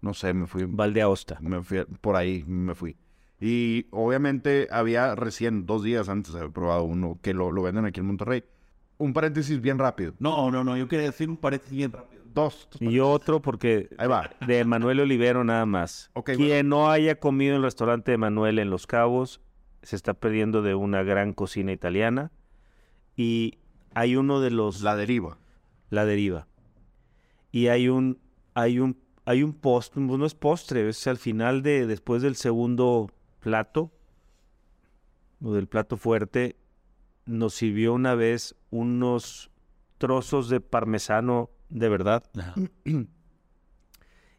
no 0.00 0.14
sé, 0.14 0.32
me 0.32 0.46
fui, 0.46 0.64
Valdeaosta. 0.66 1.38
me 1.40 1.60
fui 1.62 1.84
por 2.00 2.16
ahí, 2.16 2.44
me 2.46 2.74
fui. 2.74 2.96
Y 3.40 3.86
obviamente 3.90 4.66
había 4.70 5.14
recién, 5.14 5.66
dos 5.66 5.82
días 5.82 6.08
antes, 6.08 6.34
había 6.34 6.48
probado 6.48 6.84
uno 6.84 7.18
que 7.22 7.34
lo, 7.34 7.52
lo 7.52 7.62
venden 7.62 7.84
aquí 7.84 8.00
en 8.00 8.06
Monterrey. 8.06 8.44
Un 8.98 9.12
paréntesis 9.12 9.60
bien 9.60 9.78
rápido. 9.78 10.14
No, 10.18 10.50
no, 10.50 10.64
no, 10.64 10.76
yo 10.76 10.88
quería 10.88 11.06
decir 11.06 11.28
un 11.30 11.36
paréntesis 11.36 11.76
bien 11.76 11.92
rápido. 11.92 12.22
Dos. 12.34 12.68
Y 12.80 12.98
otro 13.00 13.40
porque 13.40 13.88
Ahí 13.98 14.06
va. 14.06 14.30
de 14.46 14.64
Manuel 14.64 15.00
Olivero 15.00 15.44
nada 15.44 15.66
más. 15.66 16.10
Ok, 16.14 16.32
Quien 16.36 16.68
no 16.68 16.90
haya 16.90 17.18
comido 17.18 17.52
en 17.52 17.58
el 17.58 17.62
restaurante 17.62 18.10
de 18.10 18.18
Manuel 18.18 18.58
en 18.58 18.70
Los 18.70 18.86
Cabos 18.86 19.40
se 19.82 19.96
está 19.96 20.14
perdiendo 20.14 20.62
de 20.62 20.74
una 20.74 21.02
gran 21.02 21.32
cocina 21.32 21.72
italiana. 21.72 22.30
Y 23.16 23.58
hay 23.94 24.16
uno 24.16 24.40
de 24.40 24.50
los 24.50 24.82
La 24.82 24.94
deriva. 24.96 25.38
la 25.90 26.04
deriva. 26.04 26.46
Y 27.50 27.68
hay 27.68 27.88
un 27.88 28.18
hay 28.54 28.78
un 28.78 28.98
hay 29.24 29.42
un 29.42 29.52
postre, 29.52 30.00
no 30.02 30.24
es 30.26 30.34
postre, 30.34 30.88
es 30.88 31.06
al 31.06 31.18
final 31.18 31.62
de 31.62 31.86
después 31.86 32.22
del 32.22 32.34
segundo 32.36 33.10
plato 33.40 33.90
o 35.42 35.52
del 35.52 35.66
plato 35.68 35.96
fuerte 35.96 36.56
nos 37.26 37.54
sirvió 37.54 37.94
una 37.94 38.14
vez 38.14 38.54
unos 38.70 39.50
trozos 39.98 40.48
de 40.48 40.60
parmesano 40.60 41.50
de 41.68 41.88
verdad 41.88 42.22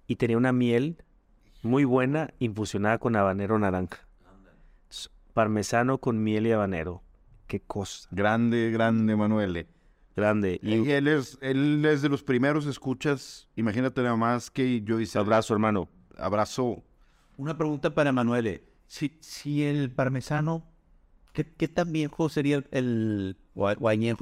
y 0.08 0.16
tenía 0.16 0.38
una 0.38 0.52
miel 0.54 1.04
muy 1.62 1.84
buena 1.84 2.34
infusionada 2.40 2.98
con 2.98 3.16
habanero 3.16 3.60
naranja. 3.60 4.08
Parmesano 5.34 6.00
con 6.00 6.22
miel 6.24 6.48
y 6.48 6.52
habanero. 6.52 7.04
Qué 7.48 7.60
cosa. 7.62 8.08
Grande, 8.12 8.72
grande, 8.72 9.16
Manuel. 9.16 9.68
grande. 10.16 10.60
Y 10.62 10.76
Y 10.76 10.92
él 10.92 11.08
es, 11.08 11.38
él 11.42 11.86
es 11.86 12.02
de 12.02 12.10
los 12.10 12.24
primeros 12.24 12.66
escuchas. 12.66 13.48
Imagínate 13.56 14.02
nada 14.02 14.16
más 14.16 14.50
que 14.52 14.82
yo 14.82 15.00
hice 15.00 15.18
abrazo, 15.20 15.54
hermano. 15.54 15.90
abrazo. 16.18 16.84
Una 17.38 17.58
pregunta 17.58 17.94
para 17.94 18.12
Manuel. 18.12 18.64
Si, 18.88 19.18
si 19.22 19.64
el 19.64 19.92
parmesano, 19.92 20.66
¿qué, 21.34 21.46
qué 21.46 21.68
tan 21.68 21.92
viejo 21.92 22.30
sería 22.30 22.64
el, 22.72 23.38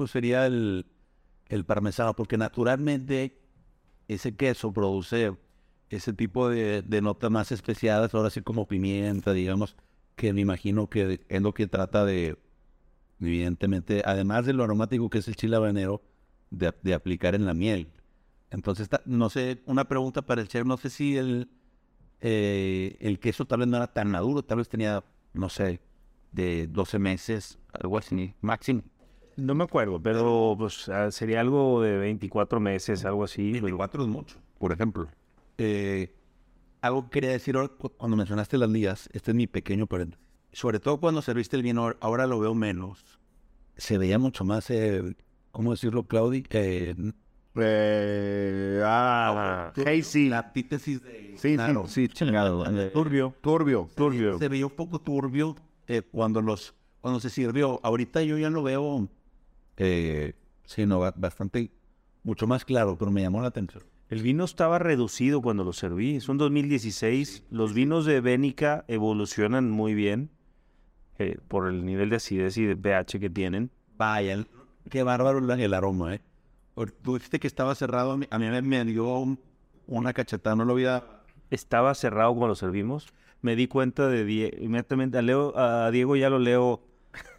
sería 0.06 0.46
el, 0.46 0.86
el 1.48 1.64
parmesano? 1.64 2.14
Porque 2.14 2.38
naturalmente 2.38 3.38
ese 4.08 4.36
queso 4.36 4.72
produce 4.72 5.36
ese 5.90 6.12
tipo 6.12 6.48
de, 6.48 6.82
de 6.82 7.00
notas 7.02 7.30
más 7.30 7.52
especiadas, 7.52 8.14
ahora 8.14 8.30
sí 8.30 8.42
como 8.42 8.66
pimienta, 8.66 9.32
digamos, 9.32 9.76
que 10.16 10.32
me 10.32 10.40
imagino 10.42 10.88
que 10.88 11.20
es 11.28 11.42
lo 11.42 11.54
que 11.54 11.66
trata 11.66 12.04
de, 12.04 12.36
evidentemente, 13.20 14.02
además 14.04 14.46
de 14.46 14.52
lo 14.52 14.64
aromático 14.64 15.08
que 15.08 15.18
es 15.18 15.28
el 15.28 15.36
chile 15.36 15.56
habanero, 15.56 16.02
de, 16.50 16.74
de 16.82 16.94
aplicar 16.94 17.34
en 17.34 17.46
la 17.46 17.54
miel. 17.54 17.88
Entonces, 18.50 18.88
no 19.04 19.30
sé, 19.30 19.62
una 19.66 19.86
pregunta 19.88 20.22
para 20.22 20.40
el 20.40 20.48
chef, 20.48 20.64
no 20.64 20.76
sé 20.76 20.90
si 20.90 21.16
el, 21.16 21.50
eh, 22.20 22.96
el 23.00 23.18
queso 23.18 23.44
tal 23.46 23.60
vez 23.60 23.68
no 23.68 23.76
era 23.76 23.92
tan 23.92 24.10
maduro, 24.10 24.42
tal 24.42 24.58
vez 24.58 24.68
tenía, 24.68 25.04
no 25.34 25.48
sé, 25.48 25.80
de 26.32 26.66
12 26.68 26.98
meses, 26.98 27.58
algo 27.72 27.98
así, 27.98 28.34
máximo. 28.40 28.82
No 29.36 29.54
me 29.54 29.64
acuerdo, 29.64 30.02
pero 30.02 30.54
pues, 30.58 30.88
ah, 30.88 31.10
sería 31.10 31.40
algo 31.40 31.80
de 31.82 31.96
24 31.96 32.58
meses, 32.60 33.04
algo 33.04 33.24
así. 33.24 33.52
pero- 33.52 33.64
24 33.66 34.02
es 34.02 34.08
mucho, 34.08 34.36
por 34.58 34.72
ejemplo. 34.72 35.08
Eh, 35.58 36.12
algo 36.80 37.04
que 37.04 37.10
quería 37.10 37.30
decir 37.30 37.56
ahora 37.56 37.68
cu- 37.68 37.90
cuando 37.90 38.16
mencionaste 38.16 38.58
las 38.58 38.68
ligas, 38.70 39.08
este 39.12 39.30
es 39.30 39.34
mi 39.36 39.46
pequeño 39.46 39.86
paréntesis. 39.86 40.24
Sobre 40.52 40.80
todo 40.80 40.98
cuando 40.98 41.22
serviste 41.22 41.56
el 41.56 41.62
vino, 41.62 41.94
ahora 42.00 42.26
lo 42.26 42.40
veo 42.40 42.54
menos. 42.54 43.18
Se 43.76 43.96
veía 43.98 44.18
mucho 44.18 44.44
más, 44.44 44.70
eh, 44.70 45.14
¿cómo 45.52 45.70
decirlo, 45.72 46.04
Claudi? 46.04 46.44
Eh, 46.50 46.94
Eh, 47.60 48.80
ah. 48.84 49.72
La 49.74 50.38
antítesis 50.38 51.02
de... 51.02 51.34
Sí, 51.36 51.54
Claro. 51.56 51.86
sí, 51.86 52.06
sí, 52.06 52.08
chingado. 52.08 52.64
Turbio. 52.92 53.34
Turbio. 53.40 53.88
Turbio. 53.96 54.38
Se 54.38 54.48
veía 54.48 54.66
un 54.66 54.72
poco 54.72 55.00
turbio 55.00 55.56
eh, 55.88 56.02
cuando 56.02 56.40
los 56.42 56.74
cuando 57.00 57.20
se 57.20 57.30
sirvió. 57.30 57.80
Ahorita 57.82 58.22
yo 58.22 58.38
ya 58.38 58.50
lo 58.50 58.62
veo, 58.62 59.08
eh, 59.76 60.34
sí, 60.64 60.84
no, 60.86 60.98
ba- 61.00 61.14
bastante, 61.16 61.70
mucho 62.24 62.46
más 62.46 62.64
claro, 62.64 62.96
pero 62.98 63.10
me 63.10 63.22
llamó 63.22 63.40
la 63.40 63.48
atención. 63.48 63.84
El 64.08 64.22
vino 64.22 64.44
estaba 64.44 64.78
reducido 64.78 65.42
cuando 65.42 65.64
lo 65.64 65.72
serví. 65.72 66.16
Es 66.16 66.28
un 66.28 66.38
2016. 66.38 67.44
Los 67.50 67.74
vinos 67.74 68.06
de 68.06 68.20
Bénica 68.20 68.84
evolucionan 68.88 69.70
muy 69.70 69.94
bien 69.94 70.30
eh, 71.18 71.38
por 71.48 71.68
el 71.68 71.84
nivel 71.84 72.08
de 72.10 72.16
acidez 72.16 72.56
y 72.56 72.64
de 72.64 72.76
pH 72.76 73.20
que 73.20 73.28
tienen. 73.30 73.70
Vaya, 73.96 74.44
qué 74.88 75.02
bárbaro 75.02 75.38
el 75.38 75.74
aroma, 75.74 76.14
¿eh? 76.14 76.20
Tú 77.02 77.14
dijiste 77.14 77.40
que 77.40 77.48
estaba 77.48 77.74
cerrado, 77.74 78.12
a 78.12 78.16
mí, 78.16 78.26
me, 78.30 78.62
me 78.62 78.84
dio 78.84 79.18
un- 79.18 79.38
una 79.86 80.12
cachetada, 80.12 80.54
no 80.56 80.64
lo 80.64 80.72
había... 80.74 81.04
Estaba 81.50 81.94
cerrado 81.94 82.30
cuando 82.32 82.48
lo 82.48 82.54
servimos. 82.54 83.08
Me 83.42 83.54
di 83.56 83.68
cuenta 83.68 84.08
de 84.08 84.24
Die- 84.24 84.56
inmediatamente 84.60 85.18
a, 85.18 85.22
Leo, 85.22 85.56
a 85.56 85.90
Diego 85.90 86.16
ya 86.16 86.28
lo 86.30 86.38
leo 86.38 86.82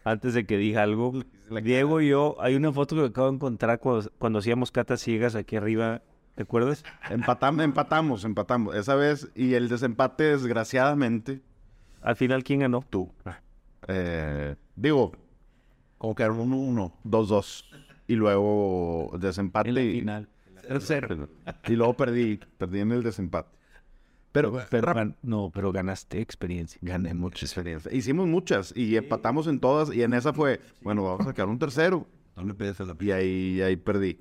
antes 0.03 0.33
de 0.33 0.45
que 0.45 0.57
diga 0.57 0.83
algo. 0.83 1.13
Diego 1.63 1.99
y 2.01 2.09
yo, 2.09 2.37
hay 2.39 2.55
una 2.55 2.71
foto 2.71 2.95
que 2.95 3.05
acabo 3.05 3.27
de 3.29 3.35
encontrar 3.35 3.79
cuando, 3.79 4.09
cuando 4.17 4.39
hacíamos 4.39 4.71
catas 4.71 5.01
ciegas 5.01 5.35
aquí 5.35 5.55
arriba. 5.55 6.01
¿Te 6.35 6.43
acuerdas? 6.43 6.85
Empatam- 7.09 7.61
empatamos, 7.61 8.23
empatamos. 8.23 8.73
Esa 8.75 8.95
vez. 8.95 9.29
Y 9.35 9.55
el 9.55 9.67
desempate, 9.67 10.23
desgraciadamente, 10.25 11.41
Al 12.01 12.15
final, 12.15 12.45
¿quién 12.45 12.61
ganó? 12.61 12.81
tú. 12.89 13.11
Eh, 13.87 14.55
digo, 14.75 15.11
Como 15.97 16.15
que 16.15 16.23
era 16.23 16.31
un 16.31 16.53
uno. 16.53 16.93
2-2. 17.03 17.65
Y 18.07 18.15
luego 18.15 19.11
desempate. 19.19 19.67
En 19.69 19.75
la 19.75 19.81
y, 19.81 19.99
final. 19.99 20.29
Tercero. 20.65 21.27
y 21.67 21.73
luego 21.73 21.93
perdí. 21.95 22.39
Perdí 22.57 22.79
en 22.79 22.91
el 22.93 23.03
desempate. 23.03 23.49
Pero, 24.31 24.61
Pero 24.69 24.85
rap- 24.87 24.97
gan- 24.97 25.15
no, 25.23 25.49
pero 25.53 25.71
ganaste 25.71 26.21
experiencia. 26.21 26.77
gané 26.83 27.13
mucha 27.15 27.45
experiencia. 27.45 27.91
Hicimos 27.93 28.27
muchas 28.27 28.71
y 28.75 28.95
empatamos 28.95 29.47
en 29.47 29.59
todas. 29.59 29.93
Y 29.93 30.03
en 30.03 30.13
esa 30.13 30.33
fue, 30.33 30.61
bueno, 30.81 31.03
vamos 31.03 31.21
a 31.21 31.25
sacar 31.25 31.47
un 31.47 31.57
tercero. 31.57 32.05
No 32.35 32.43
le 32.43 32.53
pedes 32.53 32.79
a 32.79 32.85
la 32.85 32.95
Y 32.99 33.11
ahí, 33.11 33.61
ahí 33.61 33.75
perdí. 33.75 34.19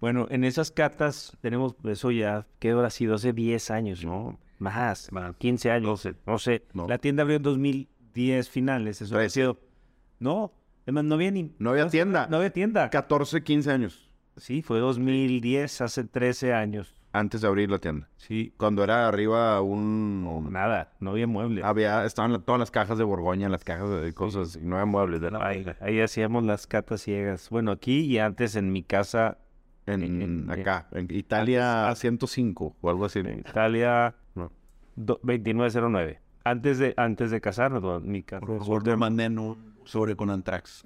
Bueno, 0.00 0.26
en 0.30 0.44
esas 0.44 0.70
catas 0.70 1.36
tenemos 1.40 1.74
eso 1.84 2.10
ya, 2.10 2.46
¿qué 2.58 2.72
habrá 2.72 2.90
sido? 2.90 3.14
Hace 3.14 3.32
10 3.32 3.70
años, 3.70 4.04
¿no? 4.04 4.38
Más, 4.58 5.10
15 5.38 5.70
años, 5.70 6.06
no 6.26 6.38
sé. 6.38 6.62
No. 6.74 6.86
La 6.86 6.98
tienda 6.98 7.22
abrió 7.22 7.38
en 7.38 7.42
2010 7.42 8.48
finales, 8.50 9.00
eso 9.00 9.18
ha 9.18 9.28
sido. 9.30 9.58
No, 10.20 10.52
es 10.86 10.92
más, 10.92 11.04
no 11.04 11.14
había 11.14 11.30
ni... 11.30 11.50
No 11.58 11.70
había 11.70 11.88
tienda. 11.88 12.26
No 12.30 12.36
había 12.36 12.50
tienda. 12.52 12.90
14, 12.90 13.42
15 13.42 13.70
años 13.70 14.10
Sí, 14.36 14.62
fue 14.62 14.78
2010, 14.80 15.80
hace 15.80 16.04
13 16.04 16.52
años. 16.52 16.94
Antes 17.14 17.40
de 17.40 17.46
abrir 17.48 17.70
la 17.70 17.78
tienda. 17.78 18.08
Sí, 18.16 18.52
Cuando 18.56 18.82
era 18.84 19.06
arriba 19.08 19.60
un... 19.62 20.48
nada, 20.52 20.92
no 21.00 21.10
había 21.12 21.26
muebles. 21.26 21.64
Había, 21.64 22.04
estaban 22.04 22.32
la- 22.32 22.40
todas 22.40 22.58
las 22.58 22.70
cajas 22.70 22.98
de 22.98 23.04
Borgoña, 23.04 23.48
las 23.48 23.62
cajas 23.64 23.88
de 24.02 24.12
cosas, 24.12 24.56
y 24.56 24.66
no 24.66 24.76
había 24.76 24.86
muebles. 24.86 25.20
De 25.20 25.30
nada. 25.30 25.46
Ahí, 25.46 25.64
ahí 25.80 26.00
hacíamos 26.00 26.44
las 26.44 26.66
catas 26.66 27.00
ciegas. 27.02 27.48
Bueno, 27.50 27.70
aquí 27.70 28.00
y 28.00 28.18
antes 28.18 28.56
en 28.56 28.72
mi 28.72 28.82
casa 28.82 29.38
En, 29.86 30.02
en- 30.02 30.50
acá, 30.50 30.88
en 30.92 31.06
Italia 31.10 31.94
105 31.94 32.76
o 32.80 32.90
algo 32.90 33.04
así. 33.04 33.20
en 33.20 33.38
Italia 33.40 34.14
No. 34.34 34.50
do- 34.96 35.20
2909. 35.22 36.20
Antes 36.46 36.78
de, 36.78 36.94
antes 36.96 37.30
de 37.30 37.40
casarnos, 37.40 38.02
mi 38.02 38.22
casa. 38.22 38.44
Por 38.44 38.58
favor, 38.58 38.82
te 38.82 38.96
manden 38.96 39.38
un 39.38 39.74
sobre 39.84 40.16
con 40.16 40.30
Antrax. 40.30 40.84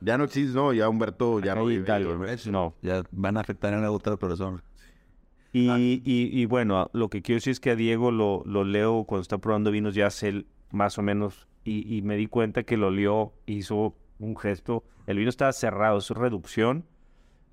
Ya 0.00 0.18
no 0.18 0.24
existe, 0.24 0.54
no, 0.54 0.72
ya 0.74 0.88
Humberto 0.88 1.40
ya 1.40 1.54
no 1.54 1.64
vive. 1.64 1.86
No. 2.50 2.74
Ya 2.82 3.02
van 3.12 3.36
a 3.38 3.40
afectar 3.40 3.72
a 3.72 3.80
la 3.80 3.90
otra 3.90 4.16
persona. 4.16 4.62
Y, 5.54 6.02
y, 6.04 6.28
y 6.32 6.46
bueno, 6.46 6.90
lo 6.92 7.08
que 7.08 7.22
quiero 7.22 7.36
decir 7.36 7.52
es 7.52 7.60
que 7.60 7.70
a 7.70 7.76
Diego 7.76 8.10
lo, 8.10 8.42
leo 8.64 9.04
cuando 9.04 9.22
está 9.22 9.38
probando 9.38 9.70
vinos, 9.70 9.94
ya 9.94 10.10
sé 10.10 10.46
más 10.72 10.98
o 10.98 11.02
menos, 11.02 11.46
y, 11.62 12.02
me 12.02 12.16
di 12.16 12.26
cuenta 12.26 12.64
que 12.64 12.76
lo 12.76 12.88
olió, 12.88 13.32
hizo 13.46 13.94
un 14.18 14.36
gesto. 14.36 14.82
El 15.06 15.18
vino 15.18 15.30
estaba 15.30 15.52
cerrado, 15.52 15.98
es 15.98 16.10
reducción. 16.10 16.84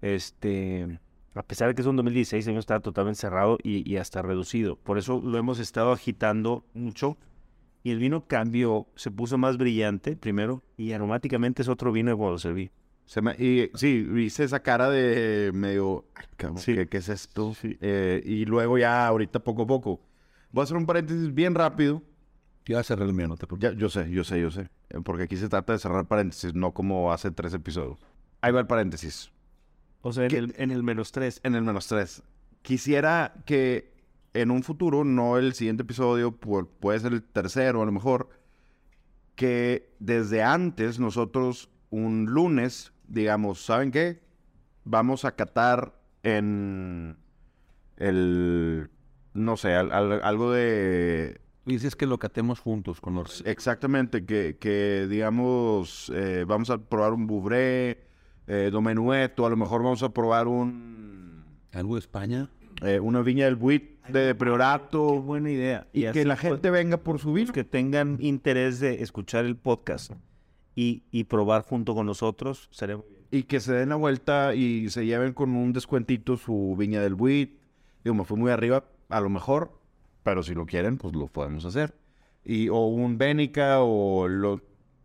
Este, 0.02 0.99
a 1.36 1.43
pesar 1.43 1.68
de 1.68 1.76
que 1.76 1.82
es 1.82 1.88
un 1.88 1.95
2016, 1.95 2.47
el 2.47 2.54
vino 2.54 2.60
estaba 2.60 2.80
totalmente 2.80 3.22
cerrado 3.22 3.60
y, 3.62 3.88
y 3.88 3.97
hasta 3.97 4.24
reducido. 4.24 4.78
Por 4.78 4.97
eso 4.97 5.22
lo 5.24 5.38
hemos 5.38 5.60
estado 5.60 5.91
agitando 5.91 6.66
mucho. 6.74 7.18
Y 7.84 7.91
el 7.91 7.99
vino 7.99 8.26
cambió, 8.26 8.88
se 8.95 9.12
puso 9.12 9.38
más 9.38 9.58
brillante 9.58 10.16
primero, 10.16 10.64
y 10.76 10.93
aromáticamente 10.93 11.62
es 11.62 11.68
otro 11.68 11.91
vino 11.91 12.10
de 12.10 12.18
cuando 12.18 12.32
lo 12.32 12.39
serví. 12.39 12.72
Se 13.06 13.22
me- 13.22 13.36
y 13.38 13.70
sí, 13.76 14.08
hice 14.18 14.43
esa 14.45 14.62
cara 14.62 14.89
de 14.89 15.52
medio, 15.54 16.06
"Ay, 16.16 16.26
cabrón, 16.38 16.58
Sí. 16.60 16.74
¿qué, 16.76 16.88
qué 16.88 16.97
es 16.97 17.10
esto? 17.10 17.54
Eh, 17.64 18.22
y 18.26 18.45
luego 18.45 18.78
ya 18.78 19.06
ahorita 19.08 19.39
poco 19.43 19.64
a 19.64 19.68
poco. 19.68 20.02
Voy 20.52 20.62
a 20.62 20.64
hacer 20.64 20.78
un 20.78 20.86
paréntesis 20.86 21.34
bien 21.34 21.56
rápido. 21.56 22.02
Yo 22.66 22.76
voy 22.76 22.80
a 22.82 22.84
cerrar 22.84 23.08
el 23.08 23.14
mío, 23.14 23.28
no 23.28 23.36
te 23.36 23.47
preocupes. 23.47 23.72
Ya, 23.74 23.78
yo 23.78 23.89
sé, 23.89 24.10
yo 24.12 24.24
sé, 24.24 24.39
yo 24.39 24.52
sé. 24.52 24.70
Eh, 24.89 24.99
Porque 25.04 25.24
aquí 25.24 25.36
se 25.36 25.49
trata 25.49 25.74
de 25.74 25.80
cerrar 25.80 26.08
paréntesis, 26.08 26.54
no 26.54 26.74
como 26.74 27.12
hace 27.12 27.32
tres 27.32 27.54
episodios. 27.54 27.97
Ahí 28.41 28.52
va 28.52 28.60
el 28.62 28.68
paréntesis. 28.68 29.32
O 30.02 30.14
sea, 30.14 30.26
en 30.26 30.36
el, 30.36 30.54
en 30.58 30.72
el 30.72 30.84
menos 30.84 31.12
tres. 31.12 31.41
En 31.43 31.56
el 31.56 31.64
menos 31.64 31.88
tres. 31.88 32.23
Quisiera 32.61 33.34
que 33.45 33.91
en 34.34 34.52
un 34.52 34.64
futuro, 34.64 35.03
no 35.03 35.38
el 35.38 35.53
siguiente 35.53 35.84
episodio, 35.84 36.40
pu- 36.40 36.68
puede 36.80 36.99
ser 36.99 37.11
el 37.14 37.23
tercero 37.23 37.82
a 37.82 37.86
lo 37.86 37.91
mejor, 37.91 38.30
que 39.36 39.94
desde 39.99 40.44
antes 40.44 40.99
nosotros 40.99 41.69
un 41.91 42.26
lunes 42.26 42.91
digamos, 43.07 43.63
¿saben 43.63 43.91
qué? 43.91 44.22
Vamos 44.85 45.26
a 45.26 45.35
catar 45.35 45.93
en 46.23 47.18
el, 47.97 48.89
no 49.34 49.57
sé, 49.57 49.73
al- 49.73 49.91
al- 49.91 50.23
algo 50.23 50.51
de 50.51 51.39
Dices 51.65 51.95
que 51.95 52.07
lo 52.07 52.18
catemos 52.18 52.59
juntos 52.59 52.99
con 53.01 53.13
los... 53.13 53.43
Exactamente, 53.45 54.26
que, 54.26 54.57
que 54.59 55.05
digamos, 55.07 56.11
eh, 56.15 56.43
vamos 56.47 56.72
a 56.72 56.80
probar 56.80 57.13
un 57.13 57.27
Bouvré, 57.27 58.03
eh, 58.47 58.69
Domenueto, 58.72 59.45
a 59.45 59.49
lo 59.51 59.57
mejor 59.57 59.84
vamos 59.84 60.01
a 60.01 60.09
probar 60.09 60.47
un 60.47 61.43
¿Algo 61.73 61.95
de 61.95 61.99
España? 61.99 62.49
eh, 62.81 62.99
una 62.99 63.22
viña 63.22 63.45
del 63.45 63.57
Buit 63.57 64.03
de 64.07 64.34
Priorato. 64.34 65.11
Qué 65.13 65.19
buena 65.19 65.51
idea. 65.51 65.88
Y, 65.93 66.05
así 66.05 66.19
que 66.19 66.26
la 66.26 66.35
gente 66.35 66.72
venga 66.72 66.97
por 66.97 67.19
su 67.19 67.31
vino. 67.34 67.53
que 67.53 67.63
tengan 67.63 68.18
interés 68.19 68.80
de 68.80 69.03
escuchar 69.03 69.45
el 69.45 69.55
podcast 69.55 70.13
y, 70.76 71.03
y 71.11 71.26
probar 71.26 71.64
junto 71.64 71.93
con 71.95 72.06
nosotros, 72.06 72.69
sería 72.72 72.98
muy 72.98 73.06
bien. 73.07 73.22
Y 73.31 73.43
que 73.43 73.60
se 73.60 73.73
den 73.73 73.89
la 73.89 73.95
vuelta 73.95 74.56
y 74.56 74.89
se 74.89 75.06
lleven 75.06 75.34
con 75.34 75.56
un 75.56 75.73
descuentito 75.73 76.38
su 76.38 76.76
viña 76.77 77.02
del 77.02 77.15
Buit. 77.15 77.57
Digo, 78.03 78.15
me 78.15 78.26
fui 78.26 78.38
muy 78.38 78.52
arriba, 78.52 78.85
a 79.10 79.22
lo 79.22 79.30
mejor, 79.30 79.72
pero 80.23 80.43
si 80.43 80.53
lo 80.53 80.65
quieren, 80.65 80.98
pues 80.98 81.15
lo 81.15 81.27
podemos 81.27 81.65
hacer. 81.65 81.95
Y, 82.43 82.69
o 82.69 82.88
un 82.88 83.18
Bénica 83.18 83.81
o 83.81 84.27
lo, 84.27 84.61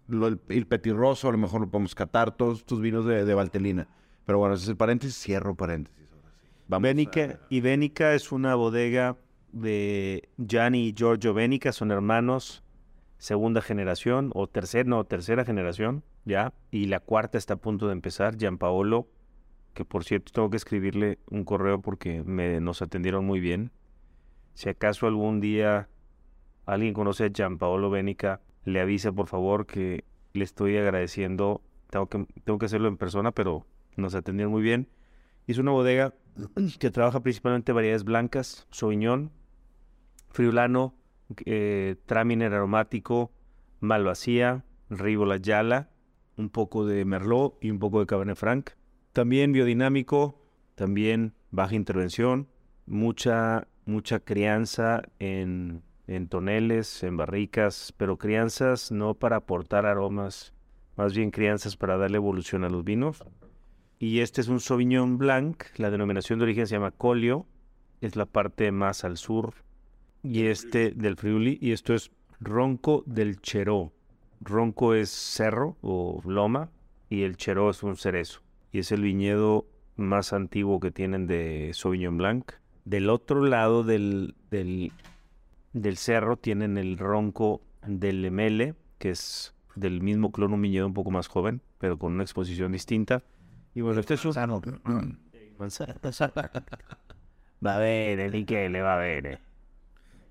lo- 0.08 0.26
el, 0.28 0.40
el 0.48 0.66
Petirroso, 0.66 1.28
a 1.28 1.32
lo 1.32 1.38
mejor 1.38 1.60
lo 1.60 1.68
podemos 1.70 1.94
catar, 1.94 2.36
todos 2.36 2.58
estos 2.60 2.80
vinos 2.80 3.04
de, 3.06 3.24
de 3.24 3.34
Valtelina. 3.34 3.86
Pero 4.24 4.38
bueno, 4.38 4.54
ese 4.54 4.64
es 4.64 4.68
el 4.70 4.76
paréntesis, 4.76 5.16
cierro 5.22 5.54
paréntesis. 5.54 6.08
ahora 6.12 6.32
sí. 6.40 6.48
Vamos 6.66 6.82
Bénica, 6.82 7.40
y 7.48 7.60
Bénica 7.60 8.14
es 8.14 8.32
una 8.32 8.54
bodega 8.56 9.16
de 9.52 10.28
Gianni 10.36 10.88
y 10.88 10.94
Giorgio 10.94 11.32
Bénica, 11.32 11.70
son 11.72 11.90
hermanos, 11.92 12.62
segunda 13.18 13.62
generación, 13.62 14.30
o 14.34 14.46
tercera, 14.46 14.88
no, 14.88 15.04
tercera 15.04 15.44
generación, 15.44 16.04
ya, 16.24 16.52
y 16.70 16.86
la 16.86 17.00
cuarta 17.00 17.38
está 17.38 17.54
a 17.54 17.58
punto 17.58 17.86
de 17.86 17.92
empezar, 17.92 18.36
Gianpaolo 18.36 19.08
que 19.76 19.84
por 19.84 20.04
cierto 20.04 20.32
tengo 20.32 20.50
que 20.50 20.56
escribirle 20.56 21.18
un 21.30 21.44
correo 21.44 21.80
porque 21.82 22.24
me, 22.24 22.60
nos 22.60 22.80
atendieron 22.80 23.24
muy 23.26 23.38
bien. 23.40 23.70
Si 24.54 24.70
acaso 24.70 25.06
algún 25.06 25.38
día 25.38 25.88
alguien 26.64 26.94
conoce 26.94 27.24
a 27.24 27.28
Gianpaolo 27.28 27.90
Bénica, 27.90 28.40
le 28.64 28.80
avisa 28.80 29.12
por 29.12 29.28
favor 29.28 29.66
que 29.66 30.04
le 30.32 30.44
estoy 30.44 30.78
agradeciendo. 30.78 31.60
Tengo 31.90 32.08
que, 32.08 32.26
tengo 32.44 32.58
que 32.58 32.66
hacerlo 32.66 32.88
en 32.88 32.96
persona, 32.96 33.32
pero 33.32 33.66
nos 33.96 34.14
atendieron 34.14 34.50
muy 34.50 34.62
bien. 34.62 34.88
Es 35.46 35.58
una 35.58 35.72
bodega 35.72 36.14
que 36.80 36.90
trabaja 36.90 37.20
principalmente 37.20 37.72
variedades 37.72 38.04
blancas, 38.04 38.66
Sauvignon, 38.70 39.30
Friulano, 40.30 40.94
eh, 41.44 41.96
Traminer 42.06 42.52
aromático, 42.52 43.32
Malvasía, 43.80 44.64
Ribola 44.90 45.36
Yala, 45.36 45.90
un 46.36 46.50
poco 46.50 46.86
de 46.86 47.04
Merlot 47.04 47.56
y 47.60 47.70
un 47.70 47.78
poco 47.78 48.00
de 48.00 48.06
Cabernet 48.06 48.36
Franc. 48.36 48.70
También 49.12 49.52
biodinámico, 49.52 50.42
también 50.74 51.34
baja 51.50 51.74
intervención, 51.74 52.48
mucha, 52.86 53.66
mucha 53.86 54.20
crianza 54.20 55.02
en, 55.18 55.82
en 56.06 56.28
toneles, 56.28 57.02
en 57.02 57.16
barricas, 57.16 57.94
pero 57.96 58.18
crianzas 58.18 58.92
no 58.92 59.14
para 59.14 59.36
aportar 59.36 59.86
aromas, 59.86 60.52
más 60.96 61.14
bien 61.14 61.30
crianzas 61.30 61.76
para 61.76 61.96
darle 61.96 62.16
evolución 62.16 62.64
a 62.64 62.68
los 62.68 62.84
vinos. 62.84 63.24
Y 63.98 64.20
este 64.20 64.42
es 64.42 64.48
un 64.48 64.60
Sauvignon 64.60 65.16
Blanc, 65.16 65.64
la 65.76 65.90
denominación 65.90 66.38
de 66.38 66.44
origen 66.44 66.66
se 66.66 66.74
llama 66.74 66.90
Colio, 66.90 67.46
es 68.02 68.14
la 68.14 68.26
parte 68.26 68.70
más 68.70 69.04
al 69.04 69.16
sur, 69.16 69.54
y 70.26 70.46
este 70.46 70.90
del 70.90 71.16
Friuli, 71.16 71.58
y 71.60 71.72
esto 71.72 71.94
es 71.94 72.10
Ronco 72.40 73.04
del 73.06 73.40
Cheró. 73.40 73.92
Ronco 74.40 74.94
es 74.94 75.10
cerro 75.10 75.76
o 75.80 76.20
loma, 76.24 76.70
y 77.08 77.22
el 77.22 77.36
Cheró 77.36 77.70
es 77.70 77.82
un 77.82 77.96
cerezo, 77.96 78.42
y 78.72 78.80
es 78.80 78.92
el 78.92 79.02
viñedo 79.02 79.66
más 79.96 80.32
antiguo 80.32 80.80
que 80.80 80.90
tienen 80.90 81.26
de 81.26 81.70
Sauvignon 81.74 82.18
Blanc. 82.18 82.52
Del 82.84 83.08
otro 83.08 83.44
lado 83.44 83.84
del, 83.84 84.34
del, 84.50 84.92
del 85.72 85.96
cerro 85.96 86.36
tienen 86.36 86.76
el 86.76 86.98
Ronco 86.98 87.62
del 87.86 88.22
Lemele, 88.22 88.74
que 88.98 89.10
es 89.10 89.54
del 89.74 90.02
mismo 90.02 90.32
clon, 90.32 90.54
un 90.54 90.62
viñedo 90.62 90.86
un 90.86 90.94
poco 90.94 91.10
más 91.10 91.28
joven, 91.28 91.62
pero 91.78 91.98
con 91.98 92.12
una 92.12 92.24
exposición 92.24 92.72
distinta. 92.72 93.22
Y 93.74 93.80
bueno, 93.80 94.00
este 94.00 94.14
es 94.14 94.24
un... 94.24 94.32
Va 97.64 97.76
a 97.76 97.78
ver, 97.78 98.30
Michele, 98.32 98.82
va 98.82 98.94
a 98.94 98.98
ver. 98.98 99.40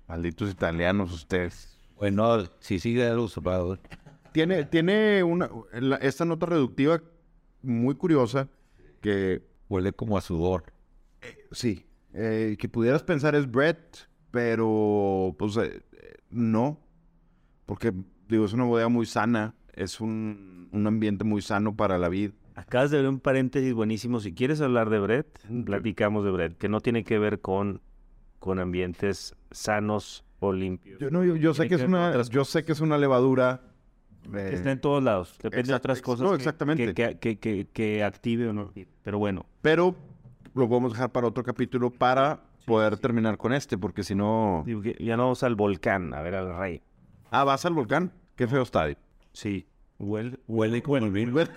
Malditos 0.08 0.50
italianos 0.50 1.12
ustedes. 1.12 1.78
Bueno, 1.96 2.44
sí, 2.60 2.78
sí, 2.78 2.94
de 2.94 3.12
los 3.14 3.32
zapatos. 3.32 3.78
Tiene, 4.32 4.64
tiene 4.64 5.22
una, 5.22 5.50
la- 5.72 5.96
esta 5.96 6.24
nota 6.24 6.46
reductiva 6.46 7.02
muy 7.62 7.94
curiosa 7.94 8.48
que 9.00 9.42
Huele 9.68 9.92
como 9.92 10.16
a 10.16 10.20
sudor. 10.20 10.64
sí, 11.50 11.86
eh, 12.12 12.56
que 12.58 12.68
pudieras 12.68 13.02
pensar 13.02 13.34
es 13.34 13.50
Brett, 13.50 14.08
pero 14.30 15.34
pues 15.38 15.56
eh, 15.56 15.82
eh, 15.92 16.14
no, 16.30 16.78
porque 17.64 17.92
digo, 18.28 18.44
es 18.44 18.52
una 18.52 18.64
bodega 18.64 18.88
muy 18.88 19.06
sana, 19.06 19.54
es 19.72 20.00
un, 20.00 20.68
un 20.72 20.86
ambiente 20.86 21.24
muy 21.24 21.42
sano 21.42 21.74
para 21.74 21.98
la 21.98 22.08
vid. 22.08 22.32
Acabas 22.54 22.90
de 22.90 22.98
ver 22.98 23.08
un 23.08 23.20
paréntesis 23.20 23.74
buenísimo. 23.74 24.20
Si 24.20 24.32
quieres 24.34 24.60
hablar 24.60 24.88
de 24.88 24.98
Brett, 24.98 25.38
platicamos 25.64 26.24
de 26.24 26.30
Brett, 26.30 26.56
que 26.58 26.68
no 26.68 26.80
tiene 26.80 27.04
que 27.04 27.18
ver 27.18 27.40
con, 27.40 27.82
con 28.46 28.58
ambientes 28.60 29.34
sanos 29.50 30.24
o 30.40 30.52
limpios. 30.52 30.98
Yo, 31.00 31.10
no, 31.10 31.22
yo, 31.24 31.36
yo 31.36 31.52
sé 31.52 31.68
que 31.68 31.74
es 31.74 31.82
una, 31.82 32.08
otras 32.08 32.30
yo 32.30 32.44
sé 32.44 32.64
que 32.64 32.72
es 32.72 32.80
una 32.80 32.96
levadura. 32.96 33.60
eh, 34.32 34.46
Que 34.50 34.54
está 34.54 34.70
en 34.70 34.80
todos 34.80 35.02
lados. 35.02 35.36
Depende 35.42 35.68
de 35.68 35.74
otras 35.74 36.00
cosas 36.00 36.22
no, 36.24 36.30
que- 36.30 36.36
exactamente. 36.36 36.94
Que, 36.94 37.18
que, 37.18 37.38
que, 37.38 37.66
que 37.72 38.02
active 38.04 38.48
o 38.48 38.52
no. 38.52 38.72
Pero 39.02 39.18
bueno, 39.18 39.44
pero 39.62 39.94
lo 40.54 40.68
podemos 40.68 40.92
dejar 40.92 41.10
para 41.10 41.26
otro 41.26 41.42
capítulo 41.44 41.90
para 41.90 42.40
poder 42.64 42.96
terminar 42.98 43.36
con 43.36 43.52
este, 43.52 43.76
porque 43.78 44.02
si 44.02 44.14
no... 44.14 44.64
ya 44.98 45.16
no 45.16 45.24
vamos 45.24 45.42
al 45.42 45.54
volcán 45.54 46.14
a 46.14 46.22
ver 46.22 46.34
al 46.34 46.56
rey. 46.56 46.82
Ah, 47.30 47.44
¿vas 47.44 47.64
al 47.66 47.74
volcán? 47.74 48.12
Qué 48.36 48.46
feo 48.48 48.62
está. 48.62 48.86
Sí, 49.32 49.66
huele. 49.98 50.38
Huele 50.48 50.82
como 50.82 50.96
el. 50.98 51.10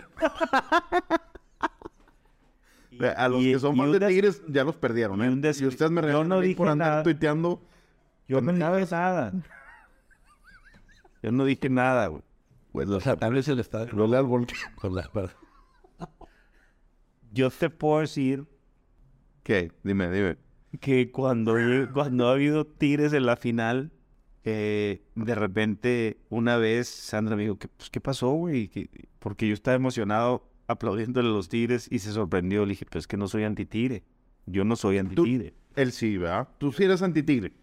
A 3.15 3.27
los 3.29 3.41
y- 3.41 3.53
que 3.53 3.59
son 3.59 3.77
fans 3.77 3.91
de 3.93 3.99
des- 3.99 4.09
Tigres 4.09 4.41
ya 4.47 4.63
los 4.63 4.75
perdieron, 4.75 5.21
y 5.21 5.25
¿eh? 5.27 5.35
des- 5.37 5.61
Y 5.61 5.65
ustedes 5.67 5.89
me 5.91 6.01
yo 6.01 6.07
regañan 6.07 6.29
no 6.29 6.41
dije 6.41 6.55
por 6.55 6.67
andar 6.67 6.89
nada. 6.89 7.03
tuiteando. 7.03 7.61
Yo 8.27 8.41
no 8.41 8.51
dije 8.51 8.89
nada. 8.91 9.33
Yo 11.23 11.31
no 11.31 11.45
dije 11.45 11.69
nada, 11.69 12.07
güey. 12.07 12.21
Pues 12.71 12.87
los 12.87 13.07
atables 13.07 13.45
se 13.45 13.55
le 13.55 13.61
está... 13.61 13.83
Huele 13.91 14.17
al 14.17 14.25
volcán. 14.25 14.57
Con 14.75 14.93
la... 14.95 15.09
Yo 17.31 17.49
te 17.49 17.69
puedo 17.69 18.01
decir 18.01 18.45
¿Qué? 19.43 19.71
Dime, 19.83 20.11
dime. 20.11 20.37
que 20.79 21.11
cuando, 21.11 21.55
cuando 21.93 22.27
ha 22.27 22.33
habido 22.33 22.65
Tigres 22.67 23.13
en 23.13 23.25
la 23.25 23.35
final, 23.37 23.91
eh, 24.43 25.01
de 25.15 25.35
repente 25.35 26.17
una 26.29 26.57
vez 26.57 26.87
Sandra 26.87 27.35
me 27.35 27.43
dijo, 27.43 27.57
¿qué, 27.57 27.67
pues, 27.67 27.89
¿qué 27.89 27.99
pasó, 28.01 28.29
güey? 28.31 28.67
Que- 28.67 28.89
Porque 29.19 29.47
yo 29.47 29.53
estaba 29.53 29.75
emocionado 29.75 30.48
aplaudiéndole 30.69 31.27
a 31.27 31.31
los 31.31 31.49
Tigres 31.49 31.87
y 31.91 31.99
se 31.99 32.11
sorprendió. 32.13 32.65
Le 32.65 32.69
dije, 32.71 32.85
pues 32.89 33.03
es 33.03 33.07
que 33.07 33.17
no 33.17 33.27
soy 33.27 33.43
anti-Tigre. 33.43 34.03
Yo 34.45 34.63
no 34.63 34.75
soy 34.77 34.97
anti-Tigre. 34.99 35.53
Él 35.75 35.91
sí, 35.91 36.17
¿verdad? 36.17 36.47
Tú 36.57 36.71
sí 36.71 36.83
eres 36.83 37.01
anti-tigre. 37.01 37.53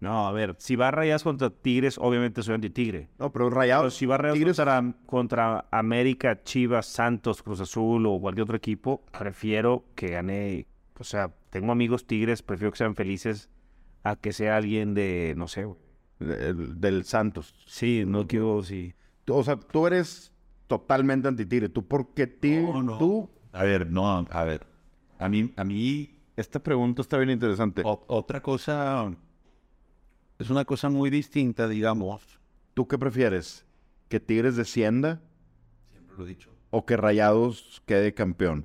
No, 0.00 0.26
a 0.26 0.32
ver, 0.32 0.56
si 0.58 0.76
va 0.76 0.88
a 0.88 0.90
rayas 0.90 1.22
contra 1.22 1.50
Tigres, 1.50 1.98
obviamente 1.98 2.42
soy 2.42 2.54
anti-Tigre. 2.54 3.08
No, 3.18 3.30
pero 3.32 3.50
rayado. 3.50 3.82
Pero 3.82 3.90
si 3.90 4.06
va 4.06 4.14
a 4.14 4.18
rayas 4.18 4.34
Tigres- 4.38 4.56
contra, 4.56 4.94
contra 5.06 5.66
América, 5.70 6.42
Chivas, 6.42 6.86
Santos, 6.86 7.42
Cruz 7.42 7.60
Azul 7.60 8.06
o 8.06 8.18
cualquier 8.20 8.44
otro 8.44 8.56
equipo, 8.56 9.04
prefiero 9.18 9.84
que 9.94 10.08
gane. 10.08 10.66
O 10.98 11.04
sea, 11.04 11.34
tengo 11.50 11.72
amigos 11.72 12.06
Tigres, 12.06 12.42
prefiero 12.42 12.72
que 12.72 12.78
sean 12.78 12.94
felices 12.94 13.50
a 14.02 14.16
que 14.16 14.32
sea 14.32 14.56
alguien 14.56 14.94
de, 14.94 15.34
no 15.36 15.48
sé, 15.48 15.64
güey. 15.64 15.78
del, 16.18 16.80
del 16.80 17.04
Santos. 17.04 17.54
Sí, 17.66 18.04
no 18.06 18.26
quiero, 18.26 18.62
sí. 18.62 18.94
O 19.28 19.42
sea, 19.44 19.56
tú 19.56 19.86
eres 19.86 20.32
totalmente 20.70 21.26
anti-tigre. 21.26 21.68
¿Tú 21.68 21.84
por 21.86 22.14
qué 22.14 22.28
tigre? 22.28 22.62
No, 22.62 22.82
no. 22.82 22.96
Tú... 22.98 23.28
A 23.52 23.64
ver, 23.64 23.90
no, 23.90 24.06
a 24.30 24.44
ver. 24.44 24.64
A 25.18 25.28
mí, 25.28 25.52
a 25.56 25.64
mí 25.64 26.16
Esta 26.36 26.62
pregunta 26.62 27.02
está 27.02 27.18
bien 27.18 27.30
interesante. 27.30 27.82
o- 27.84 28.04
otra 28.06 28.40
cosa... 28.40 29.12
Es 30.38 30.48
una 30.48 30.64
cosa 30.64 30.88
muy 30.88 31.10
distinta, 31.10 31.66
digamos. 31.68 32.22
¿Tú 32.72 32.86
qué 32.88 32.96
prefieres? 32.96 33.66
¿Que 34.08 34.20
Tigres 34.20 34.54
descienda 34.56 35.20
Siempre 35.90 36.16
lo 36.16 36.24
he 36.24 36.28
dicho. 36.28 36.50
o 36.70 36.86
que 36.86 36.96
Rayados 36.96 37.82
quede 37.84 38.14
campeón? 38.14 38.64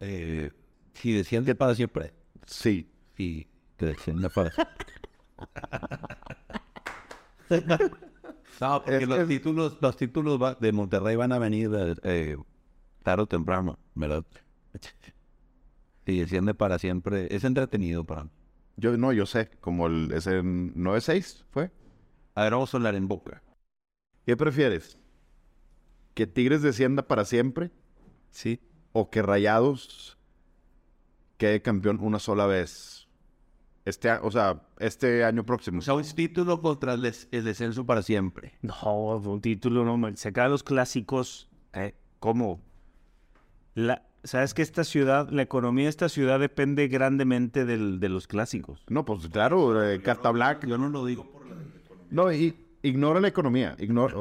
Eh, 0.00 0.50
si 0.94 1.12
desciende 1.12 1.54
para 1.54 1.74
siempre. 1.76 2.12
Sí. 2.46 2.90
Sí, 3.16 3.46
que 3.76 3.86
descienda 3.86 4.28
para 4.28 4.50
No, 8.62 8.82
porque 8.82 8.96
Es 9.02 9.08
los 9.08 9.18
que- 9.18 9.26
títulos, 9.26 9.78
los 9.80 9.96
títulos 9.96 10.40
va- 10.40 10.54
de 10.54 10.72
Monterrey 10.72 11.16
van 11.16 11.32
a 11.32 11.38
venir 11.38 11.70
eh, 12.04 12.36
tarde 13.02 13.22
o 13.24 13.26
temprano, 13.26 13.78
¿verdad? 13.94 14.24
Si 16.06 16.18
desciende 16.18 16.52
para 16.54 16.78
siempre, 16.80 17.28
es 17.34 17.44
entretenido 17.44 18.04
para 18.04 18.24
mí. 18.24 18.30
Yo 18.76 18.96
no, 18.96 19.12
yo 19.12 19.24
sé, 19.24 19.50
como 19.60 19.86
el 19.86 20.10
ese 20.12 20.42
9-6 20.42 21.44
fue. 21.50 21.70
A 22.34 22.42
ver, 22.42 22.52
vamos 22.54 22.74
a 22.74 22.76
hablar 22.76 22.96
en 22.96 23.06
boca. 23.06 23.40
¿Qué 24.26 24.36
prefieres? 24.36 24.98
¿Que 26.14 26.26
Tigres 26.26 26.62
descienda 26.62 27.06
para 27.06 27.24
siempre 27.24 27.70
Sí. 28.32 28.60
o 28.92 29.10
que 29.10 29.22
Rayados 29.22 30.18
quede 31.36 31.62
campeón 31.62 31.98
una 32.00 32.18
sola 32.18 32.46
vez? 32.46 33.01
Este, 33.84 34.10
o 34.12 34.30
sea, 34.30 34.62
este 34.78 35.24
año 35.24 35.44
próximo. 35.44 35.78
O 35.80 35.82
sea, 35.82 35.94
un 35.94 36.04
título 36.04 36.60
contra 36.60 36.94
el, 36.94 37.02
des- 37.02 37.28
el 37.32 37.44
descenso 37.44 37.84
para 37.84 38.02
siempre. 38.02 38.54
No, 38.62 39.16
un 39.16 39.40
título 39.40 39.84
no. 39.84 39.96
man. 39.96 40.16
Se 40.16 40.28
acaban 40.28 40.52
los 40.52 40.62
clásicos. 40.62 41.48
¿eh? 41.72 41.94
¿Cómo? 42.20 42.60
La, 43.74 44.02
¿Sabes 44.24 44.54
que 44.54 44.62
esta 44.62 44.84
ciudad, 44.84 45.30
la 45.30 45.42
economía 45.42 45.84
de 45.86 45.90
esta 45.90 46.08
ciudad 46.08 46.38
depende 46.38 46.86
grandemente 46.86 47.64
del, 47.64 47.98
de 47.98 48.08
los 48.08 48.28
clásicos? 48.28 48.84
No, 48.88 49.04
pues 49.04 49.26
claro, 49.28 49.82
eh, 49.84 50.00
Carta 50.00 50.30
Black. 50.30 50.64
Yo 50.66 50.78
no 50.78 50.88
lo 50.88 51.04
digo 51.04 51.24
por 51.30 51.44
la... 51.46 51.56
No, 52.10 52.32
y 52.32 52.54
ignora 52.82 53.20
la 53.20 53.26
economía. 53.28 53.74
Ignora, 53.80 54.14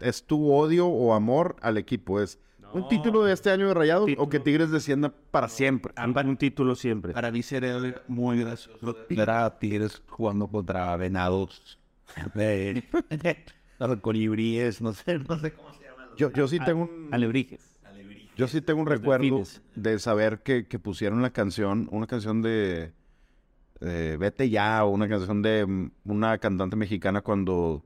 es 0.00 0.24
tu 0.24 0.50
odio 0.50 0.86
o 0.86 1.12
amor 1.12 1.56
al 1.60 1.76
equipo. 1.76 2.18
Es 2.22 2.38
un 2.74 2.88
título 2.88 3.24
de 3.24 3.32
este 3.32 3.50
año 3.50 3.68
de 3.68 3.74
Rayados 3.74 4.04
o 4.04 4.06
Título. 4.06 4.28
que 4.28 4.40
Tigres 4.40 4.70
descienda 4.70 5.12
para 5.30 5.48
siempre. 5.48 5.92
Ambas 5.96 6.24
un 6.24 6.36
título 6.36 6.74
siempre. 6.74 7.12
Para 7.12 7.30
mí 7.30 7.42
sería 7.42 8.02
muy 8.08 8.40
gracioso 8.40 8.96
ver 9.08 9.30
a 9.30 9.58
Tigres 9.58 10.02
jugando 10.08 10.48
contra 10.48 10.96
venados. 10.96 11.78
Los 13.78 14.00
colibríes, 14.00 14.80
no 14.80 14.92
sé, 14.92 15.18
no 15.18 15.38
sé 15.38 15.52
cómo 15.52 15.72
se 15.72 15.84
llaman. 15.84 16.08
Yo, 16.16 16.32
yo 16.32 16.46
sí 16.46 16.58
tengo 16.64 16.82
un, 16.82 17.08
Alebrijes. 17.10 17.80
yo 18.36 18.46
sí 18.46 18.60
tengo 18.60 18.80
un 18.80 18.88
los 18.88 18.98
recuerdo 18.98 19.24
delfines. 19.24 19.62
de 19.74 19.98
saber 19.98 20.42
que, 20.42 20.68
que 20.68 20.78
pusieron 20.78 21.20
la 21.22 21.30
canción, 21.30 21.88
una 21.90 22.06
canción 22.06 22.42
de 22.42 22.92
eh, 23.80 24.16
Vete 24.20 24.48
ya, 24.48 24.84
o 24.84 24.90
una 24.90 25.08
canción 25.08 25.42
de 25.42 25.90
una 26.04 26.38
cantante 26.38 26.76
mexicana 26.76 27.22
cuando 27.22 27.84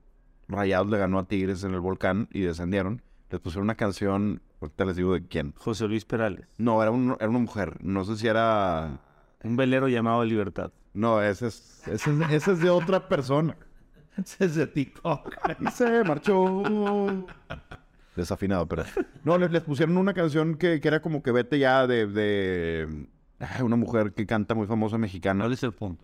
Rayados 0.48 0.90
le 0.90 0.98
ganó 0.98 1.18
a 1.18 1.26
Tigres 1.26 1.64
en 1.64 1.72
el 1.72 1.80
volcán 1.80 2.28
y 2.32 2.42
descendieron. 2.42 3.02
Les 3.30 3.40
pusieron 3.40 3.64
una 3.64 3.76
canción 3.76 4.42
Ahorita 4.60 4.84
les 4.86 4.96
digo 4.96 5.12
de 5.14 5.26
quién. 5.26 5.52
José 5.56 5.86
Luis 5.86 6.04
Perales. 6.04 6.46
No, 6.58 6.80
era, 6.82 6.90
un- 6.90 7.16
era 7.20 7.28
una 7.28 7.38
mujer. 7.38 7.76
No 7.82 8.04
sé 8.04 8.16
si 8.16 8.26
era... 8.26 9.00
Un 9.44 9.56
velero 9.56 9.86
llamado 9.88 10.24
Libertad. 10.24 10.72
No, 10.94 11.22
ese 11.22 11.48
es, 11.48 11.82
ese 11.86 12.10
es, 12.10 12.30
ese 12.30 12.52
es 12.52 12.60
de 12.60 12.70
otra 12.70 13.06
persona. 13.08 13.56
Ese 14.16 14.46
es 14.46 14.54
de 14.54 14.66
TikTok. 14.66 15.36
Y 15.60 15.66
se 15.72 16.02
marchó. 16.02 16.62
Desafinado, 18.16 18.66
pero. 18.66 18.84
No, 19.24 19.36
les, 19.36 19.50
les 19.50 19.62
pusieron 19.62 19.98
una 19.98 20.14
canción 20.14 20.54
que, 20.56 20.80
que 20.80 20.88
era 20.88 21.00
como 21.02 21.22
que 21.22 21.32
vete 21.32 21.58
ya 21.58 21.86
de, 21.86 22.06
de 22.06 23.06
una 23.62 23.76
mujer 23.76 24.14
que 24.14 24.24
canta 24.26 24.54
muy 24.54 24.66
famosa 24.66 24.96
mexicana. 24.96 25.44
¿Cuál 25.44 25.52
es 25.52 25.62
el 25.64 25.72
punto? 25.72 26.02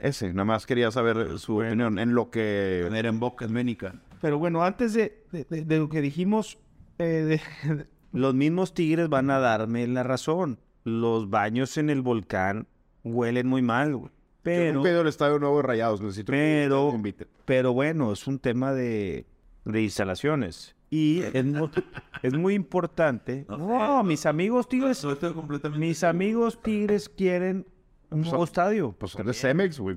Ese, 0.00 0.32
nada 0.32 0.44
más 0.46 0.66
quería 0.66 0.90
saber 0.90 1.38
su 1.38 1.58
opinión 1.58 2.00
en 2.00 2.12
lo 2.16 2.28
que. 2.28 2.80
Tener 2.86 3.06
en 3.06 3.20
boca 3.20 3.46
Ménica. 3.46 3.94
Pero 4.20 4.36
bueno, 4.38 4.64
antes 4.64 4.92
de- 4.94 5.22
de 5.30 5.78
lo 5.78 5.88
que 5.88 6.00
dijimos, 6.00 6.58
eh, 6.98 7.40
de- 7.68 7.86
los 8.12 8.34
mismos 8.34 8.74
tigres 8.74 9.08
van 9.08 9.30
a 9.30 9.38
darme 9.38 9.86
la 9.86 10.02
razón. 10.02 10.60
Los 10.84 11.30
baños 11.30 11.76
en 11.78 11.90
el 11.90 12.02
volcán 12.02 12.66
huelen 13.02 13.46
muy 13.48 13.62
mal, 13.62 13.96
güey. 13.96 14.08
Yo 14.08 14.12
Pero, 14.42 14.86
ido 14.86 15.00
al 15.00 15.08
estadio 15.08 15.38
nuevo 15.38 15.56
de 15.56 15.62
Rayados. 15.62 16.00
Necesito 16.02 16.32
que 16.32 16.38
Pero- 16.38 16.90
me 16.90 16.96
inviten. 16.96 17.28
pero 17.46 17.72
bueno, 17.72 18.12
es 18.12 18.26
un 18.26 18.38
tema 18.38 18.72
de, 18.72 19.24
de 19.64 19.82
instalaciones. 19.82 20.76
Y 20.90 21.20
es 21.22 21.44
muy, 21.44 21.70
es 22.22 22.34
muy 22.34 22.54
importante. 22.54 23.46
No, 23.48 24.04
mis 24.04 24.26
amigos 24.26 24.68
tigres, 24.68 25.02
estoy 25.02 25.32
completamente... 25.32 25.84
mis 25.84 26.04
amigos 26.04 26.60
tigres 26.62 27.08
quieren 27.08 27.66
un 28.10 28.20
nuevo 28.20 28.44
estadio. 28.44 28.92
Pues 28.92 29.12
son 29.12 29.26
de 29.26 29.32
Cemex, 29.32 29.80
güey. 29.80 29.96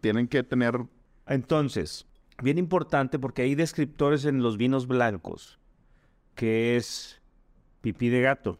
Tienen 0.00 0.26
que 0.28 0.42
tener. 0.42 0.78
Entonces, 1.26 2.06
bien 2.42 2.58
importante 2.58 3.18
porque 3.18 3.42
hay 3.42 3.54
descriptores 3.54 4.24
en 4.24 4.42
los 4.42 4.56
vinos 4.58 4.86
blancos, 4.86 5.58
que 6.34 6.76
es 6.76 7.20
pipí 7.80 8.08
de 8.08 8.22
gato. 8.22 8.58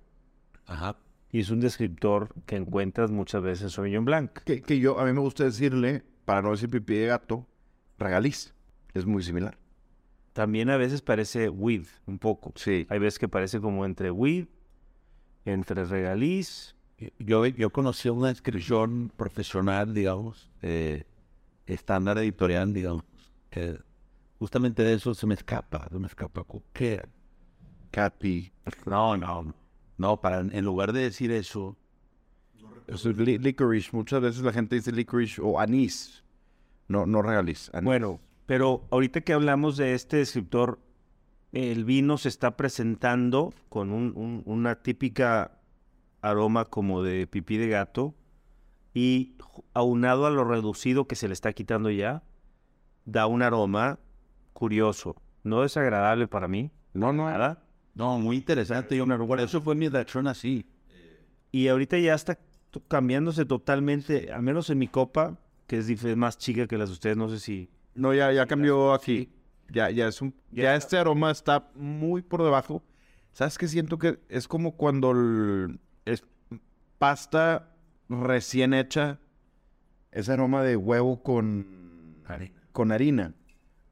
Ajá. 0.67 0.97
Y 1.31 1.41
es 1.41 1.51
un 1.51 1.61
descriptor 1.61 2.29
que 2.47 2.57
encuentras 2.57 3.11
muchas 3.11 3.43
veces 3.43 3.63
en 3.65 3.71
Sauvignon 3.71 4.05
Blanc. 4.05 4.31
Que, 4.45 4.63
que 4.63 4.79
yo, 4.79 5.01
a 5.01 5.05
mí 5.05 5.13
me 5.13 5.21
gusta 5.21 5.45
decirle, 5.45 6.05
para 6.25 6.43
no 6.43 6.53
decir 6.53 6.71
pipí 6.71 6.95
de 6.95 7.07
gato, 7.07 7.47
regaliz. 7.99 8.55
Es 8.93 9.05
muy 9.05 9.23
similar. 9.23 9.59
También 10.33 10.71
a 10.71 10.77
veces 10.77 11.03
parece 11.03 11.49
weed, 11.49 11.87
un 12.07 12.19
poco. 12.19 12.53
Sí. 12.57 12.87
Hay 12.89 12.99
veces 12.99 13.19
que 13.19 13.29
parece 13.29 13.61
como 13.61 13.85
entre 13.85 14.11
weed, 14.11 14.47
entre 15.45 15.85
regaliz. 15.85 16.75
Yo, 17.19 17.47
yo 17.47 17.71
conocí 17.71 18.09
una 18.09 18.29
descripción 18.29 19.13
profesional, 19.17 19.95
digamos, 19.95 20.51
eh, 20.63 21.05
estándar 21.67 22.19
editorial, 22.19 22.73
digamos, 22.73 23.05
que 23.51 23.79
justamente 24.39 24.83
de 24.83 24.95
eso 24.95 25.15
se 25.15 25.27
me 25.27 25.35
escapa, 25.35 25.89
se 25.91 25.99
me 25.99 26.07
escapa. 26.07 26.45
¿Qué? 26.73 27.03
Cat 27.95 28.15
pee. 28.19 28.53
No, 28.87 29.17
no, 29.17 29.55
no, 29.99 30.21
para, 30.21 30.41
en 30.41 30.65
lugar 30.65 30.93
de 30.93 31.03
decir 31.03 31.31
eso, 31.31 31.77
Eso 32.87 33.11
es 33.11 33.17
li- 33.17 33.39
licorice. 33.39 33.91
Muchas 33.93 34.21
veces 34.21 34.43
la 34.43 34.53
gente 34.53 34.75
dice 34.77 34.91
licorice 34.93 35.41
o 35.43 35.59
anís. 35.61 36.25
No, 36.89 37.07
no 37.07 37.23
regaliz. 37.23 37.71
anís. 37.73 37.85
Bueno, 37.87 38.21
pero 38.47 38.87
ahorita 38.91 39.21
que 39.23 39.33
hablamos 39.33 39.77
de 39.77 39.95
este 39.95 40.19
descriptor, 40.19 40.81
el 41.53 41.85
vino 41.85 42.19
se 42.19 42.29
está 42.29 42.57
presentando 42.57 43.55
con 43.69 43.91
un- 43.93 44.13
un- 44.17 44.43
una 44.45 44.83
típica 44.83 45.59
aroma 46.21 46.65
como 46.65 47.03
de 47.03 47.27
pipí 47.27 47.57
de 47.59 47.69
gato 47.69 48.15
y 48.93 49.37
aunado 49.73 50.27
a 50.27 50.31
lo 50.31 50.45
reducido 50.45 51.07
que 51.07 51.15
se 51.17 51.29
le 51.29 51.33
está 51.35 51.53
quitando 51.53 51.91
ya, 51.91 52.23
da 53.05 53.27
un 53.27 53.43
aroma 53.43 53.99
curioso, 54.53 55.17
no 55.43 55.63
desagradable 55.63 56.27
para 56.29 56.49
mí, 56.49 56.71
no, 56.93 57.13
no. 57.13 57.27
nada. 57.31 57.63
No, 57.95 58.19
muy 58.19 58.37
interesante. 58.37 58.97
Yo, 58.97 59.07
por 59.27 59.41
eso 59.41 59.61
fue 59.61 59.75
mi 59.75 59.89
reacción 59.89 60.27
así. 60.27 60.67
Y 61.53 61.69
ahorita 61.69 61.99
ya 61.99 62.15
está 62.15 62.39
cambiándose 62.89 63.45
totalmente, 63.45 64.33
al 64.33 64.43
menos 64.43 64.69
en 64.71 64.79
mi 64.79 64.89
copa, 64.89 65.39
que 65.67 65.79
es 65.79 66.17
más 66.17 66.37
chica 66.39 66.67
que 66.67 66.77
las 66.77 66.89
de 66.89 66.93
ustedes, 66.95 67.17
no 67.17 67.29
sé 67.29 67.39
si... 67.39 67.71
No, 67.95 68.13
ya, 68.13 68.33
ya 68.33 68.47
cambió 68.47 68.93
aquí. 68.93 69.31
Ya, 69.71 69.89
ya 69.91 70.09
es 70.09 70.21
un. 70.21 70.35
Ya 70.51 70.75
este 70.75 70.99
aroma 70.99 71.31
está 71.31 71.71
muy 71.75 72.23
por 72.23 72.43
debajo. 72.43 72.83
¿Sabes 73.33 73.57
qué 73.57 73.69
siento 73.69 73.99
que 73.99 74.19
es 74.29 74.47
como 74.49 74.77
cuando 74.77 75.13
el- 75.13 75.79
es 76.05 76.25
pasta 76.99 77.75
recién 78.09 78.75
hecha? 78.75 79.21
Ese 80.13 80.33
aroma 80.33 80.63
de 80.63 80.77
huevo 80.77 81.23
con 81.23 82.23
con 82.73 82.93
harina. 82.93 83.33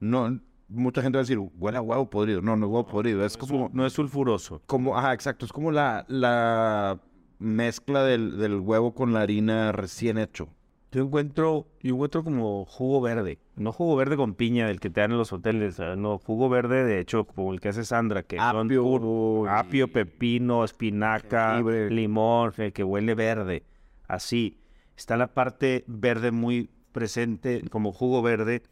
No, 0.01 0.41
mucha 0.73 1.03
gente 1.03 1.17
va 1.17 1.21
a 1.21 1.25
decir, 1.25 1.39
huele 1.39 1.79
a 1.79 1.83
huevo 1.83 2.09
podrido. 2.11 2.41
No, 2.43 2.57
no 2.57 2.67
es 2.67 2.73
huevo 2.73 2.87
podrido. 2.87 3.25
Es 3.25 3.37
como, 3.37 3.71
No 3.73 3.87
es 3.87 3.93
sulfuroso. 3.93 4.63
como, 4.67 4.97
ajá, 4.97 5.13
exacto. 5.13 5.45
Es 5.47 5.53
como 5.53 5.71
la, 5.71 6.05
la 6.09 6.99
mezcla 7.39 8.03
del, 8.05 8.39
del 8.39 8.61
huevo 8.61 8.95
con 8.95 9.13
la 9.13 9.21
harina 9.23 9.73
recién 9.73 10.19
hecho. 10.19 10.49
Yo 10.93 11.03
encuentro, 11.05 11.69
yo 11.81 11.95
encuentro 11.95 12.23
como 12.23 12.67
jugo 12.67 13.01
verde. 13.01 13.39
No 13.57 13.73
jugo 13.73 13.97
verde 13.97 14.17
con 14.17 14.35
piña 14.35 14.67
del 14.67 14.79
que 14.79 14.91
te 14.91 15.01
dan 15.01 15.13
en 15.13 15.17
los 15.19 15.33
hoteles. 15.33 15.79
No, 15.97 16.19
jugo 16.19 16.51
verde 16.51 16.85
de 16.85 17.01
hecho 17.01 17.25
como 17.25 17.53
el 17.55 17.61
que 17.61 17.71
hace 17.71 17.85
Sandra. 17.85 18.23
Que 18.25 18.37
son 18.37 18.67
Apio, 18.67 18.83
puro- 18.83 19.45
y- 19.47 19.49
apio, 19.49 19.91
pepino, 19.91 20.65
espinaca, 20.65 21.53
Jengibre. 21.55 21.91
limón, 21.91 22.53
eh, 22.59 22.73
que 22.73 22.85
huele 22.85 23.15
verde. 23.15 23.65
Así. 24.07 24.59
Está 24.95 25.17
la 25.17 25.29
parte 25.33 25.85
verde 25.87 26.31
muy 26.31 26.69
presente 26.93 27.63
como 27.71 27.93
jugo 27.93 28.21
verde. 28.21 28.63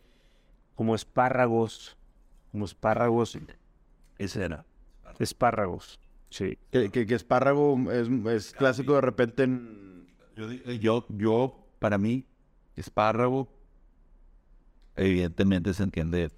Como 0.80 0.94
espárragos. 0.94 1.94
Como 2.52 2.64
espárragos. 2.64 3.38
Ese 4.16 4.42
era. 4.42 4.64
Espárragos. 5.18 6.00
Sí. 6.30 6.56
Que, 6.70 6.88
que, 6.88 7.06
que 7.06 7.14
espárrago 7.16 7.76
es, 7.92 8.08
es 8.08 8.54
clásico 8.54 8.94
de 8.94 9.02
repente 9.02 9.42
en... 9.42 10.08
Yo, 10.34 10.50
yo, 10.50 11.06
yo, 11.10 11.66
para 11.80 11.98
mí, 11.98 12.24
espárrago, 12.76 13.52
evidentemente 14.96 15.74
se 15.74 15.82
entiende. 15.82 16.30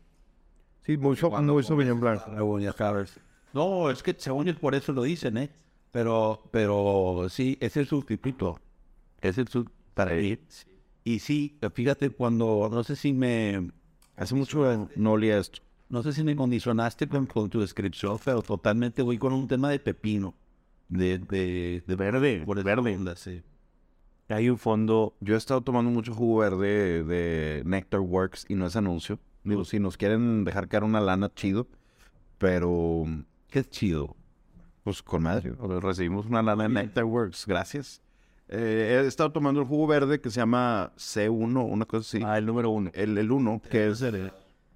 Sí, 0.81 0.97
muy, 0.97 1.15
so, 1.15 1.31
muy 1.31 1.63
Sauvignon 1.63 2.01
Blanc. 2.01 2.19
espárrago, 2.19 2.59
ya 2.59 2.73
sabes. 2.73 3.21
No, 3.53 3.91
es 3.91 4.03
que 4.03 4.13
según 4.19 4.47
yo 4.47 4.59
por 4.59 4.75
eso 4.75 4.93
lo 4.93 5.05
dicen, 5.05 5.39
¿eh? 5.39 5.51
Pero, 5.93 6.49
pero 6.51 7.29
sí, 7.31 7.59
es 7.61 7.77
el 7.77 7.87
sustituto. 7.87 8.59
Es 9.21 9.39
el 9.39 9.47
sustituto 9.47 9.81
para 9.95 10.17
ir. 10.17 10.45
Y 11.05 11.21
sí, 11.21 11.61
fíjate, 11.75 12.11
cuando, 12.11 12.69
no 12.73 12.83
sé 12.83 12.97
si 12.97 13.13
me, 13.13 13.71
Hace 14.17 14.35
mucho 14.35 14.89
no 14.97 15.13
olía 15.13 15.39
esto. 15.39 15.61
no 15.89 16.03
sé 16.03 16.13
si 16.13 16.23
me 16.23 16.37
condicionaste 16.37 17.09
con, 17.09 17.27
con 17.27 17.49
tu 17.51 17.61
descripción, 17.61 18.19
pero 18.25 18.43
totalmente 18.43 19.03
voy 19.03 19.19
con 19.19 19.33
un 19.33 19.49
tema 19.49 19.71
de 19.71 19.79
pepino. 19.79 20.35
De, 20.89 21.19
de, 21.19 21.83
de 21.87 21.97
Verde, 21.97 22.43
por 22.45 22.63
verde. 22.63 22.95
onda, 22.97 23.17
sí. 23.17 23.43
Hay 24.29 24.49
un 24.51 24.59
fondo. 24.59 25.15
Yo 25.21 25.35
he 25.35 25.39
estado 25.39 25.63
tomando 25.63 25.91
mucho 25.91 26.15
jugo 26.15 26.41
verde 26.41 27.03
de 27.05 27.63
Nectar 27.65 28.01
Works 28.01 28.45
y 28.49 28.55
no 28.55 28.67
es 28.67 28.77
anuncio. 28.77 29.19
Digo, 29.45 29.65
si 29.65 29.81
nos 29.81 29.97
quieren 29.97 30.45
dejar 30.45 30.69
caer 30.69 30.85
una 30.85 31.01
lana, 31.01 31.33
chido. 31.35 31.67
Pero, 32.39 33.05
Qué 33.49 33.65
chido. 33.65 34.17
pues 34.85 35.03
con 35.03 35.23
madre. 35.23 35.53
Recibimos 35.81 36.27
una 36.27 36.43
lana 36.43 36.65
de 36.65 36.69
Nectar 36.69 37.05
Works. 37.05 37.47
Gracias. 37.47 38.01
Eh, 38.55 39.01
he 39.03 39.07
estado 39.07 39.33
tomando 39.33 39.61
el 39.63 39.67
jugo 39.67 39.87
verde 39.87 40.21
que 40.21 40.29
se 40.29 40.37
llama 40.41 40.93
C1, 40.97 41.65
una 41.71 41.87
cosa 41.87 42.01
así. 42.19 42.23
Ah, 42.25 42.37
el 42.37 42.45
número 42.45 42.69
uno. 42.71 42.91
El, 42.93 43.17
el 43.17 43.33
uno, 43.33 43.63
que 43.71 43.87
es... 43.89 44.01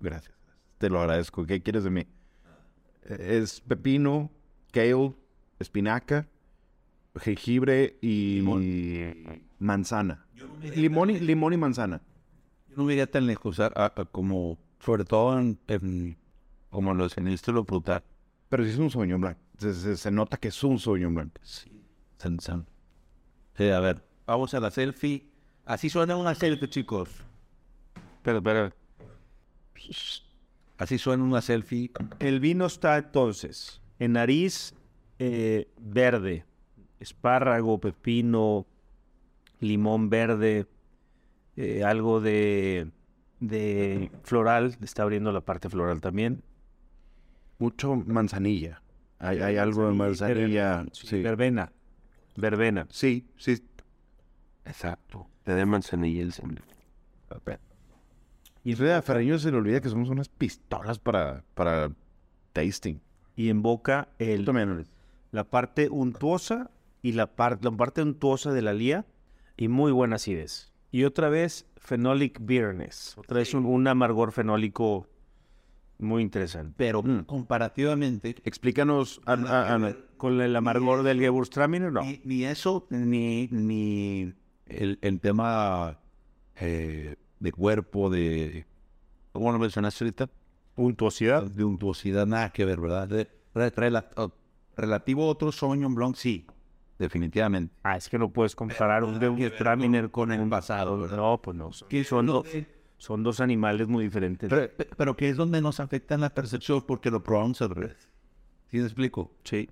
Gracias. 0.00 0.34
Te 0.78 0.88
lo 0.88 1.00
agradezco. 1.00 1.44
¿Qué 1.44 1.62
quieres 1.62 1.84
de 1.84 1.90
mí? 1.90 2.00
Eh, 3.04 3.38
Es 3.42 3.60
pepino, 3.60 4.30
kale, 4.72 5.12
espinaca, 5.58 6.26
jengibre 7.16 7.98
y 8.00 8.42
manzana. 9.58 10.24
Limón 10.74 11.10
y, 11.10 11.20
limón 11.20 11.52
y 11.52 11.56
manzana. 11.58 12.00
Yo 12.70 12.76
no 12.76 12.84
me 12.84 12.92
iría 12.94 13.10
tan 13.10 13.26
lejos, 13.26 13.60
a- 13.60 13.92
como, 14.12 14.58
sobre 14.80 15.04
todo 15.04 15.38
en, 15.38 15.58
en- 15.68 16.16
como 16.70 16.92
en 16.92 16.98
los 16.98 17.16
en 17.18 17.28
el 17.28 17.34
estilo 17.34 17.64
frutal. 17.64 18.02
Pero 18.48 18.64
sí 18.64 18.70
es 18.70 18.78
un 18.78 18.90
Sauvignon 18.90 19.20
Blanc. 19.20 19.38
Se, 19.58 19.74
se- 19.74 19.96
se 19.96 20.10
nota 20.10 20.36
que 20.36 20.48
es 20.48 20.64
un 20.64 20.78
Sauvignon 20.78 21.14
Blanc. 21.14 21.32
Sí. 21.42 21.70
San, 22.18 22.38
san. 22.40 22.66
Sí, 23.56 23.70
a 23.70 23.80
ver, 23.80 24.02
vamos 24.26 24.54
a 24.54 24.60
la 24.60 24.70
selfie. 24.70 25.26
Así 25.64 25.88
suena 25.88 26.16
una 26.16 26.34
selfie, 26.34 26.68
chicos. 26.68 27.10
Pero, 28.22 28.42
pero, 28.42 28.70
Así 30.78 30.98
suena 30.98 31.24
una 31.24 31.40
selfie. 31.40 31.90
El 32.18 32.40
vino 32.40 32.66
está 32.66 32.98
entonces 32.98 33.80
en 33.98 34.12
nariz 34.12 34.74
eh, 35.18 35.68
verde, 35.80 36.44
espárrago, 37.00 37.80
pepino, 37.80 38.66
limón 39.60 40.10
verde, 40.10 40.66
eh, 41.56 41.82
algo 41.82 42.20
de, 42.20 42.90
de 43.40 44.10
floral, 44.22 44.76
está 44.82 45.02
abriendo 45.02 45.32
la 45.32 45.40
parte 45.40 45.70
floral 45.70 46.00
también. 46.02 46.42
Mucho 47.58 47.96
manzanilla. 47.96 48.82
Hay, 49.18 49.38
hay 49.38 49.56
algo 49.56 49.88
de 49.88 49.94
manzanilla. 49.94 50.84
Sí, 50.92 51.22
Verbena, 51.22 51.72
verbena. 52.36 52.86
sí. 52.90 53.26
sí. 53.36 53.62
Exacto. 54.64 55.28
Te 55.44 55.54
de 55.54 55.64
manzanilla 55.64 56.22
el. 56.22 56.32
Y 58.64 58.74
a 58.92 59.02
Ferreño 59.02 59.38
se 59.38 59.52
le 59.52 59.58
olvida 59.58 59.80
que 59.80 59.88
somos 59.88 60.08
unas 60.08 60.28
pistolas 60.28 60.98
para, 60.98 61.44
para 61.54 61.92
tasting. 62.52 63.00
Y 63.36 63.48
en 63.50 63.62
boca 63.62 64.08
el, 64.18 64.44
también, 64.44 64.86
la 65.30 65.44
parte 65.44 65.88
untuosa 65.88 66.70
y 67.02 67.12
la, 67.12 67.28
par- 67.36 67.64
la 67.64 67.70
parte 67.70 68.02
untuosa 68.02 68.52
de 68.52 68.62
la 68.62 68.72
lía 68.72 69.06
y 69.56 69.68
muy 69.68 69.92
buena 69.92 70.16
acidez. 70.16 70.72
Y 70.90 71.04
otra 71.04 71.28
vez, 71.28 71.66
phenolic 71.76 72.38
bitterness. 72.40 73.16
Otra 73.18 73.38
vez 73.38 73.54
un, 73.54 73.66
un 73.66 73.86
amargor 73.86 74.32
fenólico 74.32 75.06
muy 75.98 76.22
interesante. 76.22 76.74
Pero 76.76 77.02
Mm. 77.02 77.24
comparativamente, 77.24 78.36
Explícanos, 78.44 79.20
a- 79.26 79.32
a- 79.32 79.74
a- 79.76 79.96
Con 80.16 80.40
el 80.40 80.54
amargor 80.56 81.02
del 81.02 81.20
Gewürztraminer, 81.20 81.92
no. 81.92 82.02
ni, 82.02 82.20
ni 82.24 82.44
eso, 82.44 82.86
ni, 82.90 83.48
ni 83.50 84.32
el, 84.66 84.98
el 85.02 85.20
tema 85.20 85.98
eh, 86.58 87.16
de 87.40 87.52
cuerpo, 87.52 88.08
de... 88.10 88.66
¿Cómo 89.32 89.52
lo 89.52 89.58
mencionaste 89.58 90.04
ahorita? 90.04 90.30
Untuosidad. 90.76 91.42
De 91.44 91.64
untuosidad, 91.64 92.26
nada 92.26 92.50
que 92.50 92.64
ver, 92.64 92.80
¿verdad? 92.80 93.08
De- 93.08 93.28
re- 93.54 93.72
rela- 93.74 94.08
oh, 94.16 94.32
relativo 94.76 95.24
a 95.24 95.26
otro 95.28 95.52
Sauvignon 95.52 95.94
Blanc, 95.94 96.16
sí, 96.16 96.46
definitivamente. 96.98 97.74
Ah, 97.82 97.96
es 97.96 98.08
que 98.08 98.18
no 98.18 98.30
puedes 98.32 98.54
comparar 98.56 99.04
un 99.04 99.20
Gewürztraminer 99.20 100.10
con 100.10 100.32
el 100.32 100.48
pasado, 100.48 100.98
¿verdad? 100.98 101.16
No, 101.18 101.40
pues 101.42 101.56
no. 101.56 101.72
Son, 101.72 101.88
Que 101.88 102.04
son, 102.04 102.26
donde- 102.26 102.66
son 102.98 103.22
dos 103.22 103.40
animales 103.40 103.88
muy 103.88 104.04
diferentes. 104.04 104.48
Pe- 104.50 104.68
pe- 104.68 104.88
Pero 104.96 105.16
que 105.16 105.28
es 105.28 105.36
donde 105.36 105.60
nos 105.60 105.80
afecta 105.80 106.16
la 106.16 106.30
percepción 106.30 106.82
porque 106.86 107.10
lo 107.10 107.22
probamos 107.22 107.60
al 107.62 107.70
revés. 107.70 108.08
¿Sí 108.70 108.78
me 108.78 108.84
explico? 108.84 109.30
Sí. 109.44 109.68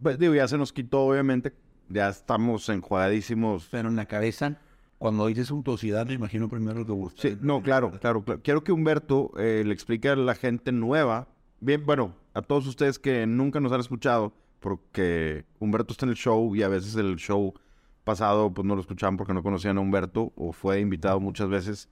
pues, 0.00 0.18
digo, 0.18 0.34
ya 0.34 0.48
se 0.48 0.56
nos 0.58 0.72
quitó, 0.72 1.00
obviamente. 1.06 1.52
Ya 1.88 2.08
estamos 2.08 2.68
enjuagadísimos. 2.68 3.68
Pero 3.70 3.88
en 3.88 3.96
la 3.96 4.06
cabeza, 4.06 4.58
cuando 4.98 5.26
dices 5.26 5.50
untuosidad, 5.50 6.06
me 6.06 6.14
imagino 6.14 6.48
primero 6.48 6.78
lo 6.80 6.86
que 6.86 6.92
gusta. 6.92 7.22
Sí, 7.22 7.36
no, 7.40 7.62
claro, 7.62 7.90
claro, 8.00 8.22
claro. 8.24 8.40
Quiero 8.42 8.64
que 8.64 8.72
Humberto 8.72 9.32
eh, 9.38 9.62
le 9.66 9.72
explique 9.74 10.08
a 10.08 10.16
la 10.16 10.34
gente 10.34 10.72
nueva, 10.72 11.28
bien, 11.60 11.84
bueno, 11.84 12.14
a 12.34 12.40
todos 12.42 12.66
ustedes 12.66 12.98
que 12.98 13.26
nunca 13.26 13.60
nos 13.60 13.72
han 13.72 13.80
escuchado, 13.80 14.32
porque 14.60 15.44
Humberto 15.58 15.92
está 15.92 16.06
en 16.06 16.10
el 16.10 16.16
show 16.16 16.54
y 16.56 16.62
a 16.62 16.68
veces 16.68 16.94
el 16.96 17.16
show 17.16 17.52
pasado 18.04 18.52
pues 18.54 18.66
no 18.66 18.74
lo 18.74 18.80
escuchaban 18.80 19.16
porque 19.16 19.34
no 19.34 19.42
conocían 19.42 19.76
a 19.76 19.80
Humberto 19.80 20.32
o 20.36 20.52
fue 20.52 20.80
invitado 20.80 21.20
muchas 21.20 21.48
veces. 21.48 21.88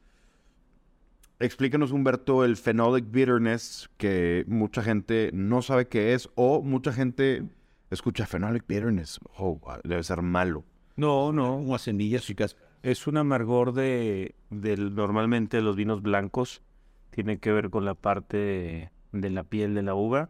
Explícanos, 1.40 1.90
Humberto, 1.90 2.44
el 2.44 2.58
phenolic 2.58 3.10
bitterness 3.10 3.88
que 3.96 4.44
mucha 4.46 4.82
gente 4.82 5.30
no 5.32 5.62
sabe 5.62 5.88
qué 5.88 6.12
es 6.12 6.28
o 6.34 6.60
mucha 6.60 6.92
gente 6.92 7.44
escucha 7.88 8.26
phenolic 8.26 8.66
bitterness. 8.66 9.18
Oh, 9.38 9.58
debe 9.82 10.02
ser 10.02 10.20
malo. 10.20 10.64
No, 10.96 11.32
no. 11.32 11.56
Como 11.56 11.74
a 11.74 11.78
chicas. 11.78 12.58
Es 12.82 13.06
un 13.06 13.16
amargor 13.16 13.72
de, 13.72 14.34
normalmente 14.50 15.62
los 15.62 15.76
vinos 15.76 16.02
blancos. 16.02 16.60
Tiene 17.08 17.38
que 17.38 17.52
ver 17.52 17.70
con 17.70 17.86
la 17.86 17.94
parte 17.94 18.92
de 19.12 19.30
la 19.30 19.42
piel 19.42 19.74
de 19.74 19.82
la 19.82 19.94
uva 19.94 20.28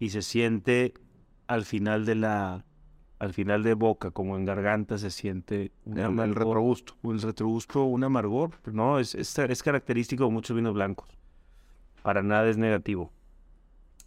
y 0.00 0.10
se 0.10 0.22
siente 0.22 0.92
al 1.46 1.64
final 1.64 2.04
de 2.04 2.16
la 2.16 2.64
al 3.22 3.32
final 3.32 3.62
de 3.62 3.74
boca, 3.74 4.10
como 4.10 4.36
en 4.36 4.44
garganta, 4.44 4.98
se 4.98 5.10
siente 5.10 5.70
un 5.84 5.92
El, 5.94 5.98
el 6.00 6.04
amargor, 6.06 6.38
retrogusto. 6.38 6.94
un 7.02 7.20
retrogusto, 7.20 7.84
un 7.84 8.02
amargor. 8.02 8.50
No, 8.72 8.98
es, 8.98 9.14
es, 9.14 9.38
es 9.38 9.62
característico 9.62 10.24
de 10.24 10.30
muchos 10.30 10.56
vinos 10.56 10.74
blancos. 10.74 11.08
Para 12.02 12.22
nada 12.22 12.48
es 12.50 12.56
negativo. 12.58 13.12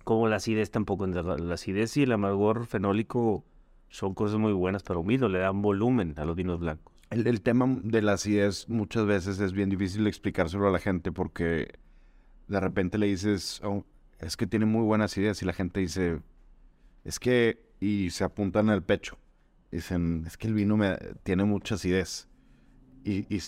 Como 0.03 0.27
la 0.27 0.35
acidez 0.35 0.69
tampoco. 0.69 1.07
La 1.07 1.53
acidez 1.53 1.95
y 1.95 2.03
el 2.03 2.11
amargor 2.11 2.65
fenólico 2.65 3.45
son 3.87 4.13
cosas 4.13 4.37
muy 4.37 4.51
buenas 4.51 4.83
para 4.83 4.99
un 4.99 5.07
vino, 5.07 5.29
le 5.29 5.39
dan 5.39 5.61
volumen 5.61 6.13
a 6.17 6.25
los 6.25 6.35
vinos 6.35 6.59
blancos. 6.59 6.93
El, 7.09 7.25
el 7.25 7.41
tema 7.41 7.67
de 7.83 8.01
la 8.01 8.13
acidez 8.13 8.67
muchas 8.67 9.05
veces 9.05 9.39
es 9.39 9.53
bien 9.53 9.69
difícil 9.69 10.05
explicárselo 10.07 10.67
a 10.67 10.71
la 10.71 10.79
gente 10.79 11.13
porque 11.13 11.69
de 12.49 12.59
repente 12.59 12.97
le 12.97 13.07
dices, 13.07 13.61
"Oh, 13.63 13.85
es 14.19 14.35
que 14.35 14.45
tiene 14.45 14.65
muy 14.65 14.83
buena 14.83 15.05
acidez 15.05 15.41
y 15.41 15.45
la 15.45 15.53
gente 15.53 15.79
dice, 15.79 16.19
es 17.05 17.19
que, 17.19 17.64
y 17.79 18.09
se 18.11 18.23
apuntan 18.23 18.69
al 18.69 18.83
pecho. 18.83 19.17
Dicen, 19.71 20.23
es 20.25 20.37
que 20.37 20.47
el 20.47 20.53
vino 20.53 20.77
me, 20.77 20.97
tiene 21.23 21.43
mucha 21.43 21.75
acidez. 21.75 22.27
Y, 23.03 23.33
y, 23.33 23.41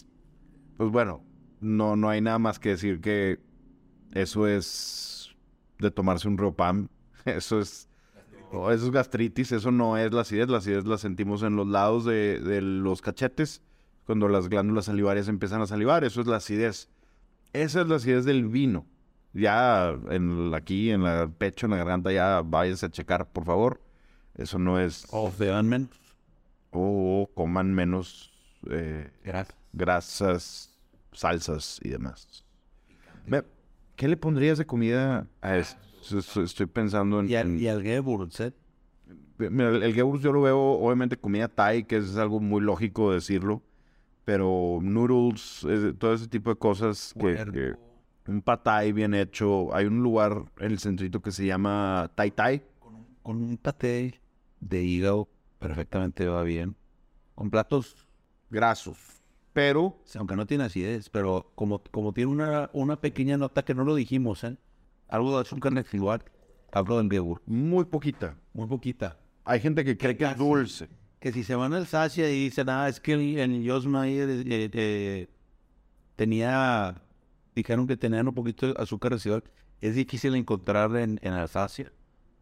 pues 0.77 0.91
bueno, 0.91 1.23
no, 1.59 1.95
no 1.95 2.09
hay 2.09 2.21
nada 2.21 2.39
más 2.39 2.59
que 2.59 2.69
decir 2.69 3.01
que 3.01 3.39
eso 4.11 4.47
es 4.47 5.35
de 5.79 5.91
tomarse 5.91 6.27
un 6.27 6.37
Riopam. 6.37 6.89
Eso 7.25 7.59
es, 7.59 7.89
oh, 8.53 8.71
eso 8.71 8.85
es 8.85 8.91
gastritis, 8.91 9.51
eso 9.51 9.69
no 9.69 9.97
es 9.97 10.13
la 10.13 10.21
acidez. 10.21 10.47
La 10.47 10.59
acidez 10.59 10.85
la 10.85 10.97
sentimos 10.97 11.43
en 11.43 11.57
los 11.57 11.67
lados 11.67 12.05
de, 12.05 12.39
de 12.39 12.61
los 12.61 13.01
cachetes, 13.01 13.61
cuando 14.05 14.29
las 14.29 14.47
glándulas 14.47 14.85
salivarias 14.85 15.27
empiezan 15.27 15.61
a 15.61 15.67
salivar. 15.67 16.05
Eso 16.05 16.21
es 16.21 16.27
la 16.27 16.37
acidez. 16.37 16.89
Esa 17.51 17.81
es 17.81 17.87
la 17.89 17.97
acidez 17.97 18.23
del 18.23 18.45
vino. 18.47 18.85
Ya 19.33 19.89
en, 20.09 20.53
aquí, 20.53 20.89
en 20.89 21.03
el 21.03 21.29
pecho, 21.31 21.65
en 21.65 21.71
la 21.71 21.77
garganta, 21.77 22.13
ya 22.13 22.41
váyanse 22.45 22.85
a 22.85 22.91
checar, 22.91 23.29
por 23.29 23.43
favor. 23.43 23.81
Eso 24.37 24.59
no 24.59 24.79
es... 24.79 25.07
O 25.11 25.31
beban 25.37 25.67
menos. 25.67 25.89
O 26.71 27.29
coman 27.33 27.73
menos 27.73 28.31
eh, 28.69 29.09
Gracias. 29.23 29.57
grasas, 29.73 30.77
salsas 31.11 31.79
y 31.83 31.89
demás. 31.89 32.43
¿Qué 33.95 34.07
le 34.07 34.15
pondrías 34.15 34.59
de 34.59 34.65
comida 34.65 35.27
a 35.41 35.57
esto? 35.57 35.79
Estoy- 36.19 36.67
pensando 36.67 37.19
en... 37.19 37.29
Y 37.29 37.35
al, 37.35 37.59
y 37.59 37.67
al 37.67 37.81
Mira, 39.39 39.69
el, 39.69 39.81
el 39.83 39.93
yo 39.95 40.31
lo 40.31 40.41
veo, 40.41 40.59
obviamente, 40.59 41.17
comida 41.17 41.47
Thai, 41.47 41.83
que 41.85 41.97
es 41.97 42.15
algo 42.17 42.39
muy 42.39 42.61
lógico 42.61 43.11
decirlo. 43.11 43.63
Pero 44.23 44.79
noodles, 44.81 45.65
eh, 45.67 45.93
todo 45.97 46.13
ese 46.13 46.27
tipo 46.27 46.51
de 46.51 46.57
cosas 46.57 47.15
que, 47.19 47.35
que- 47.51 47.73
un 48.31 48.41
pad 48.41 48.59
thai 48.59 48.91
bien 48.91 49.13
hecho. 49.13 49.73
Hay 49.73 49.85
un 49.85 50.03
lugar 50.03 50.43
en 50.59 50.71
el 50.71 50.79
centrito 50.79 51.21
que 51.21 51.31
se 51.31 51.45
llama 51.45 52.11
Thai 52.13 52.31
Thai. 52.31 52.61
Con 53.23 53.37
un 53.37 53.57
paté 53.57 54.19
de 54.59 54.83
hígado 54.83 55.29
perfectamente 55.59 56.27
va 56.27 56.43
bien. 56.43 56.75
Con 57.35 57.49
platos, 57.49 58.07
Grasos. 58.49 58.97
Pero 59.53 59.97
aunque 60.15 60.35
no 60.35 60.45
tiene 60.45 60.65
acidez, 60.65 61.09
pero 61.09 61.51
como, 61.55 61.81
como 61.91 62.13
tiene 62.13 62.31
una, 62.31 62.69
una 62.73 63.01
pequeña 63.01 63.37
nota 63.37 63.65
que 63.65 63.73
no 63.73 63.83
lo 63.83 63.95
dijimos, 63.95 64.43
¿eh? 64.43 64.57
Algo 65.07 65.35
de 65.35 65.41
azúcar 65.41 65.73
residual. 65.73 66.23
Hablo 66.71 66.97
del 66.97 67.09
Gewürz. 67.09 67.41
muy 67.45 67.85
poquita. 67.85 68.37
Muy 68.53 68.67
poquita. 68.67 69.17
Hay 69.45 69.59
gente 69.59 69.83
que 69.83 69.97
cree 69.97 70.15
que 70.15 70.25
es 70.25 70.37
dulce. 70.37 70.89
Que 71.19 71.31
si 71.31 71.43
se 71.43 71.55
van 71.55 71.73
al 71.73 71.87
Sacia 71.87 72.29
y 72.29 72.43
dicen, 72.45 72.69
ah, 72.69 72.87
es 72.87 72.99
que 72.99 73.13
el, 73.13 73.39
el 73.39 73.69
Josmayer 73.69 74.29
eh, 74.29 74.69
eh, 74.71 75.27
tenía, 76.15 77.01
dijeron 77.55 77.87
que 77.87 77.97
tenían 77.97 78.27
un 78.27 78.35
poquito 78.35 78.67
de 78.67 78.73
azúcar 78.77 79.13
residual, 79.13 79.43
es 79.81 79.95
difícil 79.95 80.35
encontrar 80.35 80.95
en, 80.97 81.19
en 81.23 81.33
Alsacia, 81.33 81.91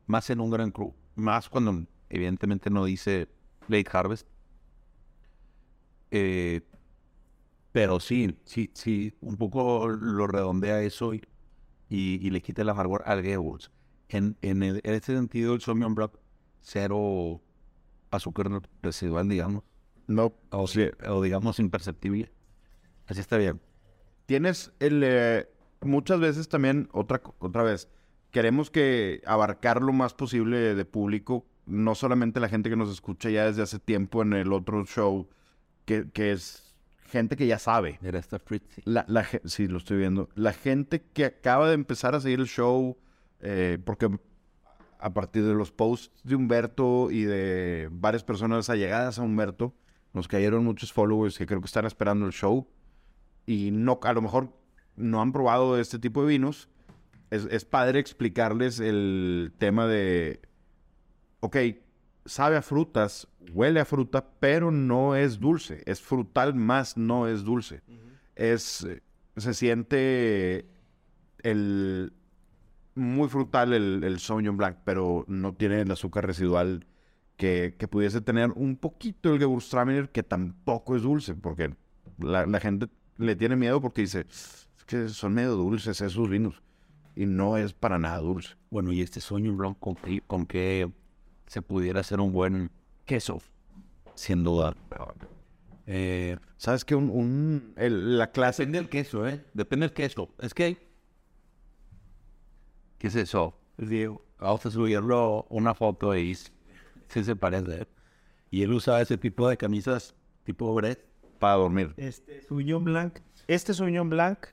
más 0.07 0.29
en 0.29 0.41
un 0.41 0.49
Gran 0.49 0.71
Cru, 0.71 0.93
más 1.15 1.47
cuando 1.47 1.85
evidentemente 2.15 2.69
no 2.69 2.85
dice 2.85 3.27
Late 3.67 3.89
Harvest. 3.91 4.27
Eh, 6.11 6.61
pero 7.71 7.99
sí, 7.99 8.37
sí, 8.45 8.71
sí, 8.73 9.13
un 9.21 9.37
poco 9.37 9.87
lo 9.89 10.27
redondea 10.27 10.81
eso 10.81 11.13
y, 11.13 11.21
y, 11.89 12.25
y 12.25 12.29
le 12.29 12.41
quita 12.41 12.61
el 12.61 12.69
amargor 12.69 13.03
al 13.05 13.21
Gewürz. 13.21 13.69
En, 14.09 14.37
en, 14.41 14.63
el- 14.63 14.81
en 14.83 14.93
este 14.93 15.13
sentido, 15.15 15.53
el 15.55 15.61
Sauvignon 15.61 15.95
Blanc, 15.95 16.13
cero 16.61 17.41
azúcar 18.11 18.49
residual, 18.81 19.27
digamos, 19.27 19.63
No. 20.07 20.33
o, 20.51 20.67
sí. 20.67 20.85
o 21.07 21.21
digamos 21.21 21.59
imperceptible. 21.59 22.31
Así 23.07 23.19
está 23.19 23.37
bien. 23.37 23.59
Tienes 24.25 24.71
el... 24.79 25.01
eh, 25.03 25.49
muchas 25.81 26.19
veces 26.19 26.47
también, 26.47 26.87
otra, 26.93 27.21
otra 27.39 27.63
vez, 27.63 27.89
queremos 28.31 28.71
que 28.71 29.21
abarcar 29.25 29.81
lo 29.81 29.91
más 29.91 30.13
posible 30.13 30.75
de 30.75 30.85
público, 30.85 31.45
no 31.65 31.95
solamente 31.95 32.39
la 32.39 32.49
gente 32.49 32.69
que 32.69 32.75
nos 32.75 32.89
escucha 32.89 33.29
ya 33.29 33.45
desde 33.45 33.61
hace 33.61 33.79
tiempo 33.79 34.21
en 34.21 34.33
el 34.33 34.53
otro 34.53 34.85
show, 34.85 35.27
que, 35.85 36.09
que 36.11 36.31
es 36.31 36.75
gente 37.05 37.35
que 37.35 37.47
ya 37.47 37.59
sabe. 37.59 37.99
Era 38.03 38.19
esta 38.19 38.39
Fritzy. 38.39 38.81
La, 38.85 39.05
la, 39.07 39.25
sí, 39.45 39.67
lo 39.67 39.77
estoy 39.77 39.97
viendo. 39.97 40.29
La 40.35 40.53
gente 40.53 41.01
que 41.01 41.25
acaba 41.25 41.67
de 41.67 41.75
empezar 41.75 42.15
a 42.15 42.21
seguir 42.21 42.39
el 42.39 42.47
show, 42.47 42.97
eh, 43.39 43.77
porque 43.83 44.09
a 44.99 45.13
partir 45.13 45.43
de 45.43 45.53
los 45.53 45.71
posts 45.71 46.23
de 46.23 46.35
Humberto 46.35 47.11
y 47.11 47.23
de 47.23 47.89
varias 47.91 48.23
personas 48.23 48.69
allegadas 48.69 49.19
a 49.19 49.23
Humberto, 49.23 49.73
nos 50.13 50.27
cayeron 50.27 50.63
muchos 50.63 50.93
followers 50.93 51.37
que 51.37 51.45
creo 51.45 51.59
que 51.59 51.67
están 51.67 51.85
esperando 51.85 52.25
el 52.25 52.31
show 52.31 52.67
y 53.45 53.71
no, 53.71 53.99
a 54.01 54.13
lo 54.13 54.21
mejor 54.21 54.49
no 54.95 55.21
han 55.21 55.33
probado 55.33 55.77
este 55.79 55.99
tipo 55.99 56.21
de 56.21 56.29
vinos. 56.29 56.69
Es, 57.31 57.47
es 57.51 57.65
padre 57.65 57.99
explicarles 57.99 58.79
el 58.79 59.51
tema 59.57 59.87
de, 59.87 60.39
ok, 61.39 61.57
sabe 62.25 62.57
a 62.57 62.61
frutas, 62.61 63.27
huele 63.53 63.79
a 63.79 63.85
fruta, 63.85 64.25
pero 64.39 64.71
no 64.71 65.15
es 65.15 65.39
dulce. 65.39 65.83
Es 65.85 66.01
frutal 66.01 66.55
más 66.55 66.97
no 66.97 67.27
es 67.27 67.43
dulce. 67.43 67.81
Es, 68.35 68.83
eh, 68.83 69.01
se 69.37 69.53
siente 69.53 70.65
el 71.43 72.13
muy 72.95 73.27
frutal 73.27 73.73
el, 73.73 74.03
el 74.03 74.19
Sauvignon 74.19 74.57
Blanc, 74.57 74.77
pero 74.83 75.25
no 75.27 75.53
tiene 75.53 75.81
el 75.81 75.91
azúcar 75.91 76.25
residual 76.25 76.85
que, 77.37 77.75
que 77.77 77.87
pudiese 77.87 78.21
tener 78.21 78.51
un 78.55 78.77
poquito 78.77 79.33
el 79.33 79.39
Gewürztraminer, 79.39 80.09
que 80.09 80.23
tampoco 80.23 80.95
es 80.95 81.03
dulce, 81.03 81.35
porque 81.35 81.75
la, 82.17 82.45
la 82.45 82.59
gente 82.59 82.87
le 83.17 83.35
tiene 83.35 83.57
miedo 83.57 83.81
porque 83.81 84.01
dice, 84.01 84.25
que 84.85 85.09
son 85.09 85.33
medio 85.33 85.51
dulces 85.51 85.99
esos 85.99 86.29
vinos, 86.29 86.63
y 87.15 87.25
no 87.25 87.57
es 87.57 87.73
para 87.73 87.99
nada 87.99 88.19
dulce. 88.19 88.55
Bueno, 88.69 88.93
y 88.93 89.01
este 89.01 89.19
Sauvignon 89.19 89.57
Blanc, 89.57 89.77
¿con 89.79 89.95
qué, 89.95 90.21
con 90.25 90.45
qué 90.45 90.89
se 91.47 91.61
pudiera 91.61 91.99
hacer 92.01 92.19
un 92.19 92.31
buen 92.31 92.71
Queso. 93.05 93.41
sin 94.15 94.43
duda. 94.43 94.75
Eh, 95.87 96.37
¿Sabes 96.57 96.83
qué? 96.85 96.95
Un, 96.95 97.09
un- 97.09 97.73
el- 97.77 98.17
la 98.17 98.31
clase... 98.31 98.63
depende 98.63 98.79
del 98.79 98.89
queso, 98.89 99.27
¿eh? 99.27 99.43
Depende 99.53 99.85
del 99.87 99.93
queso. 99.93 100.29
Es 100.39 100.53
que. 100.53 100.77
¿Qué 102.97 103.07
es 103.07 103.15
eso? 103.15 103.53
Diego. 103.77 104.23
Vamos 104.39 104.65
a 104.65 104.71
subirlo 104.71 105.45
una 105.49 105.73
foto 105.73 106.15
y 106.15 106.33
sí 106.35 107.23
se 107.23 107.35
parece. 107.35 107.81
¿eh? 107.83 107.87
Y 108.51 108.63
él 108.63 108.73
usaba 108.73 109.01
ese 109.01 109.17
tipo 109.17 109.47
de 109.47 109.57
camisas 109.57 110.15
tipo 110.43 110.73
Brett. 110.73 111.05
Para 111.39 111.55
dormir. 111.55 111.93
Este 111.97 112.41
Sauvignon 112.43 112.83
Blanc. 112.85 113.19
Este 113.47 113.73
Sauvignon 113.73 114.09
Blanc, 114.09 114.47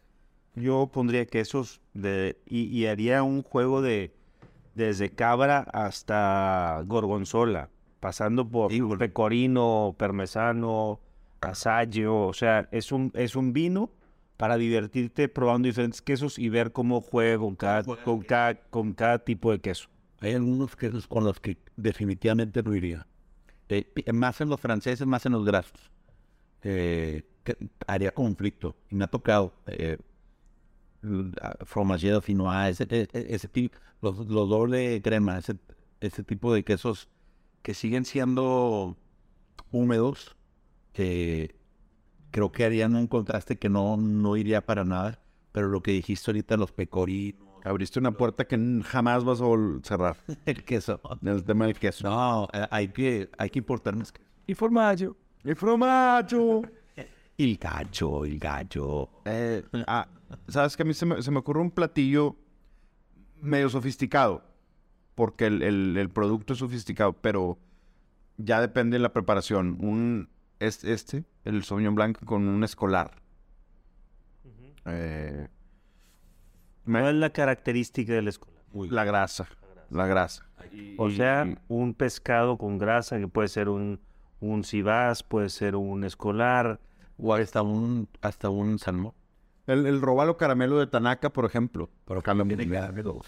yo 0.57 0.91
pondría 0.93 1.25
quesos 1.27 1.81
de, 1.95 2.37
y, 2.45 2.65
y 2.65 2.87
haría 2.87 3.23
un 3.23 3.43
juego 3.43 3.81
de 3.81 4.13
desde 4.75 5.11
cabra 5.11 5.61
hasta 5.73 6.83
gorgonzola, 6.87 7.69
pasando 8.01 8.49
por 8.49 8.73
Híjole. 8.73 8.99
pecorino, 8.99 9.95
parmesano, 9.99 11.01
asaggio. 11.41 12.27
O 12.27 12.33
sea, 12.33 12.69
es 12.73 12.93
un, 12.93 13.11
es 13.15 13.37
un 13.37 13.53
vino 13.53 13.91
para 14.37 14.57
divertirte 14.57 15.29
probando 15.29 15.67
diferentes 15.67 16.03
quesos 16.03 16.39
y 16.39 16.49
ver 16.49 16.73
cómo 16.73 17.01
juega 17.01 17.39
con 17.39 17.55
cada, 17.55 17.83
con 17.83 18.23
cada, 18.23 18.55
con 18.55 18.93
cada 18.93 19.19
tipo 19.19 19.53
de 19.53 19.61
queso. 19.61 19.89
Hay 20.21 20.35
algunos 20.35 20.77
quesos 20.77 21.07
con 21.07 21.25
los 21.25 21.41
que 21.41 21.59
definitivamente 21.77 22.63
no 22.63 22.75
iría. 22.75 23.07
Eh, 23.69 23.87
más 24.13 24.41
en 24.41 24.49
los 24.49 24.61
franceses, 24.61 25.07
más 25.07 25.27
en 25.27 25.33
los 25.33 25.45
grasos. 25.45 25.91
Eh, 26.63 27.23
que 27.45 27.57
haría 27.87 28.13
conflicto. 28.13 28.77
Y 28.91 28.95
me 28.95 29.05
ha 29.05 29.09
tocado. 29.09 29.53
Eh, 29.67 29.99
fromagero 31.65 32.21
finois, 32.21 32.81
ese, 32.81 32.87
e- 32.91 33.09
e- 33.13 33.35
ese 33.35 33.49
tipo, 33.49 33.77
los, 34.01 34.19
los 34.29 34.49
doble 34.49 35.01
crema, 35.03 35.39
ese, 35.39 35.57
ese 36.01 36.23
tipo 36.23 36.53
de 36.55 36.65
quesos 36.65 37.09
que 37.63 37.75
siguen 37.75 38.05
siendo 38.05 38.97
húmedos, 39.71 40.37
que 40.93 41.55
creo 42.31 42.53
que 42.53 42.65
harían 42.65 42.95
un 42.97 43.07
contraste 43.07 43.59
que 43.59 43.69
no, 43.69 43.97
no 43.97 44.37
iría 44.37 44.65
para 44.65 44.85
nada. 44.85 45.19
Pero 45.53 45.69
lo 45.69 45.83
que 45.83 45.93
dijiste 45.93 46.31
ahorita, 46.31 46.57
los 46.57 46.73
pecorinos, 46.73 47.53
Abriste 47.65 48.01
una 48.01 48.11
puerta 48.11 48.45
que 48.45 48.59
jamás 48.85 49.25
vas 49.25 49.41
a 49.41 49.45
cerrar. 49.83 50.17
el 50.47 50.65
queso. 50.65 51.01
El 51.25 51.45
tema 51.45 51.67
del 51.67 51.79
queso. 51.79 52.09
No, 52.09 52.49
eh, 52.53 52.67
hay 52.71 52.89
que, 52.89 53.31
hay 53.39 53.51
que 53.51 53.61
importar 53.61 53.95
más 53.95 54.11
queso. 54.11 54.27
Y 54.47 54.55
formaggio. 54.55 55.17
¡El 55.45 55.55
formaggio! 55.57 56.63
El 57.39 57.57
gallo, 57.59 58.25
el 58.25 58.39
gallo. 58.39 59.09
Eh, 59.25 59.65
ah, 59.87 60.07
¿Sabes 60.49 60.77
que 60.77 60.83
A 60.83 60.87
mí 60.87 60.95
se 60.95 61.07
me, 61.07 61.23
se 61.23 61.31
me 61.31 61.39
ocurre 61.39 61.61
un 61.61 61.71
platillo 61.71 62.37
medio 63.41 63.69
sofisticado. 63.69 64.45
Porque 65.15 65.47
el, 65.47 65.63
el- 65.63 65.97
el 65.99 66.09
producto 66.11 66.53
es 66.55 66.59
sofisticado, 66.61 67.13
pero 67.13 67.59
ya 68.39 68.61
depende 68.61 68.95
de 68.97 69.01
la 69.03 69.13
preparación. 69.13 69.77
Un, 69.81 70.31
es, 70.59 70.85
este, 70.85 71.25
el 71.45 71.65
Sauvignon 71.65 71.95
Blanc 71.95 72.25
con 72.25 72.49
un 72.49 72.65
escolar. 72.65 73.21
Eh, 74.87 75.49
me- 76.85 77.01
¿Cuál 77.01 77.15
es 77.15 77.21
la 77.21 77.31
característica 77.31 78.13
del 78.15 78.29
escolar? 78.29 78.63
la 78.73 79.05
grasa. 79.05 79.47
La 79.91 80.07
grasa. 80.07 80.47
O 80.97 81.09
Y- 81.11 81.17
sea, 81.17 81.45
y- 81.47 81.59
un 81.69 81.93
pescado 81.95 82.57
con 82.57 82.79
grasa 82.79 83.19
que 83.19 83.29
puede 83.29 83.49
ser 83.49 83.69
un, 83.69 84.01
un 84.41 84.65
cibás, 84.65 85.23
puede 85.23 85.51
ser 85.51 85.77
un 85.77 86.05
escolar. 86.05 86.81
O 87.19 87.35
hasta 87.35 87.63
un, 87.63 88.09
hasta 88.21 88.51
un 88.51 88.79
salmón. 88.79 89.13
el, 89.67 89.87
el 89.87 90.01
robalo 90.01 90.37
caramelo 90.37 90.79
de 90.79 90.87
Tanaka, 90.87 91.31
por 91.31 91.45
ejemplo. 91.45 91.89
Pero 92.07 92.21
tiene 92.57 92.69
caramelo. 92.81 93.21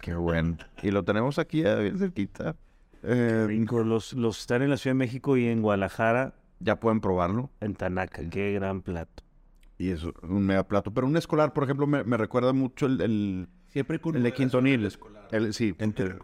Qué 0.00 0.14
bueno. 0.14 0.56
Y 0.82 0.90
lo 0.90 1.02
tenemos 1.04 1.38
aquí 1.38 1.62
eh, 1.64 1.74
bien 1.76 1.98
cerquita. 1.98 2.56
Eh, 3.02 3.44
Rico. 3.46 3.82
Los, 3.84 4.12
los 4.14 4.40
están 4.40 4.62
en 4.62 4.70
la 4.70 4.76
Ciudad 4.76 4.94
de 4.94 4.98
México 4.98 5.36
y 5.36 5.46
en 5.46 5.62
Guadalajara, 5.62 6.34
ya 6.60 6.80
pueden 6.80 7.00
probarlo. 7.00 7.50
en 7.60 7.74
Tanaca. 7.74 8.28
Qué 8.30 8.52
gran 8.52 8.80
plato. 8.82 9.22
Y 9.78 9.90
es 9.90 10.04
un 10.04 10.46
mega 10.46 10.62
plato. 10.64 10.92
Pero 10.92 11.06
un 11.06 11.16
escolar, 11.16 11.52
por 11.52 11.64
ejemplo, 11.64 11.86
me, 11.86 12.04
me 12.04 12.16
recuerda 12.16 12.52
mucho 12.52 12.86
el, 12.86 13.00
el, 13.00 13.48
Siempre 13.68 13.98
con 14.00 14.14
el 14.16 14.22
de 14.22 14.32
Quintonil. 14.32 14.88
El, 15.32 15.52
sí. 15.52 15.74
Entre 15.78 16.16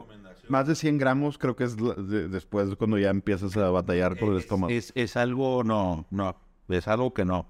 Más 0.48 0.66
de 0.68 0.74
100 0.76 0.98
gramos 0.98 1.36
creo 1.36 1.56
que 1.56 1.64
es 1.64 1.76
de- 1.76 2.28
después 2.28 2.74
cuando 2.76 2.96
ya 2.98 3.10
empiezas 3.10 3.56
a 3.56 3.70
batallar 3.70 4.16
por 4.16 4.32
el 4.32 4.38
estómago. 4.38 4.70
Es, 4.72 4.92
es 4.94 5.16
algo, 5.16 5.64
no, 5.64 6.06
no. 6.10 6.36
Es 6.70 6.88
algo 6.88 7.12
que 7.12 7.24
no. 7.24 7.46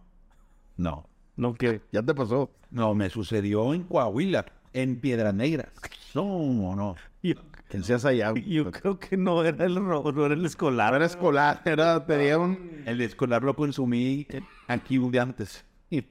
No. 0.76 1.08
No, 1.36 1.54
que 1.54 1.80
Ya 1.92 2.02
te 2.02 2.14
pasó. 2.14 2.50
No, 2.70 2.94
me 2.94 3.10
sucedió 3.10 3.72
en 3.74 3.84
Coahuila, 3.84 4.46
en 4.72 5.00
Piedras 5.00 5.34
Negras. 5.34 5.68
No, 6.14 6.74
no. 6.76 6.96
yo, 7.22 7.34
Que 7.68 7.82
seas 7.82 8.04
allá. 8.04 8.32
yo 8.34 8.70
creo 8.70 8.98
que 8.98 9.16
no 9.16 9.44
era 9.44 9.64
el 9.64 9.76
robo, 9.76 10.12
no 10.12 10.26
era 10.26 10.34
el 10.34 10.44
escolar. 10.44 10.90
No 10.90 10.96
era 10.96 11.06
escolar, 11.06 11.62
era, 11.64 12.04
tenía 12.06 12.38
un... 12.38 12.82
El 12.86 13.00
escolar 13.00 13.42
lo 13.42 13.54
consumí 13.54 14.26
aquí 14.68 14.98
un 14.98 15.10
día 15.12 15.22
antes. 15.22 15.64
Y, 15.88 16.04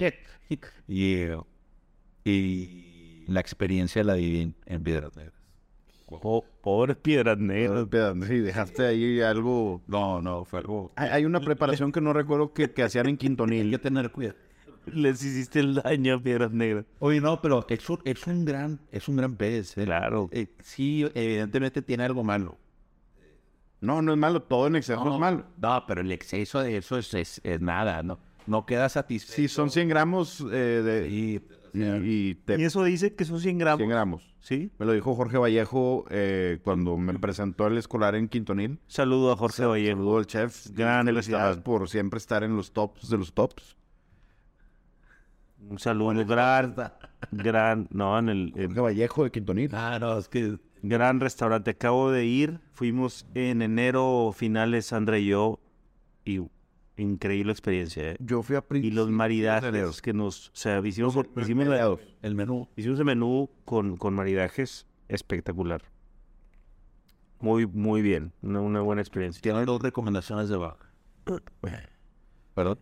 y, 0.87 1.29
y 2.25 3.23
la 3.27 3.39
experiencia 3.39 4.03
la 4.03 4.15
viví 4.15 4.41
en, 4.41 4.55
en 4.65 4.83
Piedras 4.83 5.15
Negras. 5.15 5.38
Po- 6.17 6.45
pobres 6.61 6.97
piedras 6.97 7.37
negras. 7.37 7.87
Sí, 8.27 8.39
dejaste 8.39 8.85
ahí 8.87 9.21
algo... 9.21 9.81
No, 9.87 10.21
no, 10.21 10.45
fue 10.45 10.59
algo... 10.59 10.91
Hay, 10.95 11.09
hay 11.09 11.25
una 11.25 11.39
preparación 11.39 11.91
que 11.91 12.01
no 12.01 12.13
recuerdo 12.13 12.53
que, 12.53 12.71
que 12.71 12.81
hacían 12.83 13.05
en 13.05 13.11
Hay 13.11 13.17
Quintonil. 13.17 13.69
que 13.69 13.77
tener 13.79 14.11
cuidado. 14.11 14.35
Les 14.87 15.23
hiciste 15.23 15.59
el 15.59 15.75
daño 15.75 16.15
a 16.15 16.19
piedras 16.23 16.51
negras. 16.51 16.85
Oye, 16.99 17.21
no, 17.21 17.39
pero 17.41 17.65
es 17.69 17.87
un, 17.89 17.99
es 18.05 18.25
un 18.25 18.43
gran, 18.45 18.79
es 18.91 19.07
un 19.07 19.17
gran 19.17 19.35
pez. 19.35 19.77
¿eh? 19.77 19.85
Claro. 19.85 20.29
Eh, 20.31 20.47
sí, 20.63 21.05
evidentemente 21.13 21.81
tiene 21.83 22.05
algo 22.05 22.23
malo. 22.23 22.57
No, 23.81 24.01
no 24.01 24.11
es 24.13 24.17
malo. 24.17 24.41
Todo 24.41 24.67
en 24.67 24.75
exceso 24.77 25.13
es 25.13 25.19
malo. 25.19 25.45
No, 25.57 25.83
pero 25.87 26.01
el 26.01 26.11
exceso 26.11 26.61
de 26.61 26.77
eso 26.77 26.97
es, 26.97 27.13
es, 27.13 27.41
es 27.43 27.61
nada, 27.61 28.01
¿no? 28.03 28.19
No 28.47 28.65
queda 28.65 28.89
satisfecho. 28.89 29.33
Sí, 29.35 29.47
son 29.47 29.69
100 29.69 29.89
gramos 29.89 30.41
eh, 30.51 30.55
de... 30.83 31.41
Y, 31.73 31.83
y 32.29 32.35
te- 32.35 32.59
Y 32.59 32.63
eso 32.63 32.83
dice 32.83 33.13
que 33.15 33.25
son 33.25 33.39
100 33.39 33.57
gramos. 33.57 33.77
100 33.79 33.89
gramos. 33.89 34.35
¿Sí? 34.41 34.71
Me 34.79 34.85
lo 34.85 34.93
dijo 34.93 35.15
Jorge 35.15 35.37
Vallejo 35.37 36.05
eh, 36.09 36.59
cuando 36.63 36.97
me 36.97 37.17
presentó 37.19 37.67
el 37.67 37.77
escolar 37.77 38.15
en 38.15 38.27
Quintonil. 38.29 38.79
Saludo 38.87 39.31
a 39.31 39.35
Jorge 39.35 39.65
Vallejo. 39.65 39.97
Saludo 39.97 40.17
al 40.17 40.25
chef. 40.27 40.67
Gran 40.71 41.05
Felicidades 41.05 41.55
felicidad. 41.55 41.63
por 41.63 41.89
siempre 41.89 42.17
estar 42.17 42.43
en 42.43 42.55
los 42.55 42.71
tops 42.71 43.09
de 43.09 43.17
los 43.17 43.33
tops. 43.33 43.75
Un 45.69 45.77
saludo 45.77 46.25
gran, 46.25 46.73
gran, 47.31 47.87
no, 47.91 48.17
en 48.17 48.29
el 48.29 48.53
Jorge 48.55 48.79
Vallejo 48.79 49.23
de 49.25 49.31
Quintonil. 49.31 49.69
ah, 49.73 49.97
no, 49.99 50.17
es 50.17 50.29
que 50.29 50.57
gran 50.81 51.19
restaurante. 51.19 51.71
Acabo 51.71 52.11
de 52.11 52.25
ir, 52.25 52.59
fuimos 52.71 53.25
en 53.35 53.61
enero 53.61 54.31
finales, 54.33 54.93
André 54.93 55.19
y 55.21 55.27
yo, 55.27 55.59
y 56.23 56.39
increíble 56.99 57.51
experiencia, 57.51 58.11
¿eh? 58.11 58.17
Yo 58.19 58.43
fui 58.43 58.55
a 58.55 58.63
Y 58.73 58.91
los 58.91 59.09
maridajes 59.09 60.01
que 60.01 60.13
nos, 60.13 60.49
o 60.49 60.51
sea, 60.53 60.79
hicimos, 60.79 61.15
hicimos, 61.37 61.67
Mediados. 61.67 61.99
el 62.21 62.35
menú. 62.35 62.67
hicimos 62.75 62.99
el 62.99 63.05
menú 63.05 63.49
con, 63.65 63.97
con 63.97 64.13
maridajes 64.13 64.85
espectacular. 65.07 65.81
Muy, 67.39 67.65
muy 67.65 68.01
bien, 68.01 68.33
una, 68.41 68.61
una 68.61 68.81
buena 68.81 69.01
experiencia. 69.01 69.41
Tienen 69.41 69.65
dos 69.65 69.81
recomendaciones 69.81 70.49
de 70.49 70.57
baja. 70.57 70.91
¿Perdón? 72.53 72.79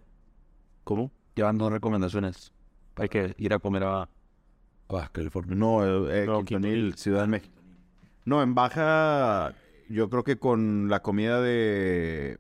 ¿Cómo? 0.84 1.12
Llevan 1.36 1.58
dos 1.58 1.72
recomendaciones. 1.72 2.52
Hay 2.96 3.10
que 3.10 3.36
ir 3.38 3.54
a 3.54 3.60
comer 3.60 3.84
a, 3.84 4.10
Baja 4.90 5.10
California. 5.12 5.56
No, 5.56 6.08
eh, 6.08 6.24
eh, 6.24 6.26
No, 6.26 6.44
Quintonil. 6.46 6.96
Ciudad 6.96 7.22
de 7.22 7.28
México. 7.28 7.54
No, 8.26 8.42
en 8.42 8.56
Baja, 8.56 9.54
yo 9.90 10.10
creo 10.10 10.24
que 10.24 10.38
con 10.38 10.90
la 10.90 11.02
comida 11.02 11.42
de, 11.42 12.38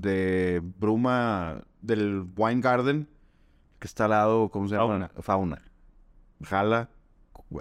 de 0.00 0.60
Bruma 0.78 1.64
del 1.80 2.26
Wine 2.36 2.60
Garden, 2.60 3.08
que 3.78 3.86
está 3.86 4.04
al 4.04 4.10
lado, 4.10 4.48
¿cómo 4.50 4.68
se 4.68 4.76
llama? 4.76 5.10
Fauna. 5.20 5.62
Jala, 6.42 6.90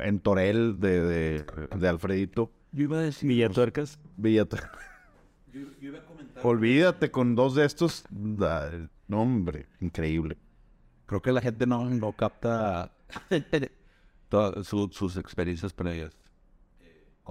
en 0.02 0.20
Torel 0.20 0.80
de, 0.80 1.02
de, 1.02 1.46
de 1.78 1.88
Alfredito. 1.88 2.52
Yo 2.74 2.84
iba 2.84 2.98
a 2.98 3.02
decir... 3.02 3.28
Villatuercas. 3.30 4.00
Villata. 4.18 4.72
Olvídate 6.44 7.12
con 7.12 7.36
dos 7.36 7.56
de 7.56 7.66
estos. 7.66 8.04
da- 8.10 8.70
No, 9.08 9.22
hombre, 9.22 9.68
increíble. 9.80 10.38
Creo 11.06 11.22
que 11.22 11.32
la 11.32 11.40
gente 11.42 11.66
no, 11.66 11.90
no 11.90 12.12
capta 12.14 12.92
todas 14.30 14.68
su- 14.68 14.90
sus 14.92 15.16
experiencias 15.18 15.72
previas. 15.74 16.18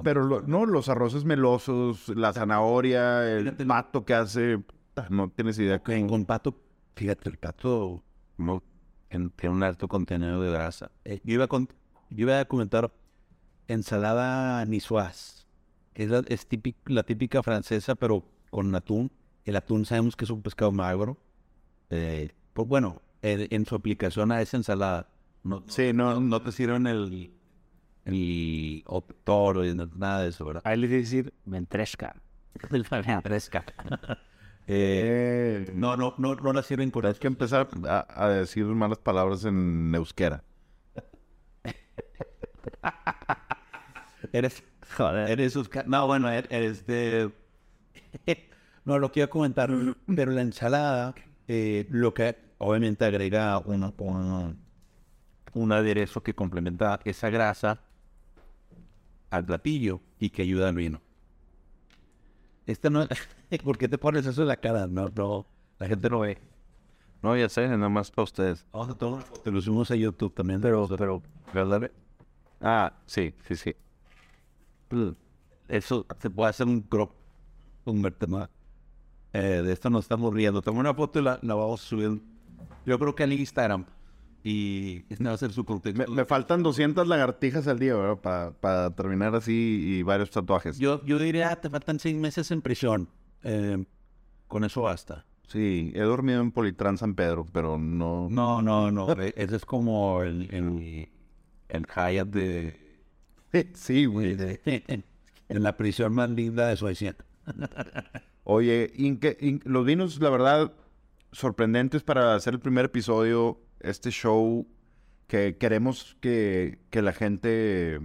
Pero 0.03 0.25
lo- 0.25 0.43
no, 0.43 0.65
los 0.67 0.89
arroces 0.89 1.25
melosos, 1.25 2.09
la 2.09 2.33
zanahoria, 2.33 3.31
el 3.31 3.45
Fíjate, 3.45 3.67
pato 3.67 4.05
que 4.05 4.15
hace. 4.15 4.63
No 5.11 5.29
tienes 5.31 5.59
idea. 5.59 5.83
Con, 5.83 6.09
con 6.09 6.25
pato, 6.25 6.57
fíjate, 6.97 7.29
el 7.29 7.37
pato 7.39 8.03
no, 8.39 8.63
en- 9.11 9.31
tiene 9.31 9.55
un 9.57 9.63
alto 9.63 9.89
contenido 9.89 10.41
de 10.41 10.51
grasa. 10.51 10.91
Eh, 11.05 11.21
yo, 11.25 11.35
iba 11.35 11.45
a 11.45 11.49
con- 11.49 11.69
yo 12.11 12.23
iba 12.27 12.39
a 12.41 12.45
comentar 12.45 12.93
ensalada 13.69 14.65
niçoise, 14.67 15.47
que 15.93 16.05
es, 16.05 16.11
la, 16.11 16.23
es 16.29 16.49
típic- 16.49 16.77
la 16.87 17.03
típica 17.03 17.43
francesa, 17.43 17.95
pero 17.95 18.25
con 18.51 18.75
atún. 18.75 19.11
El 19.45 19.57
atún 19.57 19.85
sabemos 19.85 20.17
que 20.17 20.25
es 20.25 20.31
un 20.31 20.43
pescado 20.43 20.73
magro. 20.73 21.19
Eh, 21.91 22.31
pues 22.53 22.67
bueno, 22.69 23.03
en, 23.23 23.47
en 23.51 23.67
su 23.67 23.75
aplicación 23.75 24.33
a 24.33 24.41
esa 24.41 24.57
ensalada. 24.57 25.09
No, 25.43 25.63
Sí, 25.67 25.93
no, 25.93 26.21
no 26.21 26.41
te 26.41 26.53
sirven 26.53 26.87
el, 26.87 27.31
el 28.07 28.83
o 28.87 29.03
toro 29.03 29.65
y 29.67 29.75
no- 29.75 29.91
nada 29.97 30.23
de 30.23 30.29
eso, 30.29 30.45
¿verdad? 30.45 30.63
Ahí 30.65 30.79
le 30.79 30.89
decir 30.89 31.33
ventresca. 31.45 32.17
Fresca. 33.23 33.65
Eh, 34.67 35.71
no, 35.75 35.97
no, 35.97 36.15
no, 36.19 36.35
no 36.37 36.53
la 36.53 36.63
sirven 36.63 36.91
con 36.91 37.05
Hay 37.07 37.15
que 37.15 37.27
empezar 37.27 37.69
a, 37.87 38.07
a 38.25 38.29
decir 38.31 38.65
malas 38.67 38.99
palabras 38.99 39.45
en 39.45 39.95
euskera. 39.95 40.43
Eres, 44.33 44.63
joder, 44.97 45.31
eres 45.31 45.57
Oscar- 45.57 45.87
No, 45.87 46.07
bueno, 46.07 46.29
er- 46.29 46.47
eres 46.51 46.87
de... 46.87 47.31
no, 48.85 48.99
lo 48.99 49.13
quiero 49.13 49.31
comentar, 49.31 49.71
pero 50.15 50.33
la 50.33 50.43
ensalada, 50.43 51.15
eh, 51.49 51.87
lo 51.91 52.15
que 52.15 52.37
obviamente 52.59 53.05
agrega 53.05 53.59
una, 53.59 53.93
un, 53.99 54.59
un 55.55 55.73
aderezo 55.73 56.23
que 56.23 56.35
complementa 56.35 57.01
esa 57.05 57.31
grasa 57.31 57.81
al 59.31 59.45
platillo 59.45 60.01
y 60.19 60.31
que 60.31 60.43
ayuda 60.43 60.69
al 60.71 60.77
vino. 60.77 61.03
Esta 62.67 62.91
no... 62.91 63.07
¿Por 63.65 63.79
qué 63.79 63.89
te 63.89 63.99
pones 63.99 64.27
eso 64.27 64.43
en 64.43 64.49
la 64.49 64.57
cara? 64.57 64.87
No, 64.87 65.09
no, 65.15 65.47
la 65.79 65.87
gente 65.89 66.09
no 66.09 66.21
ve. 66.21 66.39
No, 67.23 67.37
ya 67.37 67.49
sé, 67.49 67.67
nada 67.69 67.89
más 67.89 68.11
para 68.11 68.25
ustedes. 68.25 68.67
Vamos 68.73 68.91
a 68.91 68.95
tomar 68.95 69.15
una 69.15 69.25
foto, 69.25 69.51
lo 69.51 69.61
subimos 69.61 69.91
a 69.91 69.97
YouTube 69.97 70.35
también. 70.35 70.61
Pero, 70.61 70.87
pero, 70.89 71.23
¿verdad? 71.53 71.91
Ah, 72.61 72.93
sí, 73.07 73.35
sí, 73.49 73.57
sí. 73.57 73.75
Eso 75.69 76.07
se 76.19 76.31
puede 76.31 76.51
hacer 76.51 76.67
un 76.67 76.81
crop, 76.83 77.13
un 77.85 78.03
vertema. 78.03 78.51
Eh, 79.33 79.63
de 79.65 79.73
esto 79.73 79.91
nos 79.91 80.05
estamos 80.05 80.33
riendo. 80.33 80.61
Tomo 80.63 80.81
una 80.81 80.95
foto 80.95 81.19
y 81.19 81.23
la, 81.23 81.39
la 81.43 81.55
vamos 81.55 81.83
a 81.83 81.87
subir. 81.87 82.21
Yo 82.85 82.99
creo 82.99 83.15
que 83.15 83.23
al 83.23 83.33
Instagram. 83.33 83.87
Y 84.47 85.07
este 85.09 85.25
va 85.25 85.33
a 85.33 85.37
ser 85.39 85.53
su 85.53 85.65
contexto. 85.65 86.07
Me, 86.07 86.15
me 86.15 86.25
faltan 86.27 86.63
200 86.63 87.09
lagartijas 87.09 87.67
al 87.67 87.79
día, 87.79 87.95
¿verdad? 87.97 88.53
Para 88.61 88.95
terminar 88.95 89.35
así 89.35 89.53
y 89.99 90.03
varios 90.03 90.31
tatuajes. 90.31 90.79
Yo, 90.79 91.03
yo 91.07 91.19
diría, 91.19 91.51
"Ah, 91.51 91.57
te 91.57 91.71
faltan 91.71 91.99
seis 91.99 92.15
meses 92.15 92.51
en 92.51 92.61
prisión. 92.61 93.09
Eh, 93.43 93.83
con 94.47 94.65
eso 94.65 94.83
basta. 94.83 95.25
Sí, 95.49 95.93
he 95.95 96.01
dormido 96.03 96.41
en 96.43 96.51
Politrán 96.53 96.99
San 96.99 97.15
Pedro, 97.15 97.47
pero 97.53 97.79
no... 97.79 98.29
No, 98.31 98.61
no, 98.61 98.91
no. 98.91 99.07
Ese 99.37 99.57
es 99.57 99.65
como 99.65 100.23
el, 100.23 100.49
el, 100.55 101.09
el 101.71 101.87
Hyatt 101.87 102.29
de, 102.29 102.77
Sí, 103.75 104.05
güey. 104.05 104.35
de- 104.35 104.61
en 105.49 105.63
la 105.63 105.77
prisión 105.77 106.13
más 106.15 106.29
linda 106.31 106.69
de 106.69 106.77
Suecia. 106.77 107.17
Oye, 108.45 108.93
inque- 108.97 109.37
in- 109.41 109.63
los 109.65 109.85
vinos, 109.87 110.21
la 110.21 110.29
verdad, 110.31 110.73
sorprendentes 111.33 112.03
para 112.03 112.35
hacer 112.35 112.55
el 112.55 112.61
primer 112.61 112.87
episodio. 112.87 113.59
Este 113.85 114.11
show 114.11 114.67
que 115.27 115.57
queremos 115.59 116.17
que, 116.21 116.79
que 116.91 117.03
la 117.03 117.13
gente 117.13 118.01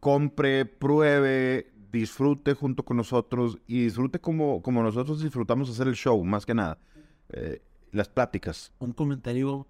compre, 0.00 0.64
pruebe, 0.64 1.72
disfrute 1.92 2.54
junto 2.54 2.84
con 2.84 2.96
nosotros 2.96 3.58
y 3.66 3.84
disfrute 3.84 4.20
como, 4.20 4.62
como 4.62 4.82
nosotros 4.82 5.22
disfrutamos 5.22 5.68
hacer 5.70 5.88
el 5.88 5.94
show, 5.94 6.22
más 6.24 6.46
que 6.46 6.54
nada. 6.54 6.78
Eh, 7.30 7.60
las 7.92 8.08
pláticas. 8.08 8.72
un 8.78 8.92
comentario 8.92 9.66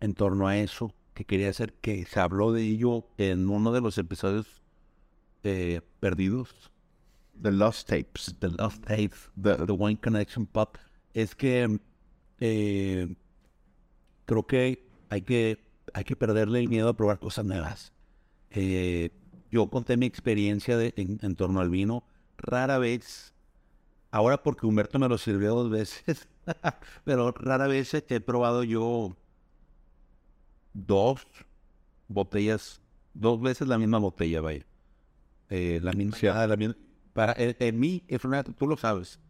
en 0.00 0.14
torno 0.14 0.48
a 0.48 0.56
eso 0.58 0.94
que 1.14 1.24
quería 1.24 1.50
hacer, 1.50 1.74
que 1.74 2.04
se 2.06 2.18
habló 2.20 2.52
de 2.52 2.62
ello 2.62 3.06
en 3.18 3.48
uno 3.48 3.70
de 3.72 3.80
los 3.80 3.96
episodios 3.98 4.62
eh, 5.44 5.80
perdidos 6.00 6.72
The 7.40 7.52
Lost 7.52 7.88
Tapes. 7.88 8.34
de 8.40 8.48
Lost 8.50 8.84
Tapes, 8.84 9.30
The- 9.40 9.66
The 9.66 9.72
Wine 9.72 10.00
Connection 10.00 10.46
Pop, 10.46 10.76
es 11.12 11.34
que 11.34 11.78
eh, 12.40 13.14
creo 14.24 14.46
que 14.46 14.86
hay 15.10 15.22
que 15.22 15.64
hay 15.92 16.04
que 16.04 16.16
perderle 16.16 16.58
el 16.60 16.68
miedo 16.68 16.88
a 16.88 16.96
probar 16.96 17.18
cosas 17.20 17.44
nuevas. 17.44 17.92
Eh, 18.50 19.10
yo 19.50 19.68
conté 19.70 19.96
mi 19.96 20.06
experiencia 20.06 20.76
de- 20.76 20.94
en, 20.96 21.18
en 21.22 21.36
torno 21.36 21.60
al 21.60 21.70
vino. 21.70 22.04
Rara 22.38 22.78
vez, 22.78 23.34
ahora 24.10 24.42
porque 24.42 24.66
Humberto 24.66 24.98
me 24.98 25.08
lo 25.08 25.18
sirvió 25.18 25.54
dos 25.54 25.70
veces, 25.70 26.28
pero 27.04 27.32
rara 27.32 27.68
vez 27.68 27.94
he 27.94 28.20
probado 28.20 28.64
yo 28.64 29.16
dos 30.72 31.26
botellas, 32.08 32.80
dos 33.14 33.40
veces 33.40 33.68
la 33.68 33.78
misma 33.78 33.98
botella, 33.98 34.40
vaya. 34.40 34.66
Eh, 35.50 35.80
la 35.82 35.92
misma, 35.92 36.16
ah, 36.34 36.46
la 36.46 36.56
para, 37.12 37.34
en, 37.38 37.56
en 37.60 37.80
mí, 37.80 38.04
tú 38.58 38.66
lo 38.66 38.76
sabes, 38.76 39.20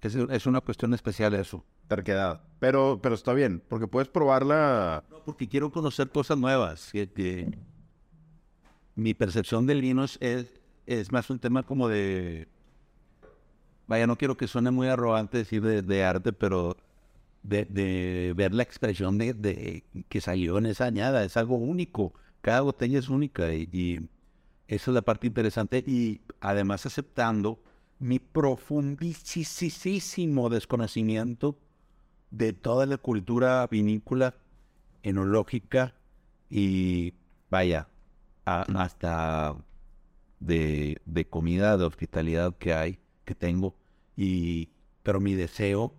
es, 0.00 0.14
es 0.14 0.46
una 0.46 0.60
cuestión 0.60 0.94
especial 0.94 1.34
eso. 1.34 1.64
Terquedad. 1.94 2.40
Pero, 2.58 2.98
pero 3.02 3.14
está 3.14 3.32
bien, 3.34 3.62
porque 3.68 3.86
puedes 3.86 4.08
probarla. 4.08 5.04
No, 5.10 5.22
porque 5.24 5.48
quiero 5.48 5.70
conocer 5.70 6.08
cosas 6.10 6.38
nuevas. 6.38 6.90
que- 6.92 7.10
que 7.10 7.58
mi 8.94 9.14
percepción 9.14 9.66
del 9.66 9.80
vino 9.82 10.04
es, 10.04 10.18
es, 10.86 11.12
más 11.12 11.28
un 11.30 11.38
tema 11.38 11.62
como 11.64 11.88
de... 11.88 12.48
Vaya, 13.86 14.06
no 14.06 14.16
quiero 14.16 14.36
que 14.36 14.46
suene 14.48 14.70
muy 14.70 14.88
arrogante 14.88 15.38
decir 15.38 15.62
de, 15.62 15.80
de 15.82 16.04
arte, 16.04 16.32
pero 16.32 16.76
de, 17.42 17.64
de 17.66 18.32
ver 18.36 18.54
la 18.54 18.62
expresión 18.62 19.18
de, 19.18 19.34
de 19.34 19.84
que 20.08 20.20
salió 20.20 20.58
en 20.58 20.66
esa 20.66 20.84
añada. 20.86 21.24
Es 21.24 21.36
algo 21.36 21.56
único. 21.56 22.14
Cada 22.40 22.62
botella 22.62 22.98
es 22.98 23.08
única 23.10 23.52
y, 23.52 23.68
y 23.72 24.00
esa 24.68 24.90
es 24.90 24.94
la 24.94 25.02
parte 25.02 25.26
interesante. 25.26 25.84
Y 25.86 26.22
además 26.40 26.86
aceptando 26.86 27.62
mi 27.98 28.18
profundísimo 28.18 30.48
desconocimiento 30.48 31.58
de 32.32 32.52
toda 32.52 32.86
la 32.86 32.98
cultura 32.98 33.66
vinícola, 33.68 34.34
enológica 35.04 35.94
y 36.50 37.14
vaya, 37.50 37.88
a- 38.46 38.62
hasta 38.82 39.56
de, 40.40 41.00
de 41.06 41.24
comida, 41.28 41.76
de 41.76 41.84
hospitalidad 41.84 42.56
que 42.58 42.74
hay, 42.74 42.98
que 43.24 43.34
tengo. 43.36 43.76
Y, 44.16 44.70
pero 45.04 45.20
mi 45.20 45.34
deseo 45.34 45.94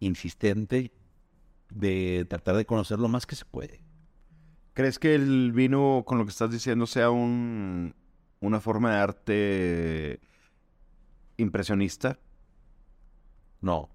insistente 0.00 0.92
de 1.70 2.26
tratar 2.28 2.56
de 2.56 2.66
conocer 2.66 2.98
lo 2.98 3.08
más 3.08 3.26
que 3.26 3.36
se 3.36 3.44
puede. 3.44 3.80
¿Crees 4.74 4.98
que 4.98 5.14
el 5.14 5.52
vino, 5.52 6.02
con 6.06 6.18
lo 6.18 6.24
que 6.24 6.30
estás 6.30 6.50
diciendo, 6.50 6.86
sea 6.86 7.10
un, 7.10 7.94
una 8.40 8.60
forma 8.60 8.92
de 8.94 9.00
arte 9.00 10.20
impresionista? 11.36 12.18
No, 13.60 13.88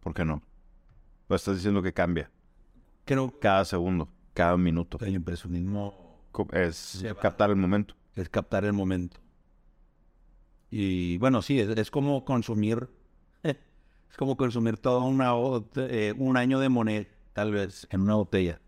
¿Por 0.00 0.14
qué 0.14 0.24
no? 0.24 0.42
Pues 1.28 1.42
estás 1.42 1.56
diciendo 1.56 1.82
que 1.82 1.92
cambia 1.92 2.30
creo 3.10 3.38
cada 3.40 3.64
segundo, 3.64 4.08
cada 4.34 4.56
minuto. 4.56 4.98
el 5.00 5.14
impresionismo 5.14 6.16
Es 6.52 7.04
captar 7.20 7.50
el 7.50 7.56
momento. 7.56 7.94
es 8.14 8.28
captar 8.28 8.64
el 8.64 8.72
momento. 8.72 9.18
Y 10.70 11.18
bueno, 11.18 11.42
sí, 11.42 11.58
es, 11.58 11.70
es 11.70 11.90
como 11.90 12.24
consumir, 12.24 12.88
es 13.42 14.16
como 14.16 14.36
consumir 14.36 14.76
todo 14.78 15.04
una, 15.04 15.32
eh, 15.76 16.14
un 16.16 16.36
año 16.36 16.60
de 16.60 16.68
Monet, 16.68 17.08
tal 17.32 17.50
vez, 17.50 17.88
en 17.90 18.02
una 18.02 18.14
botella. 18.14 18.60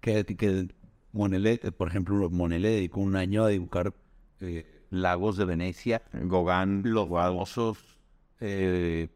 Que, 0.00 0.24
que 0.24 0.68
Monet, 1.10 1.72
por 1.72 1.88
ejemplo, 1.88 2.30
Monet 2.30 2.60
le 2.60 2.70
dedicó 2.70 3.00
un 3.00 3.16
año 3.16 3.44
a 3.44 3.48
dibujar 3.48 3.92
eh, 4.40 4.84
lagos 4.90 5.36
de 5.36 5.44
Venecia, 5.44 6.02
Gauguin, 6.12 6.82
los 6.84 7.08
famosos, 7.08 7.98
eh, 8.38 9.08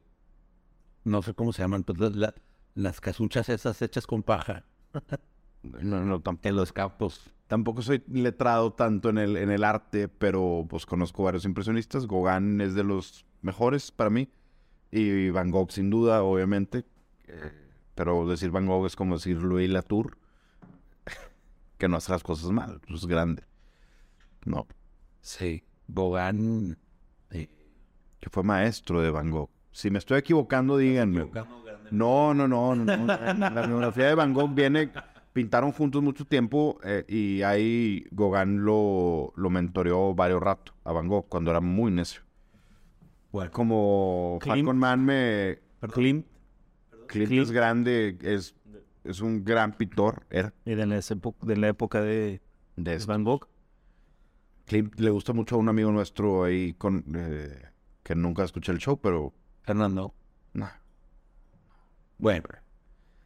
no 1.06 1.22
sé 1.22 1.34
cómo 1.34 1.52
se 1.52 1.62
llaman, 1.62 1.82
pues, 1.84 1.98
la- 1.98 2.10
la- 2.10 2.34
las 2.74 3.00
casuchas 3.00 3.48
esas 3.48 3.80
hechas 3.80 4.06
con 4.06 4.22
paja 4.22 4.64
No, 5.62 6.04
no, 6.04 6.20
tam- 6.22 6.38
en 6.42 6.56
los 6.56 6.72
campos. 6.72 7.32
tampoco 7.46 7.80
soy 7.82 8.02
letrado 8.08 8.72
tanto 8.74 9.08
en 9.08 9.18
el, 9.18 9.36
en 9.36 9.50
el 9.50 9.64
arte, 9.64 10.08
pero 10.08 10.66
pues 10.68 10.84
conozco 10.86 11.22
varios 11.24 11.44
impresionistas. 11.44 12.06
Gauguin 12.06 12.60
es 12.60 12.74
de 12.74 12.84
los 12.84 13.24
mejores 13.42 13.90
para 13.90 14.10
mí. 14.10 14.28
Y 14.90 15.30
Van 15.30 15.50
Gogh 15.50 15.70
sin 15.72 15.90
duda, 15.90 16.22
obviamente. 16.22 16.84
Eh, 17.28 17.52
pero 17.94 18.26
decir 18.26 18.50
Van 18.50 18.66
Gogh 18.66 18.86
es 18.86 18.94
como 18.96 19.14
decir 19.16 19.38
Louis 19.42 19.68
Latour. 19.70 20.16
que 21.78 21.88
no 21.88 21.96
hace 21.96 22.12
las 22.12 22.22
cosas 22.22 22.50
mal, 22.50 22.80
pues, 22.86 23.00
es 23.02 23.06
grande. 23.06 23.42
No, 24.44 24.66
Sí, 25.20 25.64
Gauguin... 25.88 26.76
eh, 27.30 27.48
que 28.20 28.30
fue 28.30 28.42
maestro 28.44 29.00
de 29.00 29.10
Van 29.10 29.30
Gogh. 29.30 29.50
Si 29.76 29.90
me 29.90 29.98
estoy 29.98 30.20
equivocando, 30.20 30.78
díganme. 30.78 31.28
No, 31.90 32.32
no, 32.32 32.48
no, 32.48 32.74
no. 32.74 32.96
no. 32.96 33.06
La 33.06 33.66
biografía 33.66 34.06
de 34.06 34.14
Van 34.14 34.32
Gogh 34.32 34.54
viene, 34.54 34.90
pintaron 35.34 35.70
juntos 35.70 36.02
mucho 36.02 36.24
tiempo 36.24 36.78
eh, 36.82 37.04
y 37.06 37.42
ahí 37.42 38.06
Gauguin 38.10 38.64
lo, 38.64 39.34
lo 39.36 39.50
mentoreó 39.50 40.14
varios 40.14 40.42
rato 40.42 40.72
a 40.82 40.92
Van 40.92 41.08
Gogh 41.08 41.28
cuando 41.28 41.50
era 41.50 41.60
muy 41.60 41.92
necio. 41.92 42.22
Bueno, 43.30 43.50
Como 43.50 44.38
Klimt. 44.40 44.56
Falcon 44.60 44.78
Man 44.78 45.04
me... 45.04 45.58
Klimt, 45.92 46.26
Klimt 47.06 47.32
es 47.32 47.50
grande, 47.50 48.16
es, 48.22 48.54
es 49.04 49.20
un 49.20 49.44
gran 49.44 49.76
pintor, 49.76 50.24
era 50.30 50.54
y 50.64 50.74
de 50.74 50.86
la, 50.86 50.98
de 50.98 51.56
la 51.58 51.68
época 51.68 52.00
de 52.00 52.40
de. 52.76 52.98
Van 53.06 53.24
Gogh. 53.24 53.46
Klimt 54.64 54.98
le 54.98 55.10
gusta 55.10 55.34
mucho 55.34 55.56
a 55.56 55.58
un 55.58 55.68
amigo 55.68 55.92
nuestro 55.92 56.44
ahí 56.44 56.72
con, 56.78 57.04
eh, 57.14 57.62
que 58.02 58.14
nunca 58.14 58.42
escuché 58.42 58.72
el 58.72 58.78
show, 58.78 58.98
pero... 58.98 59.34
Fernando. 59.66 60.14
nah. 60.54 60.70
Bueno, 62.18 62.44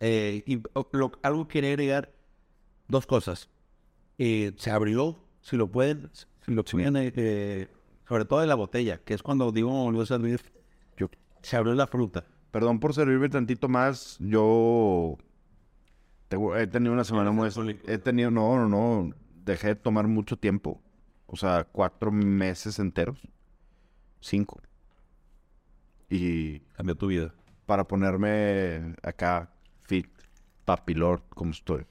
eh, 0.00 0.42
y 0.46 0.60
lo- 0.92 1.12
algo 1.22 1.46
quería 1.46 1.70
agregar. 1.70 2.12
dos 2.88 3.06
cosas. 3.06 3.48
Eh, 4.18 4.52
se 4.56 4.70
abrió, 4.72 5.16
si 5.42 5.56
lo 5.56 5.68
pueden, 5.70 6.10
si 6.44 6.52
lo 6.52 6.64
pueden, 6.64 6.96
eh, 6.96 7.12
eh, 7.14 7.68
sobre 8.08 8.24
todo 8.24 8.40
de 8.40 8.48
la 8.48 8.56
botella, 8.56 8.98
que 8.98 9.14
es 9.14 9.22
cuando 9.22 9.52
digo 9.52 9.70
volvió 9.70 10.02
a 10.02 10.06
servir, 10.06 10.40
yo, 10.96 11.08
se 11.40 11.56
abrió 11.56 11.72
la 11.74 11.86
fruta. 11.86 12.24
Perdón 12.50 12.80
por 12.80 12.92
servirme 12.92 13.28
tantito 13.28 13.68
más. 13.68 14.16
Yo 14.18 15.18
tengo- 16.28 16.56
he 16.56 16.66
tenido 16.66 16.92
una 16.92 17.04
semana 17.04 17.30
muy... 17.30 17.48
He 17.86 17.98
tenido... 17.98 18.32
No, 18.32 18.56
no, 18.56 18.68
no. 18.68 19.14
Dejé 19.44 19.68
de 19.68 19.74
tomar 19.76 20.08
mucho 20.08 20.36
tiempo. 20.36 20.82
O 21.26 21.36
sea, 21.36 21.62
cuatro 21.70 22.10
meses 22.10 22.80
enteros. 22.80 23.20
Cinco. 24.20 24.60
Y 26.10 26.58
Cambió 26.74 26.94
tu 26.96 27.06
vida. 27.06 27.32
para 27.66 27.84
ponerme 27.86 28.96
acá 29.02 29.50
fit, 29.82 30.08
papilor, 30.64 31.22
como 31.30 31.52
estoy. 31.52 31.86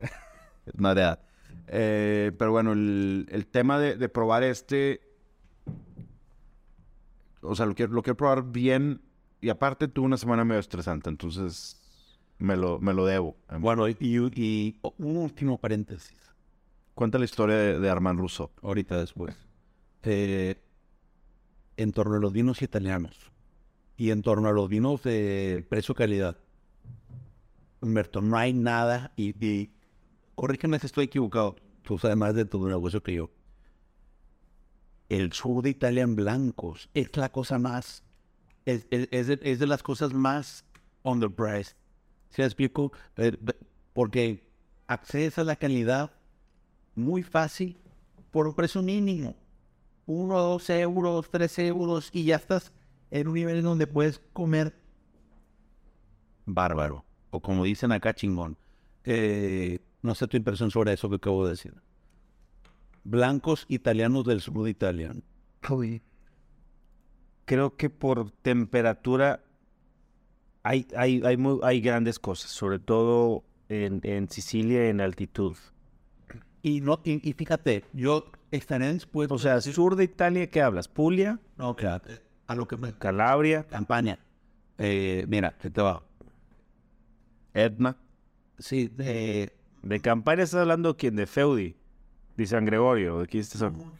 edad. 0.66 1.20
Eh, 1.68 2.32
pero 2.36 2.50
bueno, 2.50 2.72
el, 2.72 3.26
el 3.30 3.46
tema 3.46 3.78
de, 3.78 3.96
de 3.96 4.08
probar 4.08 4.42
este, 4.42 5.00
o 7.42 7.54
sea, 7.54 7.66
lo 7.66 7.74
quiero, 7.74 7.92
lo 7.92 8.02
quiero 8.02 8.16
probar 8.16 8.42
bien 8.50 9.00
y 9.40 9.48
aparte 9.50 9.88
tuve 9.88 10.06
una 10.06 10.16
semana 10.16 10.44
medio 10.44 10.60
estresante, 10.60 11.08
entonces 11.10 11.80
me 12.38 12.56
lo, 12.56 12.78
me 12.80 12.92
lo 12.94 13.04
debo. 13.06 13.36
Bueno, 13.60 13.88
y, 13.88 13.96
y- 14.00 14.32
y 14.34 14.80
un 14.98 15.16
último 15.16 15.58
paréntesis, 15.58 16.16
Cuenta 16.94 17.18
la 17.18 17.24
historia 17.24 17.56
de, 17.56 17.80
de 17.80 17.90
Armand 17.90 18.20
Rousseau. 18.20 18.50
ahorita 18.62 18.96
después. 18.98 19.34
Eh, 20.04 20.56
en 21.76 21.90
torno 21.92 22.14
a 22.16 22.20
los 22.20 22.32
vinos 22.32 22.62
italianos 22.62 23.32
y 23.96 24.10
en 24.10 24.22
torno 24.22 24.48
a 24.48 24.52
los 24.52 24.68
vinos 24.68 25.02
de 25.02 25.64
precio-calidad. 25.68 26.36
Humberto, 27.80 28.20
no 28.22 28.36
hay 28.36 28.52
nada, 28.52 29.12
y, 29.16 29.30
y 29.44 29.70
corrígeme 30.34 30.78
si 30.78 30.86
estoy 30.86 31.04
equivocado, 31.04 31.56
tú 31.82 31.98
sabes 31.98 32.16
más 32.16 32.34
de 32.34 32.44
tu 32.44 32.66
negocio 32.66 33.02
que 33.02 33.14
yo. 33.14 33.30
El 35.08 35.32
sur 35.32 35.62
de 35.62 35.70
Italia 35.70 36.02
en 36.02 36.16
blancos 36.16 36.88
es 36.94 37.14
la 37.16 37.30
cosa 37.30 37.58
más, 37.58 38.02
es, 38.64 38.86
es- 38.90 39.08
es 39.10 39.26
de, 39.26 39.38
es 39.42 39.58
de 39.58 39.66
las 39.66 39.82
cosas 39.82 40.12
más 40.14 40.64
underpriced. 41.02 41.76
¿Sí 42.30 42.40
me 42.42 42.46
explico? 42.46 42.90
Eh, 43.16 43.36
porque 43.92 44.48
accedes 44.86 45.38
a 45.38 45.44
la 45.44 45.56
calidad 45.56 46.10
muy 46.94 47.22
fácil 47.22 47.76
por 48.30 48.48
un 48.48 48.54
precio 48.54 48.82
mínimo. 48.82 49.36
Uno, 50.06 50.38
dos 50.40 50.68
euros, 50.70 51.30
tres 51.30 51.58
euros 51.58 52.08
y 52.12 52.24
ya 52.24 52.36
estás 52.36 52.72
en 53.14 53.28
un 53.28 53.34
nivel 53.34 53.58
en 53.58 53.62
donde 53.64 53.86
puedes 53.86 54.20
comer 54.32 54.74
bárbaro. 56.46 57.04
O 57.30 57.40
como 57.40 57.62
dicen 57.64 57.92
acá, 57.92 58.12
chingón. 58.12 58.56
Eh, 59.04 59.78
no 60.02 60.14
sé 60.16 60.26
tu 60.26 60.36
impresión 60.36 60.70
sobre 60.72 60.92
eso 60.92 61.08
que 61.08 61.16
acabo 61.16 61.44
de 61.44 61.50
decir. 61.52 61.74
Blancos 63.04 63.66
italianos 63.68 64.24
del 64.24 64.40
sur 64.40 64.64
de 64.64 64.70
Italia. 64.70 65.14
Creo 67.44 67.76
que 67.76 67.88
por 67.88 68.30
temperatura 68.30 69.44
hay, 70.64 70.88
hay, 70.96 71.22
hay, 71.24 71.36
muy- 71.36 71.60
hay 71.62 71.80
grandes 71.80 72.18
cosas, 72.18 72.50
sobre 72.50 72.80
todo 72.80 73.44
en, 73.68 74.00
en 74.02 74.28
Sicilia 74.28 74.88
en 74.88 75.00
altitud. 75.00 75.56
Y, 76.62 76.80
no, 76.80 77.00
y, 77.04 77.28
y 77.28 77.32
fíjate, 77.34 77.84
yo 77.92 78.24
estaré 78.50 78.92
dispuesto... 78.92 79.34
O 79.34 79.38
sea, 79.38 79.60
sur 79.60 79.94
de 79.94 80.04
Italia, 80.04 80.48
¿qué 80.50 80.62
hablas? 80.62 80.88
Puglia, 80.88 81.38
no, 81.58 81.76
claro, 81.76 82.04
a 82.46 82.54
lo 82.54 82.66
que 82.66 82.76
me... 82.76 82.92
Calabria. 82.92 83.64
Campaña. 83.64 84.18
Eh, 84.78 85.24
mira, 85.28 85.56
¿qué 85.60 85.70
te 85.70 85.80
va? 85.80 86.02
Edna. 87.52 87.96
Sí, 88.58 88.88
de... 88.88 89.52
De 89.82 90.00
Campania 90.00 90.44
estás 90.44 90.62
hablando 90.62 90.96
quién, 90.96 91.14
de 91.14 91.26
Feudi, 91.26 91.76
de 92.36 92.46
San 92.46 92.64
Gregorio, 92.64 93.20
de 93.20 93.26
quién 93.26 93.42
estás 93.42 93.60
hablando? 93.60 93.92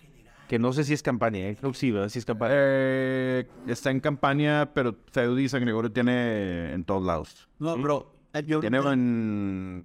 Que 0.48 0.58
no 0.58 0.72
sé 0.72 0.84
si 0.84 0.94
es 0.94 1.02
Campania, 1.02 1.50
¿eh? 1.50 1.58
sí, 1.74 1.90
¿verdad? 1.90 2.08
Sí 2.08 2.18
es 2.18 2.24
Campania. 2.24 2.56
Eh, 2.58 3.48
está 3.66 3.90
en 3.90 4.00
campaña, 4.00 4.72
pero 4.72 4.96
Feudi 5.12 5.44
y 5.44 5.48
San 5.48 5.60
Gregorio 5.60 5.92
tiene 5.92 6.72
en 6.72 6.84
todos 6.84 7.04
lados. 7.04 7.48
No, 7.58 7.76
pero 7.76 8.14
eh, 8.32 8.42
yo, 8.46 8.60
Tiene 8.60 8.78
en... 8.78 9.84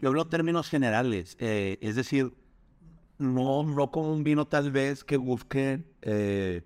yo 0.00 0.08
hablo 0.08 0.22
en 0.22 0.28
términos 0.28 0.68
generales. 0.68 1.36
eh, 1.40 1.78
es 1.80 1.96
decir, 1.96 2.34
no, 3.18 3.62
no 3.62 3.90
como 3.90 4.12
un 4.12 4.24
vino 4.24 4.46
tal 4.46 4.70
vez 4.70 5.04
que 5.04 5.16
busque 5.16 5.82
eh, 6.02 6.62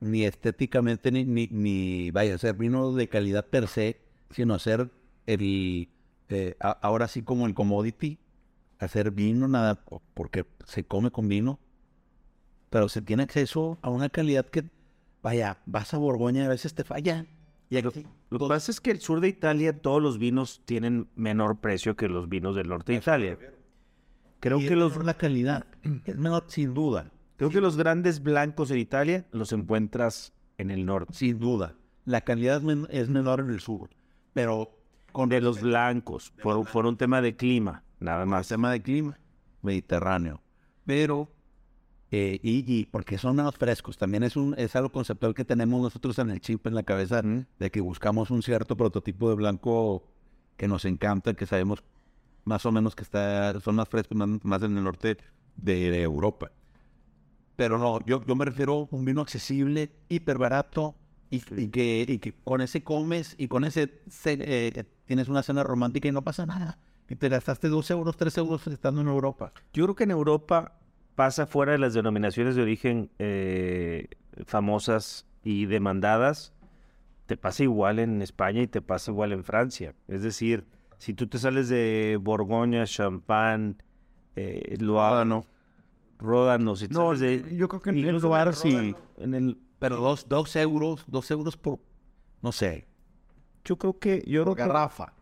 ni 0.00 0.24
estéticamente 0.24 1.12
ni, 1.12 1.24
ni, 1.24 1.46
ni 1.50 2.10
vaya 2.10 2.34
a 2.34 2.38
ser 2.38 2.54
vino 2.56 2.92
de 2.92 3.08
calidad 3.08 3.46
per 3.46 3.68
se, 3.68 4.00
sino 4.30 4.54
hacer 4.54 4.90
el, 5.26 5.88
eh, 6.28 6.56
a- 6.60 6.70
ahora 6.70 7.06
sí 7.08 7.22
como 7.22 7.46
el 7.46 7.54
commodity, 7.54 8.18
hacer 8.78 9.10
vino 9.10 9.46
nada, 9.48 9.84
po- 9.84 10.02
porque 10.14 10.46
se 10.64 10.84
come 10.84 11.10
con 11.10 11.28
vino, 11.28 11.58
pero 12.70 12.88
se 12.88 13.02
tiene 13.02 13.24
acceso 13.24 13.78
a 13.82 13.90
una 13.90 14.08
calidad 14.08 14.46
que, 14.46 14.64
vaya, 15.22 15.58
vas 15.66 15.92
a 15.92 15.98
Borgoña 15.98 16.42
y 16.42 16.46
a 16.46 16.48
veces 16.48 16.74
te 16.74 16.84
falla. 16.84 17.26
Y 17.68 17.76
aquí, 17.76 18.06
Lo 18.30 18.38
que 18.38 18.48
pasa 18.48 18.70
es 18.72 18.80
que 18.80 18.90
el 18.90 19.00
sur 19.00 19.20
de 19.20 19.28
Italia, 19.28 19.80
todos 19.80 20.02
los 20.02 20.18
vinos 20.18 20.62
tienen 20.64 21.08
menor 21.14 21.60
precio 21.60 21.94
que 21.96 22.08
los 22.08 22.28
vinos 22.28 22.56
del 22.56 22.68
norte 22.68 22.92
de 22.92 22.98
Italia. 22.98 23.38
Creo 24.40 24.58
y 24.58 24.62
que 24.66 24.72
es 24.72 24.78
los, 24.78 24.92
por 24.92 25.04
la 25.04 25.14
calidad 25.14 25.66
es 26.04 26.16
menor 26.16 26.44
sin 26.48 26.74
duda. 26.74 27.10
Creo 27.40 27.50
que 27.50 27.60
los 27.62 27.78
grandes 27.78 28.22
blancos 28.22 28.70
en 28.70 28.76
Italia 28.78 29.24
los 29.32 29.50
encuentras 29.52 30.34
en 30.58 30.70
el 30.70 30.84
norte. 30.84 31.14
Sin 31.14 31.38
duda. 31.38 31.74
La 32.04 32.20
calidad 32.20 32.58
es, 32.58 32.62
men- 32.62 32.86
es 32.90 33.08
menor 33.08 33.40
en 33.40 33.48
el 33.48 33.60
sur. 33.60 33.88
Pero 34.34 34.78
con 35.12 35.30
De 35.30 35.40
los 35.40 35.62
blancos, 35.62 36.32
por, 36.42 36.70
por 36.70 36.84
un 36.84 36.98
tema 36.98 37.22
de 37.22 37.34
clima, 37.34 37.82
nada 37.98 38.26
más. 38.26 38.48
tema 38.48 38.70
de 38.70 38.82
clima 38.82 39.18
mediterráneo. 39.62 40.42
Pero, 40.84 41.32
eh, 42.10 42.38
y, 42.42 42.62
y 42.70 42.84
porque 42.84 43.16
son 43.16 43.36
menos 43.36 43.56
frescos. 43.56 43.96
También 43.96 44.22
es, 44.22 44.36
un, 44.36 44.54
es 44.58 44.76
algo 44.76 44.92
conceptual 44.92 45.32
que 45.32 45.46
tenemos 45.46 45.80
nosotros 45.80 46.18
en 46.18 46.28
el 46.30 46.40
chip, 46.42 46.66
en 46.66 46.74
la 46.74 46.82
cabeza, 46.82 47.22
de 47.22 47.70
que 47.70 47.80
buscamos 47.80 48.30
un 48.30 48.42
cierto 48.42 48.76
prototipo 48.76 49.30
de 49.30 49.36
blanco 49.36 50.04
que 50.58 50.68
nos 50.68 50.84
encanta, 50.84 51.32
que 51.32 51.46
sabemos 51.46 51.82
más 52.44 52.66
o 52.66 52.72
menos 52.72 52.94
que 52.94 53.02
está, 53.02 53.58
son 53.60 53.76
más 53.76 53.88
frescos, 53.88 54.16
más, 54.16 54.28
más 54.44 54.62
en 54.62 54.76
el 54.76 54.84
norte 54.84 55.16
de, 55.56 55.90
de 55.90 56.02
Europa. 56.02 56.52
Pero 57.60 57.76
no, 57.76 58.02
yo, 58.06 58.24
yo 58.24 58.34
me 58.36 58.46
refiero 58.46 58.88
a 58.90 58.96
un 58.96 59.04
vino 59.04 59.20
accesible, 59.20 59.90
hiper 60.08 60.38
barato, 60.38 60.94
y, 61.30 61.42
y 61.60 61.68
que, 61.68 62.06
y 62.08 62.18
que 62.18 62.32
con 62.32 62.62
ese 62.62 62.82
comes 62.82 63.34
y 63.36 63.48
con 63.48 63.64
ese 63.64 64.00
ce- 64.08 64.38
eh, 64.40 64.84
tienes 65.04 65.28
una 65.28 65.42
cena 65.42 65.62
romántica 65.62 66.08
y 66.08 66.12
no 66.12 66.22
pasa 66.22 66.46
nada. 66.46 66.78
Y 67.06 67.16
te 67.16 67.28
gastaste 67.28 67.68
dos 67.68 67.90
euros, 67.90 68.16
tres 68.16 68.38
euros 68.38 68.66
estando 68.66 69.02
en 69.02 69.08
Europa. 69.08 69.52
Yo 69.74 69.84
creo 69.84 69.94
que 69.94 70.04
en 70.04 70.10
Europa 70.10 70.78
pasa 71.16 71.46
fuera 71.46 71.72
de 71.72 71.78
las 71.78 71.92
denominaciones 71.92 72.56
de 72.56 72.62
origen 72.62 73.10
eh, 73.18 74.08
famosas 74.46 75.26
y 75.44 75.66
demandadas, 75.66 76.54
te 77.26 77.36
pasa 77.36 77.62
igual 77.62 77.98
en 77.98 78.22
España 78.22 78.62
y 78.62 78.68
te 78.68 78.80
pasa 78.80 79.10
igual 79.10 79.32
en 79.32 79.44
Francia. 79.44 79.94
Es 80.08 80.22
decir, 80.22 80.64
si 80.96 81.12
tú 81.12 81.26
te 81.26 81.38
sales 81.38 81.68
de 81.68 82.18
Borgoña, 82.22 82.86
Champán, 82.86 83.82
eh, 84.34 84.76
Loire, 84.80 85.10
Ródano, 85.10 85.44
si 86.76 86.88
te 86.88 86.94
No, 86.94 87.14
de... 87.16 87.56
yo 87.56 87.68
creo 87.68 87.80
que 87.82 87.90
en 87.90 87.98
el 88.04 88.16
lugar 88.20 88.54
sí. 88.54 88.94
En 89.16 89.34
el, 89.34 89.58
Pero 89.78 89.96
dos, 89.96 90.28
dos 90.28 90.54
euros, 90.56 91.04
dos 91.06 91.30
euros 91.30 91.56
por, 91.56 91.78
no 92.42 92.52
sé, 92.52 92.86
yo 93.64 93.76
creo 93.76 93.98
que... 93.98 94.22
Yo 94.26 94.42
creo 94.44 94.54
que- 94.54 94.62
Garrafa. 94.62 95.14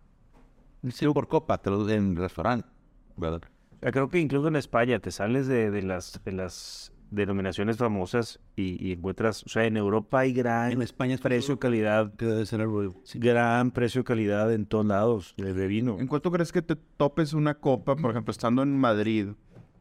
sí, 0.90 1.06
por 1.08 1.28
copa, 1.28 1.58
te 1.58 1.70
lo 1.70 1.88
en 1.88 2.10
el 2.10 2.16
restaurante. 2.16 2.68
¿verdad? 3.16 3.42
Creo 3.80 4.08
que 4.08 4.18
incluso 4.18 4.48
en 4.48 4.56
España 4.56 4.98
te 4.98 5.10
sales 5.10 5.46
de, 5.46 5.70
de 5.70 5.82
las, 5.82 6.20
de 6.24 6.32
las 6.32 6.92
denominaciones 7.10 7.76
famosas 7.76 8.40
y, 8.56 8.84
y 8.84 8.92
encuentras, 8.92 9.42
o 9.44 9.48
sea, 9.48 9.64
en 9.64 9.76
Europa 9.76 10.20
hay 10.20 10.32
gran 10.32 10.72
En 10.72 10.82
España 10.82 11.14
es 11.14 11.20
precio, 11.20 11.58
calidad, 11.58 12.12
que 12.14 12.26
debe 12.26 12.44
ser 12.46 12.60
el 12.60 12.92
sí. 13.04 13.18
gran 13.18 13.70
precio, 13.70 14.04
calidad 14.04 14.52
en 14.52 14.66
todos 14.66 14.86
lados 14.86 15.34
de 15.36 15.66
vino. 15.66 15.98
¿En 15.98 16.06
cuánto 16.06 16.30
crees 16.30 16.52
que 16.52 16.62
te 16.62 16.76
topes 16.76 17.32
una 17.32 17.54
copa, 17.54 17.96
por 17.96 18.10
ejemplo, 18.10 18.30
estando 18.32 18.62
en 18.62 18.76
Madrid, 18.78 19.28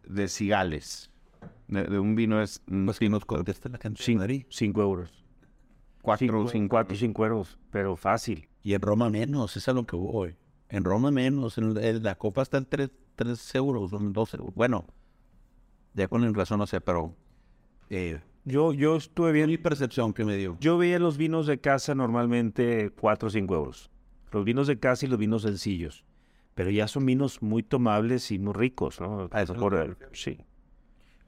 de 0.09 0.27
cigales? 0.27 1.11
De, 1.67 1.83
de 1.83 1.99
un 1.99 2.15
vino 2.15 2.41
es 2.41 2.61
Pues 2.85 2.99
que 2.99 3.09
nos 3.09 3.25
contesta 3.25 3.69
la 3.69 3.77
gente 3.77 3.99
de 3.99 4.05
Cinco, 4.05 4.19
Madrid. 4.19 4.45
cinco 4.49 4.81
euros. 4.81 5.25
cuatro, 6.01 6.25
Cinco, 6.27 6.47
cinco. 6.49 6.69
cuatro, 6.69 6.95
cinco 6.97 7.25
euros, 7.25 7.57
pero 7.71 7.95
fácil. 7.95 8.47
Y 8.63 8.73
en 8.73 8.81
Roma 8.81 9.09
menos, 9.09 9.55
es 9.57 9.67
a 9.67 9.73
lo 9.73 9.85
que 9.85 9.95
voy. 9.95 10.35
En 10.69 10.83
Roma 10.83 11.11
menos, 11.11 11.57
en, 11.57 11.77
en 11.77 12.03
la 12.03 12.15
copa 12.15 12.41
está 12.41 12.57
en 12.57 12.65
3, 12.65 13.55
euros, 13.55 13.93
en 13.93 14.11
2 14.13 14.33
euros. 14.33 14.53
Bueno, 14.55 14.85
ya 15.93 16.07
con 16.07 16.23
el 16.23 16.33
razón 16.35 16.59
no 16.59 16.67
sé, 16.67 16.81
pero 16.81 17.15
eh, 17.89 18.19
Yo, 18.45 18.73
yo 18.73 18.95
estuve 18.97 19.31
mi 19.31 19.45
viendo, 19.45 19.61
percepción 19.63 20.13
que 20.13 20.25
me 20.25 20.35
dio. 20.35 20.57
yo 20.59 20.77
veía 20.77 20.99
los 20.99 21.17
vinos 21.17 21.47
de 21.47 21.59
casa 21.59 21.95
normalmente 21.95 22.91
cuatro 22.99 23.27
o 23.27 23.31
cinco 23.31 23.55
euros. 23.55 23.89
Los 24.31 24.43
vinos 24.43 24.67
de 24.67 24.77
casa 24.79 25.05
y 25.05 25.09
los 25.09 25.17
vinos 25.19 25.43
sencillos. 25.43 26.03
Pero 26.57 26.71
ya 26.71 26.87
son 26.87 27.05
vinos 27.05 27.43
muy 27.43 27.61
tomables 27.61 28.31
y 28.31 28.39
muy 28.39 28.51
ricos, 28.51 28.99
¿no? 28.99 29.29
A 29.31 29.43
eso 29.43 29.53
Por 29.53 29.75
el- 29.75 29.95
sí. 30.13 30.39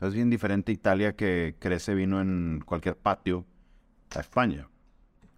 Es 0.01 0.13
bien 0.15 0.31
diferente 0.31 0.71
Italia 0.71 1.15
que 1.15 1.55
crece 1.59 1.93
vino 1.93 2.19
en 2.19 2.63
cualquier 2.65 2.97
patio 2.97 3.45
a 4.15 4.21
España. 4.21 4.67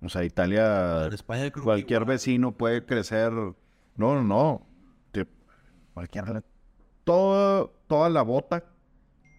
O 0.02 0.08
sea, 0.08 0.24
Italia, 0.24 1.08
En 1.08 1.14
España 1.14 1.52
cualquier 1.52 2.06
vecino 2.06 2.54
puede 2.54 2.86
crecer. 2.86 3.34
No, 3.34 3.56
no, 3.98 4.24
no. 4.24 4.66
Te- 5.12 5.28
cualquier... 5.94 6.42
Todo, 7.04 7.74
toda 7.88 8.10
la 8.10 8.22
bota 8.22 8.64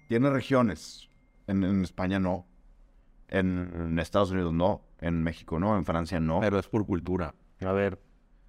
tiene 0.08 0.28
regiones. 0.28 1.08
En, 1.46 1.64
en 1.64 1.82
España 1.82 2.18
no. 2.20 2.46
En, 3.28 3.70
en 3.74 3.98
Estados 4.00 4.32
Unidos 4.32 4.52
no. 4.52 4.82
En 5.00 5.22
México 5.22 5.58
no. 5.58 5.78
En 5.78 5.86
Francia 5.86 6.20
no. 6.20 6.40
Pero 6.40 6.58
es 6.58 6.68
por 6.68 6.84
cultura. 6.84 7.34
A 7.64 7.72
ver, 7.72 7.98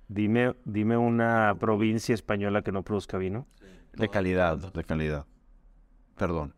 dime, 0.07 0.55
dime 0.65 0.97
una 0.97 1.55
provincia 1.59 2.13
española 2.15 2.61
que 2.61 2.71
no 2.71 2.83
produzca 2.83 3.17
vino. 3.17 3.47
De 3.93 4.09
calidad, 4.09 4.57
de 4.73 4.83
calidad. 4.83 5.25
Perdón. 6.17 6.53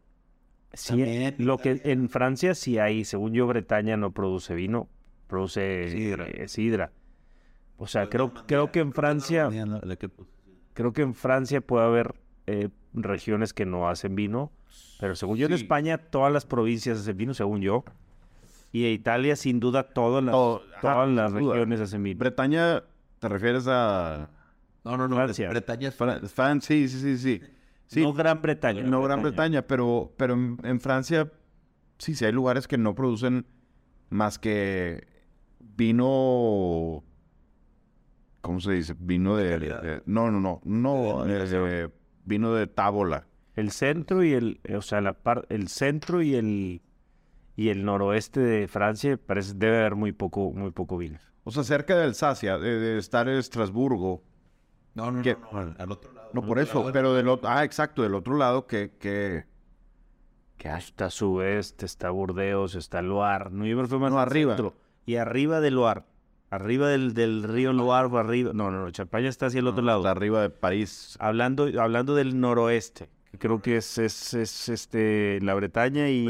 Sí, 0.73 0.89
También 0.89 1.35
lo 1.39 1.57
que 1.57 1.81
en 1.85 2.09
Francia 2.09 2.53
sí 2.55 2.77
hay, 2.79 3.05
según 3.05 3.33
yo, 3.33 3.47
Bretaña 3.47 3.95
no 3.97 4.11
produce 4.11 4.55
vino, 4.55 4.89
produce 5.27 5.89
Sidra. 5.89 6.25
eh, 6.27 6.47
sidra. 6.47 6.91
O 7.77 7.87
sea, 7.87 8.09
creo, 8.09 8.33
creo 8.45 8.71
que 8.71 8.79
en 8.79 8.93
Francia, 8.93 9.49
La 9.49 9.95
que- 9.95 10.09
creo 10.73 10.93
que 10.93 11.01
en 11.01 11.13
Francia 11.13 11.61
puede 11.61 11.85
haber 11.85 12.15
eh, 12.47 12.69
regiones 12.93 13.53
que 13.53 13.65
no 13.65 13.89
hacen 13.89 14.15
vino, 14.15 14.51
pero 14.99 15.15
según 15.15 15.37
yo 15.37 15.47
en. 15.47 15.53
España 15.53 15.97
todas 15.97 16.31
las 16.31 16.45
provincias 16.45 16.99
hacen 16.99 17.17
vino, 17.17 17.33
según 17.33 17.61
yo. 17.61 17.83
Y 18.71 18.85
en 18.85 18.91
Italia 18.91 19.35
sin 19.37 19.59
duda 19.61 19.83
todas 19.83 20.23
las, 20.23 20.33
Todo- 20.33 20.61
ajá, 20.71 20.81
todas 20.81 21.09
las 21.09 21.31
sin 21.31 21.39
duda. 21.41 21.53
regiones 21.53 21.79
hacen 21.81 22.03
vino. 22.03 22.19
Bretaña, 22.19 22.83
¿te 23.25 23.29
refieres 23.29 23.65
a 23.67 24.29
No, 24.83 24.97
no, 24.97 25.07
no. 25.07 25.15
Francia. 25.15 25.49
Bretaña 25.49 25.89
es 25.89 25.97
Fran- 25.99 26.21
Fran- 26.27 26.61
sí, 26.61 26.87
sí, 26.87 26.99
sí, 26.99 27.17
sí. 27.17 27.41
Sí, 27.87 28.01
no 28.03 28.13
Gran 28.13 28.39
Bretaña. 28.39 28.83
no 28.83 29.01
Gran 29.01 29.23
Bretaña, 29.23 29.63
pero, 29.63 30.13
pero 30.15 30.35
en, 30.35 30.59
en 30.63 30.79
Francia 30.79 31.31
sí, 31.97 32.13
sí 32.13 32.23
hay 32.23 32.31
lugares 32.31 32.67
que 32.67 32.77
no 32.77 32.93
producen 32.93 33.47
más 34.09 34.37
que 34.37 35.07
vino, 35.59 37.03
¿cómo 38.41 38.59
se 38.59 38.73
dice? 38.73 38.95
Vino 38.99 39.35
de, 39.35 40.03
no, 40.05 40.29
no, 40.29 40.39
no, 40.39 40.61
no, 40.63 41.23
De 41.25 41.85
eh, 41.85 41.89
vino 42.25 42.53
de 42.53 42.67
tábola. 42.67 43.25
El 43.55 43.71
centro 43.71 44.23
y 44.23 44.33
el, 44.33 44.59
eh, 44.65 44.75
o 44.75 44.81
sea, 44.83 45.01
la 45.01 45.13
par, 45.13 45.47
el 45.49 45.67
centro 45.69 46.21
y 46.21 46.35
el 46.35 46.81
y 47.55 47.69
el 47.69 47.85
noroeste 47.85 48.39
de 48.41 48.67
Francia 48.67 49.17
parece 49.17 49.53
debe 49.55 49.79
haber 49.79 49.95
muy 49.95 50.11
poco 50.11 50.51
muy 50.51 50.69
poco 50.71 50.97
vino. 50.97 51.17
O 51.45 51.51
sea, 51.51 51.63
cerca 51.63 51.95
de 51.95 52.03
Alsacia, 52.03 52.57
de, 52.57 52.79
de 52.79 52.97
estar 52.97 53.29
en 53.29 53.37
Estrasburgo. 53.37 54.21
No, 54.95 55.11
no, 55.11 55.21
¿Qué? 55.21 55.37
no, 55.39 55.51
no, 55.51 55.57
al, 55.59 55.75
al 55.79 55.91
otro 55.91 56.11
lado. 56.11 56.29
No 56.33 56.41
por 56.45 56.59
eso, 56.59 56.79
lado. 56.79 56.91
pero 56.91 57.13
del 57.13 57.29
otro, 57.29 57.47
ah, 57.49 57.63
exacto, 57.63 58.01
del 58.01 58.15
otro 58.15 58.35
lado 58.35 58.65
que, 58.67 58.91
que, 58.99 59.45
que 60.57 60.69
hay. 60.69 60.79
Está 60.79 61.09
Sudeste, 61.09 61.85
está 61.85 62.09
Burdeos, 62.09 62.75
está 62.75 63.01
Loire. 63.01 63.49
No, 63.51 63.65
yo 63.65 63.77
me 63.77 63.87
fui 63.87 63.99
más 63.99 64.11
No, 64.11 64.19
arriba. 64.19 64.55
centro. 64.55 64.75
Y 65.05 65.15
arriba 65.17 65.61
de 65.61 65.71
Loire. 65.71 66.01
Arriba 66.49 66.87
del, 66.89 67.13
del 67.13 67.43
río 67.43 67.73
Loire, 67.73 68.07
o 68.07 68.17
arriba. 68.17 68.51
No, 68.53 68.71
no, 68.71 68.81
no, 68.83 68.91
Champaña 68.91 69.29
está 69.29 69.45
hacia 69.47 69.59
el 69.59 69.67
otro 69.67 69.83
lado. 69.83 69.99
Está 69.99 70.11
arriba 70.11 70.41
de 70.41 70.49
París. 70.49 71.15
Hablando, 71.19 71.69
hablando 71.79 72.15
del 72.15 72.39
noroeste, 72.39 73.09
que 73.31 73.37
creo 73.37 73.61
que 73.61 73.77
es, 73.77 73.97
es, 73.97 74.33
es, 74.33 74.69
este 74.69 75.39
la 75.41 75.53
Bretaña 75.53 76.09
y 76.09 76.25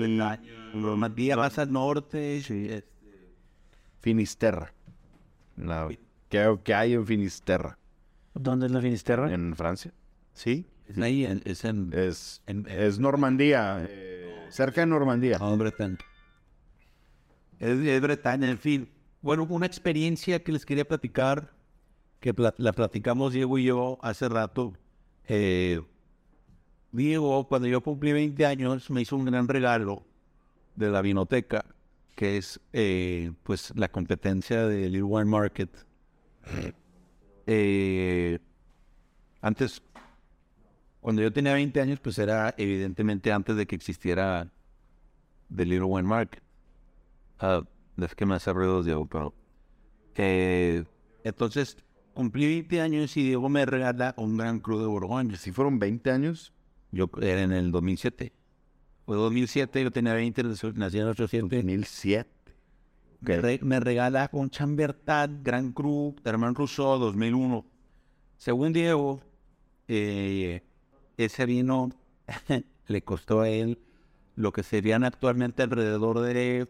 Normandía 0.74 1.38
más 1.38 1.58
al 1.60 1.72
norte. 1.72 2.42
Sí. 2.42 2.68
este, 2.70 2.90
Finisterra. 4.00 4.74
La- 5.58 5.90
¿qué, 6.30 6.58
qué 6.64 6.74
hay 6.74 6.94
en 6.94 7.06
Finisterra? 7.06 7.78
¿Dónde 8.34 8.66
es 8.66 8.72
la 8.72 8.82
Finisterra? 8.82 9.32
¿En 9.34 9.56
Francia? 9.56 9.94
Sí. 10.34 10.66
es 10.88 10.98
ahí, 10.98 11.26
en- 11.26 11.42
es 11.46 11.64
en... 11.66 11.92
Es, 11.94 12.42
en- 12.48 12.68
es 12.70 13.00
Normandía. 13.00 13.86
eh, 13.90 14.48
cerca 14.50 14.82
de 14.82 14.88
Normandía. 14.88 15.38
No, 15.40 15.56
Bretaña. 15.58 15.98
Es, 17.60 17.80
es 17.80 18.02
Bretaña, 18.02 18.50
en 18.50 18.58
fin. 18.58 18.90
Bueno, 19.22 19.48
una 19.50 19.66
experiencia 19.66 20.44
que 20.44 20.52
les 20.52 20.66
quería 20.66 20.86
platicar, 20.86 21.52
que 22.20 22.34
la 22.58 22.74
platicamos 22.74 23.34
Diego 23.34 23.58
y 23.58 23.64
yo 23.66 23.98
hace 24.02 24.28
rato. 24.30 24.74
Eh, 25.28 25.82
Diego, 26.92 27.48
cuando 27.48 27.68
yo 27.68 27.82
cumplí 27.82 28.14
20 28.14 28.46
años, 28.46 28.90
me 28.90 29.02
hizo 29.02 29.16
un 29.16 29.26
gran 29.26 29.48
regalo 29.48 30.04
de 30.76 30.90
la 30.90 31.02
vinoteca, 31.02 31.66
que 32.16 32.38
es 32.38 32.60
eh, 32.74 33.32
pues 33.44 33.74
la 33.76 33.90
competencia 33.90 34.66
del 34.68 34.94
Little 34.94 35.04
Wine 35.04 35.26
Market. 35.30 35.70
Eh, 37.48 38.40
antes, 39.42 39.84
cuando 41.00 41.22
yo 41.22 41.32
tenía 41.32 41.54
20 41.54 41.80
años, 41.82 42.00
pues 42.00 42.18
era 42.18 42.56
evidentemente 42.58 43.32
antes 43.32 43.56
de 43.56 43.68
que 43.68 43.76
existiera 43.76 44.52
The 45.56 45.66
Little 45.66 45.84
Wine 45.86 46.08
Market. 46.08 46.42
Es 47.98 48.16
que 48.16 48.26
me 48.26 48.36
hace 48.36 48.52
ruido 48.52 48.84
Diego, 48.84 49.08
pero... 49.08 49.34
eh, 50.16 50.84
entonces, 51.24 51.78
cumplí 52.14 52.46
20 52.46 52.82
años 52.82 53.18
y 53.18 53.24
Diego 53.24 53.50
me 53.50 53.66
regala 53.66 54.14
un 54.18 54.38
gran 54.38 54.60
cru 54.60 54.80
de 54.80 54.86
Borgoña. 54.88 55.36
Si 55.38 55.52
fueron 55.52 55.80
20 55.80 56.12
años, 56.12 56.54
Yo 56.92 57.10
era 57.22 57.42
en 57.44 57.52
el 57.52 57.72
2007. 57.72 58.32
Fue 59.06 59.16
2007, 59.18 59.84
yo 59.84 59.92
tenía 59.92 60.14
20, 60.14 60.44
nací 60.76 60.98
en 60.98 61.04
el 61.04 61.10
87. 61.10 61.42
2007. 61.56 62.30
Me, 63.22 63.38
re- 63.42 63.60
me 63.62 63.80
regala 63.80 64.30
un 64.34 64.50
Chambertin 64.50 65.44
Gran 65.44 65.72
Cru 65.72 66.16
Herman 66.24 66.56
Rousseau 66.56 66.98
2001. 66.98 67.66
Según 68.38 68.74
Diego, 68.74 69.22
eh, 69.88 70.64
ese 71.18 71.46
vino 71.46 71.92
le 72.88 73.02
costó 73.04 73.42
a 73.42 73.50
él 73.50 73.80
lo 74.36 74.52
que 74.52 74.64
serían 74.64 75.04
actualmente 75.04 75.64
alrededor 75.64 76.20
de 76.20 76.68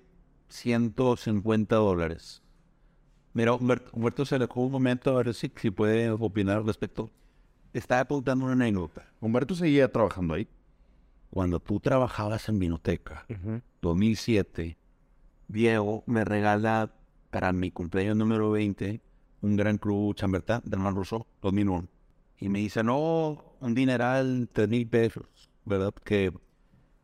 150 0.49 1.75
dólares. 1.75 2.41
Mira, 3.33 3.53
Humberto, 3.53 3.89
Humberto 3.93 4.25
se 4.25 4.39
le 4.39 4.47
un 4.53 4.71
momento 4.71 5.11
a 5.11 5.23
ver 5.23 5.33
si, 5.33 5.51
si 5.55 5.71
puede 5.71 6.09
opinar 6.09 6.57
al 6.57 6.65
respecto. 6.65 7.09
Estaba 7.73 8.01
apuntando 8.01 8.45
una 8.45 8.53
anécdota. 8.53 9.05
Humberto 9.19 9.55
seguía 9.55 9.91
trabajando 9.91 10.35
ahí. 10.35 10.47
Cuando 11.35 11.59
tú 11.59 11.81
trabajabas 11.81 12.47
en 12.47 12.59
Vinoteca, 12.59 13.25
Ujú. 13.27 13.61
2007, 13.81 14.77
Diego 15.49 16.01
me 16.05 16.23
regala 16.23 16.93
para 17.29 17.51
mi 17.51 17.71
cumpleaños 17.71 18.15
número 18.15 18.51
20 18.51 19.01
un 19.41 19.57
Gran 19.57 19.77
Cru 19.77 20.13
Chambertin 20.15 20.61
de 20.63 20.77
Herman 20.77 20.95
Rousseau 20.95 21.27
2001. 21.41 21.89
Y 22.39 22.47
me 22.47 22.59
dice, 22.59 22.85
no, 22.85 23.57
un 23.59 23.75
dineral, 23.75 24.47
3 24.53 24.69
mil 24.69 24.87
pesos, 24.87 25.25
¿verdad? 25.65 25.93
Que 26.05 26.31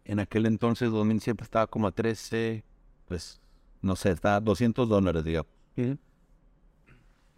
en 0.05 0.19
aquel 0.21 0.45
entonces, 0.45 0.91
2007, 0.91 1.43
estaba 1.43 1.67
como 1.67 1.87
a 1.87 1.91
13, 1.91 2.63
pues, 3.09 3.41
no 3.81 3.97
sé, 3.97 4.11
estaba 4.11 4.37
a 4.37 4.39
200 4.39 4.87
dólares, 4.87 5.25
digamos. 5.25 5.51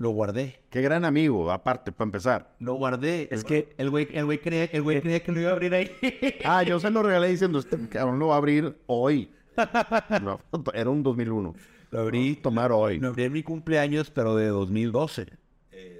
Lo 0.03 0.09
guardé. 0.09 0.59
Qué 0.69 0.81
gran 0.81 1.05
amigo, 1.05 1.49
aparte, 1.49 1.93
para 1.93 2.05
empezar. 2.07 2.55
Lo 2.59 2.73
guardé. 2.75 3.29
Es 3.31 3.45
que- 3.45 3.73
el 3.77 3.89
güey, 3.89 4.09
el 4.11 4.25
güey 4.25 4.39
creía, 4.39 4.65
el 4.65 4.81
güey 4.81 4.99
creía 5.01 5.21
que 5.23 5.31
lo 5.31 5.39
iba 5.39 5.49
a 5.49 5.53
abrir 5.53 5.73
ahí. 5.73 5.89
Ah, 6.43 6.61
yo 6.63 6.77
se 6.79 6.89
lo 6.91 7.01
regalé 7.03 7.29
diciendo, 7.29 7.59
este 7.59 7.77
cabrón 7.87 8.19
lo 8.19 8.27
va 8.27 8.35
a 8.35 8.37
abrir 8.39 8.75
hoy. 8.87 9.31
No, 10.21 10.41
era 10.73 10.89
un 10.89 11.03
2001. 11.03 11.55
lo 11.91 11.99
abrí, 12.01 12.35
Tomar 12.35 12.73
hoy. 12.73 12.99
lo 12.99 13.07
abrí 13.09 13.23
en 13.23 13.31
mi 13.31 13.43
cumpleaños, 13.43 14.09
pero 14.11 14.35
de 14.35 14.47
2012. 14.47 15.27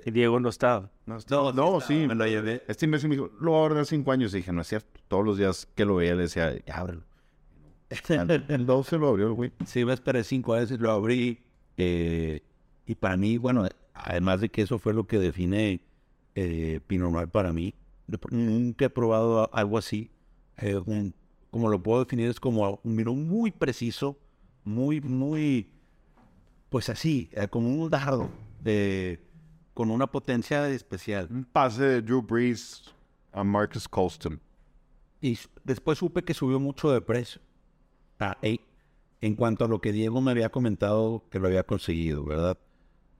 Y 0.06 0.12
Diego 0.12 0.38
no 0.42 0.50
estaba. 0.50 0.92
No, 1.06 1.18
No, 1.30 1.54
no, 1.54 1.80
sí 1.80 2.06
me 2.08 2.14
lo 2.16 2.26
llevé. 2.28 2.64
Este 2.68 2.86
imbécil 2.86 3.08
me 3.08 3.16
dijo, 3.16 3.30
lo 3.40 3.52
voy 3.52 3.62
a 3.64 3.66
abrir 3.68 3.86
cinco 3.86 4.12
años. 4.12 4.34
Y 4.34 4.38
dije, 4.38 4.52
no 4.52 4.60
es 4.62 4.68
cierto. 4.68 5.00
Todos 5.08 5.24
los 5.24 5.38
días 5.38 5.66
que 5.76 5.86
lo 5.86 5.96
veía 5.96 6.14
le 6.16 6.24
decía, 6.24 6.54
ya 6.66 6.76
ábrelo. 6.76 7.04
El 8.50 8.66
12 8.66 8.98
lo 8.98 9.08
abrió 9.10 9.28
el 9.28 9.34
güey. 9.34 9.52
Sí, 9.66 9.86
me 9.86 9.94
esperé 9.94 10.24
cinco 10.26 10.54
veces, 10.54 10.78
lo 10.82 10.92
abrí. 10.92 11.40
eh, 11.78 12.42
y 12.86 12.96
para 12.96 13.16
mí, 13.16 13.38
bueno, 13.38 13.66
además 13.94 14.42
de 14.42 14.50
que 14.50 14.62
eso 14.64 14.80
fue 14.80 14.94
lo 14.94 15.06
que 15.08 15.20
define 15.20 15.82
eh, 16.36 16.80
Pinot 16.88 17.12
Noir 17.12 17.28
para 17.28 17.54
mí, 17.54 17.74
nunca 18.32 18.86
he 18.86 18.90
probado 18.90 19.54
algo 19.54 19.78
así. 19.78 20.10
Eh, 20.58 20.76
un- 20.86 21.14
como 21.52 21.70
lo 21.70 21.82
puedo 21.82 22.04
definir, 22.04 22.30
es 22.30 22.40
como 22.40 22.80
un 22.84 22.96
vino 22.96 23.14
muy 23.14 23.52
preciso, 23.52 24.18
muy, 24.64 25.00
muy, 25.02 25.70
pues 26.70 26.90
así, 26.90 27.30
eh, 27.34 27.48
como 27.48 27.70
un 27.70 27.90
dardo, 27.90 28.30
con 29.74 29.90
una 29.92 30.08
potencia 30.08 30.68
especial. 30.70 31.28
Un 31.30 31.46
pase 31.46 31.84
de 31.84 32.02
Drew 32.02 32.22
Brees 32.22 32.84
a 33.32 33.44
Marcus 33.44 33.88
Colston. 33.88 34.40
Y 35.22 35.38
después 35.64 35.98
supe 36.00 36.24
que 36.24 36.34
subió 36.34 36.60
mucho 36.60 36.92
de 36.92 37.02
precio. 37.02 37.42
Ah, 38.20 38.38
ey, 38.42 38.60
en 39.22 39.36
cuanto 39.36 39.66
a 39.66 39.68
lo 39.68 39.80
que 39.82 39.92
Diego 39.92 40.22
me 40.22 40.32
había 40.32 40.50
comentado 40.50 41.24
que 41.30 41.40
lo 41.40 41.48
había 41.48 41.64
conseguido, 41.64 42.24
¿verdad? 42.24 42.58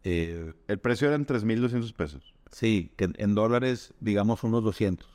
Eh, 0.04 0.54
El 0.68 0.80
precio 0.80 1.08
eran 1.08 1.26
3.200 1.26 1.94
pesos. 1.94 2.34
sí, 2.52 2.92
que 2.98 3.10
en- 3.18 3.36
dólares, 3.36 3.94
digamos, 4.00 4.44
unos 4.44 4.64
200 4.64 5.08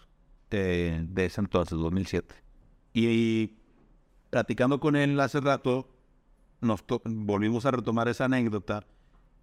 de, 0.50 1.04
de 1.08 1.24
ese 1.26 1.40
entonces, 1.40 1.78
2007. 1.78 2.34
Y, 2.94 3.58
platicando 4.30 4.80
con 4.80 4.96
él 4.96 5.18
hace 5.20 5.40
rato, 5.40 5.88
nos 6.60 6.82
volvimos 7.04 7.64
a 7.66 7.70
retomar 7.70 8.08
esa 8.08 8.24
anécdota 8.24 8.84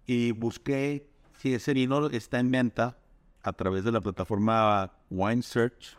y 0.06 0.32
busqué 0.32 1.08
si 1.38 1.54
ese 1.54 1.72
vino 1.74 2.06
está 2.10 2.38
en 2.40 2.50
venta 2.50 2.98
a 3.42 3.52
través 3.52 3.84
de 3.84 3.92
la 3.92 4.00
plataforma 4.00 4.92
Wine 5.10 5.42
Search. 5.42 5.96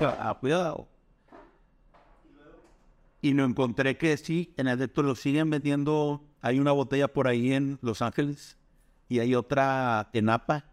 Ah, 0.00 0.36
cuidado. 0.38 0.88
Y 3.22 3.32
lo 3.32 3.44
encontré 3.44 3.96
que 3.98 4.16
sí, 4.16 4.52
en 4.56 4.68
efecto 4.68 5.02
lo 5.02 5.14
siguen 5.14 5.50
vendiendo. 5.50 6.24
Hay 6.40 6.58
una 6.58 6.72
botella 6.72 7.08
por 7.08 7.28
ahí 7.28 7.52
en 7.52 7.78
Los 7.82 8.02
Ángeles 8.02 8.58
y 9.08 9.18
hay 9.20 9.34
otra 9.34 10.08
en 10.12 10.26
Napa. 10.26 10.66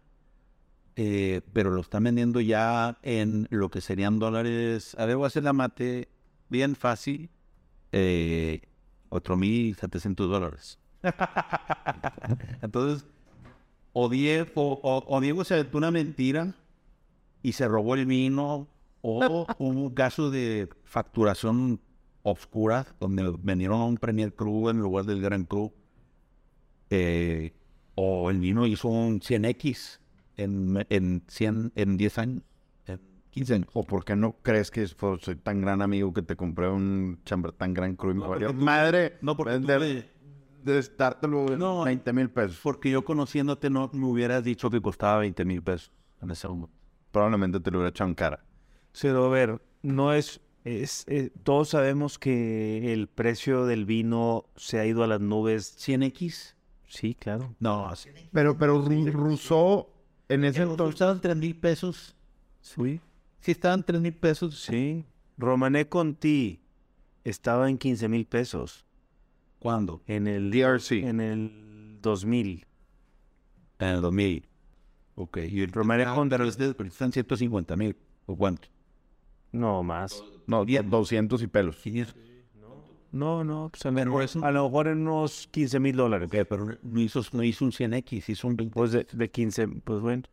eh, 0.96 1.42
pero 1.52 1.70
lo 1.70 1.80
están 1.82 2.04
vendiendo 2.04 2.40
ya 2.40 2.98
en 3.02 3.46
lo 3.50 3.70
que 3.70 3.80
serían 3.80 4.18
dólares. 4.18 4.96
A 4.98 5.06
ver, 5.06 5.16
voy 5.16 5.24
a 5.24 5.28
hacer 5.28 5.44
la 5.44 5.52
mate 5.52 6.08
bien 6.48 6.74
fácil. 6.76 7.30
Eh, 7.92 8.62
8.700 9.10 10.28
dólares. 10.28 10.78
Entonces, 12.62 13.06
o 13.92 14.08
Diego, 14.08 14.80
o, 14.82 15.04
o 15.06 15.20
Diego 15.20 15.44
se 15.44 15.54
aventó 15.54 15.78
una 15.78 15.90
mentira 15.90 16.54
y 17.42 17.52
se 17.52 17.68
robó 17.68 17.94
el 17.94 18.06
vino, 18.06 18.68
o 19.02 19.46
hubo 19.58 19.70
un 19.70 19.90
caso 19.94 20.30
de 20.30 20.68
facturación 20.84 21.80
oscura 22.22 22.86
donde 23.00 23.32
vendieron 23.42 23.80
a 23.80 23.84
un 23.84 23.96
Premier 23.96 24.34
Cru 24.34 24.68
en 24.70 24.78
lugar 24.78 25.04
del 25.04 25.20
Gran 25.20 25.44
Cru. 25.44 25.72
Eh, 26.90 27.52
o 27.94 28.30
el 28.30 28.38
vino 28.40 28.66
hizo 28.66 28.88
un 28.88 29.20
100X 29.20 29.98
en, 30.36 30.86
en, 30.88 31.22
100, 31.26 31.72
en 31.74 31.96
10 31.96 32.18
años, 32.18 32.42
en 32.86 33.00
15 33.30 33.54
años. 33.54 33.68
¿O 33.74 33.82
por 33.82 34.04
qué 34.04 34.14
no 34.16 34.36
crees 34.42 34.70
que 34.70 34.86
fue- 34.86 35.18
soy 35.20 35.36
tan 35.36 35.60
gran 35.60 35.82
amigo 35.82 36.12
que 36.12 36.22
te 36.22 36.36
compré 36.36 36.68
un 36.68 37.18
chamber 37.24 37.52
tan 37.52 37.74
gran 37.74 37.96
cru 37.96 38.10
y 38.12 38.14
me 38.14 38.20
No, 38.20 38.28
valió 38.28 38.48
tú- 38.48 38.54
madre 38.54 39.18
no, 39.20 39.36
porque 39.36 39.54
tú 39.54 39.66
vender, 39.66 39.80
me- 39.80 40.18
de 40.72 40.78
en 41.52 41.58
No. 41.58 41.84
20 41.84 42.12
mil 42.12 42.30
pesos? 42.30 42.60
Porque 42.62 42.90
yo 42.90 43.04
conociéndote 43.04 43.68
no 43.70 43.90
me 43.92 44.06
hubieras 44.06 44.44
dicho 44.44 44.70
que 44.70 44.80
costaba 44.80 45.18
20 45.20 45.44
mil 45.44 45.62
pesos 45.62 45.90
en 46.22 46.30
ese 46.30 46.46
momento. 46.48 46.70
Probablemente 47.10 47.58
te 47.60 47.70
lo 47.70 47.78
hubiera 47.78 47.90
echado 47.90 48.08
en 48.10 48.14
cara. 48.14 48.44
Pero 49.00 49.26
a 49.26 49.28
ver, 49.28 49.62
no 49.82 50.12
es, 50.12 50.40
es 50.68 51.04
eh, 51.08 51.30
todos 51.42 51.70
sabemos 51.70 52.18
que 52.18 52.92
el 52.92 53.08
precio 53.08 53.64
del 53.66 53.84
vino 53.84 54.46
se 54.56 54.78
ha 54.78 54.86
ido 54.86 55.02
a 55.02 55.06
las 55.06 55.20
nubes. 55.20 55.76
¿100X? 55.78 56.54
Sí, 56.86 57.14
claro. 57.14 57.54
No, 57.60 57.94
sí. 57.96 58.10
Pero, 58.32 58.56
pero 58.56 58.82
Rousseau 58.82 59.88
en 60.28 60.44
ese 60.44 60.62
Entonces 60.62 60.70
entonces... 60.70 60.94
estaban 60.94 61.20
3 61.20 61.36
mil 61.36 61.56
pesos. 61.56 62.16
Sí. 62.60 63.00
Sí, 63.40 63.50
estaban 63.52 63.82
3 63.82 64.00
mil 64.00 64.14
pesos. 64.14 64.60
Sí. 64.62 65.04
Romané 65.36 65.88
Conti 65.88 66.60
estaba 67.24 67.68
en 67.70 67.78
15 67.78 68.08
mil 68.08 68.26
pesos 68.26 68.84
¿Cuándo? 69.58 70.02
en 70.06 70.26
el 70.26 70.50
DRC. 70.50 71.04
en 71.04 71.20
el 71.20 71.98
2000. 72.02 72.66
En 73.78 73.88
el 73.88 74.00
2000. 74.00 74.48
Ok. 75.14 75.38
Y 75.48 75.62
el 75.62 75.72
Romané 75.72 76.04
ah, 76.04 76.14
Conti. 76.14 76.36
Pero 76.36 76.88
están 76.88 77.12
150 77.12 77.76
mil. 77.76 77.96
¿O 78.26 78.36
cuánto? 78.36 78.68
No 79.52 79.82
más. 79.82 80.22
No, 80.48 80.64
200 80.64 81.40
y 81.42 81.46
pelos. 81.46 81.76
500. 81.76 82.16
No, 83.12 83.42
no, 83.44 83.68
pues 83.70 83.86
a, 83.86 83.90
lo 83.90 83.94
Pero 83.96 84.06
mejor- 84.10 84.22
eso- 84.24 84.44
a 84.44 84.50
lo 84.50 84.64
mejor 84.64 84.88
en 84.88 84.98
unos 85.06 85.46
15 85.50 85.78
mil 85.80 85.96
dólares. 85.96 86.26
Ok, 86.28 86.46
pero 86.48 86.66
no 86.82 87.00
hizo, 87.00 87.22
no 87.32 87.42
hizo 87.42 87.64
un 87.64 87.70
100X, 87.72 88.28
hizo 88.28 88.48
un 88.48 88.56
20. 88.56 88.74
Pues 88.74 88.92
de, 88.92 89.06
de 89.12 89.30
15, 89.30 89.68
pues 89.84 90.00
bueno. 90.00 90.24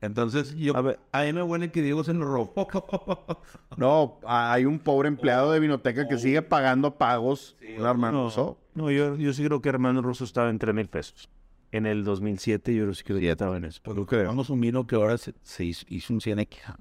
Entonces, 0.00 0.54
yo, 0.56 0.74
A 0.76 0.80
a, 0.80 0.82
ver. 0.82 0.98
mí 1.26 1.32
me 1.32 1.42
huele 1.42 1.70
que 1.70 1.80
Diego 1.80 2.02
se 2.04 2.12
lo 2.12 2.24
robó. 2.24 2.52
No, 3.76 4.18
hay 4.26 4.64
un 4.64 4.78
pobre 4.78 5.08
empleado 5.08 5.50
de 5.52 5.60
vinoteca 5.60 6.06
que 6.08 6.18
sigue 6.18 6.42
pagando 6.42 6.96
pagos. 6.98 7.56
un 7.78 7.84
hermano 7.86 8.12
No, 8.18 8.22
Rousseau. 8.24 8.58
no, 8.74 8.90
yo, 8.90 9.16
yo 9.16 9.32
sí 9.32 9.44
creo 9.44 9.60
que 9.62 9.68
Hermano 9.68 10.02
Russo 10.02 10.24
estaba 10.24 10.50
en 10.50 10.58
3 10.58 10.74
mil 10.74 10.88
pesos. 10.88 11.28
En 11.72 11.86
el 11.86 12.04
2007 12.04 12.74
yo 12.74 12.92
sí 12.94 13.02
creo 13.02 13.18
que 13.18 13.30
estaba 13.30 13.56
en 13.56 13.64
eso. 13.64 13.80
Yo 13.84 14.06
creo. 14.06 14.26
Vamos 14.26 14.50
un 14.50 14.60
vino 14.60 14.86
que 14.86 14.94
ahora 14.96 15.16
se, 15.18 15.34
se 15.42 15.64
hizo, 15.64 15.84
hizo 15.88 16.12
un 16.12 16.20
100X. 16.20 16.76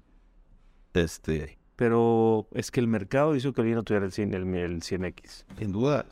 Este, 0.93 1.57
Pero 1.75 2.47
es 2.51 2.69
que 2.69 2.79
el 2.79 2.87
mercado 2.87 3.35
hizo 3.35 3.51
que 3.53 3.61
el 3.61 3.67
vino 3.67 3.83
tuviera 3.83 4.05
el, 4.05 4.11
100, 4.11 4.33
el, 4.35 4.55
el 4.55 4.81
100X. 4.81 5.45
sin 5.57 5.71
duda. 5.71 6.05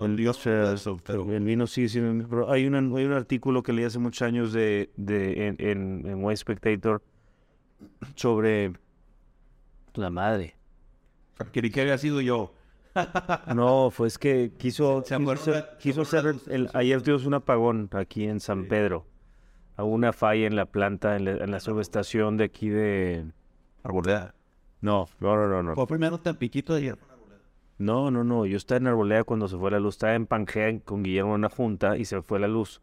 El, 0.00 0.26
o 0.26 0.32
sea, 0.32 0.72
el 0.72 1.44
vino 1.44 1.66
sigue 1.66 1.88
siendo... 1.90 2.26
pero 2.28 2.50
Hay, 2.50 2.66
una- 2.66 2.78
hay 2.78 3.04
un 3.04 3.12
artículo 3.12 3.62
que 3.62 3.72
leí 3.72 3.84
hace 3.84 3.98
muchos 3.98 4.22
años 4.22 4.52
de, 4.52 4.90
de, 4.96 5.48
en, 5.48 5.56
en, 5.58 6.06
en 6.06 6.36
Spectator 6.36 7.02
sobre 8.14 8.72
la 9.94 10.10
madre. 10.10 10.56
Quería 11.52 11.70
que 11.70 11.80
había 11.82 11.98
sido 11.98 12.20
yo. 12.20 12.54
No, 13.54 13.90
fue 13.90 14.08
es 14.08 14.18
que 14.18 14.52
quiso, 14.58 15.02
Se 15.06 15.16
quiso 15.78 16.04
el- 16.48 16.70
ayer 16.74 17.00
tuvimos 17.02 17.26
un 17.26 17.34
apagón 17.34 17.88
aquí 17.92 18.24
en 18.24 18.40
San 18.40 18.66
Pedro. 18.66 19.06
Hubo 19.78 19.86
una 19.88 20.12
falla 20.12 20.46
en 20.46 20.56
la 20.56 20.66
planta, 20.66 21.16
en 21.16 21.24
la, 21.24 21.30
en 21.32 21.50
la 21.50 21.60
subestación 21.60 22.36
de 22.36 22.44
aquí 22.44 22.68
de... 22.68 23.26
Arboleda. 23.82 24.34
No, 24.82 25.08
no, 25.20 25.36
no, 25.36 25.48
no, 25.48 25.62
no. 25.62 25.74
Fue 25.74 25.86
primero 25.86 26.18
tan 26.18 26.36
piquito 26.36 26.74
ayer. 26.74 26.98
No, 27.78 28.10
no, 28.10 28.22
no. 28.22 28.44
Yo 28.46 28.56
estaba 28.56 28.78
en 28.78 28.88
Arboleda 28.88 29.24
cuando 29.24 29.48
se 29.48 29.56
fue 29.56 29.70
la 29.70 29.80
luz. 29.80 29.94
Estaba 29.94 30.14
en 30.14 30.26
Pangea 30.26 30.80
con 30.80 31.02
Guillermo 31.02 31.30
en 31.30 31.40
una 31.40 31.48
junta 31.48 31.96
y 31.96 32.04
se 32.04 32.20
fue 32.20 32.38
la 32.38 32.48
luz. 32.48 32.82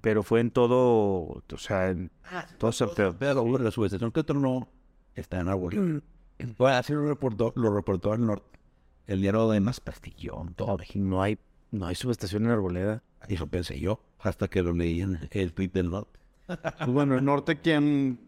Pero 0.00 0.22
fue 0.22 0.40
en 0.40 0.50
todo, 0.50 0.74
o 0.74 1.56
sea, 1.56 1.90
en 1.90 2.10
todo 2.58 2.72
San 2.72 2.90
Pedro. 2.94 3.16
Pero 3.18 3.58
la 3.58 3.70
subestación 3.70 4.12
que 4.12 4.22
tronó 4.24 4.68
está 5.14 5.40
en 5.40 5.48
Arboleda. 5.48 6.02
Bueno, 6.58 6.76
así 6.76 6.92
lo 6.92 7.06
reportó, 7.06 7.52
lo 7.56 7.74
reportó 7.74 8.12
al 8.12 8.26
norte. 8.26 8.58
El 9.06 9.20
diario 9.20 9.48
de 9.50 9.60
más 9.60 9.80
pastillón, 9.80 10.54
todo. 10.54 10.78
No 10.94 11.22
hay, 11.22 11.38
no 11.70 11.86
hay 11.86 11.94
subestación 11.94 12.44
en 12.44 12.50
Arboleda. 12.50 13.02
Eso 13.28 13.46
pensé 13.46 13.78
yo, 13.78 14.00
hasta 14.18 14.48
que 14.48 14.62
lo 14.62 14.72
leí 14.72 15.00
en 15.00 15.28
el 15.30 15.52
tweet 15.52 15.68
del 15.68 15.90
norte. 15.90 16.18
Pues 16.46 16.88
bueno, 16.88 17.16
el 17.16 17.24
norte, 17.24 17.60
¿quién? 17.60 18.18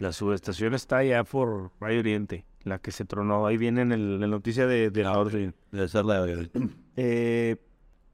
La 0.00 0.12
subestación 0.12 0.72
está 0.72 0.96
allá 0.98 1.24
por 1.24 1.72
Valle 1.78 1.98
Oriente, 1.98 2.46
la 2.64 2.78
que 2.78 2.90
se 2.90 3.04
tronó. 3.04 3.46
Ahí 3.46 3.58
viene 3.58 3.82
en 3.82 3.92
el- 3.92 4.18
la 4.18 4.26
noticia 4.26 4.66
de, 4.66 4.90
de 4.90 5.02
norte. 5.02 5.52
Debe 5.70 5.88
ser 5.88 6.06
la 6.06 6.26
Eh, 6.96 7.56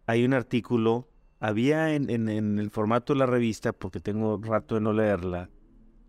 hay 0.07 0.25
un 0.25 0.35
artículo, 0.35 1.09
había 1.39 1.95
en, 1.95 2.11
en- 2.11 2.29
en 2.29 2.59
el 2.59 2.71
formato 2.71 3.13
de 3.13 3.21
la 3.21 3.27
revista, 3.27 3.73
porque 3.73 4.01
tengo 4.01 4.41
rato 4.43 4.75
de 4.75 4.81
no 4.81 4.93
leerla, 4.93 5.49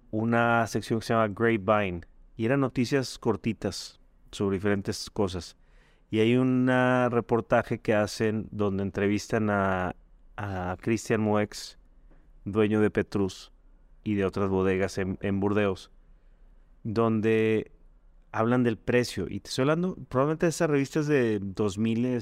una 0.09 0.65
sección 0.65 0.99
que 0.99 1.05
se 1.05 1.13
llama 1.13 1.27
Grapevine, 1.27 2.01
y 2.35 2.45
eran 2.45 2.61
noticias 2.61 3.19
cortitas 3.19 3.99
sobre 4.31 4.55
diferentes 4.57 5.11
cosas. 5.11 5.57
Y 6.09 6.19
hay 6.21 6.37
un 6.37 6.67
reportaje 7.11 7.81
que 7.81 7.93
hacen 7.93 8.47
donde 8.51 8.81
entrevistan 8.81 9.51
a, 9.51 9.95
a 10.37 10.75
Christian 10.81 11.21
Moex, 11.21 11.77
dueño 12.45 12.81
de 12.81 12.89
Petrus 12.89 13.51
y 14.07 14.15
de 14.15 14.23
otras 14.23 14.49
bodegas 14.49 14.97
en, 14.99 15.17
Burdeos, 15.41 15.91
donde 16.83 17.71
hablan 18.31 18.63
del 18.63 18.77
precio. 18.77 19.27
Y 19.29 19.41
te 19.41 19.49
estoy 19.49 19.63
hablando, 19.63 19.97
probablemente 20.07 20.45
de 20.45 20.51
esas 20.51 20.69
revistas 20.69 21.07
de 21.07 21.39
2000 21.41 22.21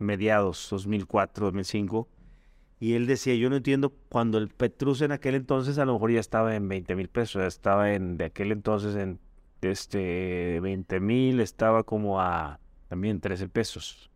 mediados, 0.00 0.66
2004, 0.70 1.46
2005. 1.46 2.08
Y 2.80 2.94
él 2.94 3.06
decía, 3.06 3.36
yo 3.36 3.48
no 3.48 3.54
entiendo, 3.56 3.90
cuando 4.08 4.38
el 4.38 4.48
Petrus 4.48 5.02
en 5.02 5.12
aquel 5.12 5.36
entonces 5.36 5.78
a 5.78 5.84
lo 5.84 5.92
mejor 5.92 6.10
ya 6.10 6.18
estaba 6.18 6.56
en 6.56 6.68
20 6.68 6.96
mil 6.96 7.08
pesos, 7.08 7.40
ya 7.42 7.46
estaba 7.46 7.92
en, 7.94 8.16
de 8.16 8.24
aquel 8.24 8.50
entonces 8.50 8.96
en 8.96 9.20
este 9.60 10.58
20 10.60 10.98
mil, 10.98 11.38
estaba 11.40 11.84
como 11.84 12.20
a 12.20 12.58
también 12.88 13.20
13 13.20 13.48
pesos. 13.48 14.10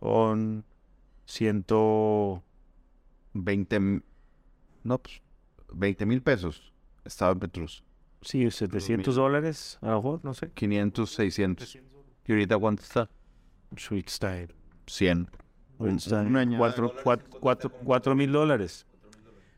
Son 0.00 0.64
ciento... 1.24 2.42
20 3.32 3.76
m- 3.76 4.02
No, 4.84 4.98
pues 4.98 5.22
20 5.72 6.06
mil 6.06 6.22
pesos. 6.22 6.72
Estaba 7.04 7.32
en 7.32 7.40
Petrus. 7.40 7.84
sí, 8.20 8.50
700 8.50 9.14
dólares, 9.14 9.78
a 9.80 9.90
lo 9.90 9.96
mejor, 9.96 10.20
no 10.24 10.34
sé. 10.34 10.50
500, 10.52 11.10
600, 11.10 11.78
¿Y 12.26 12.32
ahorita 12.32 12.58
cuánto 12.58 12.82
está? 12.82 13.08
Sweet 13.76 14.08
Style. 14.08 14.54
100. 14.86 15.28
Un, 15.78 15.98
un 16.10 16.36
año. 16.36 16.58
Cuatro, 16.58 16.92
cuatro, 17.02 17.28
cuatro, 17.40 17.70
cuatro 17.70 18.14
mil 18.14 18.32
dólares. 18.32 18.86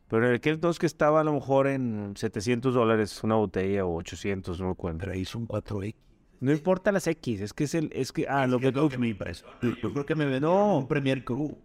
Pero 0.09 0.27
en 0.27 0.35
aquel 0.35 0.55
entonces 0.55 0.79
que 0.79 0.87
estaba 0.87 1.21
a 1.21 1.25
lo 1.25 1.35
mejor 1.35 1.67
en 1.67 2.15
700 2.17 2.75
dólares 2.75 3.23
una 3.23 3.35
botella 3.37 3.85
o 3.85 3.97
800, 3.97 4.59
no 4.59 4.67
me 4.67 4.73
acuerdo. 4.73 4.99
Pero 4.99 5.13
ahí 5.13 5.25
son 5.25 5.47
4X. 5.47 5.95
No 6.41 6.53
importa 6.53 6.93
las 6.93 7.07
X, 7.07 7.41
es 7.41 7.53
que 7.53 7.65
es 7.65 7.75
el, 7.75 7.91
es 7.93 8.13
que, 8.13 8.27
ah, 8.29 8.47
lo 8.47 8.61
que, 8.61 8.73
que 8.73 8.99
me 8.99 9.09
impresionó. 9.09 9.53
Yo 9.61 9.93
creo 9.93 10.07
que 10.07 10.15
me 10.15 10.25
vendieron 10.25 10.71
un 10.71 10.89
Premier 10.89 11.25
Cru. 11.25 11.59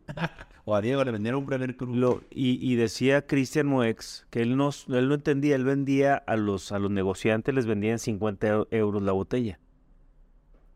O 0.65 0.75
a 0.75 0.81
Diego 0.81 1.03
le 1.03 1.11
vendieron 1.11 1.41
un 1.41 1.45
Premier 1.45 1.75
Cru. 1.75 1.93
lo, 1.95 2.21
y, 2.29 2.57
y 2.71 2.75
decía 2.75 3.25
Christian 3.27 3.67
Moex 3.67 4.25
que 4.29 4.41
él 4.41 4.55
no, 4.55 4.69
él 4.89 5.09
no 5.09 5.15
entendía, 5.15 5.55
él 5.55 5.65
vendía 5.65 6.15
a 6.15 6.35
los, 6.37 6.71
a 6.71 6.79
los 6.79 6.89
negociantes, 6.91 7.53
les 7.53 7.65
vendía 7.65 7.91
en 7.91 7.99
50 7.99 8.47
eu- 8.47 8.67
euros 8.71 9.01
la 9.03 9.11
botella. 9.11 9.59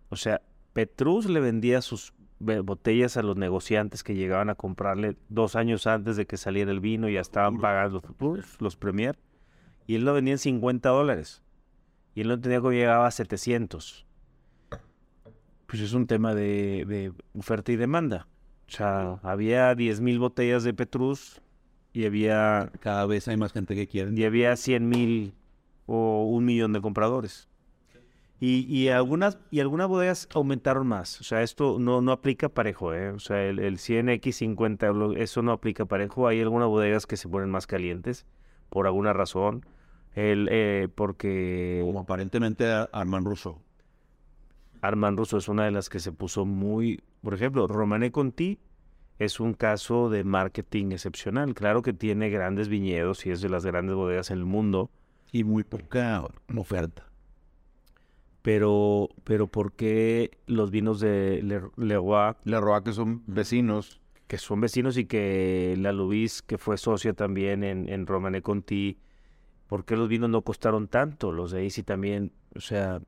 O 0.09 0.15
sea, 0.15 0.41
Petrus 0.73 1.25
le 1.29 1.39
vendía 1.39 1.81
sus 1.81 2.13
botellas 2.39 3.17
a 3.17 3.23
los 3.23 3.35
negociantes 3.35 4.03
que 4.03 4.13
llegaban 4.15 4.49
a 4.49 4.55
comprarle 4.55 5.17
dos 5.29 5.55
años 5.55 5.87
antes 5.87 6.17
de 6.17 6.27
que 6.27 6.37
saliera 6.37 6.71
el 6.71 6.79
vino, 6.79 7.09
ya 7.09 7.19
estaban 7.21 7.59
pagando 7.59 8.01
los 8.19 8.61
los 8.61 8.75
Premier, 8.75 9.17
y 9.87 9.95
él 9.95 10.05
lo 10.05 10.13
vendía 10.13 10.33
en 10.33 10.37
50 10.37 10.89
dólares. 10.89 11.41
Y 12.13 12.21
él 12.21 12.27
no 12.27 12.35
entendía 12.35 12.59
cómo 12.59 12.73
llegaba 12.73 13.07
a 13.07 13.11
700. 13.11 14.05
Pues 15.65 15.81
es 15.81 15.93
un 15.93 16.07
tema 16.07 16.33
de, 16.33 16.85
de 16.87 17.11
oferta 17.37 17.71
y 17.71 17.75
demanda. 17.75 18.27
O 18.67 18.71
sea, 18.71 19.19
había 19.23 19.73
10.000 19.75 20.19
botellas 20.19 20.63
de 20.63 20.73
Petrus 20.73 21.41
y 21.93 22.05
había, 22.05 22.71
Cada 22.79 23.05
vez 23.05 23.27
hay 23.27 23.37
más 23.37 23.53
gente 23.53 23.75
que 23.75 23.87
quiere. 23.87 24.11
y 24.13 24.23
había 24.25 24.53
100.000 24.55 25.33
o 25.85 26.25
un 26.25 26.45
millón 26.45 26.73
de 26.73 26.81
compradores. 26.81 27.47
Y, 28.39 28.65
y 28.71 28.89
algunas 28.89 29.39
y 29.49 29.61
algunas 29.61 29.87
bodegas 29.87 30.29
aumentaron 30.33 30.85
más. 30.85 31.19
O 31.21 31.23
sea, 31.23 31.41
esto 31.41 31.77
no, 31.79 32.01
no 32.01 32.11
aplica 32.11 32.49
parejo, 32.49 32.93
¿eh? 32.93 33.09
O 33.09 33.19
sea, 33.19 33.43
el, 33.43 33.57
el 33.57 33.77
100X50, 33.77 34.93
lo- 34.93 35.13
eso 35.15 35.41
no 35.41 35.51
aplica 35.53 35.85
parejo. 35.85 36.27
Hay 36.27 36.39
algunas 36.41 36.67
bodegas 36.67 37.07
que 37.07 37.17
se 37.17 37.27
ponen 37.29 37.49
más 37.49 37.65
calientes. 37.65 38.25
por 38.69 38.85
alguna 38.85 39.13
razón. 39.13 39.65
Él, 40.13 40.49
eh, 40.51 40.87
porque 40.93 41.81
Como 41.85 42.01
aparentemente 42.01 42.65
Armand 42.91 43.25
Rousseau. 43.25 43.59
Armand 44.81 45.17
Russo 45.17 45.37
es 45.37 45.47
una 45.47 45.65
de 45.65 45.71
las 45.71 45.89
que 45.89 45.99
se 45.99 46.11
puso 46.11 46.45
muy... 46.45 47.01
Por 47.21 47.33
ejemplo, 47.33 47.67
Romané 47.67 48.11
Conti 48.11 48.59
es 49.19 49.39
un 49.39 49.53
caso 49.53 50.09
de 50.09 50.23
marketing 50.23 50.91
excepcional. 50.91 51.53
Claro 51.55 51.81
que 51.81 51.93
tiene 51.93 52.29
grandes 52.29 52.69
viñedos 52.69 53.25
y 53.25 53.31
es 53.31 53.41
de 53.41 53.49
las 53.49 53.65
grandes 53.65 53.95
bodegas 53.95 54.31
en 54.31 54.39
el 54.39 54.45
mundo, 54.45 54.91
Y 55.31 55.43
muy 55.43 55.63
poca 55.63 56.23
oferta. 56.55 57.03
pero, 58.41 59.09
pero 59.23 59.47
¿por 59.47 59.73
qué 59.73 60.31
los 60.45 60.71
vinos 60.71 60.99
de 60.99 61.41
Le, 61.43 61.61
Leroy, 61.75 62.35
Le 62.43 62.59
Roa, 62.61 62.83
que 62.83 62.93
son 62.93 63.23
vecinos. 63.27 63.99
que 64.27 64.37
son 64.37 64.59
vecinos 64.61 64.97
y 64.97 65.05
que 65.05 65.75
la 65.77 65.91
Luis, 65.91 66.41
que 66.41 66.57
fue 66.57 66.77
socia 66.77 67.13
también 67.13 67.63
en, 67.63 67.89
en 67.89 68.05
Romané 68.07 68.41
Conti, 68.41 68.99
¿por 69.67 69.85
qué 69.85 69.95
los 69.95 70.07
vinos 70.09 70.29
no 70.29 70.41
costaron 70.43 70.87
tanto? 70.87 71.31
Los 71.31 71.51
de 71.51 71.63
Easy 71.63 71.83
también, 71.83 72.31
o 72.55 72.59
sea, 72.61 73.01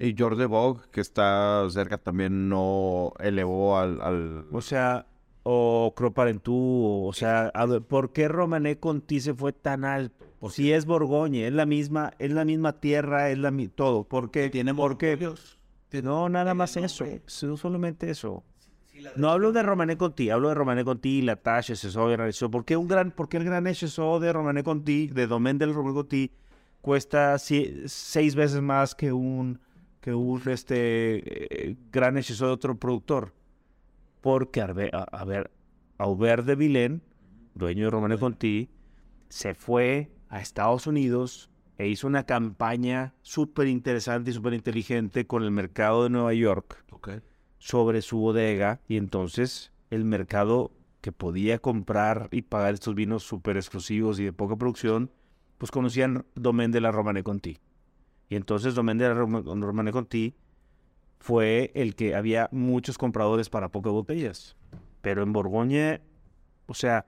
Y 0.00 0.14
George 0.16 0.46
Vogue, 0.46 0.80
que 0.90 1.00
está 1.02 1.64
cerca, 1.70 1.98
también 1.98 2.48
no 2.48 3.12
elevó 3.20 3.76
al... 3.78 4.00
al- 4.00 4.46
O 4.50 4.62
sea, 4.62 5.06
o 5.42 5.92
Croparentú, 5.94 6.54
o, 6.54 7.06
o 7.08 7.12
sea, 7.12 7.52
¿por 7.86 8.12
qué 8.12 8.26
Romané 8.28 8.78
Conti 8.78 9.20
se 9.20 9.34
fue 9.34 9.52
tan 9.52 9.84
alto? 9.84 10.24
Si 10.48 10.72
es 10.72 10.86
Borgoña, 10.86 11.46
es 11.46 11.52
la 11.52 11.66
misma, 11.66 12.12
es 12.18 12.30
la 12.30 12.46
misma 12.46 12.80
tierra, 12.80 13.28
es 13.30 13.36
la 13.38 13.50
mi- 13.50 13.68
todo. 13.68 14.04
¿Por 14.04 14.30
qué? 14.30 14.48
Tiene 14.48 14.74
¿Por 14.74 14.96
qué? 14.96 15.16
monopolios. 15.16 15.58
No, 16.02 16.28
nada 16.30 16.54
más 16.54 16.76
eso. 16.78 17.04
No 17.42 17.56
solamente 17.58 18.08
eso. 18.10 18.42
No 19.16 19.30
hablo 19.30 19.52
de 19.52 19.62
Romané 19.62 19.96
Conti, 19.98 20.30
hablo 20.30 20.48
de 20.48 20.54
Romané 20.54 20.84
Conti, 20.84 21.20
la 21.22 21.36
Tache, 21.36 21.74
SSO, 21.76 22.06
Gran 22.08 22.28
HSO. 22.32 22.50
¿Por 22.50 22.64
qué 22.64 22.76
un 22.76 22.86
gran, 22.88 23.10
por 23.10 23.28
qué 23.28 23.36
el 23.38 23.44
gran 23.44 23.66
SSO 23.74 24.20
de 24.20 24.32
Romané 24.32 24.62
Conti, 24.62 25.08
de 25.08 25.26
Domaine 25.26 25.58
del 25.58 25.74
Romané 25.74 25.94
Conti, 25.94 26.30
cuesta 26.80 27.38
si- 27.38 27.82
seis 27.86 28.34
veces 28.34 28.60
más 28.62 28.94
que 28.94 29.12
un, 29.12 29.58
que 30.00 30.14
un 30.14 30.42
este, 30.48 31.68
eh, 31.70 31.76
gran 31.92 32.22
SSO 32.22 32.46
de 32.46 32.52
otro 32.52 32.78
productor? 32.78 33.34
Porque, 34.20 34.60
a 34.60 34.66
ver, 34.66 34.94
a, 34.94 35.02
a 35.02 35.24
ver, 35.24 35.50
Aubert 35.98 36.44
de 36.44 36.56
Villen, 36.56 37.02
dueño 37.54 37.84
de 37.84 37.90
Romané 37.90 38.18
Conti, 38.18 38.70
se 39.28 39.54
fue 39.54 40.10
a 40.28 40.40
Estados 40.40 40.86
Unidos 40.86 41.50
e 41.78 41.88
hizo 41.88 42.06
una 42.06 42.24
campaña 42.24 43.14
súper 43.22 43.66
interesante 43.66 44.30
y 44.30 44.34
súper 44.34 44.52
inteligente 44.52 45.26
con 45.26 45.42
el 45.42 45.50
mercado 45.50 46.02
de 46.02 46.10
Nueva 46.10 46.34
York 46.34 46.84
sobre 47.58 48.02
su 48.02 48.18
bodega 48.18 48.80
y 48.88 48.96
entonces 48.96 49.72
el 49.90 50.04
mercado 50.04 50.72
que 51.00 51.12
podía 51.12 51.58
comprar 51.58 52.28
y 52.32 52.42
pagar 52.42 52.74
estos 52.74 52.94
vinos 52.94 53.22
súper 53.22 53.56
exclusivos 53.56 54.20
y 54.20 54.24
de 54.24 54.32
poca 54.32 54.56
producción, 54.56 55.10
pues 55.58 55.70
conocían 55.70 56.26
Domaine 56.34 56.72
de 56.72 56.80
la 56.80 56.92
Romane 56.92 57.22
Conti. 57.22 57.58
Y 58.30 58.36
entonces 58.36 58.74
Domaine 58.74 59.02
de 59.02 59.08
la 59.10 59.14
Roma- 59.16 59.42
Romane 59.44 59.92
Conti 59.92 60.34
fue 61.18 61.72
el 61.74 61.96
que 61.96 62.14
había 62.14 62.48
muchos 62.52 62.96
compradores 62.96 63.50
para 63.50 63.68
pocas 63.68 63.92
botellas. 63.92 64.56
Pero 65.02 65.22
en 65.22 65.32
Borgoña, 65.32 66.00
o 66.66 66.74
sea, 66.74 67.06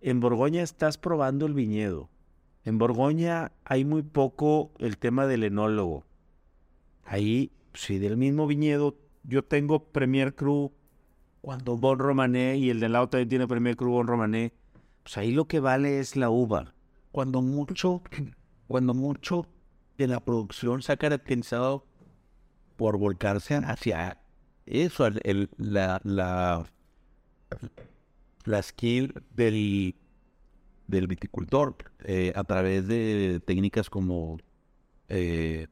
en 0.00 0.18
Borgoña 0.18 0.62
estás 0.62 0.98
probando 0.98 1.46
el 1.46 1.54
viñedo. 1.54 2.10
En 2.64 2.76
Borgoña 2.76 3.52
hay 3.64 3.84
muy 3.84 4.02
poco 4.02 4.72
el 4.78 4.98
tema 4.98 5.26
del 5.26 5.44
enólogo. 5.44 6.04
Ahí, 7.04 7.52
si 7.72 7.98
del 7.98 8.16
mismo 8.16 8.46
viñedo, 8.48 8.96
yo 9.22 9.44
tengo 9.44 9.84
Premier 9.84 10.34
Cru 10.34 10.72
cuando 11.40 11.76
Bon 11.76 11.98
Romané 11.98 12.56
y 12.56 12.70
el 12.70 12.80
de 12.80 12.88
lado 12.88 13.08
también 13.08 13.28
tiene 13.28 13.46
Premier 13.46 13.76
Cru 13.76 13.92
Bon 13.92 14.06
Romané, 14.08 14.52
pues 15.04 15.16
ahí 15.18 15.30
lo 15.30 15.46
que 15.46 15.60
vale 15.60 16.00
es 16.00 16.16
la 16.16 16.30
uva. 16.30 16.74
Cuando 17.12 17.42
mucho, 17.42 18.02
cuando 18.66 18.94
mucho 18.94 19.46
de 20.02 20.08
la 20.08 20.20
producción 20.20 20.82
se 20.82 20.92
ha 20.92 20.96
caracterizado 20.96 21.84
por 22.76 22.98
volcarse 22.98 23.54
hacia 23.56 24.18
eso, 24.66 25.06
el, 25.06 25.50
la, 25.56 26.00
la, 26.04 26.64
la 28.44 28.62
skill 28.62 29.14
del, 29.34 29.94
del 30.86 31.06
viticultor 31.06 31.76
eh, 32.04 32.32
a 32.34 32.44
través 32.44 32.86
de 32.86 33.40
técnicas 33.44 33.90
como 33.90 34.38
eh, 35.08 35.66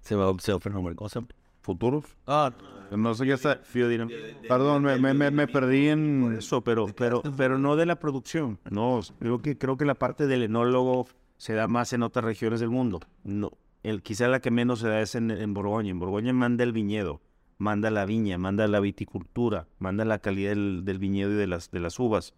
se 0.00 0.14
va 0.14 0.30
a 0.30 0.60
fenomenal, 0.60 0.96
¿cómo 0.96 1.08
se 1.08 1.20
llama? 1.20 1.28
¿Futuros? 1.62 2.04
Ah, 2.26 2.52
No 2.90 3.14
sé 3.14 3.24
qué 3.24 3.32
está... 3.32 3.60
Perdón, 4.46 4.82
me, 4.82 5.14
me, 5.14 5.30
me 5.30 5.48
perdí 5.48 5.88
en... 5.88 6.36
Eso, 6.38 6.62
pero, 6.62 6.86
pero, 6.94 7.22
pero 7.36 7.58
no 7.58 7.74
de 7.76 7.86
la 7.86 7.98
producción. 7.98 8.58
No, 8.70 9.00
creo 9.18 9.38
que, 9.40 9.56
creo 9.56 9.78
que 9.78 9.86
la 9.86 9.94
parte 9.94 10.26
del 10.26 10.42
enólogo 10.42 11.06
se 11.38 11.54
da 11.54 11.66
más 11.66 11.94
en 11.94 12.02
otras 12.02 12.24
regiones 12.24 12.60
del 12.60 12.68
mundo. 12.68 13.00
No, 13.24 13.52
quizá 14.02 14.28
la 14.28 14.40
que 14.40 14.50
menos 14.50 14.80
se 14.80 14.88
da 14.88 15.00
es 15.00 15.14
en, 15.14 15.30
Borgoña. 15.54 15.90
En 15.90 15.98
Borgoña 15.98 16.32
manda 16.32 16.64
el 16.64 16.72
viñedo, 16.72 17.20
manda 17.58 17.90
la 17.90 18.06
viña, 18.06 18.38
manda 18.38 18.66
la 18.66 18.80
viticultura, 18.80 19.68
manda 19.78 20.04
la 20.04 20.18
calidad 20.18 20.52
del, 20.52 20.98
viñedo 20.98 21.32
y 21.32 21.34
de 21.36 21.46
las, 21.46 21.70
uvas. 22.00 22.34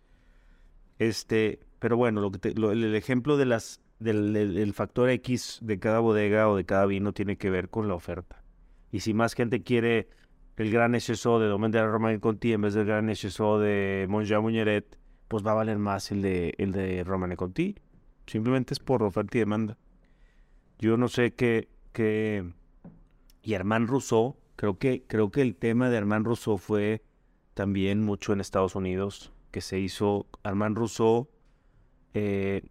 Este, 0.99 1.61
pero 1.79 1.97
bueno, 1.97 2.21
lo 2.21 2.31
que 2.31 2.39
te- 2.39 2.49
el, 2.51 2.95
ejemplo 2.95 3.37
de 3.37 3.47
las, 3.47 3.81
del, 3.99 4.33
del- 4.33 4.59
el 4.59 4.73
factor 4.75 5.09
X 5.11 5.61
de 5.63 5.79
cada 5.79 6.01
bodega 6.01 6.49
o 6.49 6.57
de 6.57 6.65
cada 6.65 6.87
vino 6.87 7.13
tiene 7.13 7.37
que 7.37 7.51
ver 7.51 7.69
con 7.69 7.89
la 7.89 7.95
oferta. 7.95 8.43
Y 8.91 9.01
si 9.01 9.15
más 9.15 9.35
gente 9.35 9.63
quiere 9.63 10.09
el 10.57 10.71
gran 10.71 10.95
HSO 10.95 11.39
de 11.39 11.49
Domaine 11.49 11.79
de 11.79 11.85
la 12.15 12.19
Conti 12.19 12.53
en 12.53 12.63
vez 12.63 12.75
del 12.75 12.87
gran 12.87 13.09
HSO 13.11 13.59
de 13.59 14.07
Monja 14.09 14.41
Muñeret, 14.41 14.99
pues 15.29 15.45
va 15.47 15.53
a 15.53 15.55
valer 15.55 15.79
más 15.79 16.11
el 16.13 16.23
de, 16.23 16.55
el 16.59 16.73
de 16.73 17.05
Conti. 17.37 17.77
Simplemente 18.27 18.75
es 18.75 18.81
por 18.81 19.03
oferta 19.03 19.37
y 19.37 19.41
demanda. 19.41 19.77
Yo 20.79 20.97
no 20.97 21.09
sé 21.09 21.35
qué... 21.35 21.69
qué... 21.93 22.53
Y 23.43 23.55
Armand 23.55 23.89
Rousseau, 23.89 24.37
creo 24.57 24.79
que, 24.79 25.05
creo 25.07 25.31
que 25.31 25.41
el 25.41 25.55
tema 25.55 25.89
de 25.89 25.99
Armand 25.99 26.27
Rousseau 26.27 26.59
fue 26.59 27.05
también 27.55 28.03
mucho 28.05 28.33
en 28.33 28.41
Estados 28.41 28.75
Unidos, 28.75 29.33
que 29.53 29.61
se 29.61 29.79
hizo 29.79 30.27
Armand 30.43 30.77
Rousseau, 30.77 31.29
eh, 32.13 32.63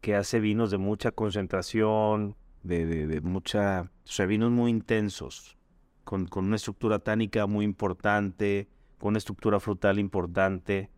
que 0.00 0.14
hace 0.14 0.38
vinos 0.38 0.70
de 0.70 0.78
mucha 0.78 1.10
concentración, 1.10 2.36
de, 2.62 2.86
de, 2.86 3.06
de 3.08 3.20
mucha... 3.20 3.90
O 4.04 4.08
sea, 4.08 4.26
vinos 4.26 4.52
muy 4.52 4.70
intensos, 4.70 5.58
con, 6.04 6.26
con 6.26 6.44
una 6.44 6.56
estructura 6.56 7.00
tánica 7.00 7.46
muy 7.46 7.64
importante, 7.64 8.68
con 8.98 9.08
una 9.08 9.18
estructura 9.18 9.58
frutal 9.58 9.98
importante, 9.98 10.90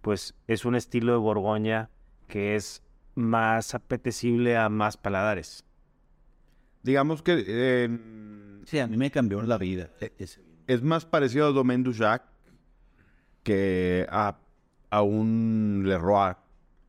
pues 0.00 0.34
es 0.46 0.64
un 0.64 0.76
estilo 0.76 1.12
de 1.12 1.18
Borgoña 1.18 1.90
que 2.28 2.54
es 2.54 2.82
más 3.14 3.74
apetecible 3.74 4.56
a 4.56 4.68
más 4.68 4.96
paladares. 4.96 5.64
Digamos 6.82 7.22
que 7.22 7.44
eh, 7.46 7.98
sí, 8.64 8.78
a 8.78 8.86
mí 8.86 8.96
me 8.96 9.10
cambió 9.10 9.42
la 9.42 9.58
vida. 9.58 9.90
e- 10.00 10.12
es 10.66 10.82
más 10.82 11.04
parecido 11.04 11.48
a 11.48 11.52
Domaine 11.52 11.82
du 11.84 11.92
Jacques 11.92 12.28
que 13.42 14.06
a, 14.10 14.36
a 14.90 15.02
un 15.02 15.82
Leroy 15.86 16.34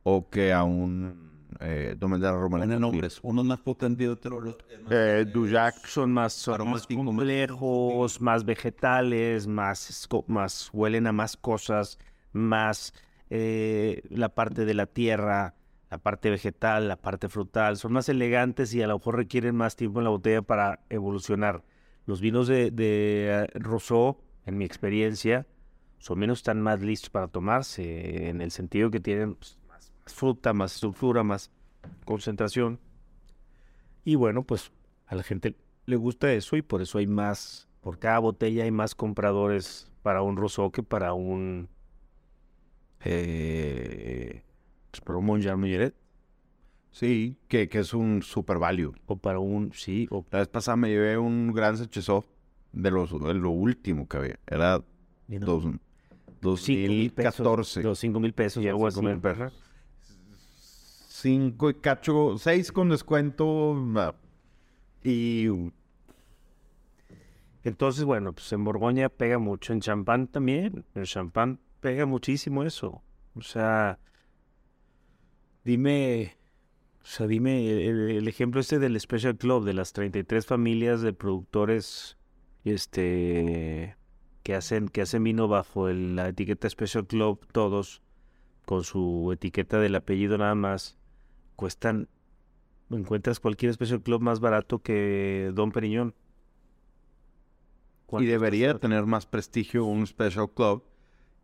o 0.04 0.28
que 0.30 0.52
a 0.52 0.62
un 0.64 1.30
eh, 1.60 1.94
Domaine 1.98 2.24
de 2.24 2.32
la. 2.32 2.66
Tienen 2.66 2.80
nombres, 2.80 3.18
uno 3.22 3.44
más 3.44 3.60
potente 3.60 4.04
y 4.04 4.06
otro 4.06 4.40
lo- 4.40 4.50
es 4.70 4.82
más- 4.82 4.92
Eh, 4.92 5.24
du 5.32 5.46
Jacques 5.46 5.90
Son 5.90 6.12
más, 6.12 6.32
son 6.32 6.58
complejos, 7.04 8.20
más 8.20 8.44
vegetales, 8.44 9.46
más, 9.46 10.08
más 10.26 10.70
huelen 10.72 11.06
a 11.06 11.12
más 11.12 11.36
cosas, 11.36 11.98
más 12.32 12.92
eh, 13.30 14.02
la 14.10 14.28
parte 14.30 14.64
de 14.64 14.74
la 14.74 14.86
tierra, 14.86 15.54
la 15.92 15.98
parte 15.98 16.30
vegetal, 16.30 16.88
la 16.88 16.96
parte 16.96 17.28
frutal. 17.28 17.76
Son 17.76 17.92
más 17.92 18.08
elegantes 18.08 18.72
y 18.72 18.80
a 18.80 18.86
lo 18.86 18.96
mejor 18.96 19.14
requieren 19.16 19.54
más 19.54 19.76
tiempo 19.76 20.00
en 20.00 20.04
la 20.04 20.10
botella 20.10 20.40
para 20.40 20.80
evolucionar. 20.88 21.64
Los 22.06 22.22
vinos 22.22 22.48
de, 22.48 22.70
de 22.70 23.26
eh, 23.28 23.46
Rousseau, 23.52 24.16
en 24.46 24.56
mi 24.56 24.64
experiencia, 24.64 25.46
son 25.98 26.18
menos 26.18 26.38
están 26.38 26.62
más 26.62 26.80
listos 26.80 27.10
para 27.10 27.28
tomarse, 27.28 28.30
en 28.30 28.40
el 28.40 28.52
sentido 28.52 28.90
que 28.90 29.00
tienen 29.00 29.34
pues, 29.34 29.58
más, 29.68 29.92
fruta, 30.06 30.54
más 30.54 30.76
estructura, 30.76 31.24
más 31.24 31.50
concentración. 32.06 32.80
Y 34.02 34.14
bueno, 34.14 34.44
pues 34.44 34.72
a 35.08 35.14
la 35.14 35.22
gente 35.22 35.56
le 35.84 35.96
gusta 35.96 36.32
eso 36.32 36.56
y 36.56 36.62
por 36.62 36.80
eso 36.80 36.96
hay 36.96 37.06
más, 37.06 37.68
por 37.82 37.98
cada 37.98 38.18
botella 38.18 38.64
hay 38.64 38.70
más 38.70 38.94
compradores 38.94 39.92
para 40.02 40.22
un 40.22 40.38
Rousseau 40.38 40.72
que 40.72 40.82
para 40.82 41.12
un, 41.12 41.68
eh, 43.04 44.42
para 45.00 45.18
un 45.18 45.26
Monjar 45.26 45.56
Muñeret 45.56 45.94
Sí, 46.90 47.38
que, 47.48 47.68
que 47.70 47.78
es 47.78 47.94
un 47.94 48.22
super 48.22 48.58
value. 48.58 48.92
o 49.06 49.16
para 49.16 49.38
un, 49.38 49.72
sí, 49.72 50.06
o 50.10 50.26
La 50.30 50.40
vez 50.40 50.48
pasada 50.48 50.76
me 50.76 50.90
llevé 50.90 51.16
un 51.16 51.52
gran 51.52 51.78
Sechesov 51.78 52.26
de, 52.72 52.90
los, 52.90 53.10
de 53.18 53.32
lo 53.34 53.50
último 53.50 54.06
que 54.06 54.16
había. 54.18 54.38
Era 54.46 54.82
Mira, 55.26 55.46
dos, 55.46 55.62
cinco 56.60 56.88
mil 56.92 57.10
pesos, 57.12 57.38
2014. 57.38 57.82
Los 57.82 57.98
cinco 57.98 58.20
mil 58.20 58.34
pesos, 58.34 58.64
a 58.66 58.90
comer 58.94 59.18
perra. 59.20 59.50
Cinco 61.08 61.70
y 61.70 61.74
cacho, 61.74 62.36
seis 62.36 62.70
con 62.72 62.90
descuento. 62.90 63.74
ah, 63.96 64.14
Y 65.02 65.46
Entonces, 67.64 68.04
bueno, 68.04 68.32
pues 68.32 68.52
en 68.52 68.64
Borgoña 68.64 69.08
pega 69.08 69.38
mucho, 69.38 69.72
en 69.72 69.80
champán 69.80 70.26
también, 70.26 70.84
en 70.94 71.04
champán 71.04 71.60
pega 71.80 72.06
muchísimo 72.06 72.64
eso. 72.64 73.02
O 73.34 73.40
sea, 73.42 73.98
Dime, 75.64 76.36
o 77.02 77.06
sea, 77.06 77.26
dime 77.26 77.70
el, 77.88 78.10
el 78.10 78.28
ejemplo 78.28 78.60
este 78.60 78.78
del 78.78 78.98
Special 79.00 79.36
Club, 79.36 79.64
de 79.64 79.74
las 79.74 79.92
33 79.92 80.44
familias 80.46 81.02
de 81.02 81.12
productores 81.12 82.16
este, 82.64 83.96
que, 84.42 84.54
hacen, 84.54 84.88
que 84.88 85.02
hacen 85.02 85.22
vino 85.24 85.48
bajo 85.48 85.88
el- 85.88 86.16
la 86.16 86.28
etiqueta 86.28 86.68
Special 86.68 87.06
Club, 87.06 87.46
todos 87.52 88.02
con 88.64 88.84
su 88.84 89.30
etiqueta 89.32 89.78
del 89.80 89.94
apellido 89.96 90.38
nada 90.38 90.54
más, 90.54 90.96
cuestan, 91.56 92.08
encuentras 92.90 93.40
cualquier 93.40 93.72
Special 93.72 94.02
Club 94.02 94.20
más 94.20 94.40
barato 94.40 94.80
que 94.80 95.50
Don 95.54 95.72
Periñón. 95.72 96.14
Y 96.14 98.06
¿Cuánto 98.06 98.30
debería 98.30 98.78
tener 98.78 99.06
más 99.06 99.26
prestigio 99.26 99.84
un 99.84 100.06
Special 100.06 100.50
Club 100.50 100.84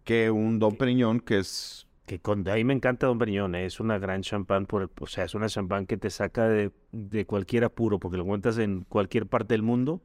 que 0.04 0.30
un 0.30 0.58
Don 0.58 0.76
Periñón, 0.76 1.20
que 1.20 1.38
es... 1.38 1.87
Que 2.08 2.18
con, 2.20 2.48
a 2.48 2.54
mí 2.54 2.64
me 2.64 2.72
encanta 2.72 3.06
Don 3.06 3.18
Periñón, 3.18 3.54
eh, 3.54 3.66
es 3.66 3.80
una 3.80 3.98
gran 3.98 4.22
champán, 4.22 4.66
por 4.66 4.82
el- 4.82 4.90
o 4.98 5.06
sea, 5.06 5.24
es 5.24 5.34
una 5.34 5.46
champán 5.48 5.86
que 5.86 5.96
te 5.98 6.08
saca 6.10 6.48
de, 6.48 6.72
de 6.90 7.26
cualquier 7.26 7.64
apuro, 7.64 7.98
porque 8.00 8.16
lo 8.16 8.22
encuentras 8.24 8.58
en 8.58 8.84
cualquier 8.88 9.26
parte 9.26 9.54
del 9.54 9.62
mundo. 9.62 10.00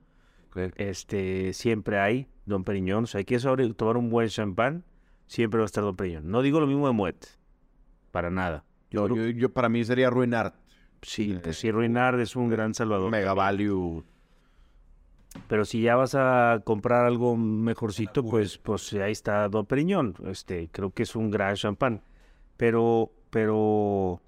Este, 0.76 1.54
siempre 1.54 1.98
hay 2.00 2.28
Don 2.46 2.64
Periñón, 2.64 3.06
o 3.06 3.08
sea, 3.08 3.20
hay 3.20 3.26
que 3.26 3.40
tomar 3.76 3.98
un 3.98 4.10
buen 4.10 4.28
champán, 4.30 4.84
siempre 5.28 5.58
va 5.60 5.64
a 5.64 5.66
estar 5.66 5.84
Don 5.84 5.96
Periñón. 5.96 6.30
No 6.30 6.42
digo 6.42 6.60
lo 6.60 6.68
mismo 6.68 6.86
de 6.88 6.94
Moet, 6.94 7.26
para 8.12 8.30
nada. 8.30 8.64
Yo, 8.92 9.08
yo- 9.08 9.30
yo- 9.30 9.50
para 9.54 9.70
mí 9.70 9.84
sería 9.84 10.08
arruinar. 10.08 10.54
sí, 11.02 11.38
pues 11.42 11.58
sí, 11.58 11.72
Ruinard 11.72 12.20
es 12.20 12.36
un 12.36 12.50
gran 12.50 12.74
salvador. 12.74 13.10
Mega 13.12 13.34
Value. 13.34 14.04
Pero 15.48 15.66
si 15.66 15.82
ya 15.82 15.96
vas 15.96 16.16
a 16.16 16.62
comprar 16.64 17.06
algo 17.06 17.36
mejorcito, 17.38 18.24
pues, 18.24 18.58
pues 18.58 18.94
ahí 18.94 19.12
está 19.12 19.48
Don 19.50 19.66
Periñón. 19.66 20.16
Este, 20.26 20.70
creo 20.72 20.92
que 20.92 21.04
es 21.04 21.16
un 21.16 21.32
gran 21.32 21.56
champán. 21.56 22.02
Pero, 22.58 23.12
pero, 23.30 24.22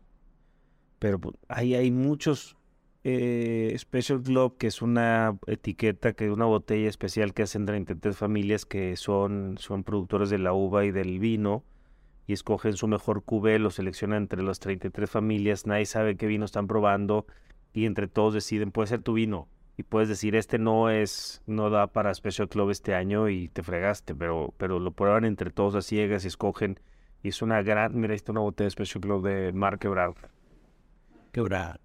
pero 0.99 1.19
pu- 1.19 1.35
ahí 1.47 1.75
hay 1.75 1.91
muchos 1.91 2.57
eh, 3.03 3.75
Special 3.77 4.21
Club, 4.21 4.57
que 4.57 4.67
es 4.67 4.81
una 4.81 5.37
etiqueta, 5.47 6.13
que 6.13 6.31
una 6.31 6.45
botella 6.45 6.89
especial 6.89 7.33
que 7.33 7.43
hacen 7.43 7.65
33 7.65 8.17
familias 8.17 8.65
que 8.65 8.95
son, 8.95 9.57
son 9.59 9.83
productores 9.83 10.29
de 10.29 10.39
la 10.39 10.53
uva 10.53 10.85
y 10.85 10.91
del 10.91 11.19
vino 11.19 11.63
y 12.27 12.33
escogen 12.33 12.73
su 12.75 12.87
mejor 12.87 13.23
cubé, 13.23 13.59
lo 13.59 13.69
seleccionan 13.69 14.23
entre 14.23 14.41
las 14.41 14.59
33 14.59 15.07
familias, 15.09 15.67
nadie 15.67 15.85
sabe 15.85 16.17
qué 16.17 16.25
vino 16.25 16.45
están 16.45 16.65
probando 16.65 17.27
y 17.73 17.85
entre 17.85 18.07
todos 18.07 18.33
deciden, 18.33 18.71
puede 18.71 18.87
ser 18.87 19.03
tu 19.03 19.13
vino, 19.13 19.47
y 19.77 19.83
puedes 19.83 20.07
decir 20.09 20.35
este 20.35 20.57
no 20.57 20.89
es 20.89 21.41
no 21.47 21.69
da 21.69 21.87
para 21.87 22.13
Special 22.13 22.47
Club 22.49 22.69
este 22.69 22.95
año 22.95 23.29
y 23.29 23.49
te 23.49 23.61
fregaste 23.63 24.15
pero 24.15 24.53
pero 24.57 24.79
lo 24.79 24.91
prueban 24.91 25.25
entre 25.25 25.51
todos 25.51 25.75
a 25.75 25.81
ciegas 25.81 26.23
y 26.25 26.27
escogen 26.29 26.79
y 27.23 27.29
es 27.29 27.41
una 27.41 27.61
gran 27.61 27.99
mira 27.99 28.13
está 28.13 28.31
una 28.31 28.41
botella 28.41 28.65
de 28.65 28.71
Special 28.71 29.01
Club 29.01 29.23
de 29.27 29.51
Mark 29.53 29.79
Ebrard 29.83 30.15
Quebrar. 31.31 31.79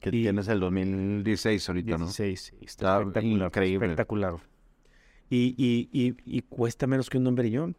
Que 0.00 0.08
Y- 0.10 0.22
tienes 0.22 0.48
el 0.48 0.60
2016 0.60 1.68
ahorita, 1.68 1.92
¿no? 1.98 2.04
16 2.06 2.40
sí, 2.40 2.56
Está 2.60 2.64
está 2.66 2.98
espectacular 3.00 3.46
increíble. 3.46 3.86
espectacular 3.86 4.34
y, 5.30 5.54
y, 5.56 5.88
y, 5.92 6.14
y 6.24 6.42
cuesta 6.42 6.86
menos 6.86 7.08
que 7.08 7.18
un 7.18 7.24
Don 7.24 7.34
Perignon 7.34 7.76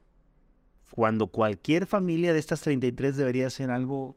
cuando 0.91 1.27
cualquier 1.27 1.85
familia 1.85 2.33
de 2.33 2.39
estas 2.39 2.61
33 2.61 3.15
debería 3.17 3.47
hacer 3.47 3.71
algo 3.71 4.15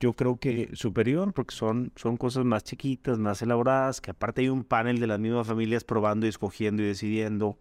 yo 0.00 0.12
creo 0.12 0.38
que 0.38 0.70
superior 0.74 1.32
porque 1.32 1.54
son, 1.54 1.92
son 1.96 2.16
cosas 2.16 2.44
más 2.44 2.64
chiquitas, 2.64 3.18
más 3.18 3.42
elaboradas, 3.42 4.00
que 4.00 4.10
aparte 4.12 4.42
hay 4.42 4.48
un 4.48 4.64
panel 4.64 5.00
de 5.00 5.06
las 5.06 5.18
mismas 5.18 5.46
familias 5.46 5.84
probando 5.84 6.26
y 6.26 6.28
escogiendo 6.28 6.82
y 6.82 6.86
decidiendo. 6.86 7.58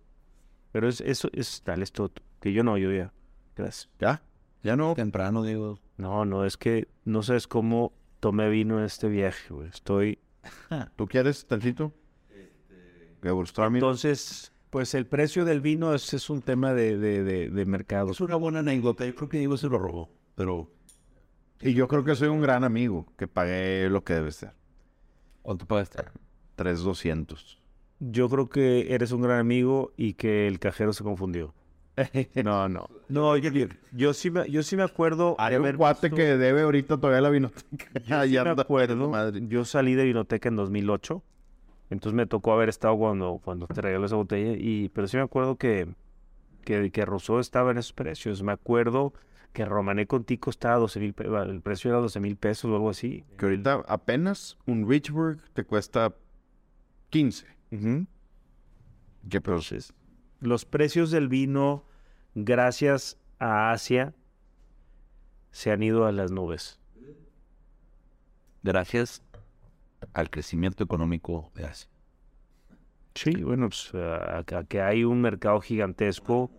Pero 0.71 0.87
es, 0.87 1.01
eso 1.01 1.29
es 1.33 1.61
tal 1.63 1.81
esto 1.81 2.11
que 2.39 2.53
yo 2.53 2.63
no, 2.63 2.77
yo 2.77 2.91
ya. 2.91 3.11
Gracias. 3.55 3.89
¿Ya? 3.99 4.21
¿Ya 4.63 4.75
no? 4.75 4.93
Temprano, 4.93 5.43
digo. 5.43 5.79
No, 5.97 6.25
no, 6.25 6.45
es 6.45 6.57
que 6.57 6.87
no 7.05 7.23
sabes 7.23 7.47
cómo 7.47 7.93
tomé 8.19 8.49
vino 8.49 8.77
en 8.77 8.85
este 8.85 9.07
viaje, 9.07 9.53
güey. 9.53 9.69
Estoy. 9.69 10.19
¿Tú 10.95 11.07
quieres 11.07 11.47
tantito? 11.47 11.93
Gewürztraminer. 13.23 13.83
Entonces, 13.83 14.53
pues 14.69 14.93
el 14.93 15.07
precio 15.07 15.43
del 15.43 15.61
vino 15.61 15.95
es, 15.95 16.13
es 16.13 16.29
un 16.29 16.41
tema 16.43 16.73
de, 16.73 16.97
de, 16.97 17.23
de, 17.23 17.49
de 17.49 17.65
mercado. 17.65 18.11
Es 18.11 18.21
una 18.21 18.35
buena 18.35 18.59
anécdota. 18.59 19.05
Yo 19.05 19.15
creo 19.15 19.29
que 19.29 19.39
Diego 19.39 19.57
se 19.57 19.67
lo 19.69 19.79
robó. 19.79 20.09
Pero, 20.35 20.69
Y 21.61 21.73
yo 21.73 21.87
creo 21.87 22.03
que 22.03 22.15
soy 22.15 22.27
un 22.27 22.41
gran 22.41 22.63
amigo, 22.63 23.05
que 23.17 23.27
pagué 23.27 23.89
lo 23.89 24.03
que 24.03 24.13
debe 24.13 24.31
ser. 24.31 24.51
¿cuánto 25.41 25.65
pagaste? 25.65 26.03
3,200. 26.55 27.61
Yo 27.99 28.29
creo 28.29 28.49
que 28.49 28.93
eres 28.93 29.11
un 29.11 29.21
gran 29.21 29.39
amigo 29.39 29.91
y 29.97 30.13
que 30.13 30.47
el 30.47 30.59
cajero 30.59 30.93
se 30.93 31.03
confundió. 31.03 31.53
No, 32.43 32.69
no. 32.69 32.87
No, 33.09 33.35
yo, 33.37 33.49
yo 33.91 34.13
sí 34.13 34.29
me, 34.29 34.47
yo 34.51 34.61
sí 34.61 34.75
me 34.75 34.83
acuerdo 34.83 35.35
Hay 35.39 35.55
un 35.55 35.71
cuate 35.77 36.09
visto- 36.09 36.15
que 36.15 36.37
debe 36.37 36.61
ahorita 36.61 36.97
todavía 36.97 37.21
la 37.21 37.29
vinoteca. 37.29 37.87
Ya, 38.07 38.23
Sí 38.25 38.33
me 38.33 38.49
acuerdo. 38.61 39.09
madre. 39.09 39.41
Yo 39.47 39.65
salí 39.65 39.95
de 39.95 40.03
Vinoteca 40.05 40.49
en 40.49 40.55
2008. 40.57 41.23
Entonces 41.89 42.15
me 42.15 42.25
tocó 42.27 42.53
haber 42.53 42.69
estado 42.69 42.95
cuando, 42.97 43.39
cuando 43.43 43.65
te 43.67 43.81
regaló 43.81 44.05
esa 44.05 44.15
botella. 44.17 44.51
Y, 44.59 44.89
pero 44.89 45.07
sí 45.07 45.17
me 45.17 45.23
acuerdo 45.23 45.55
que, 45.55 45.87
que, 46.65 46.91
que 46.91 47.05
Rousseau 47.05 47.39
estaba 47.39 47.71
en 47.71 47.77
esos 47.79 47.93
precios. 47.93 48.43
Me 48.43 48.51
acuerdo 48.51 49.13
que 49.57 49.65
Romané 49.65 50.05
Contico 50.05 50.51
estaba 50.51 50.75
a 50.75 50.77
12 50.77 50.99
mil 50.99 51.15
pesos. 51.15 51.47
El 51.47 51.61
precio 51.61 51.89
era 51.89 51.99
12 51.99 52.19
mil 52.19 52.35
pesos 52.37 52.69
o 52.69 52.75
algo 52.75 52.91
así. 52.91 53.25
Que 53.39 53.45
ahorita 53.45 53.83
apenas 53.87 54.55
un 54.67 54.87
Richburg 54.87 55.41
te 55.53 55.63
cuesta 55.63 56.13
15. 57.09 57.47
Que 57.71 59.41
pero 59.41 59.55
Entonces, 59.55 59.95
los 60.41 60.65
precios 60.65 61.09
del 61.09 61.27
vino, 61.27 61.85
gracias 62.35 63.17
a 63.39 63.71
Asia, 63.71 64.13
se 65.49 65.71
han 65.71 65.81
ido 65.81 66.05
a 66.05 66.11
las 66.11 66.29
nubes. 66.29 66.79
Gracias 68.61 69.23
al 70.13 70.29
crecimiento 70.29 70.83
económico 70.83 71.49
de 71.55 71.65
Asia. 71.65 71.89
Sí, 73.15 73.41
bueno, 73.41 73.69
pues 73.69 73.91
a, 73.95 74.37
a 74.37 74.63
que 74.65 74.81
hay 74.81 75.03
un 75.03 75.19
mercado 75.19 75.59
gigantesco. 75.61 76.51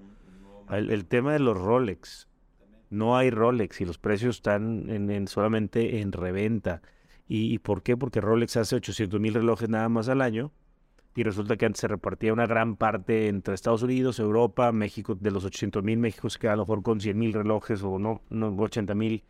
El, 0.68 0.90
el 0.90 1.06
tema 1.06 1.32
de 1.32 1.38
los 1.38 1.56
Rolex. 1.56 2.27
No 2.90 3.16
hay 3.16 3.30
Rolex 3.30 3.80
y 3.80 3.84
los 3.84 3.98
precios 3.98 4.36
están 4.36 4.88
en, 4.90 5.10
en- 5.10 5.28
solamente 5.28 6.00
en 6.00 6.12
reventa. 6.12 6.82
¿Y, 7.28 7.58
por 7.58 7.82
qué? 7.82 7.96
Porque 7.96 8.20
Rolex 8.22 8.56
hace 8.56 8.76
800 8.76 9.20
mil 9.20 9.34
relojes 9.34 9.68
nada 9.68 9.88
más 9.90 10.08
al 10.08 10.22
año. 10.22 10.50
Y 11.14 11.24
resulta 11.24 11.56
que 11.56 11.66
antes 11.66 11.80
se 11.80 11.88
repartía 11.88 12.32
una 12.32 12.46
gran 12.46 12.76
parte 12.76 13.28
entre 13.28 13.54
Estados 13.54 13.82
Unidos, 13.82 14.18
Europa, 14.20 14.70
México. 14.72 15.14
De 15.14 15.30
los 15.30 15.44
800 15.44 15.82
mil, 15.82 15.98
México 15.98 16.30
se 16.30 16.38
queda 16.38 16.52
a 16.54 16.56
lo 16.56 16.62
mejor 16.62 16.82
con 16.82 17.00
100 17.00 17.18
mil 17.18 17.32
relojes 17.32 17.82
o 17.82 17.98
no, 17.98 18.22
no 18.30 18.54
80 18.56 18.94
mil. 18.94 19.24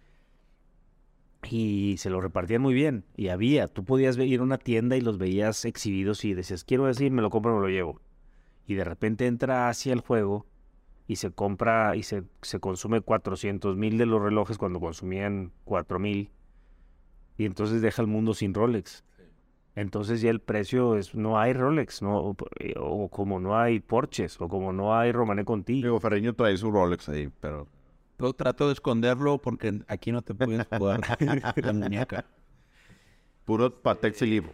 Y 1.48 1.96
se 1.98 2.10
lo 2.10 2.20
repartían 2.20 2.60
muy 2.62 2.74
bien. 2.74 3.04
Y 3.16 3.28
había, 3.28 3.68
tú 3.68 3.84
podías 3.84 4.18
ir 4.18 4.40
a 4.40 4.42
una 4.42 4.58
tienda 4.58 4.96
y 4.96 5.00
los 5.00 5.18
veías 5.18 5.64
exhibidos 5.64 6.24
y 6.24 6.34
decías, 6.34 6.64
quiero 6.64 6.86
decir, 6.86 7.10
me 7.12 7.22
lo 7.22 7.30
compro, 7.30 7.54
me 7.54 7.60
lo 7.62 7.68
llevo. 7.68 8.00
Y 8.66 8.74
de 8.74 8.84
repente 8.84 9.26
entra 9.26 9.68
hacia 9.68 9.92
el 9.92 10.00
juego 10.00 10.46
y 11.08 11.16
se 11.16 11.32
compra 11.32 11.96
y 11.96 12.02
se, 12.02 12.22
se 12.42 12.60
consume 12.60 13.00
400 13.00 13.76
mil 13.76 13.96
de 13.96 14.04
los 14.04 14.22
relojes 14.22 14.58
cuando 14.58 14.78
consumían 14.78 15.52
4 15.64 15.98
mil. 15.98 16.30
Y 17.38 17.46
entonces 17.46 17.80
deja 17.80 18.02
el 18.02 18.08
mundo 18.08 18.34
sin 18.34 18.52
Rolex. 18.52 19.04
Entonces 19.74 20.20
ya 20.20 20.30
el 20.30 20.40
precio 20.40 20.96
es, 20.96 21.14
no 21.14 21.38
hay 21.38 21.54
Rolex, 21.54 22.02
no, 22.02 22.18
o, 22.18 22.36
o 22.80 23.08
como 23.08 23.40
no 23.40 23.58
hay 23.58 23.80
Porsches, 23.80 24.38
o 24.40 24.48
como 24.48 24.72
no 24.72 24.94
hay 24.96 25.12
Romané 25.12 25.44
Conti. 25.44 25.80
Digo, 25.82 25.98
Ferreño 25.98 26.34
trae 26.34 26.56
su 26.56 26.70
Rolex 26.70 27.08
ahí, 27.08 27.30
pero... 27.40 27.66
Yo 28.18 28.32
trato 28.32 28.66
de 28.66 28.72
esconderlo 28.74 29.38
porque 29.38 29.80
aquí 29.86 30.12
no 30.12 30.20
te 30.22 30.34
puedes 30.34 30.66
jugar 30.66 31.00
la 31.56 31.72
muñeca. 31.72 32.26
Puro 33.44 33.72
Patex 33.80 34.20
y 34.22 34.26
Libro. 34.26 34.52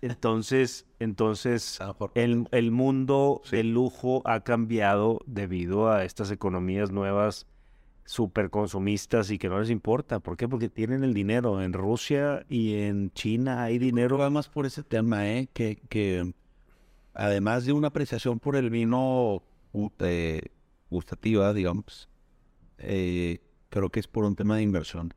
Entonces, 0.00 0.86
entonces 1.00 1.80
el, 2.14 2.46
el 2.52 2.70
mundo 2.70 3.42
del 3.50 3.72
lujo 3.72 4.22
ha 4.24 4.44
cambiado 4.44 5.20
debido 5.26 5.90
a 5.90 6.04
estas 6.04 6.30
economías 6.30 6.92
nuevas 6.92 7.46
super 8.08 8.48
consumistas 8.48 9.30
y 9.30 9.38
que 9.38 9.50
no 9.50 9.60
les 9.60 9.68
importa. 9.68 10.20
¿Por 10.20 10.36
qué? 10.36 10.48
Porque 10.48 10.70
tienen 10.70 11.04
el 11.04 11.12
dinero. 11.12 11.60
En 11.60 11.74
Rusia 11.74 12.46
y 12.48 12.74
en 12.76 13.10
China 13.12 13.64
hay 13.64 13.78
dinero. 13.78 14.20
Además 14.22 14.48
por 14.48 14.64
ese 14.64 14.82
tema, 14.82 15.28
¿eh? 15.28 15.48
Que, 15.52 15.76
que 15.90 16.32
además 17.12 17.66
de 17.66 17.72
una 17.74 17.88
apreciación 17.88 18.38
por 18.38 18.56
el 18.56 18.70
vino 18.70 19.42
eh, 19.98 20.40
gustativa, 20.88 21.52
digamos, 21.52 22.08
eh, 22.78 23.40
creo 23.68 23.90
que 23.90 24.00
es 24.00 24.08
por 24.08 24.24
un 24.24 24.36
tema 24.36 24.56
de 24.56 24.62
inversión. 24.62 25.12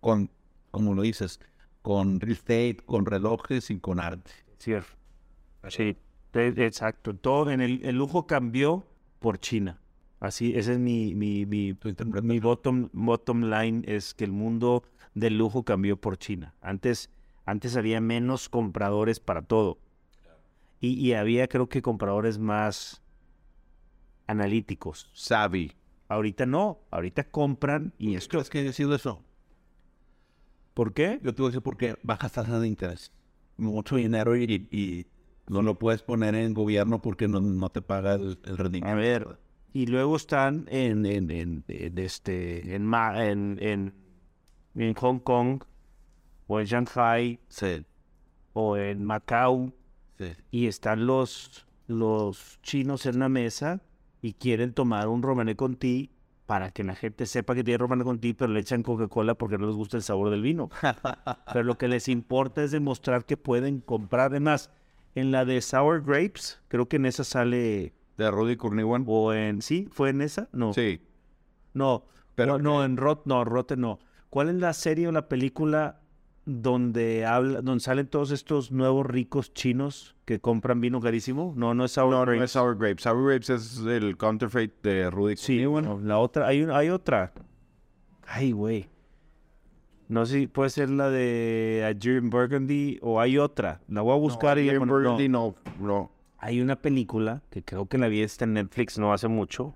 Con, 0.00 0.30
como 0.72 0.94
lo 0.94 1.02
dices, 1.02 1.38
con 1.84 2.18
real 2.18 2.32
estate, 2.32 2.78
con 2.86 3.04
relojes 3.04 3.68
y 3.68 3.78
con 3.78 4.00
arte. 4.00 4.30
Cierto. 4.56 4.88
Sí, 5.68 5.94
exacto. 6.32 7.14
Todo 7.14 7.50
en 7.50 7.60
el, 7.60 7.84
el 7.84 7.96
lujo 7.96 8.26
cambió 8.26 8.86
por 9.18 9.38
China. 9.38 9.82
Así, 10.18 10.54
ese 10.56 10.72
es 10.72 10.78
mi, 10.78 11.14
mi, 11.14 11.44
mi, 11.44 11.76
mi 12.22 12.40
bottom, 12.40 12.88
bottom 12.94 13.50
line 13.50 13.82
es 13.84 14.14
que 14.14 14.24
el 14.24 14.32
mundo 14.32 14.84
del 15.12 15.36
lujo 15.36 15.64
cambió 15.64 16.00
por 16.00 16.16
China. 16.16 16.54
Antes, 16.62 17.10
antes 17.44 17.76
había 17.76 18.00
menos 18.00 18.48
compradores 18.48 19.20
para 19.20 19.42
todo. 19.42 19.78
Y, 20.80 20.94
y 20.94 21.12
había 21.12 21.48
creo 21.48 21.68
que 21.68 21.82
compradores 21.82 22.38
más 22.38 23.02
analíticos. 24.26 25.10
Savvy. 25.12 25.72
Ahorita 26.08 26.46
no, 26.46 26.78
ahorita 26.90 27.24
compran 27.24 27.92
y 27.98 28.14
esto 28.14 28.30
¿Crees 28.30 28.48
que 28.48 28.60
haya 28.60 28.72
sido 28.72 28.94
eso? 28.94 29.23
¿Por 30.74 30.92
qué? 30.92 31.20
Yo 31.22 31.34
te 31.34 31.42
voy 31.42 31.48
a 31.48 31.50
decir 31.52 31.62
por 31.62 31.76
qué 31.76 31.96
bajas 32.02 32.32
tasas 32.32 32.60
de 32.60 32.66
interés. 32.68 33.12
Mucho 33.56 33.96
dinero 33.96 34.36
y, 34.36 34.68
y 34.70 35.06
no 35.48 35.62
lo 35.62 35.78
puedes 35.78 36.02
poner 36.02 36.34
en 36.34 36.54
gobierno 36.54 37.00
porque 37.00 37.28
no, 37.28 37.40
no 37.40 37.70
te 37.70 37.80
paga 37.82 38.14
el, 38.14 38.38
el 38.44 38.58
rendimiento. 38.58 38.92
A 38.92 38.94
ver, 38.96 39.38
y 39.72 39.86
luego 39.86 40.16
están 40.16 40.66
en, 40.68 41.06
en, 41.06 41.30
en, 41.30 41.64
en 41.68 41.98
este, 41.98 42.74
en, 42.74 42.92
en, 42.92 43.94
en, 44.74 44.94
Hong 44.94 45.18
Kong, 45.20 45.62
o 46.46 46.60
en 46.60 46.66
Shanghai, 46.66 47.40
Sí, 47.48 47.84
o 48.52 48.76
en 48.76 49.04
Macao, 49.04 49.72
sí. 50.18 50.32
y 50.50 50.66
están 50.66 51.06
los, 51.06 51.66
los 51.86 52.60
chinos 52.62 53.06
en 53.06 53.18
la 53.18 53.28
mesa 53.28 53.80
y 54.22 54.32
quieren 54.34 54.72
tomar 54.72 55.08
un 55.08 55.22
Romané 55.22 55.54
Conti 55.56 56.10
para 56.46 56.70
que 56.70 56.84
la 56.84 56.94
gente 56.94 57.26
sepa 57.26 57.54
que 57.54 57.64
tiene 57.64 57.78
Romané 57.78 58.04
Conti, 58.04 58.34
pero 58.34 58.52
le 58.52 58.60
echan 58.60 58.82
Coca-Cola 58.82 59.34
porque 59.34 59.56
no 59.58 59.66
les 59.66 59.76
gusta 59.76 59.96
el 59.96 60.02
sabor 60.02 60.30
del 60.30 60.42
vino. 60.42 60.70
pero 61.52 61.64
lo 61.64 61.78
que 61.78 61.88
les 61.88 62.08
importa 62.08 62.62
es 62.62 62.70
demostrar 62.70 63.24
que 63.24 63.36
pueden 63.36 63.80
comprar. 63.80 64.26
Además, 64.30 64.70
en 65.14 65.30
la 65.30 65.44
de 65.44 65.60
Sour 65.62 66.02
Grapes, 66.04 66.60
creo 66.68 66.86
que 66.88 66.96
en 66.96 67.06
esa 67.06 67.24
sale, 67.24 67.94
De 68.18 68.30
Rudy 68.30 68.56
Kurniwan. 68.56 69.04
o 69.06 69.32
en, 69.32 69.62
¿sí? 69.62 69.88
¿Fue 69.90 70.10
en 70.10 70.20
esa? 70.20 70.48
No. 70.52 70.72
Sí. 70.74 71.00
No, 71.72 72.04
Pero 72.34 72.54
pero 72.54 72.58
no, 72.62 72.84
en 72.84 72.96
Rot, 72.96 73.22
no, 73.24 73.44
Rotten 73.44 73.80
no. 73.80 73.98
¿Cuál 74.30 74.48
es 74.50 74.56
la 74.56 74.72
serie 74.74 75.08
o 75.08 75.12
la 75.12 75.28
película 75.28 76.00
donde 76.46 77.24
habla, 77.24 77.62
donde 77.62 77.80
salen 77.80 78.06
todos 78.06 78.30
estos 78.30 78.70
nuevos 78.70 79.06
ricos 79.06 79.54
chinos 79.54 80.14
que 80.24 80.40
compran 80.40 80.80
vino 80.80 81.00
carísimo? 81.00 81.52
No, 81.56 81.74
no 81.74 81.84
es 81.84 81.92
Sour 81.92 82.10
No, 82.10 82.18
no 82.20 82.32
Grapes. 82.32 82.44
es 82.44 82.50
Sour 82.52 82.76
Grapes. 82.76 83.02
Sour 83.04 83.26
Grapes 83.28 83.50
es 83.50 83.78
el 83.86 84.16
counterfeit 84.16 84.72
de 84.82 85.10
Rudy 85.10 85.36
Sí, 85.36 85.54
Kurniwan. 85.64 85.84
no, 85.84 86.00
la 86.00 86.18
otra, 86.18 86.46
hay, 86.46 86.62
hay 86.70 86.90
otra. 86.90 87.32
Ay, 88.26 88.52
güey. 88.52 88.88
No 90.08 90.26
sé 90.26 90.40
si 90.40 90.46
puede 90.46 90.68
ser 90.70 90.90
la 90.90 91.08
de 91.08 91.82
Adrian 91.88 92.28
Burgundy 92.28 92.98
o 93.00 93.20
hay 93.20 93.38
otra. 93.38 93.80
La 93.88 94.02
voy 94.02 94.12
a 94.14 94.18
buscar 94.20 94.58
y 94.58 94.68
Adrian 94.68 94.80
bueno, 94.80 94.92
no. 94.92 94.98
Burgundy 95.10 95.28
no, 95.28 95.54
no. 95.80 96.10
Hay 96.38 96.60
una 96.60 96.76
película 96.76 97.42
que 97.50 97.62
creo 97.62 97.86
que 97.86 97.96
la 97.96 98.08
vi 98.08 98.20
está 98.20 98.44
en 98.44 98.52
Netflix 98.52 98.98
no 98.98 99.14
hace 99.14 99.28
mucho, 99.28 99.74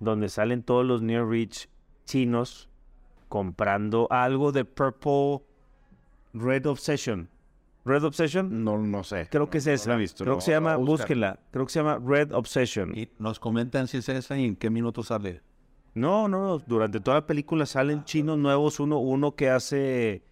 donde 0.00 0.28
salen 0.28 0.64
todos 0.64 0.84
los 0.84 1.02
Near 1.02 1.28
Rich 1.28 1.68
chinos 2.04 2.68
comprando 3.28 4.08
algo 4.10 4.50
de 4.50 4.64
Purple 4.64 5.42
Red 6.32 6.66
Obsession. 6.66 7.28
Red 7.84 8.04
Obsession, 8.04 8.62
No, 8.62 8.76
no 8.78 9.02
sé. 9.04 9.26
creo 9.30 9.48
que 9.48 9.58
es 9.58 9.66
no 9.66 9.72
esa. 9.72 9.90
la 9.90 9.96
he 9.96 9.98
visto, 9.98 10.24
creo 10.24 10.34
no, 10.34 10.38
que 10.38 10.44
se 10.44 10.50
la 10.50 10.56
llama, 10.58 10.76
voy 10.76 10.82
a 10.84 10.86
buscar. 10.86 10.98
búsquenla. 11.08 11.40
Creo 11.50 11.66
que 11.66 11.72
se 11.72 11.78
llama 11.80 11.98
Red 12.04 12.32
Obsession. 12.32 12.96
Y 12.96 13.08
nos 13.18 13.40
comentan 13.40 13.88
si 13.88 13.96
es 13.98 14.08
esa 14.08 14.38
y 14.38 14.44
en 14.44 14.56
qué 14.56 14.68
minuto 14.70 15.02
sale. 15.02 15.40
No, 15.94 16.28
no, 16.28 16.40
no, 16.46 16.58
durante 16.58 17.00
toda 17.00 17.16
la 17.18 17.26
película 17.26 17.66
salen 17.66 18.04
chinos 18.04 18.38
nuevos, 18.38 18.78
uno, 18.80 18.98
uno 18.98 19.34
que 19.34 19.48
hace 19.50 20.22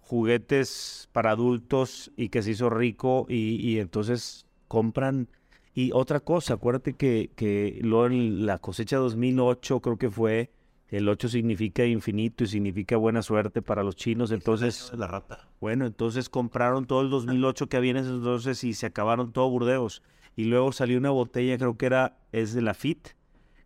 juguetes 0.00 1.08
para 1.12 1.30
adultos 1.30 2.10
y 2.16 2.28
que 2.30 2.42
se 2.42 2.50
hizo 2.52 2.68
rico 2.70 3.26
y, 3.28 3.56
y 3.56 3.78
entonces 3.78 4.46
compran. 4.66 5.28
Y 5.74 5.92
otra 5.92 6.20
cosa, 6.20 6.54
acuérdate 6.54 6.94
que, 6.94 7.30
que 7.36 7.78
luego 7.82 8.06
en 8.06 8.44
la 8.46 8.58
cosecha 8.58 8.96
2008 8.96 9.80
creo 9.80 9.96
que 9.96 10.10
fue, 10.10 10.50
el 10.90 11.08
8 11.08 11.28
significa 11.28 11.84
infinito 11.84 12.44
y 12.44 12.46
significa 12.46 12.96
buena 12.96 13.22
suerte 13.22 13.62
para 13.62 13.82
los 13.82 13.96
chinos, 13.96 14.30
entonces, 14.30 14.92
la 14.96 15.06
rata. 15.06 15.48
bueno, 15.60 15.86
entonces 15.86 16.28
compraron 16.28 16.86
todo 16.86 17.02
el 17.02 17.10
2008 17.10 17.68
que 17.68 17.76
había 17.76 17.90
en 17.90 17.98
ese 17.98 18.10
entonces 18.10 18.64
y 18.64 18.72
se 18.74 18.86
acabaron 18.86 19.32
todo 19.32 19.50
Burdeos. 19.50 20.02
Y 20.34 20.44
luego 20.44 20.72
salió 20.72 20.98
una 20.98 21.10
botella, 21.10 21.58
creo 21.58 21.76
que 21.76 21.86
era, 21.86 22.16
es 22.32 22.54
de 22.54 22.62
la 22.62 22.72
FIT, 22.72 23.08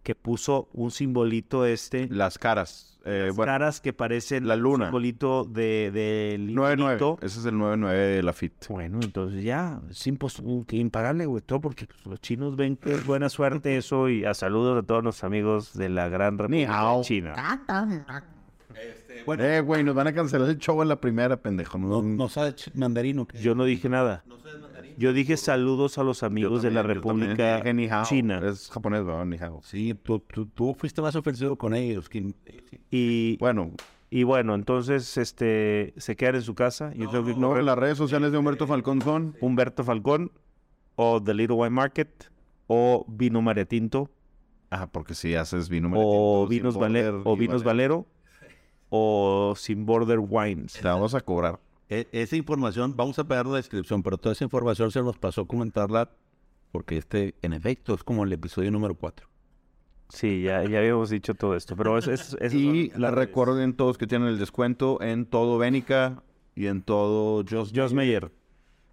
que 0.02 0.14
puso 0.14 0.68
un 0.72 0.90
simbolito 0.90 1.66
este, 1.66 2.08
Las 2.08 2.38
caras. 2.38 2.91
Eh, 3.04 3.24
las 3.26 3.36
bueno, 3.36 3.52
caras 3.52 3.80
que 3.80 3.92
parecen 3.92 4.46
la 4.46 4.56
luna. 4.56 4.84
un 4.84 4.90
simbolito 4.90 5.44
de, 5.44 5.90
del 5.92 6.54
9-9. 6.54 6.72
infinito. 6.72 7.18
Ese 7.22 7.40
es 7.40 7.44
el 7.46 7.54
9-9 7.54 7.90
de 7.90 8.22
la 8.22 8.32
FIT. 8.32 8.68
Bueno, 8.68 9.00
entonces 9.02 9.42
ya, 9.42 9.80
es 9.90 10.06
que 10.66 10.76
impagable, 10.76 11.26
güey, 11.26 11.42
todo 11.42 11.60
porque 11.60 11.88
los 12.04 12.20
chinos 12.20 12.56
ven 12.56 12.76
que 12.76 12.94
es 12.94 13.06
buena 13.06 13.28
suerte 13.28 13.76
eso 13.76 14.08
y 14.08 14.24
a 14.24 14.34
saludos 14.34 14.82
a 14.82 14.86
todos 14.86 15.02
los 15.02 15.24
amigos 15.24 15.76
de 15.76 15.88
la 15.88 16.08
gran 16.08 16.38
República 16.38 16.80
hao. 16.80 17.02
China. 19.24 19.56
Eh, 19.56 19.60
güey, 19.60 19.84
nos 19.84 19.94
van 19.94 20.06
a 20.08 20.12
cancelar 20.12 20.48
el 20.48 20.58
show 20.58 20.80
en 20.82 20.88
la 20.88 21.00
primera, 21.00 21.36
pendejo. 21.36 21.78
No, 21.78 21.88
No, 21.88 22.02
no 22.02 22.28
sabe 22.28 22.50
ch- 22.54 22.70
mandarino. 22.74 23.26
¿qué? 23.26 23.38
Yo 23.38 23.54
no 23.54 23.64
dije 23.64 23.88
nada. 23.88 24.24
Yo 24.98 25.12
dije 25.12 25.36
saludos 25.36 25.96
a 25.98 26.04
los 26.04 26.22
amigos 26.22 26.62
de 26.62 26.70
la 26.70 26.82
República 26.82 27.62
China. 28.04 28.40
Es 28.44 28.68
japonés, 28.70 29.04
¿verdad? 29.04 29.24
Ni 29.24 29.36
hao. 29.38 29.60
Sí, 29.62 29.94
tú, 29.94 30.18
tú, 30.20 30.46
tú 30.46 30.74
fuiste 30.74 31.00
más 31.00 31.16
ofensivo 31.16 31.56
con 31.56 31.74
ellos. 31.74 32.08
que- 32.08 32.34
Y, 32.90 33.36
Bueno, 33.38 33.70
y 34.10 34.24
bueno, 34.24 34.54
entonces 34.54 35.16
este 35.16 35.94
se 35.96 36.14
quedan 36.16 36.34
en 36.36 36.42
su 36.42 36.54
casa. 36.54 36.92
Yo 36.94 37.10
que 37.24 37.34
no, 37.34 37.58
las 37.62 37.78
redes 37.78 37.96
sociales 37.96 38.32
de 38.32 38.38
Humberto 38.38 38.66
Falcón 38.66 39.00
son. 39.00 39.34
Humberto 39.40 39.82
Falcón 39.84 40.30
o 40.96 41.22
The 41.22 41.32
Little 41.34 41.56
Wine 41.56 41.70
Market 41.70 42.30
o 42.66 43.04
Vino 43.08 43.40
María 43.42 43.64
Tinto 43.64 44.10
Ah, 44.70 44.88
porque 44.90 45.14
si 45.14 45.34
haces 45.34 45.68
vino 45.68 45.88
o 45.88 45.90
María 45.90 46.04
Tinto, 46.06 46.40
sin 46.40 46.48
Vinos, 46.50 46.76
Vale- 46.78 47.02
border 47.10 47.22
o 47.26 47.36
Vinos 47.36 47.64
Valero 47.64 48.06
o 48.94 49.54
Sin 49.56 49.86
Border 49.86 50.18
Wines. 50.20 50.74
Te 50.74 50.86
vamos 50.86 51.14
a 51.14 51.22
cobrar. 51.22 51.58
E- 51.88 52.08
esa 52.12 52.36
información, 52.36 52.94
vamos 52.94 53.18
a 53.18 53.24
pegar 53.24 53.46
la 53.46 53.56
descripción, 53.56 54.02
pero 54.02 54.18
toda 54.18 54.34
esa 54.34 54.44
información 54.44 54.90
se 54.90 55.02
nos 55.02 55.16
pasó 55.16 55.46
comentarla 55.46 56.10
porque 56.72 56.98
este, 56.98 57.34
en 57.40 57.54
efecto, 57.54 57.94
es 57.94 58.04
como 58.04 58.24
el 58.24 58.32
episodio 58.34 58.70
número 58.70 58.94
4. 58.94 59.26
Sí, 60.10 60.42
ya, 60.42 60.62
ya 60.64 60.78
habíamos 60.80 61.08
dicho 61.08 61.32
todo 61.34 61.56
esto, 61.56 61.74
pero 61.74 61.96
es, 61.96 62.06
es, 62.06 62.36
es- 62.38 62.52
Y 62.54 62.90
la 62.96 63.10
recuerden 63.10 63.72
todos 63.74 63.96
que 63.96 64.06
tienen 64.06 64.28
el 64.28 64.38
descuento 64.38 65.00
en 65.00 65.24
todo 65.24 65.56
Bénica 65.56 66.22
y 66.54 66.66
en 66.66 66.82
todo 66.82 67.42
Just, 67.48 67.74
Jos 67.74 67.94
Meyer. 67.94 68.30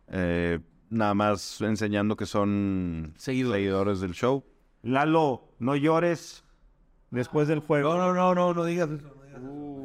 Eh, 0.07 0.59
nada 0.89 1.13
más 1.13 1.59
enseñando 1.59 2.15
que 2.15 2.25
son 2.25 3.13
Seguidores. 3.17 3.57
seguidores 3.61 3.99
del 3.99 4.13
show. 4.13 4.45
Lalo, 4.81 5.49
no 5.59 5.75
llores 5.75 6.45
después 7.11 7.49
del 7.49 7.59
juego. 7.59 7.95
no, 7.97 8.13
no, 8.13 8.33
no, 8.33 8.53
no 8.53 8.63
digas 8.63 8.89
eso. 8.89 9.13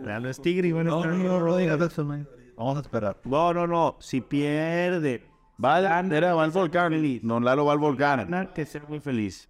Lalo 0.03 0.29
es 0.29 0.41
tigre 0.41 0.69
y 0.69 0.73
bueno, 0.73 0.91
No, 0.91 1.07
no, 1.07 1.17
no, 1.17 1.41
no 1.41 2.05
man. 2.05 2.29
Vamos 2.57 2.77
a 2.77 2.81
esperar. 2.81 3.17
no, 3.25 3.53
no, 3.55 3.67
no, 3.67 3.97
si 4.01 4.21
pierde, 4.21 5.23
Va, 5.63 5.79
era, 6.01 6.35
va 6.35 6.45
al 6.45 6.51
volcán. 6.51 6.93
No, 7.23 7.41
Lalo 7.41 7.65
va 7.65 7.73
al 7.73 7.79
volcán. 7.79 8.19
ganar, 8.21 8.53
que 8.53 8.67
sea 8.67 8.83
muy 8.89 9.01
feliz. 9.01 9.49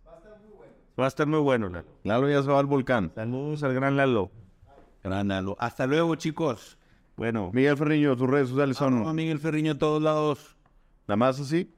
Va 0.98 1.06
a 1.06 1.08
estar 1.08 1.26
muy 1.26 1.40
bueno, 1.40 1.68
Lalo. 1.68 1.86
Lalo 2.02 2.28
ya 2.28 2.42
se 2.42 2.50
va 2.50 2.58
al 2.60 2.66
volcán. 2.66 3.10
Saludos 3.14 3.62
al 3.62 3.74
gran 3.74 3.96
Lalo. 3.96 4.30
Gran 5.02 5.28
Lalo. 5.28 5.56
Hasta 5.58 5.86
luego, 5.86 6.14
chicos. 6.16 6.78
Bueno, 7.16 7.50
Miguel 7.52 7.76
Ferriño, 7.76 8.16
tus 8.16 8.28
redes 8.28 8.48
sociales 8.48 8.76
son 8.76 9.14
Miguel 9.14 9.38
Ferriño 9.38 9.72
en 9.72 9.78
todos 9.78 10.02
lados. 10.02 10.56
nada 11.06 11.16
más 11.16 11.40
así. 11.40 11.72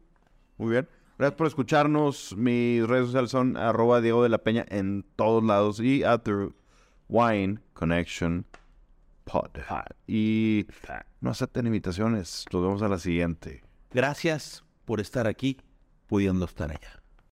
Muy 0.59 0.71
bien. 0.73 0.89
Gracias 1.19 1.37
por 1.37 1.47
escucharnos. 1.47 2.35
Mis 2.37 2.87
redes 2.87 3.07
sociales 3.07 3.31
son 3.31 3.57
arroba 3.57 4.01
Diego 4.01 4.23
de 4.23 4.29
la 4.29 4.39
Peña 4.39 4.65
en 4.69 5.05
todos 5.17 5.43
lados 5.45 5.81
y 5.81 6.01
the 6.01 6.51
Wine 7.09 7.61
Connection 7.73 8.47
Pod. 9.25 9.51
Y 10.07 10.67
no 11.21 11.31
acepten 11.31 11.67
invitaciones. 11.67 12.45
Nos 12.53 12.63
vemos 12.63 12.83
a 12.83 12.89
la 12.89 12.99
siguiente. 12.99 13.63
Gracias 13.93 14.65
por 14.85 15.01
estar 15.01 15.27
aquí, 15.27 15.59
pudiendo 16.07 16.45
estar 16.45 16.71
allá. 16.71 17.03